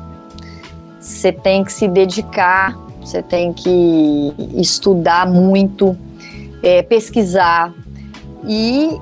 você 1.00 1.32
tem 1.32 1.64
que 1.64 1.72
se 1.72 1.88
dedicar 1.88 2.86
você 3.06 3.22
tem 3.22 3.54
que 3.54 4.34
estudar 4.56 5.28
muito, 5.28 5.96
é, 6.64 6.82
pesquisar 6.82 7.72
e 8.48 9.00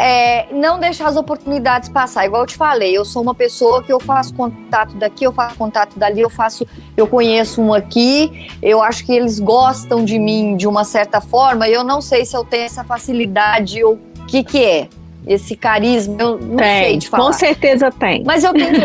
é, 0.00 0.46
não 0.50 0.80
deixar 0.80 1.08
as 1.08 1.16
oportunidades 1.16 1.90
passar. 1.90 2.24
Igual 2.24 2.44
eu 2.44 2.46
te 2.46 2.56
falei, 2.56 2.96
eu 2.96 3.04
sou 3.04 3.20
uma 3.20 3.34
pessoa 3.34 3.82
que 3.82 3.92
eu 3.92 4.00
faço 4.00 4.32
contato 4.32 4.96
daqui, 4.96 5.24
eu 5.24 5.32
faço 5.32 5.56
contato 5.56 5.98
dali, 5.98 6.22
eu 6.22 6.30
faço, 6.30 6.66
eu 6.96 7.06
conheço 7.06 7.60
um 7.60 7.74
aqui, 7.74 8.48
eu 8.62 8.82
acho 8.82 9.04
que 9.04 9.12
eles 9.12 9.38
gostam 9.38 10.02
de 10.02 10.18
mim 10.18 10.56
de 10.56 10.66
uma 10.66 10.84
certa 10.84 11.20
forma, 11.20 11.68
e 11.68 11.74
eu 11.74 11.84
não 11.84 12.00
sei 12.00 12.24
se 12.24 12.34
eu 12.34 12.42
tenho 12.42 12.64
essa 12.64 12.82
facilidade 12.82 13.84
ou 13.84 13.92
o 13.94 14.26
que 14.26 14.42
que 14.42 14.64
é 14.64 14.88
esse 15.26 15.54
carisma, 15.54 16.16
eu 16.18 16.38
não 16.38 16.56
tem, 16.56 16.84
sei 16.84 16.98
te 16.98 17.08
falar. 17.10 17.24
Com 17.24 17.32
certeza 17.34 17.92
tem. 17.92 18.24
Mas 18.24 18.42
eu 18.42 18.54
tenho. 18.54 18.72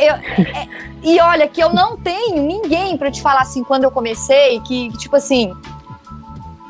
eu, 0.00 0.14
é, 0.14 0.68
e 1.02 1.20
olha, 1.20 1.46
que 1.46 1.62
eu 1.62 1.74
não 1.74 1.98
tenho 1.98 2.42
ninguém 2.42 2.96
para 2.96 3.10
te 3.10 3.20
falar 3.20 3.42
assim, 3.42 3.62
quando 3.62 3.84
eu 3.84 3.90
comecei, 3.90 4.58
que, 4.60 4.88
que, 4.88 4.96
tipo 4.96 5.14
assim. 5.14 5.52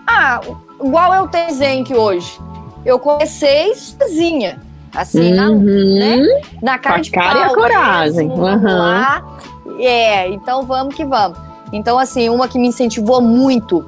Ah, 0.05 0.41
igual 0.83 1.15
eu 1.15 1.29
tenho 1.29 1.55
Zenk 1.55 1.95
hoje. 1.95 2.37
Eu 2.85 2.99
comecei 2.99 3.75
sozinha. 3.75 4.59
Assim, 4.95 5.33
uhum. 5.33 5.59
na, 5.99 6.17
né? 6.17 6.41
na 6.63 6.79
cara 6.79 7.01
de 7.01 7.11
cara 7.11 7.33
pau. 7.33 7.41
e 7.41 7.45
a 7.45 7.55
coragem. 7.55 8.29
Mesmo, 8.29 8.45
uhum. 8.45 8.63
lá. 8.63 9.39
É, 9.81 10.29
então 10.29 10.63
vamos 10.63 10.95
que 10.95 11.05
vamos. 11.05 11.37
Então, 11.73 11.99
assim, 11.99 12.29
uma 12.29 12.47
que 12.47 12.59
me 12.59 12.69
incentivou 12.69 13.21
muito 13.21 13.85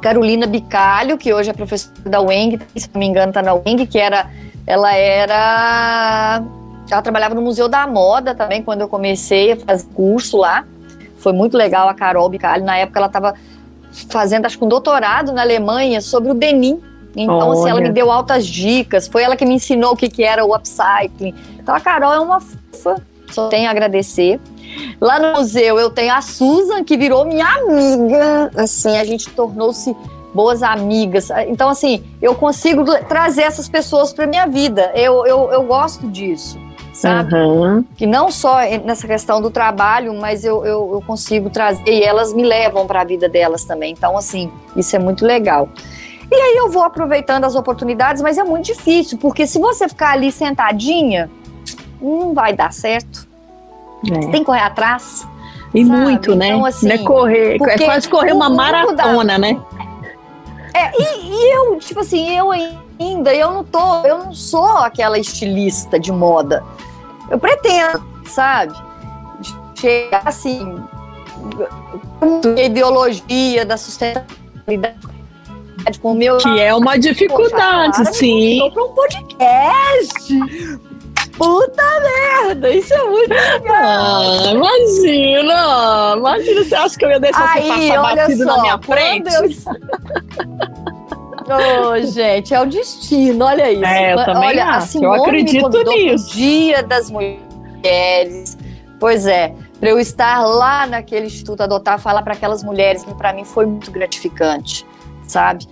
Carolina 0.00 0.46
Bicalho, 0.46 1.16
que 1.16 1.32
hoje 1.32 1.50
é 1.50 1.52
professora 1.52 1.94
da 2.04 2.20
UENG, 2.20 2.60
se 2.76 2.88
não 2.92 2.98
me 3.00 3.06
engano, 3.06 3.30
está 3.30 3.42
na 3.42 3.54
UENG, 3.54 3.86
que 3.86 3.98
era, 3.98 4.30
ela 4.66 4.94
era, 4.94 6.42
ela 6.90 7.02
trabalhava 7.02 7.34
no 7.34 7.42
Museu 7.42 7.68
da 7.68 7.86
Moda 7.86 8.34
também, 8.34 8.62
quando 8.62 8.82
eu 8.82 8.88
comecei 8.88 9.52
a 9.52 9.56
fazer 9.56 9.86
curso 9.94 10.36
lá. 10.36 10.64
Foi 11.18 11.32
muito 11.32 11.56
legal 11.56 11.88
a 11.88 11.94
Carol 11.94 12.28
Bicalho, 12.28 12.64
na 12.64 12.76
época 12.76 12.98
ela 12.98 13.06
estava 13.06 13.34
fazendo, 14.10 14.46
acho 14.46 14.58
que 14.58 14.64
um 14.64 14.68
doutorado 14.68 15.32
na 15.32 15.42
Alemanha 15.42 16.00
sobre 16.00 16.30
o 16.30 16.34
denim. 16.34 16.80
Então, 17.16 17.50
assim, 17.52 17.70
ela 17.70 17.80
me 17.80 17.90
deu 17.90 18.10
altas 18.10 18.46
dicas, 18.46 19.08
foi 19.08 19.22
ela 19.22 19.36
que 19.36 19.44
me 19.44 19.54
ensinou 19.54 19.92
o 19.92 19.96
que, 19.96 20.08
que 20.08 20.22
era 20.22 20.44
o 20.44 20.54
upcycling. 20.54 21.34
Então, 21.58 21.74
a 21.74 21.80
Carol 21.80 22.12
é 22.12 22.20
uma 22.20 22.40
fofa, 22.40 23.02
só 23.30 23.48
tenho 23.48 23.68
a 23.68 23.70
agradecer. 23.70 24.40
Lá 25.00 25.18
no 25.18 25.38
museu 25.38 25.78
eu 25.78 25.90
tenho 25.90 26.14
a 26.14 26.20
Susan, 26.20 26.84
que 26.84 26.96
virou 26.96 27.24
minha 27.24 27.46
amiga. 27.46 28.50
Assim, 28.56 28.96
a 28.96 29.04
gente 29.04 29.28
tornou-se 29.30 29.94
boas 30.32 30.62
amigas. 30.62 31.30
Então, 31.46 31.68
assim, 31.68 32.04
eu 32.20 32.34
consigo 32.34 32.84
trazer 33.08 33.42
essas 33.42 33.68
pessoas 33.68 34.12
para 34.12 34.26
minha 34.26 34.46
vida. 34.46 34.92
Eu, 34.94 35.26
eu, 35.26 35.50
eu 35.50 35.62
gosto 35.64 36.08
disso, 36.08 36.58
sabe? 36.92 37.34
Uhum. 37.34 37.84
Que 37.96 38.06
não 38.06 38.30
só 38.30 38.58
nessa 38.84 39.06
questão 39.06 39.40
do 39.40 39.50
trabalho, 39.50 40.14
mas 40.14 40.44
eu, 40.44 40.64
eu, 40.64 40.90
eu 40.94 41.02
consigo 41.06 41.50
trazer 41.50 41.82
e 41.86 42.02
elas 42.02 42.32
me 42.32 42.42
levam 42.42 42.86
para 42.86 43.00
a 43.00 43.04
vida 43.04 43.28
delas 43.28 43.64
também. 43.64 43.92
Então, 43.92 44.16
assim, 44.16 44.50
isso 44.76 44.94
é 44.94 44.98
muito 44.98 45.24
legal. 45.24 45.68
E 46.30 46.34
aí 46.34 46.56
eu 46.56 46.70
vou 46.70 46.82
aproveitando 46.82 47.44
as 47.44 47.54
oportunidades, 47.54 48.20
mas 48.20 48.36
é 48.36 48.44
muito 48.44 48.66
difícil, 48.66 49.16
porque 49.18 49.46
se 49.46 49.58
você 49.58 49.88
ficar 49.88 50.12
ali 50.12 50.30
sentadinha, 50.30 51.30
não 52.00 52.34
vai 52.34 52.52
dar 52.52 52.72
certo. 52.72 53.26
É. 54.10 54.14
Você 54.14 54.30
tem 54.30 54.40
que 54.40 54.44
correr 54.44 54.60
atrás. 54.60 55.26
E 55.74 55.84
sabe? 55.84 56.00
muito, 56.00 56.34
né? 56.34 56.48
Então, 56.48 56.64
assim, 56.64 56.86
não 56.86 56.94
é 56.94 56.98
correr, 56.98 57.56
é 57.60 57.78
quase 57.78 58.08
correr 58.08 58.32
uma 58.32 58.50
maratona, 58.50 59.24
da... 59.24 59.38
né? 59.38 59.60
É, 60.74 60.92
e, 60.96 61.30
e, 61.30 61.56
eu, 61.56 61.78
tipo 61.78 62.00
assim, 62.00 62.36
eu 62.36 62.50
ainda, 62.52 63.34
eu 63.34 63.50
não 63.50 63.64
tô, 63.64 64.02
eu 64.04 64.18
não 64.18 64.34
sou 64.34 64.78
aquela 64.78 65.18
estilista 65.18 65.98
de 65.98 66.12
moda. 66.12 66.62
Eu 67.30 67.38
pretendo, 67.38 68.04
sabe? 68.26 68.74
Chegar 69.74 70.22
assim, 70.24 70.76
a 72.56 72.60
ideologia 72.60 73.64
da 73.64 73.76
sustentabilidade 73.76 75.17
com 75.96 76.12
o 76.12 76.14
meu. 76.14 76.38
Que 76.38 76.60
é 76.60 76.74
uma 76.74 76.98
dificuldade, 76.98 77.98
Poxa, 77.98 78.12
sim. 78.12 78.58
Para 78.72 78.84
um 78.84 78.88
podcast. 78.88 80.28
Puta 81.38 81.84
merda, 82.00 82.68
isso 82.70 82.92
é 82.92 83.04
muito 83.04 83.30
legal. 83.30 83.62
Ah, 83.70 84.50
imagina, 84.52 86.14
imagina, 86.16 86.64
você 86.64 86.74
acha 86.74 86.98
que 86.98 87.04
eu 87.04 87.10
ia 87.10 87.20
deixar 87.20 87.52
Aí, 87.52 87.62
você 87.62 87.92
passar 87.92 88.16
batido 88.16 88.44
só, 88.44 88.56
na 88.56 88.62
minha 88.62 88.78
frente? 88.78 89.34
Eu... 89.34 89.44
oh, 91.92 91.98
gente, 92.06 92.52
é 92.52 92.60
o 92.60 92.66
destino, 92.66 93.44
olha 93.44 93.70
isso. 93.70 93.84
É, 93.84 94.14
eu 94.14 94.24
também 94.24 94.48
olha, 94.48 94.66
acho, 94.66 95.02
eu 95.02 95.12
acredito 95.12 95.84
nisso. 95.84 96.32
Dia 96.32 96.82
das 96.82 97.08
Mulheres, 97.08 98.58
pois 98.98 99.24
é, 99.24 99.54
para 99.78 99.90
eu 99.90 100.00
estar 100.00 100.44
lá 100.44 100.88
naquele 100.88 101.26
Instituto 101.26 101.62
Adotar, 101.62 102.00
falar 102.00 102.22
para 102.22 102.34
aquelas 102.34 102.64
mulheres 102.64 103.04
que 103.04 103.14
para 103.14 103.32
mim 103.32 103.44
foi 103.44 103.64
muito 103.64 103.92
gratificante, 103.92 104.84
sabe? 105.28 105.66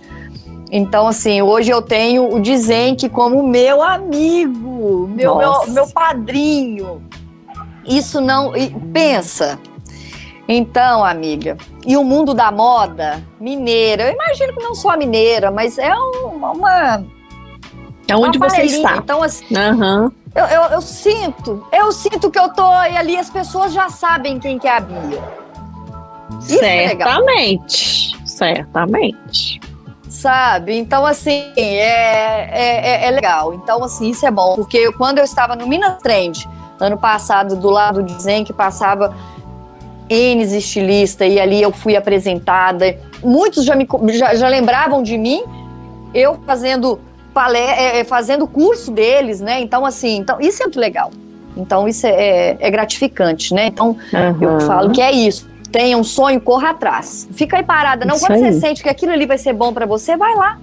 Então, 0.71 1.07
assim, 1.07 1.41
hoje 1.41 1.71
eu 1.71 1.81
tenho 1.81 2.33
o 2.33 2.39
Dizenque 2.39 3.07
como 3.07 3.45
meu 3.47 3.81
amigo, 3.81 5.07
meu, 5.07 5.37
meu, 5.37 5.67
meu, 5.67 5.87
padrinho. 5.87 7.01
Isso 7.85 8.19
não. 8.19 8.51
Pensa. 8.91 9.57
Então, 10.47 11.03
amiga, 11.03 11.57
e 11.85 11.97
o 11.97 12.03
mundo 12.03 12.33
da 12.33 12.51
moda 12.51 13.21
mineira, 13.39 14.03
eu 14.03 14.13
imagino 14.13 14.53
que 14.53 14.63
não 14.63 14.73
só 14.73 14.95
mineira, 14.97 15.51
mas 15.51 15.77
é 15.77 15.93
uma. 15.93 16.51
uma 16.51 17.05
é 18.07 18.15
onde 18.15 18.37
você 18.37 18.61
está. 18.63 18.97
Então, 18.97 19.21
assim, 19.21 19.45
uhum. 19.53 20.09
eu, 20.33 20.45
eu, 20.45 20.61
eu, 20.71 20.81
sinto, 20.81 21.65
eu 21.71 21.91
sinto 21.91 22.31
que 22.31 22.39
eu 22.39 22.49
tô 22.49 22.69
e 22.83 22.97
ali 22.97 23.17
as 23.17 23.29
pessoas 23.29 23.73
já 23.73 23.89
sabem 23.89 24.39
quem 24.39 24.57
que 24.57 24.67
é 24.67 24.77
a 24.77 24.79
Bia. 24.79 25.21
Isso 26.41 26.63
é 26.63 26.89
certamente, 26.89 28.15
é 28.15 28.26
certamente 28.37 29.59
sabe? 30.09 30.77
Então, 30.77 31.05
assim, 31.05 31.51
é, 31.55 33.03
é, 33.03 33.07
é, 33.07 33.11
legal. 33.11 33.53
Então, 33.53 33.83
assim, 33.83 34.09
isso 34.09 34.25
é 34.25 34.31
bom. 34.31 34.55
Porque 34.55 34.91
quando 34.93 35.19
eu 35.19 35.23
estava 35.23 35.55
no 35.55 35.67
Minas 35.67 36.01
Trend, 36.01 36.47
ano 36.79 36.97
passado, 36.97 37.55
do 37.55 37.69
lado 37.69 38.01
de 38.01 38.13
Zen, 38.21 38.43
que 38.43 38.53
passava 38.53 39.15
N 40.09 40.43
estilista, 40.43 41.25
e 41.25 41.39
ali 41.39 41.61
eu 41.61 41.71
fui 41.71 41.95
apresentada. 41.95 42.97
Muitos 43.23 43.65
já, 43.65 43.75
me, 43.75 43.87
já, 44.13 44.35
já 44.35 44.47
lembravam 44.47 45.03
de 45.03 45.17
mim, 45.17 45.43
eu 46.13 46.39
fazendo, 46.45 46.99
palé, 47.33 48.03
fazendo 48.05 48.47
curso 48.47 48.91
deles, 48.91 49.41
né? 49.41 49.59
Então, 49.61 49.85
assim, 49.85 50.17
então, 50.17 50.39
isso 50.39 50.63
é 50.63 50.65
muito 50.65 50.79
legal. 50.79 51.11
Então, 51.55 51.87
isso 51.87 52.05
é, 52.05 52.55
é 52.59 52.69
gratificante, 52.69 53.53
né? 53.53 53.67
Então, 53.67 53.97
uhum. 54.13 54.41
eu 54.41 54.61
falo 54.61 54.91
que 54.91 55.01
é 55.01 55.11
isso 55.11 55.56
tenha 55.71 55.97
um 55.97 56.03
sonho, 56.03 56.39
corra 56.39 56.71
atrás. 56.71 57.27
Fica 57.31 57.57
aí 57.57 57.63
parada. 57.63 58.05
Não, 58.05 58.15
isso 58.15 58.25
quando 58.25 58.43
aí. 58.43 58.53
você 58.53 58.59
sente 58.59 58.83
que 58.83 58.89
aquilo 58.89 59.11
ali 59.11 59.25
vai 59.25 59.37
ser 59.37 59.53
bom 59.53 59.73
para 59.73 59.85
você, 59.85 60.17
vai 60.17 60.35
lá. 60.35 60.59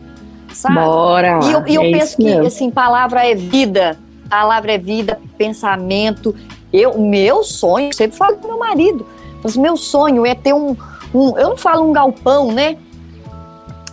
Sabe? 0.53 0.75
Bora. 0.77 1.41
E 1.43 1.53
eu, 1.53 1.67
e 1.67 1.75
eu 1.75 1.83
é 1.83 1.91
penso 1.91 2.17
que 2.17 2.29
assim, 2.29 2.71
palavra 2.71 3.27
é 3.27 3.35
vida. 3.35 3.99
Palavra 4.29 4.73
é 4.73 4.79
vida, 4.79 5.21
pensamento. 5.37 6.35
Eu, 6.73 6.99
meu 6.99 7.45
sonho, 7.45 7.95
sempre 7.95 8.17
falo 8.17 8.37
com 8.37 8.49
meu 8.49 8.59
marido. 8.59 9.07
Mas 9.43 9.57
meu 9.57 9.77
sonho 9.77 10.25
é 10.25 10.35
ter 10.35 10.55
um, 10.55 10.77
um. 11.15 11.39
Eu 11.39 11.51
não 11.51 11.57
falo 11.57 11.89
um 11.89 11.93
galpão, 11.93 12.51
né? 12.51 12.77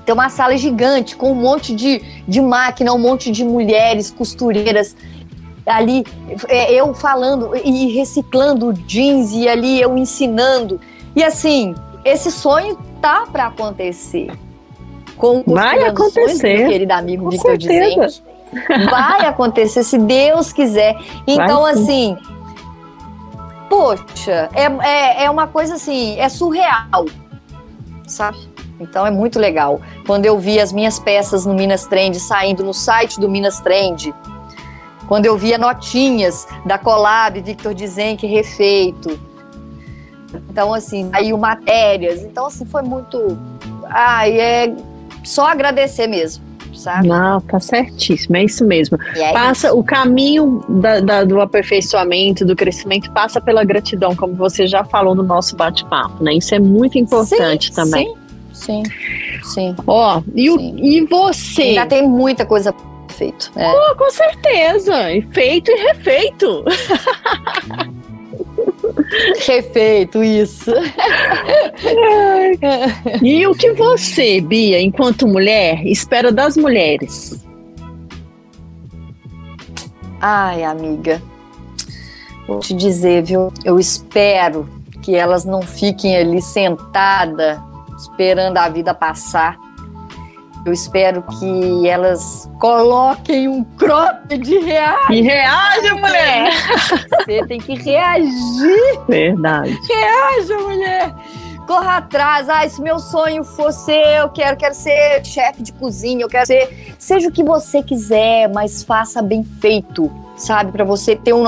Ter 0.06 0.14
uma 0.14 0.30
sala 0.30 0.58
gigante 0.58 1.16
com 1.16 1.32
um 1.32 1.36
monte 1.36 1.76
de, 1.76 2.02
de 2.28 2.42
máquina, 2.42 2.94
um 2.94 2.98
monte 2.98 3.32
de 3.32 3.44
mulheres 3.44 4.10
costureiras 4.10 4.96
ali 5.66 6.04
é, 6.48 6.74
eu 6.74 6.94
falando 6.94 7.56
e 7.56 7.88
reciclando 7.94 8.74
jeans 8.74 9.32
e 9.32 9.48
ali 9.48 9.80
eu 9.80 9.96
ensinando 9.98 10.80
e 11.16 11.24
assim, 11.24 11.76
esse 12.04 12.32
sonho 12.32 12.78
tá 13.02 13.26
para 13.32 13.48
acontecer. 13.48 14.32
Com 15.18 15.44
Vai 15.46 15.84
acontecer. 15.84 16.58
Meu 16.58 16.70
querido 16.70 16.94
amigo 16.94 17.30
Victor 17.30 17.58
Dizente. 17.58 18.24
Vai 18.90 19.26
acontecer, 19.26 19.84
se 19.84 19.98
Deus 19.98 20.52
quiser. 20.52 20.98
Então, 21.26 21.66
assim, 21.66 22.18
poxa, 23.70 24.50
é, 24.54 24.66
é, 24.66 25.24
é 25.26 25.30
uma 25.30 25.48
coisa 25.48 25.76
assim, 25.76 26.20
é 26.20 26.28
surreal, 26.28 27.06
sabe? 28.06 28.38
Então 28.80 29.06
é 29.06 29.12
muito 29.12 29.40
legal. 29.40 29.80
Quando 30.06 30.26
eu 30.26 30.38
vi 30.40 30.60
as 30.60 30.74
minhas 30.74 31.00
peças 31.00 31.46
no 31.46 31.54
Minas 31.54 31.86
Trend 31.86 32.20
saindo 32.20 32.64
no 32.64 32.74
site 32.74 33.20
do 33.20 33.30
Minas 33.30 33.60
Trend, 33.62 34.14
quando 35.08 35.26
eu 35.26 35.38
via 35.38 35.58
notinhas 35.58 36.48
da 36.66 36.78
Collab 36.78 37.40
Victor 37.42 37.74
Dizenck 37.74 38.26
refeito, 38.26 39.20
então, 40.34 40.74
assim, 40.74 41.10
saiu 41.12 41.38
matérias. 41.38 42.22
Então, 42.22 42.48
assim, 42.48 42.66
foi 42.66 42.82
muito. 42.82 43.38
Ai, 43.86 44.40
é 44.40 44.76
só 45.24 45.48
agradecer 45.48 46.08
mesmo. 46.08 46.52
Sabe? 46.74 47.10
Não, 47.10 47.42
tá 47.42 47.60
certíssimo, 47.60 48.38
é 48.38 48.46
isso 48.46 48.66
mesmo. 48.66 48.98
É 49.16 49.34
passa 49.34 49.68
isso. 49.68 49.78
o 49.78 49.84
caminho 49.84 50.64
da, 50.68 51.00
da, 51.02 51.24
do 51.24 51.42
aperfeiçoamento, 51.42 52.46
do 52.46 52.56
crescimento, 52.56 53.12
passa 53.12 53.42
pela 53.42 53.64
gratidão, 53.64 54.16
como 54.16 54.34
você 54.36 54.66
já 54.66 54.84
falou 54.84 55.14
no 55.14 55.22
nosso 55.22 55.56
bate-papo, 55.56 56.24
né? 56.24 56.34
Isso 56.34 56.56
é 56.56 56.60
muito 56.60 56.98
importante 56.98 57.68
sim, 57.68 57.74
também. 57.74 58.16
Sim, 58.54 58.84
sim. 59.44 59.76
Ó, 59.86 60.22
e, 60.34 60.50
sim. 60.50 60.76
e 60.78 61.06
você? 61.06 61.62
Ainda 61.62 61.86
tem 61.86 62.08
muita 62.08 62.46
coisa 62.46 62.74
feito. 63.10 63.52
É. 63.56 63.70
Oh, 63.70 63.96
com 63.96 64.10
certeza, 64.10 64.96
feito 65.32 65.70
e 65.72 65.76
refeito. 65.76 66.64
Refeito, 69.46 70.24
isso. 70.24 70.72
e 73.22 73.46
o 73.48 73.54
que 73.54 73.74
você, 73.74 74.42
Bia, 74.42 74.82
enquanto 74.82 75.28
mulher, 75.28 75.86
espera 75.86 76.32
das 76.32 76.56
mulheres? 76.58 77.46
Ai, 80.20 80.64
amiga, 80.64 81.22
vou 82.48 82.60
te 82.60 82.74
dizer, 82.74 83.24
viu? 83.24 83.52
Eu 83.66 83.80
espero 83.80 84.70
que 85.02 85.16
elas 85.16 85.46
não 85.46 85.62
fiquem 85.62 86.16
ali 86.16 86.42
sentadas 86.42 87.60
esperando 87.98 88.58
a 88.58 88.70
vida 88.70 88.94
passar 88.94 89.58
eu 90.66 90.72
espero 90.72 91.24
que 91.24 91.88
elas 91.88 92.50
coloquem 92.60 93.48
um 93.48 93.64
crop 93.64 94.38
de 94.38 94.60
reage. 94.60 95.14
E 95.14 95.22
reage, 95.22 95.92
mulher! 95.94 96.52
Você 97.10 97.46
tem 97.48 97.60
que 97.60 97.74
reagir. 97.76 99.00
Verdade. 99.08 99.78
Reaja, 99.88 100.58
mulher! 100.60 101.16
Corra 101.66 101.98
atrás. 101.98 102.48
Ah, 102.48 102.68
se 102.68 102.82
meu 102.82 103.00
sonho 103.00 103.44
fosse 103.44 103.92
eu 103.92 104.30
quero, 104.30 104.56
quero 104.58 104.76
ser 104.76 105.26
chefe 105.26 105.64
de 105.64 105.74
cozinha, 105.74 106.24
eu 106.24 106.30
quero 106.30 106.46
ser. 106.46 106.96
Seja 107.00 107.30
o 107.30 107.32
que 107.32 107.44
você 107.44 107.82
quiser, 107.82 108.48
mas 108.50 108.84
faça 108.84 109.22
bem 109.22 109.44
feito, 109.44 110.12
sabe? 110.36 110.72
Para 110.72 110.84
você 110.84 111.16
ter 111.16 111.34
um. 111.34 111.46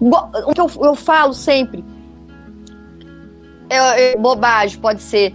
O 0.00 0.52
que 0.54 0.60
eu, 0.60 0.70
eu 0.82 0.94
falo 0.96 1.34
sempre. 1.34 1.84
É, 3.68 4.12
é, 4.12 4.16
bobagem, 4.16 4.80
pode 4.80 5.02
ser 5.02 5.32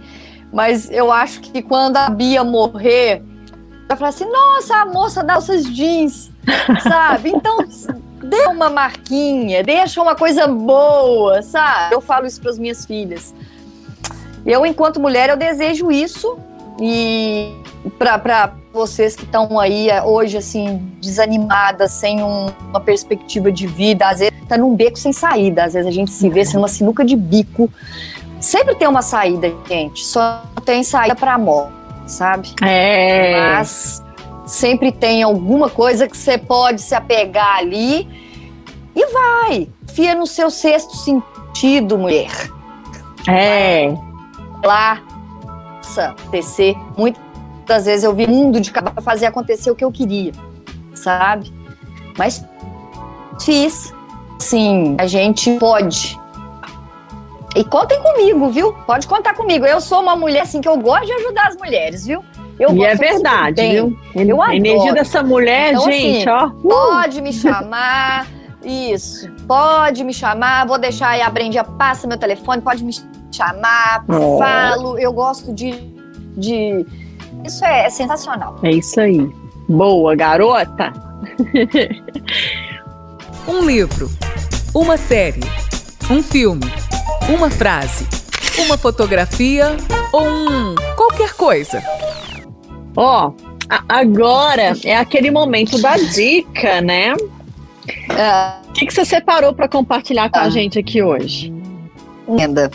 mas 0.56 0.90
eu 0.90 1.12
acho 1.12 1.42
que 1.42 1.60
quando 1.60 1.98
a 1.98 2.08
Bia 2.08 2.42
morrer, 2.42 3.22
vai 3.86 3.94
falar 3.94 4.08
assim: 4.08 4.24
nossa, 4.24 4.74
a 4.76 4.86
moça 4.86 5.22
dá 5.22 5.34
essas 5.34 5.66
jeans, 5.66 6.30
sabe? 6.82 7.28
Então, 7.28 7.58
dê 8.24 8.46
uma 8.46 8.70
marquinha, 8.70 9.62
deixa 9.62 10.00
uma 10.00 10.16
coisa 10.16 10.46
boa, 10.46 11.42
sabe? 11.42 11.94
Eu 11.94 12.00
falo 12.00 12.24
isso 12.24 12.40
para 12.40 12.52
as 12.52 12.58
minhas 12.58 12.86
filhas. 12.86 13.34
Eu, 14.46 14.64
enquanto 14.64 14.98
mulher, 14.98 15.28
eu 15.28 15.36
desejo 15.36 15.90
isso 15.90 16.38
e 16.80 17.54
para 17.98 18.54
vocês 18.72 19.14
que 19.14 19.24
estão 19.24 19.60
aí 19.60 19.90
é, 19.90 20.02
hoje 20.02 20.38
assim 20.38 20.78
desanimadas, 21.02 21.92
sem 21.92 22.22
um, 22.22 22.46
uma 22.70 22.80
perspectiva 22.80 23.52
de 23.52 23.66
vida, 23.66 24.08
às 24.08 24.20
vezes 24.20 24.34
tá 24.48 24.56
num 24.56 24.74
beco 24.74 24.98
sem 24.98 25.12
saída, 25.12 25.64
às 25.64 25.74
vezes 25.74 25.86
a 25.86 25.92
gente 25.92 26.10
se 26.10 26.30
vê 26.30 26.46
sendo 26.46 26.60
uma 26.60 26.68
sinuca 26.68 27.04
de 27.04 27.14
bico 27.14 27.70
Sempre 28.46 28.76
tem 28.76 28.86
uma 28.86 29.02
saída, 29.02 29.52
gente. 29.68 30.04
Só 30.04 30.40
tem 30.64 30.84
saída 30.84 31.16
para 31.16 31.36
morte, 31.36 31.72
sabe? 32.06 32.54
É. 32.62 33.40
Mas 33.40 34.00
sempre 34.46 34.92
tem 34.92 35.24
alguma 35.24 35.68
coisa 35.68 36.06
que 36.06 36.16
você 36.16 36.38
pode 36.38 36.80
se 36.80 36.94
apegar 36.94 37.56
ali 37.56 38.08
e 38.94 39.06
vai. 39.06 39.68
Fia 39.88 40.14
no 40.14 40.28
seu 40.28 40.48
sexto 40.48 40.94
sentido, 40.96 41.98
mulher. 41.98 42.30
É. 43.28 43.92
Lá, 44.64 45.02
acontecer. 45.82 46.76
Muitas 46.96 47.86
vezes 47.86 48.04
eu 48.04 48.14
vi 48.14 48.28
mundo 48.28 48.60
de 48.60 48.70
para 48.70 49.02
fazer 49.02 49.26
acontecer 49.26 49.72
o 49.72 49.74
que 49.74 49.84
eu 49.84 49.90
queria, 49.90 50.30
sabe? 50.94 51.52
Mas 52.16 52.44
fiz. 53.40 53.92
Sim, 54.38 54.94
a 55.00 55.06
gente 55.08 55.50
pode 55.58 56.16
e 57.56 57.64
contem 57.64 58.00
comigo, 58.02 58.50
viu? 58.50 58.72
Pode 58.86 59.06
contar 59.06 59.34
comigo. 59.34 59.64
Eu 59.64 59.80
sou 59.80 60.00
uma 60.02 60.14
mulher 60.14 60.42
assim 60.42 60.60
que 60.60 60.68
eu 60.68 60.76
gosto 60.76 61.06
de 61.06 61.12
ajudar 61.12 61.48
as 61.48 61.56
mulheres, 61.56 62.06
viu? 62.06 62.22
Eu 62.58 62.74
e 62.74 62.84
é 62.84 62.94
verdade, 62.94 63.66
viu? 63.66 63.98
Eu 64.14 64.42
a 64.42 64.54
energia 64.54 64.92
dessa 64.92 65.22
mulher, 65.22 65.72
então, 65.72 65.84
gente, 65.84 66.28
assim, 66.28 66.44
ó. 66.44 66.46
Uh! 66.48 66.92
Pode 66.92 67.22
me 67.22 67.32
chamar. 67.32 68.26
Isso. 68.62 69.30
Pode 69.46 70.04
me 70.04 70.12
chamar. 70.12 70.66
Vou 70.66 70.78
deixar 70.78 71.10
aí 71.10 71.22
a 71.22 71.30
Brendia, 71.30 71.64
passa 71.64 72.06
meu 72.06 72.18
telefone, 72.18 72.60
pode 72.60 72.84
me 72.84 72.92
chamar, 73.32 74.04
oh. 74.08 74.38
falo. 74.38 74.98
Eu 74.98 75.12
gosto 75.12 75.52
de. 75.52 75.72
de... 76.36 76.84
Isso 77.44 77.64
é, 77.64 77.86
é 77.86 77.90
sensacional. 77.90 78.56
É 78.62 78.70
isso 78.70 79.00
aí. 79.00 79.30
Boa, 79.68 80.14
garota! 80.14 80.92
um 83.48 83.64
livro, 83.64 84.10
uma 84.74 84.96
série, 84.96 85.40
um 86.10 86.22
filme 86.22 86.66
uma 87.28 87.50
frase, 87.50 88.06
uma 88.64 88.78
fotografia 88.78 89.76
ou 90.12 90.22
um 90.24 90.74
qualquer 90.96 91.34
coisa. 91.34 91.82
Ó, 92.96 93.28
oh, 93.28 93.34
agora 93.88 94.74
é 94.84 94.96
aquele 94.96 95.30
momento 95.30 95.80
da 95.80 95.96
dica, 95.96 96.80
né? 96.80 97.14
Ah. 98.10 98.60
O 98.68 98.72
que, 98.72 98.86
que 98.86 98.94
você 98.94 99.04
separou 99.04 99.54
para 99.54 99.68
compartilhar 99.68 100.30
com 100.30 100.38
a 100.38 100.42
ah. 100.42 100.50
gente 100.50 100.78
aqui 100.78 101.02
hoje? 101.02 101.52
Linda. 102.28 102.70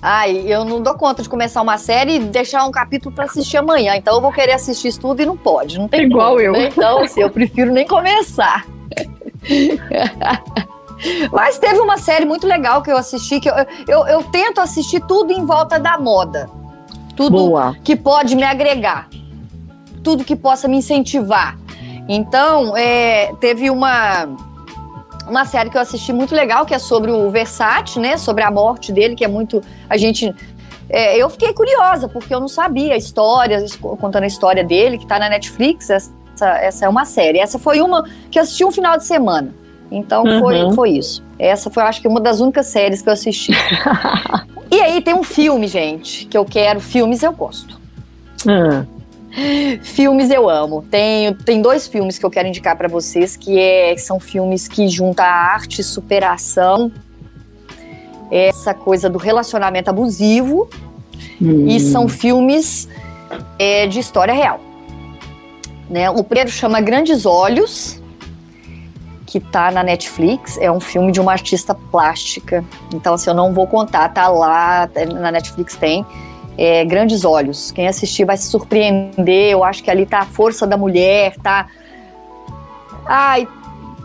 Ai, 0.00 0.44
eu 0.46 0.64
não 0.64 0.82
dou 0.82 0.94
conta 0.94 1.22
de 1.22 1.28
começar 1.28 1.62
uma 1.62 1.78
série 1.78 2.16
e 2.16 2.18
deixar 2.18 2.64
um 2.66 2.70
capítulo 2.70 3.14
para 3.14 3.24
assistir 3.24 3.56
amanhã. 3.56 3.96
Então 3.96 4.14
eu 4.14 4.20
vou 4.20 4.32
querer 4.32 4.52
assistir 4.52 4.88
isso 4.88 5.00
tudo 5.00 5.22
e 5.22 5.26
não 5.26 5.36
pode. 5.36 5.78
Não 5.78 5.88
tem 5.88 6.02
Igual 6.02 6.32
como, 6.32 6.40
eu. 6.40 6.52
Né? 6.52 6.68
Então, 6.68 7.02
assim, 7.02 7.22
eu 7.22 7.30
prefiro 7.30 7.72
nem 7.72 7.86
começar. 7.86 8.66
Mas 11.32 11.58
teve 11.58 11.78
uma 11.80 11.98
série 11.98 12.24
muito 12.24 12.46
legal 12.46 12.82
que 12.82 12.90
eu 12.90 12.96
assisti, 12.96 13.40
que 13.40 13.48
eu, 13.48 13.54
eu, 13.86 14.06
eu 14.06 14.22
tento 14.24 14.60
assistir 14.60 15.00
tudo 15.06 15.32
em 15.32 15.44
volta 15.44 15.78
da 15.78 15.98
moda. 15.98 16.48
Tudo 17.16 17.36
Boa. 17.36 17.76
que 17.82 17.94
pode 17.96 18.34
me 18.34 18.42
agregar. 18.42 19.08
Tudo 20.02 20.24
que 20.24 20.36
possa 20.36 20.68
me 20.68 20.76
incentivar. 20.76 21.56
Então, 22.08 22.76
é, 22.76 23.32
teve 23.40 23.70
uma, 23.70 24.28
uma 25.26 25.44
série 25.44 25.70
que 25.70 25.76
eu 25.76 25.80
assisti 25.80 26.12
muito 26.12 26.34
legal, 26.34 26.66
que 26.66 26.74
é 26.74 26.78
sobre 26.78 27.10
o 27.10 27.30
Versace, 27.30 27.98
né? 27.98 28.16
Sobre 28.16 28.42
a 28.42 28.50
morte 28.50 28.92
dele, 28.92 29.14
que 29.14 29.24
é 29.24 29.28
muito. 29.28 29.62
A 29.88 29.96
gente. 29.96 30.34
É, 30.88 31.16
eu 31.16 31.30
fiquei 31.30 31.52
curiosa, 31.54 32.08
porque 32.08 32.34
eu 32.34 32.40
não 32.40 32.48
sabia 32.48 32.92
a 32.92 32.96
história, 32.96 33.64
contando 33.80 34.24
a 34.24 34.26
história 34.26 34.62
dele, 34.62 34.98
que 34.98 35.06
tá 35.06 35.18
na 35.18 35.30
Netflix. 35.30 35.88
Essa, 35.88 36.12
essa 36.58 36.84
é 36.84 36.88
uma 36.88 37.06
série. 37.06 37.38
Essa 37.38 37.58
foi 37.58 37.80
uma 37.80 38.04
que 38.30 38.38
eu 38.38 38.42
assisti 38.42 38.64
um 38.64 38.70
final 38.70 38.98
de 38.98 39.04
semana. 39.04 39.54
Então 39.90 40.24
uhum. 40.24 40.40
foi, 40.40 40.72
foi 40.74 40.90
isso. 40.90 41.22
Essa 41.38 41.70
foi, 41.70 41.82
acho 41.82 42.00
que, 42.00 42.08
uma 42.08 42.20
das 42.20 42.40
únicas 42.40 42.66
séries 42.66 43.02
que 43.02 43.08
eu 43.08 43.12
assisti. 43.12 43.52
e 44.70 44.80
aí 44.80 45.00
tem 45.00 45.14
um 45.14 45.22
filme, 45.22 45.66
gente, 45.66 46.26
que 46.26 46.36
eu 46.36 46.44
quero. 46.44 46.80
Filmes 46.80 47.22
eu 47.22 47.32
gosto. 47.32 47.78
Uhum. 48.46 48.86
Filmes 49.82 50.30
eu 50.30 50.48
amo. 50.48 50.82
Tem, 50.82 51.34
tem 51.34 51.60
dois 51.60 51.88
filmes 51.88 52.18
que 52.18 52.24
eu 52.24 52.30
quero 52.30 52.46
indicar 52.46 52.76
para 52.76 52.88
vocês, 52.88 53.36
que 53.36 53.58
é, 53.58 53.96
são 53.96 54.20
filmes 54.20 54.68
que 54.68 54.88
juntam 54.88 55.24
arte 55.24 55.80
e 55.80 55.84
superação, 55.84 56.92
essa 58.30 58.72
coisa 58.72 59.10
do 59.10 59.18
relacionamento 59.18 59.90
abusivo, 59.90 60.68
hum. 61.42 61.66
e 61.66 61.80
são 61.80 62.08
filmes 62.08 62.88
é, 63.58 63.86
de 63.86 63.98
história 63.98 64.32
real. 64.32 64.60
Né? 65.90 66.08
O 66.10 66.22
primeiro 66.22 66.50
chama 66.50 66.80
Grandes 66.80 67.26
Olhos, 67.26 68.00
que 69.34 69.40
tá 69.40 69.68
na 69.72 69.82
Netflix, 69.82 70.56
é 70.58 70.70
um 70.70 70.78
filme 70.78 71.10
de 71.10 71.20
uma 71.20 71.32
artista 71.32 71.74
plástica. 71.74 72.64
Então, 72.94 73.14
assim, 73.14 73.30
eu 73.30 73.34
não 73.34 73.52
vou 73.52 73.66
contar, 73.66 74.08
tá 74.10 74.28
lá, 74.28 74.88
na 75.12 75.32
Netflix 75.32 75.74
tem 75.74 76.06
é, 76.56 76.84
Grandes 76.84 77.24
Olhos. 77.24 77.72
Quem 77.72 77.88
assistir 77.88 78.24
vai 78.24 78.36
se 78.36 78.46
surpreender. 78.46 79.50
Eu 79.50 79.64
acho 79.64 79.82
que 79.82 79.90
ali 79.90 80.06
tá 80.06 80.20
a 80.20 80.24
força 80.24 80.68
da 80.68 80.76
mulher, 80.76 81.34
tá. 81.42 81.66
Ai, 83.04 83.48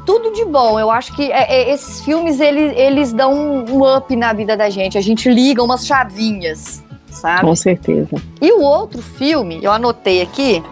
tudo 0.03 0.33
de 0.33 0.43
bom. 0.45 0.79
Eu 0.79 0.89
acho 0.89 1.15
que 1.15 1.31
é, 1.31 1.43
é, 1.43 1.71
esses 1.73 2.03
filmes 2.03 2.39
eles, 2.39 2.75
eles 2.75 3.13
dão 3.13 3.31
um 3.69 3.97
up 3.97 4.15
na 4.15 4.33
vida 4.33 4.57
da 4.57 4.67
gente. 4.67 4.97
A 4.97 5.01
gente 5.01 5.29
liga 5.29 5.61
umas 5.61 5.85
chavinhas, 5.85 6.83
sabe? 7.05 7.41
Com 7.41 7.55
certeza. 7.55 8.15
E 8.41 8.51
o 8.51 8.61
outro 8.61 8.99
filme, 8.99 9.59
eu 9.61 9.71
anotei 9.71 10.23
aqui 10.23 10.63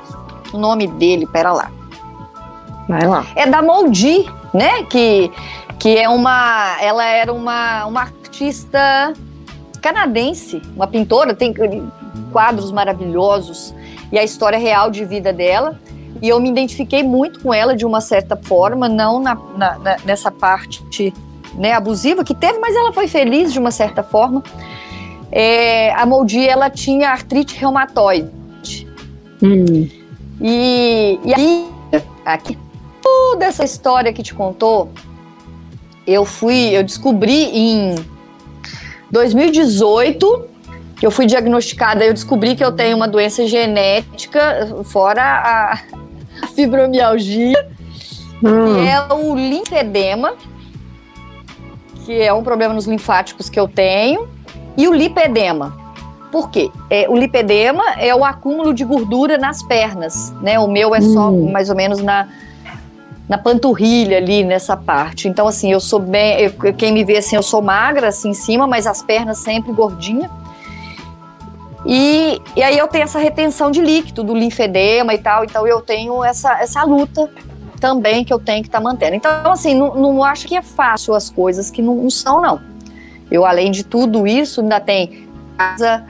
o 0.51 0.57
nome 0.57 0.87
dele, 0.87 1.27
pera 1.27 1.53
lá. 1.53 1.69
Vai 2.87 3.05
lá. 3.05 3.25
É 3.35 3.45
da 3.45 3.61
Moldy, 3.61 4.25
né? 4.57 4.83
Que, 4.83 5.31
que 5.79 5.95
é 5.97 6.09
uma. 6.09 6.77
Ela 6.81 7.05
era 7.05 7.31
uma, 7.31 7.85
uma 7.85 8.01
artista 8.01 9.13
canadense, 9.81 10.61
uma 10.75 10.87
pintora, 10.87 11.35
tem 11.35 11.53
quadros 12.31 12.71
maravilhosos 12.71 13.73
e 14.11 14.17
a 14.17 14.23
história 14.23 14.57
real 14.57 14.89
de 14.89 15.05
vida 15.05 15.31
dela. 15.31 15.79
E 16.19 16.29
eu 16.29 16.39
me 16.39 16.49
identifiquei 16.49 17.03
muito 17.03 17.39
com 17.41 17.53
ela 17.53 17.75
de 17.75 17.85
uma 17.85 18.01
certa 18.01 18.35
forma, 18.35 18.89
não 18.89 19.19
na, 19.19 19.35
na, 19.55 19.77
na, 19.77 19.97
nessa 20.03 20.31
parte 20.31 21.13
né, 21.53 21.73
abusiva 21.73 22.23
que 22.23 22.33
teve, 22.33 22.57
mas 22.57 22.75
ela 22.75 22.91
foi 22.91 23.07
feliz 23.07 23.53
de 23.53 23.59
uma 23.59 23.69
certa 23.69 24.01
forma. 24.01 24.43
É, 25.31 25.93
a 25.93 26.05
Moldi, 26.07 26.47
ela 26.47 26.71
tinha 26.71 27.11
artrite 27.11 27.55
reumatoide. 27.59 28.87
Hum. 29.43 29.87
E, 30.41 31.19
e 31.23 31.33
aí, 31.35 31.67
aqui, 32.25 32.57
toda 33.37 33.45
essa 33.45 33.63
história 33.63 34.11
que 34.11 34.23
te 34.23 34.33
contou, 34.33 34.89
eu 36.07 36.25
fui, 36.25 36.75
eu 36.75 36.83
descobri 36.83 37.43
em 37.55 37.93
2018, 39.11 40.47
que 40.95 41.05
eu 41.05 41.11
fui 41.11 41.27
diagnosticada, 41.27 42.03
eu 42.03 42.13
descobri 42.13 42.55
que 42.55 42.65
eu 42.65 42.71
tenho 42.71 42.97
uma 42.97 43.07
doença 43.07 43.45
genética, 43.45 44.83
fora 44.85 45.21
a, 46.41 46.47
fibromialgia, 46.55 47.69
hum. 48.43 48.73
que 48.73 48.87
é 48.87 49.13
o 49.13 49.35
linfedema, 49.35 50.33
que 52.03 52.19
é 52.19 52.33
um 52.33 52.41
problema 52.41 52.73
nos 52.73 52.87
linfáticos 52.87 53.49
que 53.49 53.59
eu 53.59 53.67
tenho, 53.67 54.27
e 54.75 54.87
o 54.87 54.93
lipedema. 54.93 55.77
Por 56.31 56.49
quê? 56.49 56.71
É, 56.89 57.07
o 57.07 57.15
lipedema 57.15 57.83
é 57.99 58.15
o 58.15 58.25
acúmulo 58.25 58.73
de 58.73 58.83
gordura 58.83 59.37
nas 59.37 59.61
pernas, 59.61 60.33
né? 60.41 60.57
O 60.57 60.67
meu 60.67 60.95
é 60.95 61.01
só 61.01 61.29
hum. 61.29 61.51
mais 61.51 61.69
ou 61.69 61.75
menos 61.75 62.01
na, 62.01 62.27
na 63.27 63.37
panturrilha 63.37 64.17
ali 64.17 64.43
nessa 64.43 64.77
parte. 64.77 65.27
Então, 65.27 65.47
assim, 65.47 65.71
eu 65.71 65.79
sou 65.79 65.99
bem. 65.99 66.39
Eu, 66.39 66.73
quem 66.73 66.91
me 66.91 67.03
vê 67.03 67.17
assim, 67.17 67.35
eu 67.35 67.43
sou 67.43 67.61
magra 67.61 68.07
assim 68.07 68.29
em 68.29 68.33
cima, 68.33 68.65
mas 68.65 68.87
as 68.87 69.01
pernas 69.01 69.39
sempre 69.39 69.71
gordinha. 69.71 70.29
E, 71.85 72.41
e 72.55 72.63
aí 72.63 72.77
eu 72.77 72.87
tenho 72.87 73.03
essa 73.03 73.19
retenção 73.19 73.71
de 73.71 73.81
líquido, 73.81 74.23
do 74.23 74.33
linfedema 74.33 75.13
e 75.13 75.17
tal. 75.17 75.43
Então 75.43 75.67
eu 75.67 75.81
tenho 75.81 76.23
essa, 76.23 76.59
essa 76.59 76.83
luta 76.83 77.29
também 77.79 78.23
que 78.23 78.33
eu 78.33 78.39
tenho 78.39 78.61
que 78.61 78.69
estar 78.69 78.79
tá 78.79 78.83
mantendo. 78.83 79.15
Então, 79.15 79.51
assim, 79.51 79.75
não, 79.75 79.95
não 79.95 80.23
acho 80.23 80.47
que 80.47 80.55
é 80.55 80.61
fácil 80.61 81.13
as 81.13 81.29
coisas 81.29 81.69
que 81.69 81.81
não, 81.81 81.95
não 81.95 82.09
são, 82.09 82.41
não. 82.41 82.59
Eu, 83.29 83.45
além 83.45 83.71
de 83.71 83.83
tudo 83.83 84.25
isso, 84.25 84.61
ainda 84.61 84.79
tem 84.79 85.27
casa, 85.57 86.05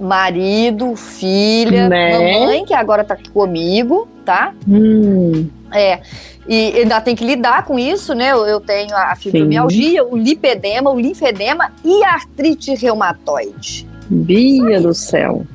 marido, 0.00 0.96
filha, 0.96 1.88
né? 1.88 2.18
mamãe, 2.18 2.64
que 2.64 2.74
agora 2.74 3.04
tá 3.04 3.14
aqui 3.14 3.30
comigo, 3.30 4.08
tá? 4.24 4.52
Hum. 4.66 5.48
É. 5.72 6.00
E 6.46 6.80
ainda 6.80 7.00
tem 7.00 7.16
que 7.16 7.24
lidar 7.24 7.64
com 7.64 7.78
isso, 7.78 8.14
né? 8.14 8.32
Eu, 8.32 8.60
tenho 8.60 8.94
a 8.94 9.16
fibromialgia, 9.16 10.02
Sim. 10.02 10.08
o 10.10 10.16
lipedema, 10.16 10.90
o 10.90 11.00
linfedema 11.00 11.72
e 11.82 12.04
a 12.04 12.14
artrite 12.14 12.74
reumatoide. 12.74 13.88
Bia 14.08 14.80
do 14.80 14.92
céu. 14.92 15.46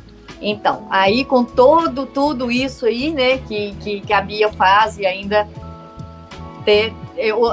Então, 0.42 0.88
aí 0.90 1.26
com 1.26 1.44
todo 1.44 2.06
tudo 2.06 2.50
isso 2.50 2.86
aí, 2.86 3.12
né, 3.12 3.38
que, 3.40 3.76
que, 3.82 4.02
que 4.02 4.14
a 4.14 4.22
Bia 4.22 4.50
faz 4.52 4.98
e 4.98 5.06
ainda 5.06 5.48
ter 6.64 6.94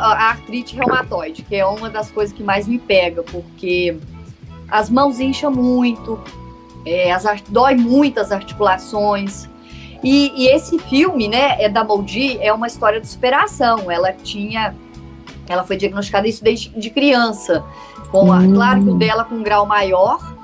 a 0.01 0.29
artrite 0.29 0.77
reumatoide, 0.77 1.43
que 1.43 1.57
é 1.57 1.67
uma 1.67 1.91
das 1.91 2.11
coisas 2.11 2.35
que 2.35 2.45
mais 2.45 2.69
me 2.69 2.79
pega, 2.79 3.23
porque 3.25 3.97
as 4.69 4.89
mãos 4.89 5.19
incham 5.19 5.51
muito, 5.51 6.19
é, 6.85 7.13
as, 7.13 7.25
dói 7.49 7.75
muito 7.75 8.21
as 8.21 8.31
articulações, 8.31 9.49
e, 10.03 10.33
e, 10.37 10.49
esse 10.49 10.79
filme, 10.79 11.29
né, 11.29 11.63
é 11.63 11.69
da 11.69 11.83
Moldy, 11.83 12.39
é 12.41 12.53
uma 12.53 12.67
história 12.67 13.01
de 13.01 13.07
superação. 13.07 13.91
Ela 13.91 14.13
tinha, 14.13 14.75
ela 15.49 15.65
foi 15.65 15.77
diagnosticada 15.77 16.29
isso 16.29 16.43
desde 16.43 16.69
de 16.71 16.91
criança, 16.91 17.65
com 18.11 18.33
a, 18.33 18.39
hum. 18.39 18.55
claro 18.55 18.83
que 18.83 18.91
o 18.91 18.95
dela 18.95 19.25
com 19.25 19.37
um 19.37 19.43
grau 19.43 19.67
maior, 19.67 20.36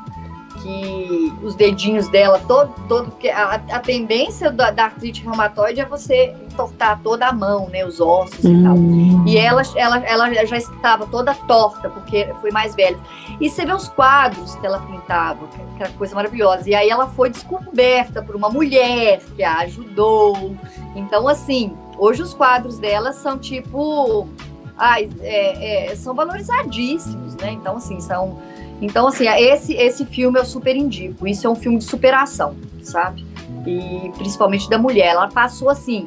que 0.63 1.33
os 1.43 1.55
dedinhos 1.55 2.09
dela, 2.09 2.41
todo, 2.47 2.73
todo 2.89 3.13
a, 3.33 3.55
a 3.55 3.81
tendência 3.81 4.51
da, 4.51 4.71
da, 4.71 4.85
artrite 4.85 5.23
reumatoide 5.23 5.81
é 5.81 5.85
você 5.85 6.35
entortar 6.45 7.01
toda 7.03 7.27
a 7.27 7.33
mão, 7.33 7.69
né, 7.69 7.85
os 7.85 8.01
ossos 8.01 8.45
hum. 8.45 8.61
e 8.61 8.63
tal. 8.63 8.75
Hum. 8.75 9.25
E 9.27 9.37
ela, 9.37 9.63
ela, 9.75 9.99
ela 10.07 10.45
já 10.45 10.57
estava 10.57 11.07
toda 11.07 11.35
torta, 11.35 11.91
porque 11.91 12.33
foi 12.41 12.51
mais 12.51 12.75
velha. 12.75 12.99
E 13.41 13.51
você 13.51 13.67
vê 13.67 13.73
os 13.73 13.89
quadros 13.89 14.55
que 14.55 14.67
ela 14.67 14.79
pintava, 14.81 15.47
que 15.77 15.83
era 15.83 15.93
coisa 15.93 16.15
maravilhosa. 16.15 16.69
E 16.71 16.75
aí 16.75 16.89
ela 16.89 17.09
foi 17.09 17.31
descoberta 17.31 18.23
por 18.23 18.37
uma 18.37 18.49
mulher 18.49 19.21
que 19.35 19.43
a 19.43 19.59
ajudou. 19.59 20.57
Então, 20.95 21.27
assim, 21.27 21.77
hoje 21.99 22.23
os 22.23 22.35
quadros 22.35 22.79
dela 22.79 23.13
são 23.13 23.39
tipo. 23.39 24.29
Ai, 24.77 25.09
é, 25.21 25.93
é, 25.93 25.97
são 25.97 26.15
valorizadíssimos, 26.15 27.37
né? 27.37 27.53
Então, 27.53 27.77
assim, 27.77 28.01
são 28.01 28.39
então, 28.83 29.07
assim, 29.07 29.29
esse, 29.29 29.73
esse 29.75 30.05
filme 30.05 30.41
eu 30.41 30.45
super 30.45 30.75
indico. 30.75 31.25
Isso 31.25 31.47
é 31.47 31.51
um 31.51 31.55
filme 31.55 31.79
de 31.79 31.85
superação, 31.85 32.57
sabe? 32.83 33.25
E 33.65 34.11
principalmente 34.19 34.69
da 34.69 34.77
mulher. 34.77 35.13
Ela 35.13 35.29
passou, 35.29 35.71
assim, 35.71 36.05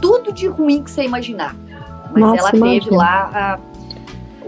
tudo 0.00 0.32
de 0.32 0.46
ruim 0.46 0.82
que 0.82 0.90
você 0.90 1.04
imaginar. 1.04 1.54
Mas 2.10 2.22
Nossa, 2.22 2.38
ela 2.38 2.56
imagina. 2.56 2.80
teve 2.80 2.96
lá 2.96 3.30
a, 3.34 3.58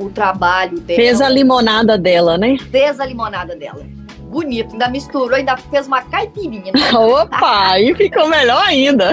o 0.02 0.08
trabalho 0.08 0.80
dela. 0.80 0.96
Fez 0.96 1.20
a 1.20 1.28
limonada 1.28 1.98
dela, 1.98 2.38
né? 2.38 2.56
Fez 2.70 2.98
a 2.98 3.04
limonada 3.04 3.54
dela. 3.54 3.84
Bonito, 4.30 4.72
ainda 4.72 4.88
misturou, 4.88 5.34
ainda 5.34 5.54
fez 5.58 5.86
uma 5.86 6.00
caipirinha. 6.00 6.72
Né? 6.72 6.80
Opa, 6.96 7.72
aí 7.72 7.94
ficou 7.94 8.28
melhor 8.28 8.64
ainda. 8.64 9.10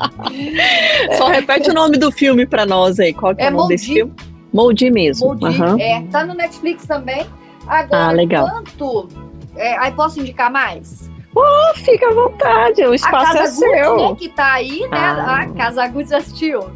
Só 1.18 1.26
repete 1.26 1.70
o 1.70 1.74
nome 1.74 1.98
do 1.98 2.10
filme 2.10 2.46
para 2.46 2.64
nós 2.64 2.98
aí. 2.98 3.12
Qual 3.12 3.36
que 3.36 3.42
é, 3.42 3.48
é 3.48 3.50
o 3.50 3.52
nome 3.52 3.68
desse 3.68 3.92
filme? 3.92 4.14
Moldi 4.52 4.90
mesmo. 4.90 5.28
Moldi, 5.28 5.44
uhum. 5.46 5.78
é. 5.78 6.02
Tá 6.10 6.24
no 6.24 6.34
Netflix 6.34 6.86
também. 6.86 7.26
Agora, 7.66 8.08
ah, 8.08 8.12
legal. 8.12 8.48
quanto... 8.48 9.08
É, 9.56 9.76
aí 9.78 9.92
posso 9.92 10.18
indicar 10.20 10.50
mais? 10.50 11.10
Oh, 11.34 11.74
fica 11.74 12.08
à 12.08 12.12
vontade, 12.12 12.84
o 12.84 12.94
espaço 12.94 13.38
é 13.38 13.46
seu. 13.46 13.96
Né, 13.96 14.16
que 14.16 14.28
tá 14.28 14.52
aí, 14.52 14.80
né? 14.80 14.88
Ah. 14.92 15.40
A 15.40 15.48
Casa 15.48 15.86
Gucci 15.88 16.14
assistiu. 16.14 16.70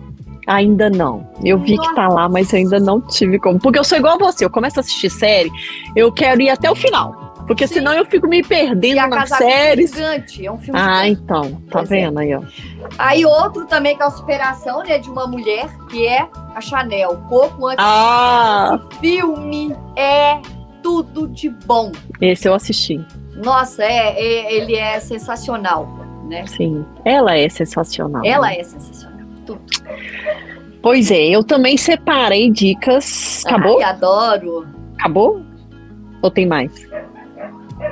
Ainda 0.47 0.89
não. 0.89 1.29
Eu 1.45 1.59
vi 1.59 1.77
Nossa. 1.77 1.89
que 1.89 1.97
tá 1.97 2.09
lá, 2.09 2.29
mas 2.29 2.55
ainda 2.55 2.79
não 2.79 3.01
tive 3.01 3.39
como. 3.39 3.59
Porque 3.59 3.79
eu 3.79 3.85
sou 3.85 3.99
igual 3.99 4.15
a 4.15 4.19
você, 4.19 4.45
eu 4.45 4.51
começo 4.51 4.79
a 4.79 4.81
assistir 4.81 5.11
série, 5.11 5.51
eu 5.95 6.11
quero 6.13 6.41
ir 6.41 6.49
até 6.49 6.71
o 6.71 6.75
final. 6.75 7.35
Porque 7.47 7.67
Sim. 7.67 7.75
senão 7.75 7.93
eu 7.93 8.05
fico 8.05 8.27
me 8.27 8.43
perdendo 8.43 8.99
e 8.99 9.09
nas 9.09 9.29
séries. 9.29 9.93
É 9.93 9.97
gigante, 9.97 10.47
é 10.47 10.51
um 10.53 10.59
filme 10.59 10.79
Ah, 10.79 11.05
gigante. 11.05 11.23
então, 11.23 11.43
tá 11.43 11.59
pois 11.71 11.93
é. 11.93 11.95
vendo 11.95 12.21
é. 12.21 12.25
aí, 12.25 12.35
ó. 12.35 12.43
Aí 12.99 13.25
outro 13.25 13.67
também 13.67 13.97
que 13.97 14.03
é 14.03 14.07
a 14.07 14.11
superação, 14.11 14.83
né, 14.83 14.99
de 14.99 15.09
uma 15.09 15.27
mulher, 15.27 15.69
que 15.89 16.07
é 16.07 16.27
a 16.55 16.61
Chanel. 16.61 17.23
Pouco 17.29 17.67
antes 17.67 17.85
ah. 17.87 18.81
Esse 18.91 19.01
filme 19.01 19.77
é 19.97 20.41
tudo 20.83 21.29
de 21.29 21.51
bom. 21.51 21.93
Esse 22.21 22.49
eu 22.49 22.55
assisti. 22.55 23.05
Nossa, 23.37 23.85
é, 23.85 24.19
é 24.19 24.55
ele 24.55 24.75
é 24.75 24.99
sensacional, 24.99 25.87
né? 26.29 26.47
Sim, 26.47 26.85
ela 27.05 27.37
é 27.37 27.49
sensacional. 27.49 28.23
Ela 28.25 28.49
né? 28.49 28.59
é 28.59 28.65
sensacional, 28.65 29.27
tudo. 29.45 29.61
Pois 30.83 31.11
é, 31.11 31.27
eu 31.27 31.43
também 31.45 31.77
separei 31.77 32.51
dicas. 32.51 33.45
Acabou? 33.45 33.79
Ai, 33.79 33.85
adoro. 33.85 34.67
Acabou? 34.99 35.43
Ou 36.23 36.31
tem 36.31 36.47
mais? 36.47 36.86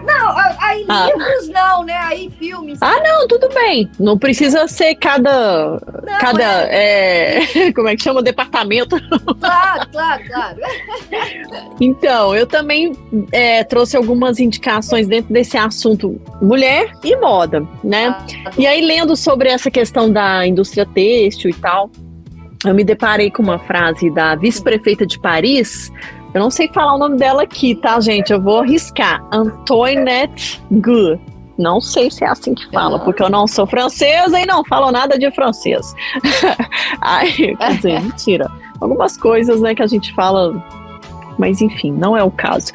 Não, 0.04 0.36
aí 0.60 0.84
ah. 0.88 1.06
livros 1.06 1.48
não, 1.48 1.84
né? 1.84 1.96
Aí 2.04 2.30
filmes. 2.38 2.78
Ah, 2.80 3.00
não, 3.02 3.26
tudo 3.26 3.48
bem. 3.48 3.90
Não 3.98 4.18
precisa 4.18 4.66
ser 4.68 4.94
cada. 4.96 5.70
Não, 5.70 6.18
cada. 6.18 6.44
É... 6.68 7.38
É... 7.44 7.72
Como 7.74 7.88
é 7.88 7.96
que 7.96 8.02
chama? 8.02 8.22
Departamento. 8.22 8.96
Claro, 9.40 9.88
claro, 9.90 10.22
claro. 10.26 10.58
então, 11.80 12.34
eu 12.34 12.46
também 12.46 12.92
é, 13.32 13.64
trouxe 13.64 13.96
algumas 13.96 14.38
indicações 14.38 15.06
dentro 15.06 15.32
desse 15.32 15.56
assunto 15.56 16.20
mulher 16.40 16.92
e 17.02 17.16
moda, 17.16 17.66
né? 17.82 18.08
Ah, 18.08 18.50
e 18.58 18.66
aí, 18.66 18.80
lendo 18.80 19.16
sobre 19.16 19.48
essa 19.48 19.70
questão 19.70 20.10
da 20.10 20.46
indústria 20.46 20.86
têxtil 20.86 21.50
e 21.50 21.54
tal, 21.54 21.90
eu 22.64 22.74
me 22.74 22.84
deparei 22.84 23.30
com 23.30 23.42
uma 23.42 23.58
frase 23.58 24.10
da 24.10 24.34
vice-prefeita 24.34 25.06
de 25.06 25.18
Paris, 25.18 25.92
eu 26.34 26.40
não 26.40 26.50
sei 26.50 26.68
falar 26.68 26.94
o 26.94 26.98
nome 26.98 27.16
dela 27.16 27.44
aqui, 27.44 27.76
tá, 27.76 28.00
gente? 28.00 28.32
Eu 28.32 28.40
vou 28.40 28.58
arriscar. 28.58 29.24
Antoinette 29.32 30.60
Gu. 30.70 31.18
Não 31.56 31.80
sei 31.80 32.10
se 32.10 32.24
é 32.24 32.28
assim 32.28 32.54
que 32.54 32.68
fala, 32.72 32.98
porque 32.98 33.22
eu 33.22 33.30
não 33.30 33.46
sou 33.46 33.64
francesa 33.64 34.40
e 34.40 34.44
não 34.44 34.64
falo 34.64 34.90
nada 34.90 35.16
de 35.16 35.30
francês. 35.30 35.94
Ai, 37.00 37.30
quer 37.30 37.76
dizer, 37.76 38.02
mentira. 38.02 38.50
Algumas 38.80 39.16
coisas, 39.16 39.60
né, 39.60 39.74
que 39.74 39.82
a 39.82 39.86
gente 39.86 40.12
fala 40.14 40.52
mas 41.36 41.60
enfim, 41.60 41.90
não 41.90 42.16
é 42.16 42.22
o 42.22 42.30
caso. 42.30 42.72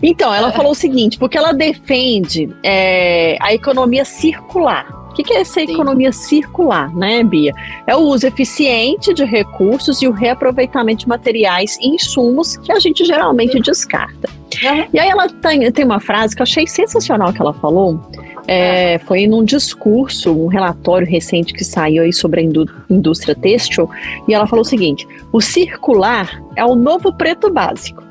Então, 0.00 0.32
ela 0.32 0.52
falou 0.52 0.70
o 0.70 0.76
seguinte, 0.76 1.18
porque 1.18 1.36
ela 1.36 1.52
defende 1.52 2.48
é, 2.62 3.36
a 3.40 3.52
economia 3.52 4.04
circular 4.04 4.86
que, 5.16 5.24
que 5.24 5.32
é 5.32 5.40
essa 5.40 5.60
Sim. 5.60 5.72
economia 5.72 6.12
circular, 6.12 6.94
né, 6.94 7.24
Bia? 7.24 7.52
É 7.86 7.96
o 7.96 8.00
uso 8.00 8.26
eficiente 8.26 9.14
de 9.14 9.24
recursos 9.24 10.02
e 10.02 10.06
o 10.06 10.12
reaproveitamento 10.12 11.00
de 11.00 11.08
materiais 11.08 11.78
e 11.80 11.88
insumos 11.88 12.56
que 12.58 12.70
a 12.70 12.78
gente 12.78 13.04
geralmente 13.04 13.58
descarta. 13.58 14.28
Uhum. 14.62 14.86
E 14.92 14.98
aí 14.98 15.08
ela 15.08 15.28
tem, 15.28 15.70
tem 15.72 15.84
uma 15.84 16.00
frase 16.00 16.36
que 16.36 16.42
eu 16.42 16.44
achei 16.44 16.66
sensacional 16.66 17.32
que 17.32 17.40
ela 17.40 17.54
falou. 17.54 17.98
É, 18.46 18.98
foi 19.00 19.26
num 19.26 19.44
discurso, 19.44 20.32
um 20.32 20.46
relatório 20.46 21.06
recente 21.06 21.52
que 21.52 21.64
saiu 21.64 22.04
aí 22.04 22.12
sobre 22.12 22.40
a 22.40 22.44
indú 22.44 22.66
indústria 22.88 23.34
têxtil, 23.34 23.90
e 24.28 24.34
ela 24.34 24.46
falou 24.46 24.62
o 24.62 24.68
seguinte: 24.68 25.06
o 25.32 25.40
circular 25.40 26.40
é 26.54 26.64
o 26.64 26.76
novo 26.76 27.12
preto 27.12 27.50
básico. 27.50 28.04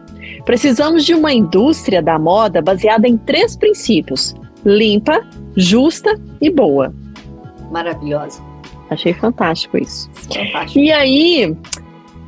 Precisamos 0.44 1.06
de 1.06 1.14
uma 1.14 1.32
indústria 1.32 2.02
da 2.02 2.20
moda 2.20 2.62
baseada 2.62 3.08
em 3.08 3.16
três 3.16 3.56
princípios: 3.56 4.36
limpa, 4.66 5.22
justa 5.56 6.20
e 6.42 6.50
boa. 6.50 6.94
Maravilhosa. 7.72 8.42
Achei 8.90 9.14
fantástico 9.14 9.78
isso. 9.78 10.10
Fantástico. 10.14 10.80
E 10.80 10.92
aí, 10.92 11.56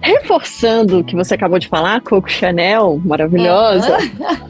reforçando 0.01 0.99
o 0.99 1.03
que 1.03 1.15
você 1.15 1.35
acabou 1.35 1.59
de 1.59 1.67
falar, 1.67 2.01
Coco 2.01 2.29
Chanel, 2.29 3.01
maravilhosa, 3.03 3.97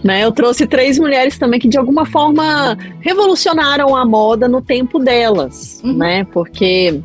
né? 0.04 0.24
Eu 0.24 0.32
trouxe 0.32 0.68
três 0.68 1.00
mulheres 1.00 1.38
também 1.38 1.60
que 1.60 1.68
de 1.68 1.78
alguma 1.78 2.06
forma 2.06 2.78
revolucionaram 3.02 3.96
a 3.96 4.06
moda 4.06 4.48
no 4.48 4.62
tempo 4.62 5.00
delas, 5.00 5.82
uhum. 5.84 5.94
né? 5.94 6.24
Porque 6.26 7.02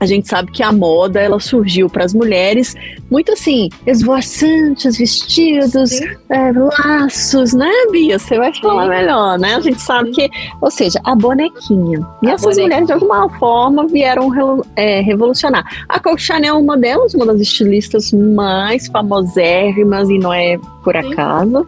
a 0.00 0.06
gente 0.06 0.26
sabe 0.26 0.50
que 0.50 0.62
a 0.62 0.72
moda 0.72 1.20
ela 1.20 1.38
surgiu 1.38 1.90
para 1.90 2.06
as 2.06 2.14
mulheres 2.14 2.74
muito 3.10 3.32
assim, 3.32 3.68
esvoaçantes, 3.86 4.96
vestidos, 4.96 6.00
é, 6.30 6.52
laços, 6.52 7.52
né, 7.52 7.70
Bia? 7.90 8.18
Você 8.18 8.38
vai 8.38 8.52
falar 8.54 8.88
melhor, 8.88 9.38
né? 9.38 9.56
A 9.56 9.60
gente 9.60 9.80
sabe 9.80 10.10
que, 10.12 10.30
ou 10.60 10.70
seja, 10.70 10.98
a 11.04 11.14
bonequinha. 11.14 12.00
E 12.22 12.28
a 12.28 12.32
essas 12.32 12.56
bonequinha. 12.56 12.64
mulheres, 12.64 12.86
de 12.86 12.92
alguma 12.94 13.28
forma, 13.38 13.86
vieram 13.88 14.30
é, 14.74 15.00
revolucionar. 15.00 15.64
A 15.86 16.00
Coco 16.00 16.18
Chanel 16.18 16.56
é 16.56 16.58
uma 16.58 16.78
delas, 16.78 17.12
uma 17.12 17.26
das 17.26 17.40
estilistas 17.40 18.10
mais 18.12 18.86
famosérrimas, 18.86 20.08
e 20.08 20.18
não 20.18 20.32
é 20.32 20.58
por 20.82 20.96
acaso. 20.96 21.66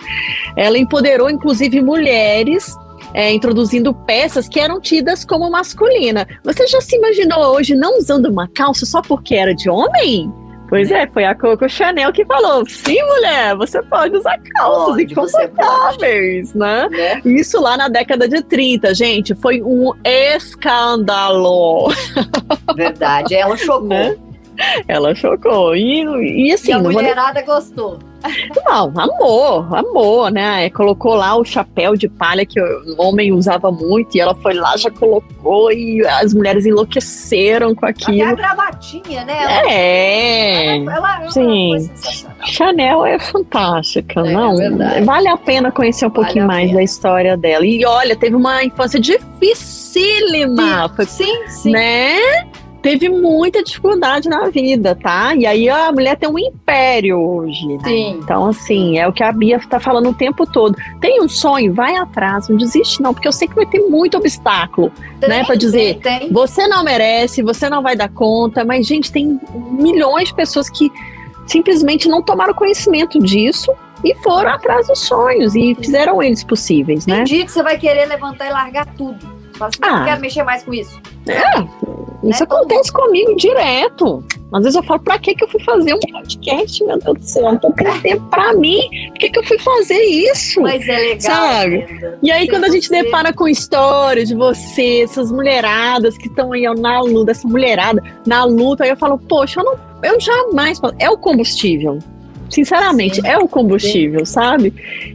Ela 0.56 0.78
empoderou, 0.78 1.28
inclusive, 1.28 1.82
mulheres 1.82 2.74
é, 3.14 3.32
introduzindo 3.32 3.94
peças 3.94 4.48
que 4.48 4.60
eram 4.60 4.80
tidas 4.80 5.24
como 5.24 5.50
masculina. 5.50 6.26
Você 6.44 6.66
já 6.66 6.80
se 6.80 6.96
imaginou 6.96 7.54
hoje 7.54 7.74
não 7.74 7.98
usando 7.98 8.26
uma 8.26 8.48
calça 8.48 8.86
só 8.86 9.02
porque 9.02 9.34
era 9.34 9.54
de 9.54 9.68
homem? 9.68 10.32
Pois 10.72 10.90
é, 10.90 11.06
foi 11.06 11.26
a 11.26 11.34
Coco 11.34 11.68
Chanel 11.68 12.10
que 12.14 12.24
falou: 12.24 12.66
sim, 12.66 13.02
mulher, 13.02 13.54
você 13.56 13.82
pode 13.82 14.16
usar 14.16 14.38
calças 14.54 14.94
pode, 14.94 15.14
confortáveis, 15.14 16.54
né? 16.54 16.88
né? 16.88 17.20
Isso 17.26 17.60
lá 17.60 17.76
na 17.76 17.88
década 17.88 18.26
de 18.26 18.42
30, 18.42 18.94
gente, 18.94 19.34
foi 19.34 19.60
um 19.60 19.92
escândalo. 20.02 21.92
Verdade, 22.74 23.34
ela 23.34 23.54
chocou. 23.58 23.86
Né? 23.86 24.16
Ela 24.88 25.14
chocou. 25.14 25.76
E, 25.76 26.46
e 26.46 26.52
assim. 26.52 26.70
E 26.70 26.72
a 26.72 26.78
mulherada 26.78 27.44
vou... 27.44 27.54
gostou. 27.54 27.98
Não, 28.64 28.92
amor, 28.96 29.76
amor, 29.76 30.30
né? 30.30 30.70
Colocou 30.70 31.14
lá 31.14 31.36
o 31.36 31.44
chapéu 31.44 31.96
de 31.96 32.08
palha 32.08 32.46
que 32.46 32.60
o 32.60 32.94
homem 32.98 33.32
usava 33.32 33.70
muito 33.70 34.16
e 34.16 34.20
ela 34.20 34.34
foi 34.34 34.54
lá, 34.54 34.76
já 34.76 34.90
colocou 34.90 35.72
e 35.72 36.06
as 36.06 36.32
mulheres 36.32 36.64
enlouqueceram 36.64 37.74
com 37.74 37.86
aquilo. 37.86 38.22
Até 38.22 38.32
a 38.32 38.34
gravatinha, 38.34 39.24
né? 39.24 39.42
Ela, 39.42 39.70
é, 39.70 40.76
ela, 40.76 41.20
ela, 41.20 41.30
Sim. 41.30 41.90
Chanel 42.46 43.04
é 43.04 43.18
fantástica, 43.18 44.20
é, 44.20 44.32
não? 44.32 44.60
É 44.60 45.02
vale 45.02 45.28
a 45.28 45.36
pena 45.36 45.72
conhecer 45.72 46.06
um 46.06 46.10
vale 46.10 46.24
pouquinho 46.24 46.46
mais 46.46 46.66
pena. 46.66 46.78
da 46.78 46.82
história 46.82 47.36
dela. 47.36 47.66
E 47.66 47.84
olha, 47.84 48.16
teve 48.16 48.36
uma 48.36 48.64
infância 48.64 49.00
dificílima. 49.00 50.88
Sim, 50.88 50.94
foi, 50.96 51.06
sim, 51.06 51.48
sim. 51.48 51.70
Né? 51.72 52.18
Teve 52.82 53.08
muita 53.08 53.62
dificuldade 53.62 54.28
na 54.28 54.48
vida, 54.48 54.94
tá? 54.94 55.34
E 55.34 55.46
aí 55.46 55.68
a 55.68 55.92
mulher 55.92 56.16
tem 56.16 56.28
um 56.28 56.38
império 56.38 57.18
hoje. 57.18 57.66
Né? 57.66 57.78
Sim. 57.84 58.20
Então, 58.22 58.46
assim, 58.46 58.98
é 58.98 59.06
o 59.06 59.12
que 59.12 59.22
a 59.22 59.30
Bia 59.30 59.60
tá 59.60 59.78
falando 59.78 60.10
o 60.10 60.14
tempo 60.14 60.44
todo. 60.44 60.76
Tem 61.00 61.22
um 61.22 61.28
sonho, 61.28 61.72
vai 61.72 61.94
atrás, 61.94 62.48
não 62.48 62.56
desiste, 62.56 63.00
não, 63.00 63.14
porque 63.14 63.28
eu 63.28 63.32
sei 63.32 63.46
que 63.46 63.54
vai 63.54 63.66
ter 63.66 63.80
muito 63.80 64.16
obstáculo, 64.16 64.90
tem, 65.20 65.28
né? 65.28 65.44
Pra 65.44 65.54
dizer, 65.54 65.98
tem, 66.00 66.18
tem. 66.20 66.32
você 66.32 66.66
não 66.66 66.82
merece, 66.82 67.42
você 67.42 67.70
não 67.70 67.82
vai 67.82 67.94
dar 67.94 68.08
conta, 68.08 68.64
mas, 68.64 68.86
gente, 68.86 69.12
tem 69.12 69.40
milhões 69.54 70.28
de 70.28 70.34
pessoas 70.34 70.68
que 70.68 70.90
simplesmente 71.46 72.08
não 72.08 72.22
tomaram 72.22 72.52
conhecimento 72.52 73.18
disso 73.18 73.72
e 74.04 74.14
foram 74.16 74.50
atrás 74.50 74.88
dos 74.88 75.00
sonhos 75.00 75.54
e 75.54 75.74
fizeram 75.76 76.22
eles 76.22 76.42
possíveis, 76.42 77.06
né? 77.06 77.16
Tem 77.16 77.24
dia 77.24 77.44
que 77.44 77.52
você 77.52 77.62
vai 77.62 77.78
querer 77.78 78.06
levantar 78.06 78.48
e 78.48 78.50
largar 78.50 78.86
tudo. 78.94 79.41
Fala 79.62 79.68
assim, 79.68 79.78
ah, 79.82 79.98
não 79.98 80.04
quero 80.06 80.20
mexer 80.20 80.42
mais 80.42 80.62
com 80.64 80.74
isso. 80.74 81.00
É, 81.28 81.60
isso 82.28 82.40
né? 82.40 82.46
acontece 82.48 82.92
comigo 82.92 83.36
direto. 83.36 84.24
Às 84.52 84.64
vezes 84.64 84.76
eu 84.76 84.82
falo, 84.82 85.00
pra 85.00 85.18
que 85.18 85.34
que 85.34 85.44
eu 85.44 85.48
fui 85.48 85.62
fazer 85.62 85.94
um 85.94 85.98
podcast, 85.98 86.84
meu 86.84 86.98
Deus 86.98 87.18
do 87.18 87.24
céu? 87.24 87.44
Não 87.44 87.58
tô 87.58 87.72
tendo 87.72 88.02
tempo 88.02 88.28
pra 88.28 88.52
mim. 88.52 88.80
Por 89.08 89.18
que 89.18 89.30
que 89.30 89.38
eu 89.38 89.44
fui 89.44 89.58
fazer 89.58 90.02
isso? 90.02 90.60
Mas 90.60 90.86
é 90.86 90.98
legal. 90.98 91.20
Sabe? 91.20 91.86
E 92.22 92.30
aí, 92.30 92.48
quando 92.48 92.64
a 92.64 92.68
gente 92.68 92.88
você... 92.88 93.02
depara 93.02 93.32
com 93.32 93.48
histórias 93.48 94.28
de 94.28 94.34
você, 94.34 95.02
essas 95.04 95.32
mulheradas 95.32 96.18
que 96.18 96.28
estão 96.28 96.52
aí 96.52 96.64
na 96.78 97.00
luta, 97.00 97.30
essa 97.30 97.48
mulherada 97.48 98.02
na 98.26 98.44
luta, 98.44 98.84
aí 98.84 98.90
eu 98.90 98.96
falo, 98.96 99.18
poxa, 99.18 99.60
eu, 99.60 99.64
não, 99.64 99.78
eu 100.02 100.20
jamais. 100.20 100.78
É 100.98 101.08
o 101.08 101.16
combustível. 101.16 101.98
Sinceramente, 102.52 103.16
Sim. 103.16 103.26
é 103.26 103.38
o 103.38 103.48
combustível, 103.48 104.26
Sim. 104.26 104.32
sabe? 104.32 104.74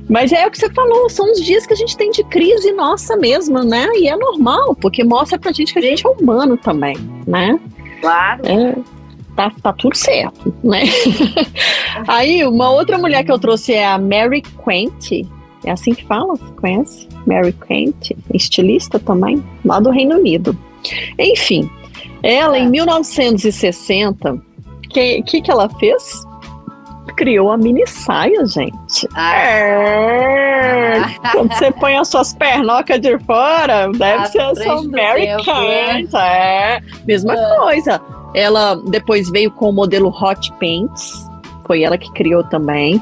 Mas 0.09 0.31
é 0.31 0.47
o 0.47 0.51
que 0.51 0.57
você 0.57 0.69
falou, 0.71 1.07
são 1.07 1.31
os 1.31 1.43
dias 1.43 1.67
que 1.67 1.73
a 1.73 1.75
gente 1.75 1.95
tem 1.95 2.09
de 2.09 2.23
crise 2.23 2.71
nossa 2.71 3.15
mesma, 3.15 3.63
né? 3.63 3.87
E 3.95 4.09
é 4.09 4.17
normal, 4.17 4.75
porque 4.75 5.03
mostra 5.03 5.37
pra 5.37 5.51
gente 5.51 5.71
que 5.71 5.79
a 5.79 5.81
gente 5.83 6.05
é 6.05 6.09
humano 6.09 6.57
também, 6.57 6.97
né? 7.27 7.59
Claro. 8.01 8.41
É, 8.43 8.75
tá, 9.35 9.51
tá 9.61 9.71
tudo 9.71 9.95
certo, 9.95 10.51
né? 10.63 10.81
Aí, 12.07 12.43
uma 12.43 12.71
outra 12.71 12.97
mulher 12.97 13.23
que 13.23 13.31
eu 13.31 13.37
trouxe 13.37 13.73
é 13.73 13.85
a 13.85 13.99
Mary 13.99 14.41
Quant. 14.57 15.11
É 15.63 15.71
assim 15.71 15.93
que 15.93 16.05
fala? 16.05 16.35
Conhece? 16.59 17.07
Mary 17.27 17.53
Quant, 17.53 18.15
estilista 18.33 18.97
também, 18.97 19.43
lá 19.63 19.79
do 19.79 19.91
Reino 19.91 20.17
Unido. 20.17 20.57
Enfim, 21.19 21.69
ela 22.23 22.57
em 22.57 22.67
1960, 22.67 24.33
o 24.33 24.41
que, 24.89 25.21
que, 25.21 25.41
que 25.41 25.51
ela 25.51 25.69
fez? 25.69 26.25
Criou 27.17 27.51
a 27.51 27.57
mini 27.57 27.85
saia, 27.85 28.45
gente. 28.45 29.09
Ah. 29.13 29.35
É. 29.35 31.01
Quando 31.33 31.53
você 31.53 31.71
põe 31.71 31.97
as 31.97 32.07
suas 32.07 32.33
pernocas 32.33 33.01
de 33.01 33.17
fora, 33.19 33.89
deve 33.91 34.23
a 34.23 34.25
ser 34.25 34.41
essa 34.41 34.83
Mary 34.83 35.27
Kate. 35.43 36.15
É. 36.15 36.79
Mesma 37.05 37.33
ah. 37.33 37.55
coisa. 37.57 38.01
Ela 38.33 38.75
depois 38.75 39.29
veio 39.31 39.51
com 39.51 39.69
o 39.69 39.73
modelo 39.73 40.09
Hot 40.09 40.53
Pants, 40.53 41.27
foi 41.65 41.83
ela 41.83 41.97
que 41.97 42.11
criou 42.13 42.43
também. 42.43 43.01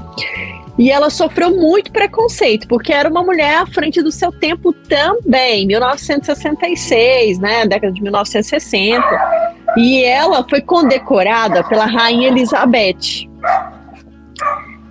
E 0.78 0.92
ela 0.92 1.10
sofreu 1.10 1.56
muito 1.56 1.92
preconceito, 1.92 2.68
porque 2.68 2.92
era 2.92 3.10
uma 3.10 3.24
mulher 3.24 3.58
à 3.58 3.66
frente 3.66 4.02
do 4.02 4.12
seu 4.12 4.32
tempo 4.32 4.74
também, 4.74 5.66
1966, 5.66 7.40
né, 7.40 7.66
década 7.66 7.94
de 7.94 8.02
1960. 8.02 9.04
E 9.78 10.04
ela 10.04 10.46
foi 10.50 10.62
condecorada 10.62 11.64
pela 11.64 11.86
rainha 11.86 12.28
Elizabeth. 12.28 13.30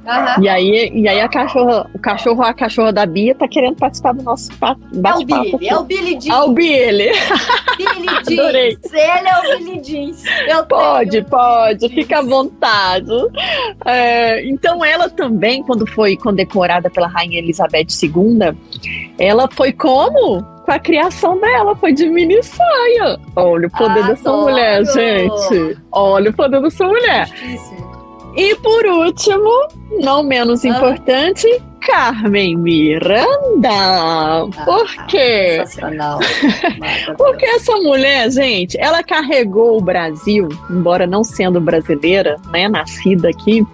Uhum. 0.05 0.44
E 0.44 0.48
aí, 0.48 0.90
e 0.93 1.09
aí 1.09 1.20
a 1.20 1.28
cachorra, 1.28 1.90
o 1.94 1.98
cachorro 1.98 2.43
a 2.43 2.52
cachorra 2.52 2.93
da 2.93 3.06
Bia 3.06 3.35
tá 3.35 3.48
querendo 3.48 3.76
participar 3.76 4.12
do 4.12 4.22
nosso 4.22 4.51
bate-papo. 4.59 4.94
É 5.02 5.14
o 5.14 5.24
Billy, 5.24 5.68
é 5.68 5.76
o 5.76 5.85
Billy 5.85 6.18
Jeans. 6.18 6.35
É 6.35 6.48
Billy. 6.55 7.10
Billy 7.76 8.24
Jeans. 8.24 8.39
Adorei. 8.39 8.78
Ele 8.93 9.28
é 9.28 9.39
o 9.39 9.59
Billy 9.59 9.81
Jeans. 9.81 10.22
Eu 10.47 10.66
pode, 10.66 11.22
pode, 11.22 11.89
fica 11.89 12.18
à 12.18 12.22
vontade. 12.22 13.10
É, 13.85 14.47
então 14.47 14.85
ela 14.85 15.09
também, 15.09 15.62
quando 15.62 15.86
foi 15.86 16.16
condecorada 16.16 16.90
pela 16.90 17.09
Rainha 17.09 17.39
Elizabeth 17.39 17.86
II, 18.02 18.56
ela 19.18 19.48
foi 19.51 19.72
como? 19.72 20.55
com 20.64 20.72
a 20.72 20.78
criação 20.78 21.39
dela, 21.39 21.76
foi 21.76 21.93
de 21.93 22.09
mini 22.09 22.43
saia. 22.43 23.18
Olha 23.36 23.68
o 23.68 23.70
poder 23.70 23.98
Adoro. 23.98 24.06
dessa 24.09 24.32
mulher, 24.32 24.85
gente. 24.86 25.78
Olha 25.93 26.31
o 26.31 26.32
poder 26.32 26.62
dessa 26.62 26.86
mulher. 26.86 27.26
Justíssimo. 27.26 27.94
E 28.36 28.55
por 28.56 28.85
último, 28.86 29.51
não 30.01 30.23
menos 30.23 30.65
ah. 30.65 30.69
importante, 30.69 31.47
Carmen 31.86 32.56
Miranda. 32.56 33.69
Ah, 33.69 34.47
por 34.65 35.06
quê? 35.06 35.62
Sensacional. 35.66 36.19
Porque 37.16 37.44
essa 37.44 37.77
mulher, 37.77 38.31
gente, 38.31 38.77
ela 38.81 39.02
carregou 39.02 39.78
o 39.78 39.81
Brasil, 39.81 40.48
embora 40.70 41.06
não 41.06 41.23
sendo 41.23 41.61
brasileira, 41.61 42.36
né, 42.51 42.69
nascida 42.69 43.28
aqui, 43.28 43.66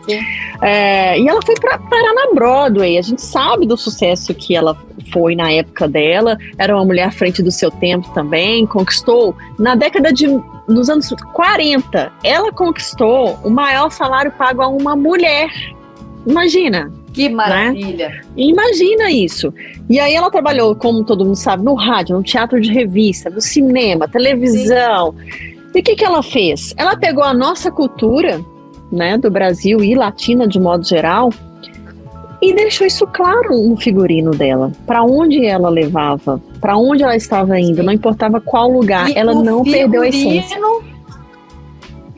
é, 0.61 1.19
e 1.19 1.29
ela 1.29 1.41
foi 1.43 1.55
para 1.55 1.79
parar 1.79 2.15
na 2.15 2.35
Broadway. 2.35 2.99
A 2.99 3.03
gente 3.03 3.23
sabe 3.23 3.67
do 3.67 3.77
sucesso 3.77 4.35
que 4.35 4.55
ela 4.57 4.77
foi 5.13 5.35
na 5.35 5.51
época 5.51 5.89
dela. 5.89 6.37
Era 6.59 6.75
uma 6.75 6.85
mulher 6.85 7.05
à 7.05 7.11
frente 7.11 7.43
do 7.43 7.51
seu 7.51 7.71
tempo 7.71 8.09
também, 8.13 8.67
conquistou 8.67 9.37
na 9.59 9.75
década 9.75 10.13
de 10.13 10.27
nos 10.69 10.89
anos 10.89 11.09
40, 11.33 12.13
ela 12.23 12.53
conquistou 12.53 13.37
o 13.43 13.51
maior 13.51 13.91
salário 13.91 14.31
pago 14.33 14.63
a 14.63 14.69
uma 14.69 14.95
mulher. 14.95 15.51
Imagina. 16.27 16.93
Que 17.13 17.29
né? 17.29 17.35
maravilha! 17.35 18.09
Né? 18.09 18.21
Imagina 18.37 19.11
isso. 19.11 19.53
E 19.89 19.99
aí 19.99 20.15
ela 20.15 20.31
trabalhou, 20.31 20.75
como 20.75 21.05
todo 21.05 21.25
mundo 21.25 21.37
sabe, 21.37 21.65
no 21.65 21.75
rádio, 21.75 22.17
no 22.17 22.23
teatro 22.23 22.61
de 22.61 22.73
revista, 22.73 23.31
no 23.31 23.41
cinema, 23.41 24.09
televisão. 24.09 25.15
Sim. 25.15 25.61
E 25.75 25.81
o 25.81 25.83
que, 25.83 25.95
que 25.95 26.05
ela 26.05 26.23
fez? 26.23 26.75
Ela 26.77 26.97
pegou 26.97 27.23
a 27.23 27.33
nossa 27.33 27.71
cultura, 27.71 28.41
né, 28.91 29.17
do 29.17 29.31
Brasil 29.31 29.83
e 29.83 29.95
latina 29.95 30.47
de 30.47 30.59
modo 30.59 30.85
geral, 30.85 31.31
e 32.43 32.55
deixou 32.55 32.87
isso 32.87 33.07
claro 33.07 33.51
no 33.69 33.77
figurino 33.77 34.31
dela. 34.31 34.73
Para 34.87 35.05
onde 35.05 35.45
ela 35.45 35.69
levava, 35.69 36.41
para 36.61 36.77
onde 36.77 37.03
ela 37.03 37.15
estava 37.15 37.59
indo, 37.61 37.83
não 37.83 37.93
importava 37.93 38.41
qual 38.41 38.71
lugar, 38.71 39.11
e 39.11 39.15
ela 39.15 39.35
não 39.35 39.63
perdeu 39.63 40.03
a 40.03 40.09
essência. 40.09 40.59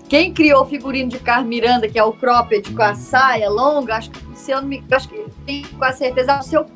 Quem 0.08 0.32
criou 0.32 0.62
o 0.62 0.66
figurino 0.66 1.08
de 1.08 1.18
Carmen 1.18 1.48
Miranda, 1.48 1.88
que 1.88 1.98
é 1.98 2.04
o 2.04 2.12
cropped 2.12 2.70
com 2.72 2.82
a 2.82 2.94
saia 2.94 3.48
longa, 3.50 3.96
acho 3.96 4.10
que 4.10 4.31
se 4.42 4.50
eu 4.50 4.60
não 4.60 4.68
me, 4.68 4.82
acho 4.90 5.08
que 5.08 5.24
tenho 5.46 5.68
com 5.68 5.92
certeza 5.92 6.32
é 6.32 6.38
o 6.40 6.42
seu. 6.42 6.66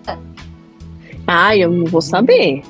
Ah, 1.27 1.57
eu 1.57 1.71
não 1.71 1.85
vou 1.87 2.01
saber. 2.01 2.63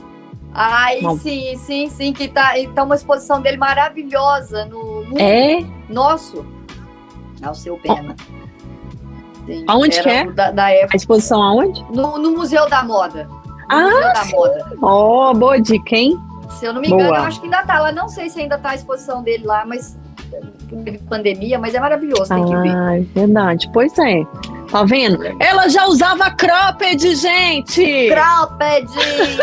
Ai, 0.55 1.03
não. 1.03 1.19
sim, 1.19 1.55
sim, 1.59 1.91
sim, 1.91 2.13
que 2.15 2.29
tá, 2.29 2.59
então 2.59 2.87
uma 2.87 2.95
exposição 2.95 3.43
dele 3.43 3.59
maravilhosa 3.59 4.65
no, 4.65 5.05
no 5.05 5.19
é 5.21 5.63
nosso. 5.91 6.47
É 7.43 7.51
o 7.51 7.55
seu 7.55 7.77
pena. 7.77 8.17
Sim, 9.45 9.65
aonde 9.69 10.01
que 10.01 10.09
é? 10.09 10.31
Da, 10.33 10.51
da. 10.51 10.65
A 10.65 10.89
exposição 10.95 11.43
aonde? 11.43 11.85
No, 11.93 12.17
no 12.17 12.31
Museu 12.31 12.67
da 12.71 12.83
Moda. 12.83 13.25
No 13.25 13.37
ah, 13.69 13.83
Museu 13.83 14.01
da 14.01 14.15
sim. 14.15 14.35
Moda. 14.35 14.77
Ó, 14.81 15.31
oh, 15.31 15.35
boa 15.35 15.61
dica, 15.61 15.95
hein? 15.95 16.19
Se 16.53 16.65
eu 16.65 16.73
não 16.73 16.81
me 16.81 16.89
engano, 16.89 17.15
eu 17.15 17.15
acho 17.17 17.39
que 17.39 17.47
ainda 17.47 17.63
tá 17.65 17.79
lá. 17.81 17.93
Não 17.93 18.09
sei 18.09 18.31
se 18.31 18.41
ainda 18.41 18.57
tá 18.57 18.71
a 18.71 18.75
exposição 18.75 19.23
dele 19.23 19.45
lá, 19.45 19.67
mas 19.67 19.99
pandemia, 21.09 21.59
mas 21.59 21.75
é 21.75 21.81
maravilhoso, 21.81 22.29
tem 22.29 22.43
ah, 22.43 22.47
que 22.47 22.57
ver. 22.57 22.75
Ah, 22.75 22.97
é 22.97 23.01
verdade. 23.01 23.71
Pois 23.75 23.97
é. 23.99 24.25
Tá 24.71 24.85
vendo? 24.85 25.19
Ela 25.41 25.69
já 25.69 25.87
usava 25.87 26.31
cropped, 26.31 27.15
gente! 27.15 28.09
Cropped! 28.09 28.89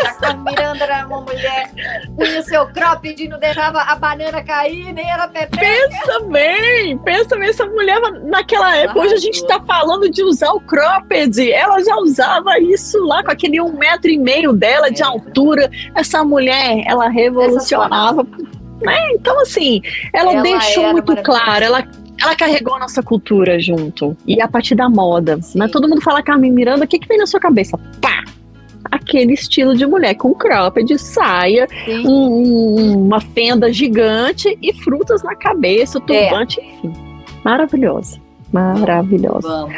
A 0.06 0.12
Carmen 0.14 0.44
Miranda 0.44 0.84
era 0.84 1.06
uma 1.06 1.20
mulher 1.22 1.70
punha 2.16 2.40
o 2.40 2.42
seu 2.42 2.66
cropped 2.68 3.22
e 3.22 3.28
não 3.28 3.38
deixava 3.38 3.80
a 3.80 3.96
banana 3.96 4.42
cair, 4.42 4.92
nem 4.92 5.10
era 5.10 5.28
pepe. 5.28 5.58
Pensa 5.58 6.20
bem! 6.30 6.98
Pensa 6.98 7.36
bem, 7.36 7.48
essa 7.48 7.66
mulher 7.66 8.00
naquela 8.24 8.76
época. 8.76 9.00
Hoje 9.00 9.14
a 9.14 9.18
gente 9.18 9.46
tá 9.46 9.60
falando 9.60 10.10
de 10.10 10.22
usar 10.22 10.52
o 10.52 10.60
cropped. 10.60 11.52
Ela 11.52 11.82
já 11.82 11.96
usava 11.96 12.58
isso 12.58 12.98
lá 13.04 13.22
com 13.22 13.30
aquele 13.30 13.60
um 13.60 13.72
metro 13.72 14.10
e 14.10 14.18
meio 14.18 14.52
dela 14.52 14.90
de 14.90 15.02
é. 15.02 15.06
altura. 15.06 15.70
Essa 15.94 16.24
mulher, 16.24 16.84
ela 16.86 17.08
revolucionava. 17.08 18.26
Né? 18.82 19.12
Então, 19.12 19.40
assim, 19.40 19.80
ela, 20.12 20.32
ela 20.32 20.42
deixou 20.42 20.92
muito 20.92 21.16
claro, 21.22 21.64
ela 21.64 21.82
ela 22.20 22.34
carregou 22.36 22.74
a 22.74 22.78
nossa 22.78 23.02
cultura 23.02 23.58
junto. 23.60 24.16
E 24.26 24.40
a 24.40 24.48
partir 24.48 24.74
da 24.74 24.88
moda. 24.88 25.38
Né? 25.54 25.68
Todo 25.68 25.88
mundo 25.88 26.00
fala 26.00 26.22
Carmen 26.22 26.52
Miranda, 26.52 26.84
o 26.84 26.88
que, 26.88 26.98
que 26.98 27.08
vem 27.08 27.18
na 27.18 27.26
sua 27.26 27.40
cabeça? 27.40 27.78
Pá! 28.00 28.24
Aquele 28.90 29.32
estilo 29.32 29.74
de 29.74 29.86
mulher 29.86 30.14
com 30.14 30.34
cropped, 30.34 30.98
saia, 30.98 31.66
um, 32.04 33.06
uma 33.06 33.20
fenda 33.20 33.72
gigante 33.72 34.56
e 34.62 34.72
frutas 34.74 35.22
na 35.22 35.34
cabeça, 35.34 35.98
turbante, 36.00 36.60
é. 36.60 36.64
enfim. 36.64 36.92
Maravilhosa. 37.44 38.20
Maravilhosa. 38.52 39.48
Vamos. 39.48 39.74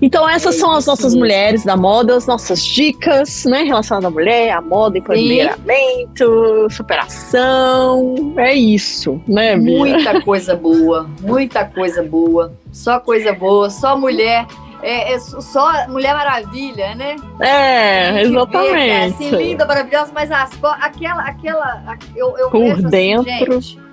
Então 0.00 0.28
essas 0.28 0.54
são 0.56 0.72
as 0.72 0.86
nossas 0.86 1.14
mulheres 1.14 1.64
da 1.64 1.76
moda, 1.76 2.16
as 2.16 2.26
nossas 2.26 2.64
dicas, 2.64 3.44
né, 3.44 3.62
relacionadas 3.62 4.06
à 4.06 4.10
mulher, 4.10 4.50
à 4.52 4.60
moda, 4.60 4.98
empoderamento, 4.98 6.68
superação, 6.70 8.34
é 8.36 8.54
isso, 8.54 9.20
né, 9.26 9.56
Bia? 9.56 9.78
Muita 9.78 10.20
coisa 10.22 10.54
boa, 10.54 11.10
muita 11.20 11.64
coisa 11.64 12.02
boa, 12.02 12.52
só 12.72 13.00
coisa 13.00 13.32
boa, 13.32 13.70
só 13.70 13.96
mulher, 13.96 14.46
é, 14.82 15.14
é 15.14 15.18
só 15.18 15.88
Mulher 15.88 16.14
Maravilha, 16.14 16.94
né? 16.94 17.16
É, 17.40 18.22
exatamente. 18.22 18.72
Vê, 18.72 18.88
é 18.88 19.04
assim, 19.06 19.30
linda, 19.30 19.66
maravilhosa, 19.66 20.12
mas 20.14 20.30
as, 20.30 20.50
aquela, 20.80 21.22
aquela, 21.22 21.98
eu, 22.14 22.38
eu 22.38 22.50
Por 22.50 22.60
vejo, 22.60 22.74
assim, 22.74 22.88
dentro... 22.88 23.58
Assim, 23.58 23.60
gente, 23.60 23.88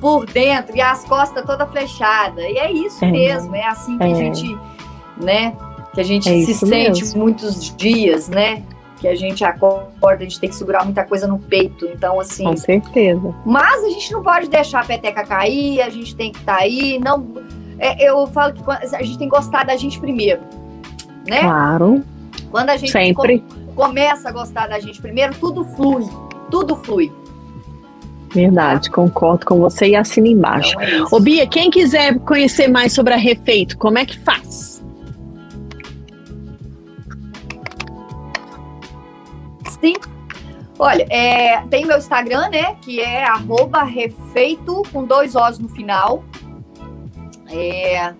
por 0.00 0.26
dentro, 0.26 0.76
e 0.76 0.80
as 0.80 1.04
costas 1.04 1.42
toda 1.44 1.66
flechada, 1.66 2.42
e 2.42 2.58
é 2.58 2.70
isso 2.70 3.02
é. 3.02 3.10
mesmo, 3.10 3.56
é 3.56 3.66
assim 3.66 3.96
que 3.96 4.04
a 4.04 4.08
é. 4.08 4.14
gente 4.14 4.58
né? 5.16 5.54
Que 5.94 6.00
a 6.00 6.04
gente 6.04 6.28
é 6.28 6.44
se 6.44 6.54
sente 6.54 7.00
mesmo. 7.00 7.20
muitos 7.20 7.74
dias, 7.76 8.28
né? 8.28 8.62
Que 9.00 9.08
a 9.08 9.14
gente 9.14 9.44
acorda, 9.44 9.88
a 10.00 10.16
gente 10.16 10.40
tem 10.40 10.48
que 10.48 10.56
segurar 10.56 10.84
muita 10.84 11.04
coisa 11.04 11.26
no 11.26 11.38
peito. 11.38 11.86
Então, 11.86 12.20
assim. 12.20 12.44
Com 12.44 12.56
certeza. 12.56 13.34
Mas 13.44 13.84
a 13.84 13.88
gente 13.88 14.12
não 14.12 14.22
pode 14.22 14.48
deixar 14.48 14.80
a 14.80 14.84
peteca 14.84 15.24
cair, 15.24 15.80
a 15.80 15.88
gente 15.88 16.14
tem 16.14 16.32
que 16.32 16.38
estar 16.38 16.56
tá 16.56 16.62
aí. 16.62 16.98
Não, 16.98 17.26
é, 17.78 18.08
eu 18.08 18.26
falo 18.28 18.52
que 18.52 18.62
a 18.70 19.02
gente 19.02 19.18
tem 19.18 19.28
que 19.28 19.36
gostar 19.36 19.64
da 19.64 19.76
gente 19.76 19.98
primeiro. 20.00 20.40
Né? 21.28 21.40
Claro. 21.40 22.02
Quando 22.50 22.70
a 22.70 22.76
gente 22.76 22.92
Sempre. 22.92 23.44
começa 23.74 24.28
a 24.28 24.32
gostar 24.32 24.68
da 24.68 24.78
gente 24.78 25.00
primeiro, 25.00 25.34
tudo 25.34 25.64
flui. 25.64 26.06
Tudo 26.50 26.76
flui. 26.76 27.12
Verdade, 28.30 28.90
concordo 28.90 29.46
com 29.46 29.58
você 29.58 29.86
e 29.88 29.96
assina 29.96 30.28
embaixo. 30.28 30.76
Então 30.80 31.06
é 31.06 31.08
Ô 31.10 31.20
Bia, 31.20 31.46
quem 31.46 31.70
quiser 31.70 32.18
conhecer 32.20 32.68
mais 32.68 32.92
sobre 32.92 33.14
a 33.14 33.16
Refeito, 33.16 33.78
como 33.78 33.98
é 33.98 34.04
que 34.04 34.18
faz? 34.18 34.75
Sim. 39.86 39.94
Olha, 40.78 41.06
é, 41.08 41.62
tem 41.68 41.86
meu 41.86 41.96
Instagram, 41.96 42.48
né? 42.50 42.74
Que 42.82 43.00
é 43.00 43.24
refeito 43.86 44.82
com 44.92 45.04
dois 45.04 45.34
Os 45.36 45.58
no 45.58 45.68
final. 45.68 46.24
É, 47.48 48.12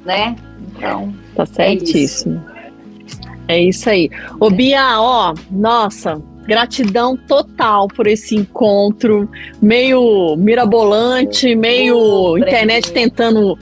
né? 0.05 0.35
Então. 0.75 1.13
Tá 1.35 1.45
certíssimo. 1.45 2.43
É 2.47 2.59
isso, 3.05 3.19
é 3.47 3.61
isso 3.61 3.89
aí. 3.89 4.09
Ô, 4.39 4.49
Bia, 4.49 4.99
ó, 4.99 5.33
nossa, 5.51 6.21
Gratidão 6.47 7.17
total 7.17 7.89
por 7.89 8.07
esse 8.07 8.33
encontro, 8.33 9.29
meio 9.61 10.37
mirabolante, 10.37 11.53
meio 11.53 12.37
internet 12.37 12.93
tentando 12.93 13.59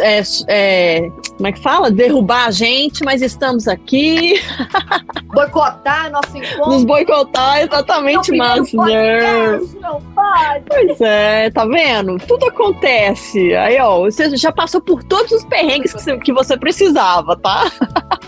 é, 0.00 0.22
é, 0.48 1.10
como 1.36 1.46
é 1.46 1.52
que 1.52 1.60
fala? 1.60 1.90
Derrubar 1.90 2.46
a 2.46 2.50
gente, 2.50 3.04
mas 3.04 3.20
estamos 3.20 3.66
aqui. 3.66 4.40
Boicotar 5.34 6.10
nosso 6.10 6.36
encontro. 6.36 6.70
Nos 6.70 6.84
boicotar, 6.84 7.62
exatamente, 7.62 8.36
mas 8.36 8.72
não 8.72 10.00
pode. 10.14 10.64
Pois 10.68 11.00
é, 11.00 11.50
tá 11.50 11.64
vendo? 11.64 12.18
Tudo 12.18 12.46
acontece. 12.46 13.54
Aí, 13.56 13.78
ó, 13.80 14.00
você 14.00 14.36
já 14.36 14.52
passou 14.52 14.80
por 14.80 15.02
todos 15.02 15.32
os 15.32 15.44
perrengues 15.44 15.92
que 15.92 16.00
você, 16.00 16.18
que 16.18 16.32
você 16.32 16.56
precisava, 16.56 17.34
tá? 17.36 17.64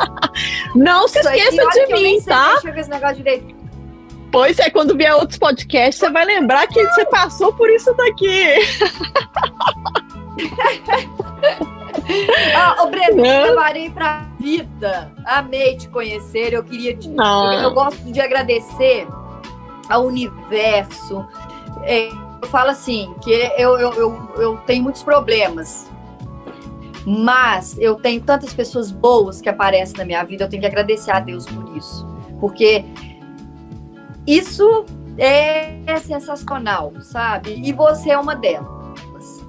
Não 0.75 1.07
se 1.07 1.19
esqueça 1.19 1.67
de 1.69 1.93
mim, 1.93 2.21
tá? 2.23 2.53
Deixa 2.55 2.69
eu 2.69 2.75
ver 2.75 2.81
esse 2.81 2.91
negócio 2.91 3.17
direito. 3.17 3.55
Pois 4.33 4.59
é, 4.59 4.69
quando 4.69 4.97
vier 4.97 5.15
outros 5.15 5.39
podcasts, 5.39 6.01
você 6.01 6.11
vai 6.11 6.25
lembrar 6.25 6.67
que 6.67 6.83
você 6.85 7.05
passou 7.05 7.53
por 7.53 7.71
isso 7.71 7.95
daqui. 7.95 8.55
ah, 12.57 12.83
ô 12.83 12.89
Breno, 12.89 13.25
eu 13.25 13.47
preparei 13.47 13.91
pra 13.91 14.27
vida. 14.39 15.13
Amei 15.25 15.77
te 15.77 15.89
conhecer. 15.89 16.53
Eu 16.53 16.65
queria 16.65 16.97
te. 16.97 17.11
Ah. 17.19 17.61
Eu 17.63 17.73
gosto 17.73 18.13
de 18.13 18.21
agradecer 18.21 19.07
ao 19.89 20.07
universo. 20.07 21.25
É, 21.83 22.09
eu 22.09 22.49
falo 22.49 22.71
assim, 22.71 23.15
que 23.23 23.31
eu, 23.31 23.79
eu, 23.79 23.93
eu, 23.95 24.31
eu 24.37 24.57
tenho 24.67 24.83
muitos 24.83 25.03
problemas. 25.03 25.91
Mas 27.07 27.77
eu 27.79 27.97
tenho 27.97 28.23
tantas 28.23 28.55
pessoas 28.55 28.91
boas 28.91 29.41
que 29.41 29.49
aparecem 29.49 29.99
na 29.99 30.07
minha 30.07 30.25
vida, 30.25 30.45
eu 30.45 30.49
tenho 30.49 30.63
que 30.63 30.67
agradecer 30.67 31.11
a 31.11 31.21
Deus 31.21 31.45
por 31.45 31.77
isso. 31.77 32.07
Porque 32.41 32.83
isso 34.27 34.87
é, 35.19 35.99
sensacional, 35.99 36.93
sabe? 37.01 37.61
E 37.63 37.73
você 37.73 38.11
é 38.11 38.19
uma 38.19 38.35
delas. 38.35 38.84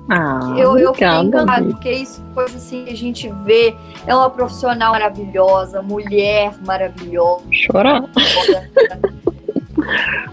Ah, 0.10 0.54
eu, 0.56 0.78
eu 0.78 0.94
fiquei 0.94 1.08
encantada, 1.08 1.66
porque 1.66 1.92
isso 1.92 2.24
coisa 2.34 2.58
assim 2.58 2.86
que 2.86 2.94
a 2.94 2.98
gente 2.98 3.30
vê. 3.44 3.76
É 4.06 4.14
uma 4.14 4.30
profissional 4.30 4.92
maravilhosa, 4.92 5.82
mulher 5.82 6.54
maravilhosa. 6.64 7.44
Chorar. 7.52 8.04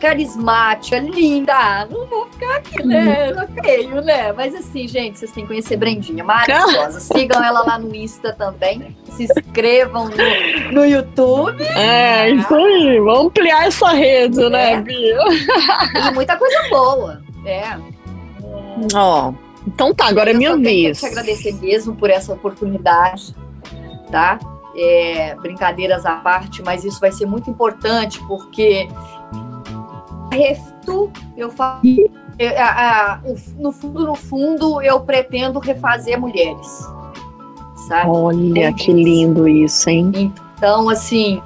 carismática, 0.01 0.99
linda. 0.99 1.87
Não 1.91 2.07
vou 2.07 2.27
ficar 2.27 2.57
aqui, 2.57 2.83
né? 2.85 3.33
Uhum. 3.33 3.63
Feio, 3.63 4.01
né? 4.03 4.33
Mas 4.33 4.55
assim, 4.55 4.89
gente, 4.89 5.19
vocês 5.19 5.31
têm 5.31 5.45
que 5.45 5.49
conhecer 5.49 5.77
Brendinha, 5.77 6.25
maravilhosa. 6.25 6.99
Sigam 7.15 7.43
ela 7.43 7.63
lá 7.63 7.79
no 7.79 7.95
Insta 7.95 8.33
também. 8.33 8.97
Se 9.11 9.25
inscrevam 9.25 10.09
no, 10.09 10.73
no 10.73 10.85
YouTube. 10.85 11.63
É, 11.63 12.31
isso 12.31 12.55
aí. 12.55 12.99
Vamos 12.99 13.27
ampliar 13.27 13.67
essa 13.67 13.91
rede, 13.91 14.49
né, 14.51 14.73
é. 14.73 14.77
né, 14.77 14.83
Bia? 14.83 15.19
E 16.09 16.11
muita 16.13 16.37
coisa 16.37 16.69
boa. 16.69 17.23
É. 17.45 17.77
Ó. 18.95 19.29
Oh, 19.29 19.35
então 19.67 19.95
tá, 19.95 20.07
agora 20.07 20.31
é 20.31 20.35
minha 20.35 20.57
vez. 20.57 21.03
Eu 21.03 21.09
quero 21.09 21.15
te 21.15 21.21
agradecer 21.21 21.53
mesmo 21.55 21.95
por 21.95 22.11
essa 22.11 22.33
oportunidade, 22.33 23.35
tá? 24.11 24.39
É, 24.77 25.35
brincadeiras 25.37 26.07
à 26.07 26.17
parte, 26.17 26.63
mas 26.63 26.85
isso 26.85 26.99
vai 26.99 27.13
ser 27.13 27.27
muito 27.27 27.51
importante 27.51 28.19
porque 28.27 28.89
resto, 30.33 31.11
eu 31.37 31.51
falo. 31.51 31.81
no 33.59 33.73
fundo, 33.73 34.07
no 34.07 34.15
fundo, 34.15 34.83
eu 34.83 35.01
pretendo 35.01 35.59
refazer 35.59 36.19
mulheres. 36.19 36.89
Sabe? 37.89 38.09
Olha 38.09 38.73
que 38.73 38.93
lindo 38.93 39.47
isso, 39.47 39.91
hein? 39.91 40.33
Então, 40.57 40.89
assim, 40.89 41.43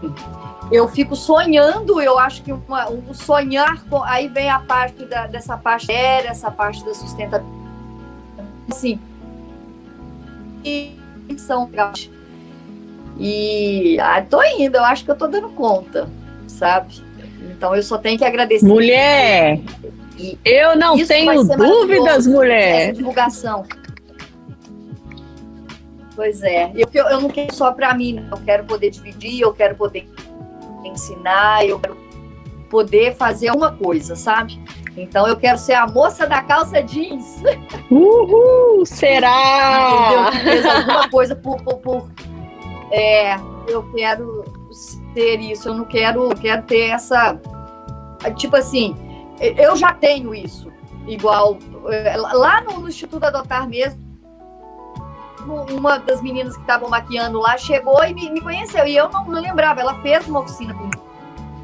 eu 0.70 0.86
fico 0.88 1.16
sonhando, 1.16 2.01
eu 2.01 2.18
acho 2.18 2.43
que 2.43 2.52
uma, 2.52 2.90
um 2.90 3.14
sonhar, 3.14 3.82
aí 4.05 4.28
vem 4.28 4.51
a 4.51 4.60
parte 4.60 5.05
da, 5.06 5.26
dessa 5.26 5.56
parte 5.56 5.90
aérea, 5.90 6.28
essa 6.28 6.51
parte 6.51 6.84
da 6.84 6.94
sustentabilidade. 6.94 7.65
Assim, 8.70 8.98
e 10.64 10.97
são 11.38 11.70
e 13.18 13.98
ah, 14.01 14.20
tô 14.20 14.43
indo, 14.43 14.76
eu 14.76 14.84
acho 14.84 15.05
que 15.05 15.10
eu 15.10 15.16
tô 15.16 15.26
dando 15.26 15.48
conta, 15.51 16.09
sabe? 16.47 17.01
Então 17.51 17.74
eu 17.74 17.82
só 17.82 17.97
tenho 17.97 18.18
que 18.18 18.24
agradecer. 18.24 18.66
Mulher! 18.66 19.60
E 20.18 20.38
eu 20.44 20.76
não 20.76 20.97
tenho 21.05 21.44
dúvidas, 21.44 22.26
mulher. 22.26 22.93
divulgação. 22.93 23.64
Pois 26.14 26.43
é. 26.43 26.72
Eu, 26.74 26.88
eu 26.93 27.20
não 27.20 27.28
quero 27.28 27.55
só 27.55 27.72
para 27.72 27.94
mim, 27.94 28.26
eu 28.30 28.38
quero 28.38 28.64
poder 28.64 28.90
dividir, 28.90 29.40
eu 29.40 29.52
quero 29.52 29.74
poder 29.74 30.09
ensinar, 30.84 31.66
eu 31.66 31.78
quero 31.78 31.97
poder 32.70 33.14
fazer 33.14 33.51
uma 33.51 33.72
coisa, 33.72 34.16
sabe? 34.16 34.59
Então 34.97 35.27
eu 35.27 35.36
quero 35.36 35.59
ser 35.59 35.74
a 35.74 35.86
moça 35.86 36.27
da 36.27 36.43
calça 36.43 36.82
jeans. 36.82 37.43
Uhul! 37.90 38.85
Será? 38.86 40.31
Entendeu? 40.32 40.43
Fez 40.43 40.66
alguma 40.66 41.10
coisa 41.10 41.36
por, 41.36 41.62
por, 41.62 41.77
por 41.78 42.10
é, 42.90 43.36
eu 43.68 43.82
quero 43.94 44.44
ter 45.14 45.40
isso, 45.40 45.68
eu 45.68 45.74
não 45.74 45.85
quero, 45.85 46.28
quero 46.36 46.62
ter 46.62 46.90
essa. 46.90 47.39
Tipo 48.36 48.56
assim, 48.56 48.97
eu 49.40 49.77
já 49.77 49.93
tenho 49.93 50.35
isso. 50.35 50.73
Igual, 51.06 51.59
lá 52.35 52.62
no, 52.62 52.81
no 52.81 52.89
Instituto 52.89 53.24
Adotar 53.24 53.68
mesmo, 53.68 54.01
uma 55.70 55.98
das 55.98 56.20
meninas 56.20 56.55
que 56.56 56.62
estavam 56.62 56.89
maquiando 56.89 57.39
lá 57.39 57.56
chegou 57.56 58.02
e 58.05 58.12
me, 58.12 58.31
me, 58.31 58.40
conheceu. 58.40 58.86
E 58.86 58.97
eu 58.97 59.09
não, 59.09 59.24
não 59.24 59.40
lembrava, 59.40 59.81
ela 59.81 59.94
fez 60.01 60.27
uma 60.27 60.40
oficina 60.40 60.74
comigo. 60.74 61.06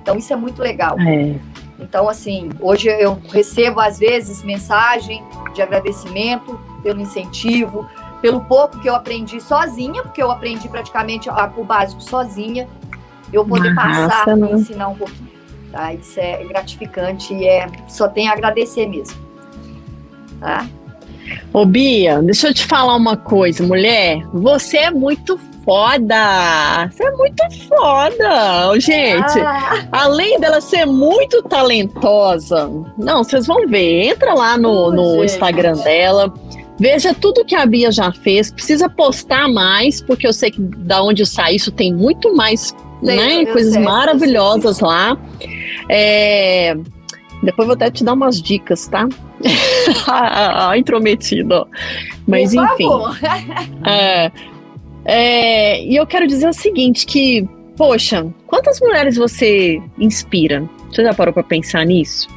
Então, 0.01 0.17
isso 0.17 0.33
é 0.33 0.37
muito 0.37 0.61
legal. 0.61 0.97
É. 1.01 1.39
Então, 1.83 2.09
assim, 2.09 2.51
hoje 2.61 2.89
eu 2.89 3.21
recebo, 3.31 3.81
às 3.81 3.99
vezes, 3.99 4.43
mensagem 4.43 5.23
de 5.53 5.61
agradecimento 5.61 6.59
pelo 6.83 7.01
incentivo, 7.01 7.89
pelo 8.21 8.41
pouco 8.45 8.79
que 8.81 8.89
eu 8.89 8.95
aprendi 8.95 9.41
sozinha, 9.41 10.03
porque 10.03 10.23
eu 10.23 10.31
aprendi 10.31 10.69
praticamente 10.69 11.29
o 11.29 11.65
básico 11.65 12.01
sozinha 12.01 12.69
eu 13.33 13.45
poder 13.45 13.73
Massa, 13.73 14.09
passar 14.09 14.37
né? 14.37 14.53
ensinar 14.53 14.89
um 14.89 14.95
pouquinho. 14.95 15.33
Tá? 15.71 15.95
Isso 15.95 16.21
é 16.21 16.45
gratificante 16.45 17.33
e 17.33 17.47
é, 17.47 17.67
só 17.89 18.07
tem 18.07 18.29
a 18.29 18.33
agradecer 18.33 18.87
mesmo. 18.87 19.17
Tá? 20.39 20.67
Ô 21.53 21.65
Bia, 21.65 22.21
deixa 22.21 22.49
eu 22.49 22.55
te 22.55 22.67
falar 22.67 22.95
uma 22.95 23.17
coisa, 23.17 23.67
mulher. 23.67 24.23
Você 24.35 24.77
é 24.77 24.91
muito 24.91 25.41
foda! 25.65 26.89
Você 26.91 27.05
é 27.05 27.11
muito 27.13 27.43
foda! 27.69 28.81
Gente, 28.81 29.41
ah. 29.41 29.89
além 29.93 30.39
dela 30.39 30.61
ser 30.61 30.87
muito 30.87 31.43
talentosa, 31.43 32.71
não, 32.99 33.25
vocês 33.25 33.47
vão 33.47 33.67
ver. 33.69 34.09
Entra 34.09 34.35
lá 34.35 34.57
no, 34.57 34.91
no 34.91 35.25
Instagram 35.25 35.75
dela. 35.79 36.33
Veja 36.79 37.15
tudo 37.15 37.45
que 37.45 37.55
a 37.55 37.65
Bia 37.65 37.93
já 37.93 38.13
fez. 38.13 38.53
Precisa 38.53 38.89
postar 38.89 39.49
mais, 39.49 40.01
porque 40.01 40.27
eu 40.27 40.33
sei 40.33 40.51
que 40.51 40.61
da 40.61 41.03
onde 41.03 41.25
saí 41.25 41.57
isso 41.57 41.71
tem 41.71 41.93
muito 41.93 42.35
mais 42.35 42.75
né? 43.03 43.45
Coisas 43.47 43.75
sei, 43.75 43.83
maravilhosas 43.83 44.81
lá. 44.81 45.19
É, 45.89 46.77
depois 47.43 47.67
vou 47.67 47.75
até 47.75 47.91
te 47.91 48.05
dar 48.05 48.13
umas 48.13 48.41
dicas, 48.41 48.87
tá? 48.87 49.09
a, 50.07 50.79
intrometida. 50.79 51.67
Mas 52.27 52.55
Por 52.55 52.65
enfim. 52.65 52.89
é, 53.85 54.31
é, 55.05 55.85
e 55.85 55.97
eu 55.97 56.07
quero 56.07 56.27
dizer 56.27 56.49
o 56.49 56.53
seguinte: 56.53 57.07
que, 57.07 57.47
poxa, 57.77 58.27
quantas 58.47 58.81
mulheres 58.81 59.17
você 59.17 59.81
inspira? 59.99 60.69
Você 60.91 61.03
já 61.03 61.15
parou 61.15 61.33
para 61.33 61.43
pensar 61.43 61.85
nisso? 61.85 62.29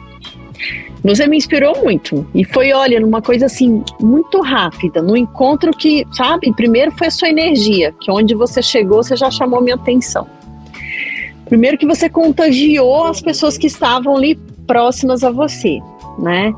Você 1.04 1.28
me 1.28 1.38
inspirou 1.38 1.84
muito. 1.84 2.26
E 2.34 2.44
foi, 2.44 2.74
olha, 2.74 3.00
numa 3.00 3.22
coisa 3.22 3.46
assim, 3.46 3.84
muito 4.02 4.42
rápida, 4.42 5.04
no 5.04 5.16
encontro 5.16 5.72
que, 5.72 6.04
sabe, 6.12 6.52
primeiro 6.54 6.92
foi 6.92 7.08
a 7.08 7.12
sua 7.12 7.30
energia, 7.30 7.94
que 8.02 8.10
onde 8.10 8.34
você 8.34 8.60
chegou, 8.60 9.04
você 9.04 9.16
já 9.16 9.30
chamou 9.30 9.62
minha 9.62 9.76
atenção. 9.76 10.28
Primeiro 11.46 11.78
que 11.78 11.86
você 11.86 12.10
contagiou 12.10 13.06
as 13.06 13.22
pessoas 13.22 13.56
que 13.56 13.68
estavam 13.68 14.18
ali 14.18 14.36
próximas 14.66 15.24
a 15.24 15.30
você, 15.30 15.80
né? 16.18 16.52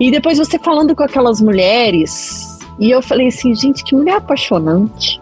E 0.00 0.10
depois 0.10 0.38
você 0.38 0.58
falando 0.58 0.96
com 0.96 1.02
aquelas 1.02 1.42
mulheres, 1.42 2.58
e 2.78 2.90
eu 2.90 3.02
falei 3.02 3.28
assim, 3.28 3.54
gente, 3.54 3.84
que 3.84 3.94
mulher 3.94 4.16
apaixonante. 4.16 5.21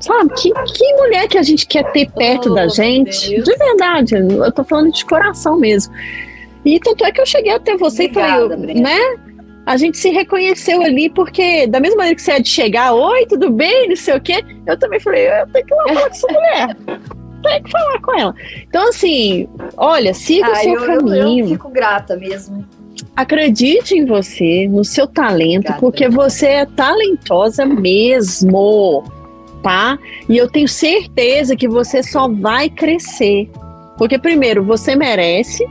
Sabe? 0.00 0.32
Que, 0.34 0.50
que 0.50 0.94
mulher 0.94 1.28
que 1.28 1.38
a 1.38 1.42
gente 1.42 1.66
quer 1.66 1.90
ter 1.92 2.10
perto 2.10 2.50
oh, 2.50 2.54
da 2.54 2.68
gente. 2.68 3.30
Deus. 3.30 3.44
De 3.44 3.56
verdade, 3.56 4.14
eu 4.16 4.52
tô 4.52 4.64
falando 4.64 4.92
de 4.92 5.04
coração 5.04 5.58
mesmo. 5.58 5.92
E 6.64 6.80
tanto 6.80 7.04
é 7.04 7.12
que 7.12 7.20
eu 7.20 7.26
cheguei 7.26 7.52
até 7.52 7.76
você 7.76 8.04
Obrigada, 8.04 8.54
e 8.54 8.58
falei, 8.58 8.74
né? 8.74 8.98
A 9.66 9.76
gente 9.76 9.98
se 9.98 10.10
reconheceu 10.10 10.82
ali, 10.82 11.08
porque 11.10 11.66
da 11.66 11.78
mesma 11.78 11.98
maneira 11.98 12.16
que 12.16 12.22
você 12.22 12.32
é 12.32 12.40
de 12.40 12.48
chegar, 12.48 12.92
oi, 12.92 13.26
tudo 13.26 13.50
bem, 13.50 13.88
não 13.88 13.96
sei 13.96 14.16
o 14.16 14.20
quê, 14.20 14.42
eu 14.66 14.78
também 14.78 14.98
falei, 14.98 15.28
eu 15.28 15.46
tenho 15.52 15.66
que 15.66 15.72
ir 15.72 15.76
lá 15.76 15.84
falar 15.84 16.00
com 16.00 16.08
essa 16.08 16.26
mulher 16.32 16.76
tem 17.42 17.62
que 17.62 17.70
falar 17.70 18.00
com 18.00 18.18
ela. 18.18 18.34
Então, 18.68 18.88
assim, 18.88 19.48
Olha, 19.76 20.12
siga 20.14 20.46
ah, 20.46 20.52
o 20.52 20.56
seu 20.56 20.74
eu, 20.74 20.86
caminho. 20.86 21.44
Eu, 21.44 21.44
eu 21.44 21.48
fico 21.48 21.68
grata 21.70 22.16
mesmo. 22.16 22.64
Acredite 23.16 23.94
em 23.94 24.04
você, 24.04 24.68
no 24.68 24.84
seu 24.84 25.06
talento, 25.06 25.70
Obrigada. 25.70 25.80
porque 25.80 26.08
você 26.08 26.46
é 26.46 26.66
talentosa 26.66 27.64
mesmo, 27.64 29.04
tá? 29.62 29.98
E 30.28 30.36
eu 30.36 30.48
tenho 30.48 30.68
certeza 30.68 31.56
que 31.56 31.68
você 31.68 32.02
só 32.02 32.28
vai 32.28 32.68
crescer. 32.68 33.48
Porque, 33.96 34.18
primeiro, 34.18 34.64
você 34.64 34.96
merece, 34.96 35.66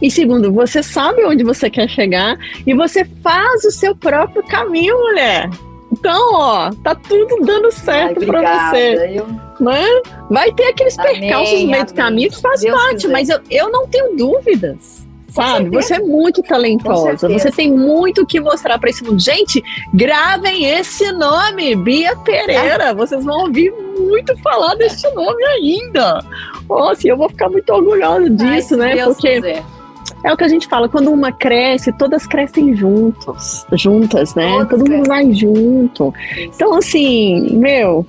e 0.00 0.10
segundo, 0.10 0.52
você 0.52 0.82
sabe 0.82 1.24
onde 1.24 1.42
você 1.42 1.68
quer 1.68 1.88
chegar 1.88 2.36
e 2.66 2.74
você 2.74 3.04
faz 3.22 3.64
o 3.64 3.70
seu 3.70 3.94
próprio 3.96 4.42
caminho, 4.44 4.98
mulher. 4.98 5.50
Então, 5.92 6.34
ó, 6.34 6.70
tá 6.82 6.94
tudo 6.94 7.36
dando 7.44 7.70
certo 7.70 8.26
para 8.26 8.70
você. 8.70 9.18
Eu... 9.18 9.26
Né? 9.60 9.86
Vai 10.28 10.52
ter 10.52 10.64
aqueles 10.66 10.98
amém, 10.98 11.20
percalços 11.20 11.60
no 11.60 11.70
meio 11.70 11.86
do 11.86 11.94
caminho 11.94 12.30
que 12.30 12.40
faz 12.40 12.60
Deus 12.60 12.78
parte, 12.78 12.96
quiser. 12.96 13.12
mas 13.12 13.28
eu, 13.28 13.40
eu 13.50 13.70
não 13.70 13.86
tenho 13.86 14.16
dúvidas. 14.16 15.03
Sabe? 15.34 15.68
Você 15.70 15.94
é 15.94 15.98
muito 15.98 16.42
talentosa. 16.44 17.28
Você 17.28 17.50
tem 17.50 17.72
muito 17.72 18.24
que 18.24 18.38
mostrar 18.38 18.78
para 18.78 18.88
esse 18.88 19.02
mundo. 19.02 19.20
Gente, 19.20 19.62
gravem 19.92 20.64
esse 20.64 21.10
nome, 21.10 21.74
Bia 21.74 22.14
Pereira. 22.18 22.90
Ah. 22.90 22.94
Vocês 22.94 23.24
vão 23.24 23.40
ouvir 23.46 23.72
muito 23.98 24.36
falar 24.38 24.76
deste 24.76 25.10
nome 25.12 25.44
ainda. 25.44 26.24
Nossa, 26.68 27.08
eu 27.08 27.16
vou 27.16 27.28
ficar 27.28 27.48
muito 27.48 27.68
orgulhosa 27.72 28.30
disso, 28.30 28.80
Ai, 28.80 28.94
né? 28.94 29.04
Porque 29.04 29.34
quiser. 29.34 29.64
É 30.22 30.32
o 30.32 30.36
que 30.36 30.44
a 30.44 30.48
gente 30.48 30.68
fala, 30.68 30.88
quando 30.88 31.10
uma 31.10 31.32
cresce, 31.32 31.92
todas 31.92 32.26
crescem 32.26 32.74
juntos, 32.74 33.66
juntas, 33.72 34.34
né? 34.34 34.50
Todas 34.52 34.68
Todo 34.68 34.78
mundo 34.78 35.04
crescem. 35.04 35.08
vai 35.08 35.32
junto. 35.32 36.14
Então, 36.38 36.74
assim, 36.74 37.56
meu, 37.56 38.06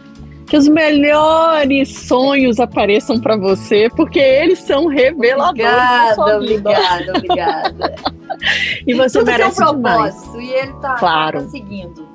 que 0.56 0.58
os 0.58 0.68
melhores 0.70 1.90
sonhos 2.08 2.60
apareçam 2.62 3.20
para 3.20 3.36
você, 3.36 3.90
porque 3.90 4.20
eles 4.20 4.60
são 4.60 4.88
reveladores 4.88 6.18
obrigada. 6.18 6.38
Obrigada, 6.38 7.12
obrigada. 7.18 7.96
e 8.88 8.94
você 8.94 9.20
Tudo 9.20 9.32
merece 9.32 9.58
tem 9.58 9.68
um 9.68 9.82
propósito 9.82 10.32
demais. 10.32 10.50
e 10.50 10.54
ele 10.54 10.74
tá, 10.82 10.96
claro. 10.96 11.42
tá 11.42 11.50
seguindo. 11.50 12.08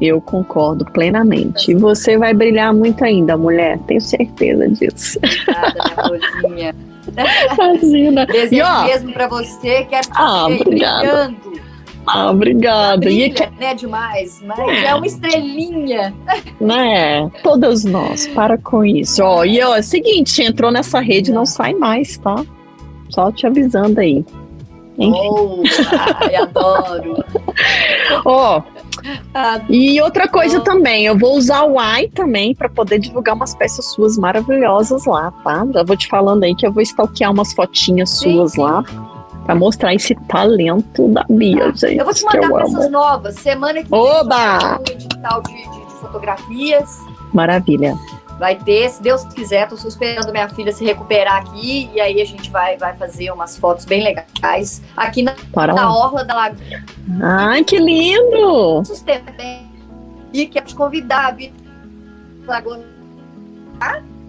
Eu 0.00 0.20
concordo 0.20 0.84
plenamente. 0.86 1.70
E 1.70 1.74
você 1.74 2.18
vai 2.18 2.34
brilhar 2.34 2.74
muito 2.74 3.04
ainda, 3.04 3.36
mulher. 3.36 3.78
Tenho 3.86 4.00
certeza 4.00 4.68
disso. 4.70 5.18
Obrigada, 5.18 5.74
minha 5.84 6.08
rosinha. 6.08 6.74
Imagina. 7.16 8.26
Desejo 8.26 8.54
e, 8.54 8.62
ó, 8.62 8.84
mesmo 8.86 9.12
para 9.12 9.28
você, 9.28 9.84
quero 9.84 10.06
te 10.06 10.12
ah, 10.14 10.46
brilhando. 10.64 11.36
Ah, 12.06 12.30
obrigada. 12.30 12.98
Brilha, 12.98 13.50
e 13.56 13.60
né, 13.60 13.74
demais, 13.74 14.42
mas 14.44 14.58
é. 14.58 14.86
é 14.86 14.94
uma 14.94 15.06
estrelinha. 15.06 16.14
Né? 16.60 17.30
Todas 17.42 17.84
nós, 17.84 18.26
para 18.28 18.58
com 18.58 18.84
isso. 18.84 19.22
Ó, 19.22 19.44
e 19.44 19.62
ó, 19.62 19.76
é 19.76 19.80
o 19.80 19.82
seguinte, 19.82 20.42
entrou 20.42 20.70
nessa 20.70 21.00
rede, 21.00 21.32
não 21.32 21.46
sai 21.46 21.74
mais, 21.74 22.18
tá? 22.18 22.36
Só 23.10 23.30
te 23.30 23.46
avisando 23.46 24.00
aí. 24.00 24.24
Oh, 24.98 25.62
ai, 26.20 26.36
adoro. 26.36 27.24
Ó, 28.24 28.62
e 29.68 30.00
outra 30.00 30.28
coisa 30.28 30.60
também, 30.60 31.04
eu 31.04 31.18
vou 31.18 31.36
usar 31.36 31.64
o 31.64 31.80
AI 31.80 32.08
também 32.08 32.54
para 32.54 32.68
poder 32.68 33.00
divulgar 33.00 33.34
umas 33.34 33.54
peças 33.54 33.92
suas 33.92 34.16
maravilhosas 34.16 35.04
lá, 35.04 35.32
tá? 35.42 35.66
Já 35.72 35.82
vou 35.82 35.96
te 35.96 36.06
falando 36.06 36.44
aí 36.44 36.54
que 36.54 36.66
eu 36.66 36.72
vou 36.72 36.82
stalkear 36.82 37.32
umas 37.32 37.52
fotinhas 37.52 38.10
suas 38.10 38.52
sim. 38.52 38.60
lá 38.60 38.84
para 39.44 39.54
mostrar 39.54 39.94
esse 39.94 40.14
talento 40.26 41.08
da 41.08 41.24
Bia, 41.28 41.66
ah, 41.66 41.72
gente. 41.74 41.98
Eu 41.98 42.04
vou 42.04 42.14
te 42.14 42.24
mandar 42.24 42.50
peças 42.50 42.90
novas. 42.90 43.34
Semana 43.36 43.82
que 43.82 43.88
vem 43.88 44.00
Oba! 44.00 44.78
um 44.78 44.92
edital 44.92 45.42
de, 45.42 45.52
de, 45.52 45.86
de 45.86 45.92
fotografias. 46.00 46.98
Maravilha. 47.32 47.94
Vai 48.38 48.56
ter, 48.56 48.90
se 48.90 49.00
Deus 49.00 49.22
quiser, 49.26 49.68
tô 49.68 49.76
esperando 49.76 50.32
minha 50.32 50.48
filha 50.48 50.72
se 50.72 50.84
recuperar 50.84 51.36
aqui 51.36 51.88
e 51.94 52.00
aí 52.00 52.20
a 52.20 52.24
gente 52.24 52.50
vai, 52.50 52.76
vai 52.76 52.96
fazer 52.96 53.30
umas 53.30 53.56
fotos 53.56 53.84
bem 53.84 54.02
legais 54.02 54.82
aqui 54.96 55.22
na, 55.22 55.34
na 55.54 55.96
Orla 55.96 56.24
da 56.24 56.34
Lagoa. 56.34 56.58
Ai, 57.22 57.62
que 57.62 57.78
lindo! 57.78 58.82
E 60.32 60.46
quero 60.46 60.66
te 60.66 60.74
convidar, 60.74 61.36
Vitor. 61.36 61.54
Lagoa. 62.46 62.80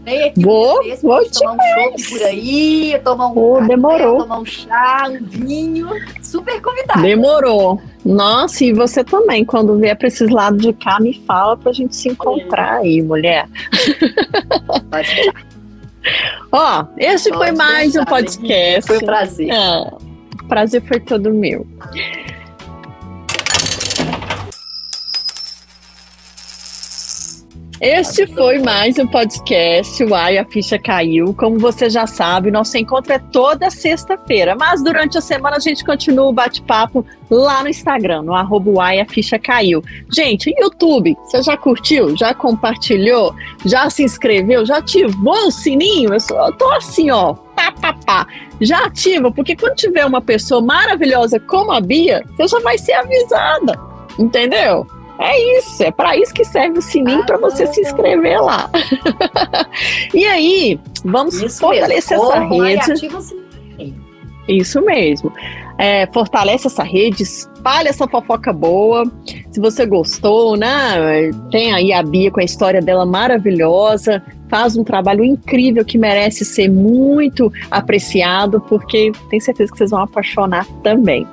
Vem 0.06 0.24
aqui 0.24 0.42
vou, 0.42 0.82
vou 1.02 1.30
tomar 1.32 1.54
um 1.54 1.58
chopp 1.58 2.10
por 2.10 2.24
aí, 2.24 3.02
tomar 3.04 3.28
um 3.28 3.38
oh, 3.38 3.56
café, 3.56 3.68
demorou. 3.68 4.18
tomar 4.20 4.40
um 4.40 4.46
chá, 4.46 5.08
um 5.10 5.26
vinho. 5.26 5.90
Super 6.22 6.62
convidado. 6.62 7.02
Demorou. 7.02 7.82
Nossa, 8.06 8.64
e 8.64 8.72
você 8.72 9.04
também, 9.04 9.44
quando 9.44 9.78
vier 9.80 9.98
para 9.98 10.08
esses 10.08 10.30
lados 10.30 10.62
de 10.62 10.74
cá, 10.74 11.00
me 11.00 11.14
fala 11.26 11.58
pra 11.58 11.72
gente 11.72 11.96
se 11.96 12.10
encontrar 12.10 12.82
aí, 12.82 13.02
mulher. 13.02 13.50
Pode 14.92 15.34
Ó, 16.52 16.86
esse 16.98 17.32
Pode 17.32 17.38
foi 17.38 17.52
mais 17.52 17.94
deixar, 17.94 18.02
um 18.02 18.06
podcast. 18.06 18.88
Foi 18.88 18.98
um 18.98 19.06
prazer. 19.06 19.50
É, 19.50 19.92
prazer 20.48 20.84
foi 20.84 21.00
todo 21.00 21.34
meu. 21.34 21.66
Este 27.82 28.26
foi 28.26 28.60
mais 28.60 28.98
um 28.98 29.06
podcast, 29.06 30.02
o 30.02 30.16
a 30.16 30.46
ficha 30.50 30.80
caiu. 30.80 31.34
Como 31.34 31.60
você 31.60 31.90
já 31.90 32.08
sabe, 32.08 32.50
nosso 32.50 32.78
encontro 32.78 33.12
é 33.12 33.20
toda 33.20 33.70
sexta-feira, 33.70 34.56
mas 34.58 34.82
durante 34.82 35.18
a 35.18 35.22
semana 35.22 35.58
a 35.58 35.60
gente 35.60 35.84
continua 35.84 36.28
o 36.28 36.32
bate-papo 36.32 37.06
lá 37.30 37.62
no 37.64 37.70
Instagram, 37.70 38.22
no 38.22 38.34
arroba 38.34 38.72
a 38.82 39.06
ficha 39.06 39.38
caiu. 39.38 39.84
Gente, 40.10 40.56
YouTube, 40.58 41.18
você 41.26 41.44
já 41.44 41.58
curtiu? 41.58 42.16
Já 42.16 42.34
compartilhou? 42.34 43.36
Já 43.66 43.90
se 43.90 44.04
inscreveu? 44.04 44.66
Já 44.66 44.78
ativou 44.78 45.48
o 45.48 45.52
sininho? 45.52 46.14
Eu, 46.14 46.20
sou, 46.22 46.38
eu 46.38 46.54
tô 46.54 46.72
assim, 46.72 47.12
ó, 47.12 47.34
pá, 47.34 47.74
pá, 47.74 47.94
pá. 48.06 48.28
Já 48.62 48.86
ativa, 48.86 49.30
porque 49.30 49.54
quando 49.54 49.76
tiver 49.76 50.06
uma 50.06 50.22
pessoa 50.22 50.62
maravilhosa 50.62 51.42
como 51.42 51.74
a 51.74 51.82
Bia, 51.82 52.24
você 52.38 52.48
já 52.48 52.60
vai 52.62 52.78
ser 52.78 52.94
avisada, 52.94 53.78
entendeu? 54.18 54.88
É 55.20 55.58
isso, 55.58 55.84
é 55.84 55.92
para 55.92 56.18
isso 56.18 56.34
que 56.34 56.44
serve 56.44 56.80
o 56.80 56.82
sininho 56.82 57.22
ah, 57.22 57.26
para 57.26 57.38
você 57.38 57.66
se 57.68 57.82
inscrever 57.82 58.42
lá. 58.42 58.70
e 60.14 60.26
aí, 60.26 60.80
vamos 61.04 61.36
isso 61.42 61.60
fortalecer 61.60 62.18
mesmo. 62.18 62.34
essa 62.34 62.94
rede. 62.94 63.45
Isso 64.48 64.82
mesmo. 64.82 65.32
É, 65.78 66.08
fortalece 66.08 66.68
essa 66.68 66.84
rede, 66.84 67.24
espalha 67.24 67.90
essa 67.90 68.08
fofoca 68.08 68.54
boa. 68.54 69.04
Se 69.52 69.60
você 69.60 69.86
gostou, 69.86 70.56
né? 70.56 71.32
Tem 71.52 71.74
aí 71.74 71.92
a 71.92 72.02
Bia 72.02 72.32
com 72.32 72.40
a 72.40 72.44
história 72.44 72.82
dela 72.82 73.06
maravilhosa. 73.06 74.24
Faz 74.48 74.78
um 74.78 74.84
trabalho 74.84 75.24
incrível 75.24 75.84
que 75.84 75.98
merece 75.98 76.46
ser 76.46 76.70
muito 76.70 77.52
apreciado, 77.72 78.62
porque 78.62 79.12
tenho 79.30 79.42
certeza 79.42 79.72
que 79.72 79.78
vocês 79.78 79.92
vão 79.92 80.02
apaixonar 80.02 80.66
também. 80.84 81.28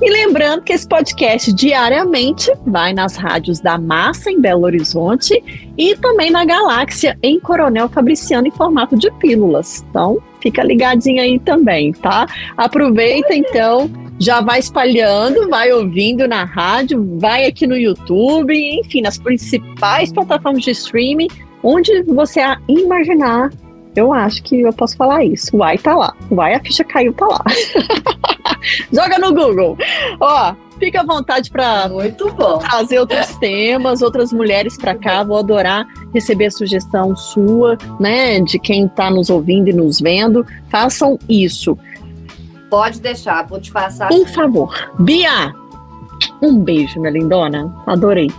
E 0.00 0.10
lembrando 0.10 0.62
que 0.62 0.72
esse 0.72 0.88
podcast 0.88 1.52
diariamente 1.52 2.50
vai 2.66 2.92
nas 2.92 3.16
rádios 3.16 3.60
da 3.60 3.76
Massa 3.76 4.30
em 4.30 4.40
Belo 4.40 4.64
Horizonte 4.64 5.42
e 5.76 5.94
também 5.96 6.30
na 6.30 6.42
Galáxia 6.44 7.18
em 7.22 7.38
Coronel 7.38 7.88
Fabriciano 7.88 8.46
em 8.46 8.50
formato 8.50 8.96
de 8.96 9.10
pílulas. 9.12 9.84
Então, 9.90 10.18
fica 10.40 10.62
ligadinho 10.62 11.20
aí 11.22 11.38
também, 11.38 11.92
tá? 11.92 12.26
Aproveita 12.56 13.34
então, 13.34 13.90
já 14.18 14.40
vai 14.40 14.58
espalhando, 14.58 15.48
vai 15.48 15.72
ouvindo 15.72 16.26
na 16.28 16.44
rádio, 16.44 17.18
vai 17.18 17.46
aqui 17.46 17.66
no 17.66 17.76
YouTube, 17.76 18.54
enfim, 18.80 19.02
nas 19.02 19.18
principais 19.18 20.12
plataformas 20.12 20.62
de 20.62 20.70
streaming, 20.70 21.28
onde 21.62 22.02
você 22.02 22.40
imaginar 22.68 23.50
eu 23.96 24.12
acho 24.12 24.42
que 24.42 24.60
eu 24.60 24.72
posso 24.72 24.96
falar 24.96 25.24
isso. 25.24 25.56
O 25.56 25.60
Uai 25.60 25.76
tá 25.76 25.96
lá. 25.96 26.14
O 26.30 26.36
Uai, 26.36 26.54
a 26.54 26.60
ficha 26.60 26.84
caiu, 26.84 27.12
tá 27.12 27.26
lá. 27.26 27.42
Joga 28.92 29.18
no 29.18 29.34
Google. 29.34 29.76
Ó, 30.20 30.54
fica 30.80 31.02
à 31.02 31.04
vontade 31.04 31.50
para 31.50 31.88
trazer 32.60 32.98
outros 32.98 33.36
temas, 33.36 34.02
outras 34.02 34.32
mulheres 34.32 34.76
para 34.76 34.96
cá. 34.96 35.22
Vou 35.22 35.38
adorar 35.38 35.86
receber 36.12 36.46
a 36.46 36.50
sugestão 36.50 37.14
sua, 37.14 37.78
né, 38.00 38.40
de 38.40 38.58
quem 38.58 38.86
está 38.86 39.10
nos 39.10 39.30
ouvindo 39.30 39.68
e 39.68 39.72
nos 39.72 40.00
vendo. 40.00 40.44
Façam 40.68 41.18
isso. 41.28 41.78
Pode 42.68 43.00
deixar, 43.00 43.46
vou 43.46 43.60
te 43.60 43.70
passar. 43.70 44.08
Por 44.08 44.26
favor. 44.28 44.90
Bia, 44.98 45.52
um 46.42 46.58
beijo, 46.58 46.98
minha 46.98 47.12
lindona. 47.12 47.72
Adorei 47.86 48.30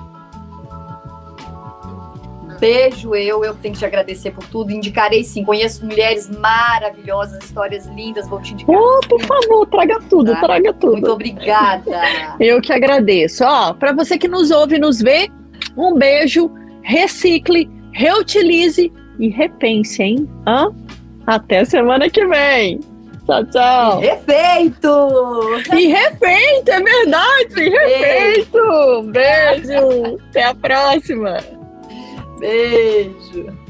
beijo 2.62 3.16
eu, 3.16 3.44
eu 3.44 3.56
tenho 3.56 3.74
que 3.74 3.80
te 3.80 3.86
agradecer 3.86 4.32
por 4.32 4.46
tudo. 4.46 4.72
Indicarei 4.72 5.24
sim, 5.24 5.44
conheço 5.44 5.84
mulheres 5.84 6.30
maravilhosas, 6.30 7.44
histórias 7.44 7.88
lindas, 7.88 8.30
vou 8.30 8.40
te 8.40 8.54
indicar. 8.54 8.76
Oh, 8.76 9.00
por 9.10 9.20
favor, 9.24 9.66
traga 9.66 10.00
tudo, 10.08 10.32
tá? 10.32 10.42
traga 10.42 10.72
tudo. 10.74 10.94
Muito 10.94 11.12
obrigada. 11.12 12.02
eu 12.40 12.62
que 12.62 12.72
agradeço. 12.72 13.44
Ó, 13.44 13.74
para 13.74 13.92
você 13.92 14.18
que 14.18 14.28
nos 14.28 14.52
ouve 14.52 14.76
e 14.76 14.80
nos 14.80 15.02
vê, 15.02 15.30
um 15.76 15.96
beijo, 15.96 16.52
recicle, 16.84 17.68
reutilize 17.92 18.94
e 19.20 19.30
repense, 19.30 20.04
hein? 20.04 20.30
Hã? 20.48 20.72
Até 21.26 21.66
semana 21.66 22.10
que 22.10 22.26
vem. 22.28 22.80
Tchau, 23.26 23.46
tchau. 23.46 24.04
E 24.04 24.08
refeito! 24.08 25.78
E 25.78 25.88
refeito, 25.88 26.72
é 26.72 26.82
verdade! 26.82 27.70
Refeito! 27.70 29.04
Beijo! 29.12 30.18
Até 30.30 30.44
a 30.44 30.56
próxima! 30.56 31.61
Beijo! 32.42 33.61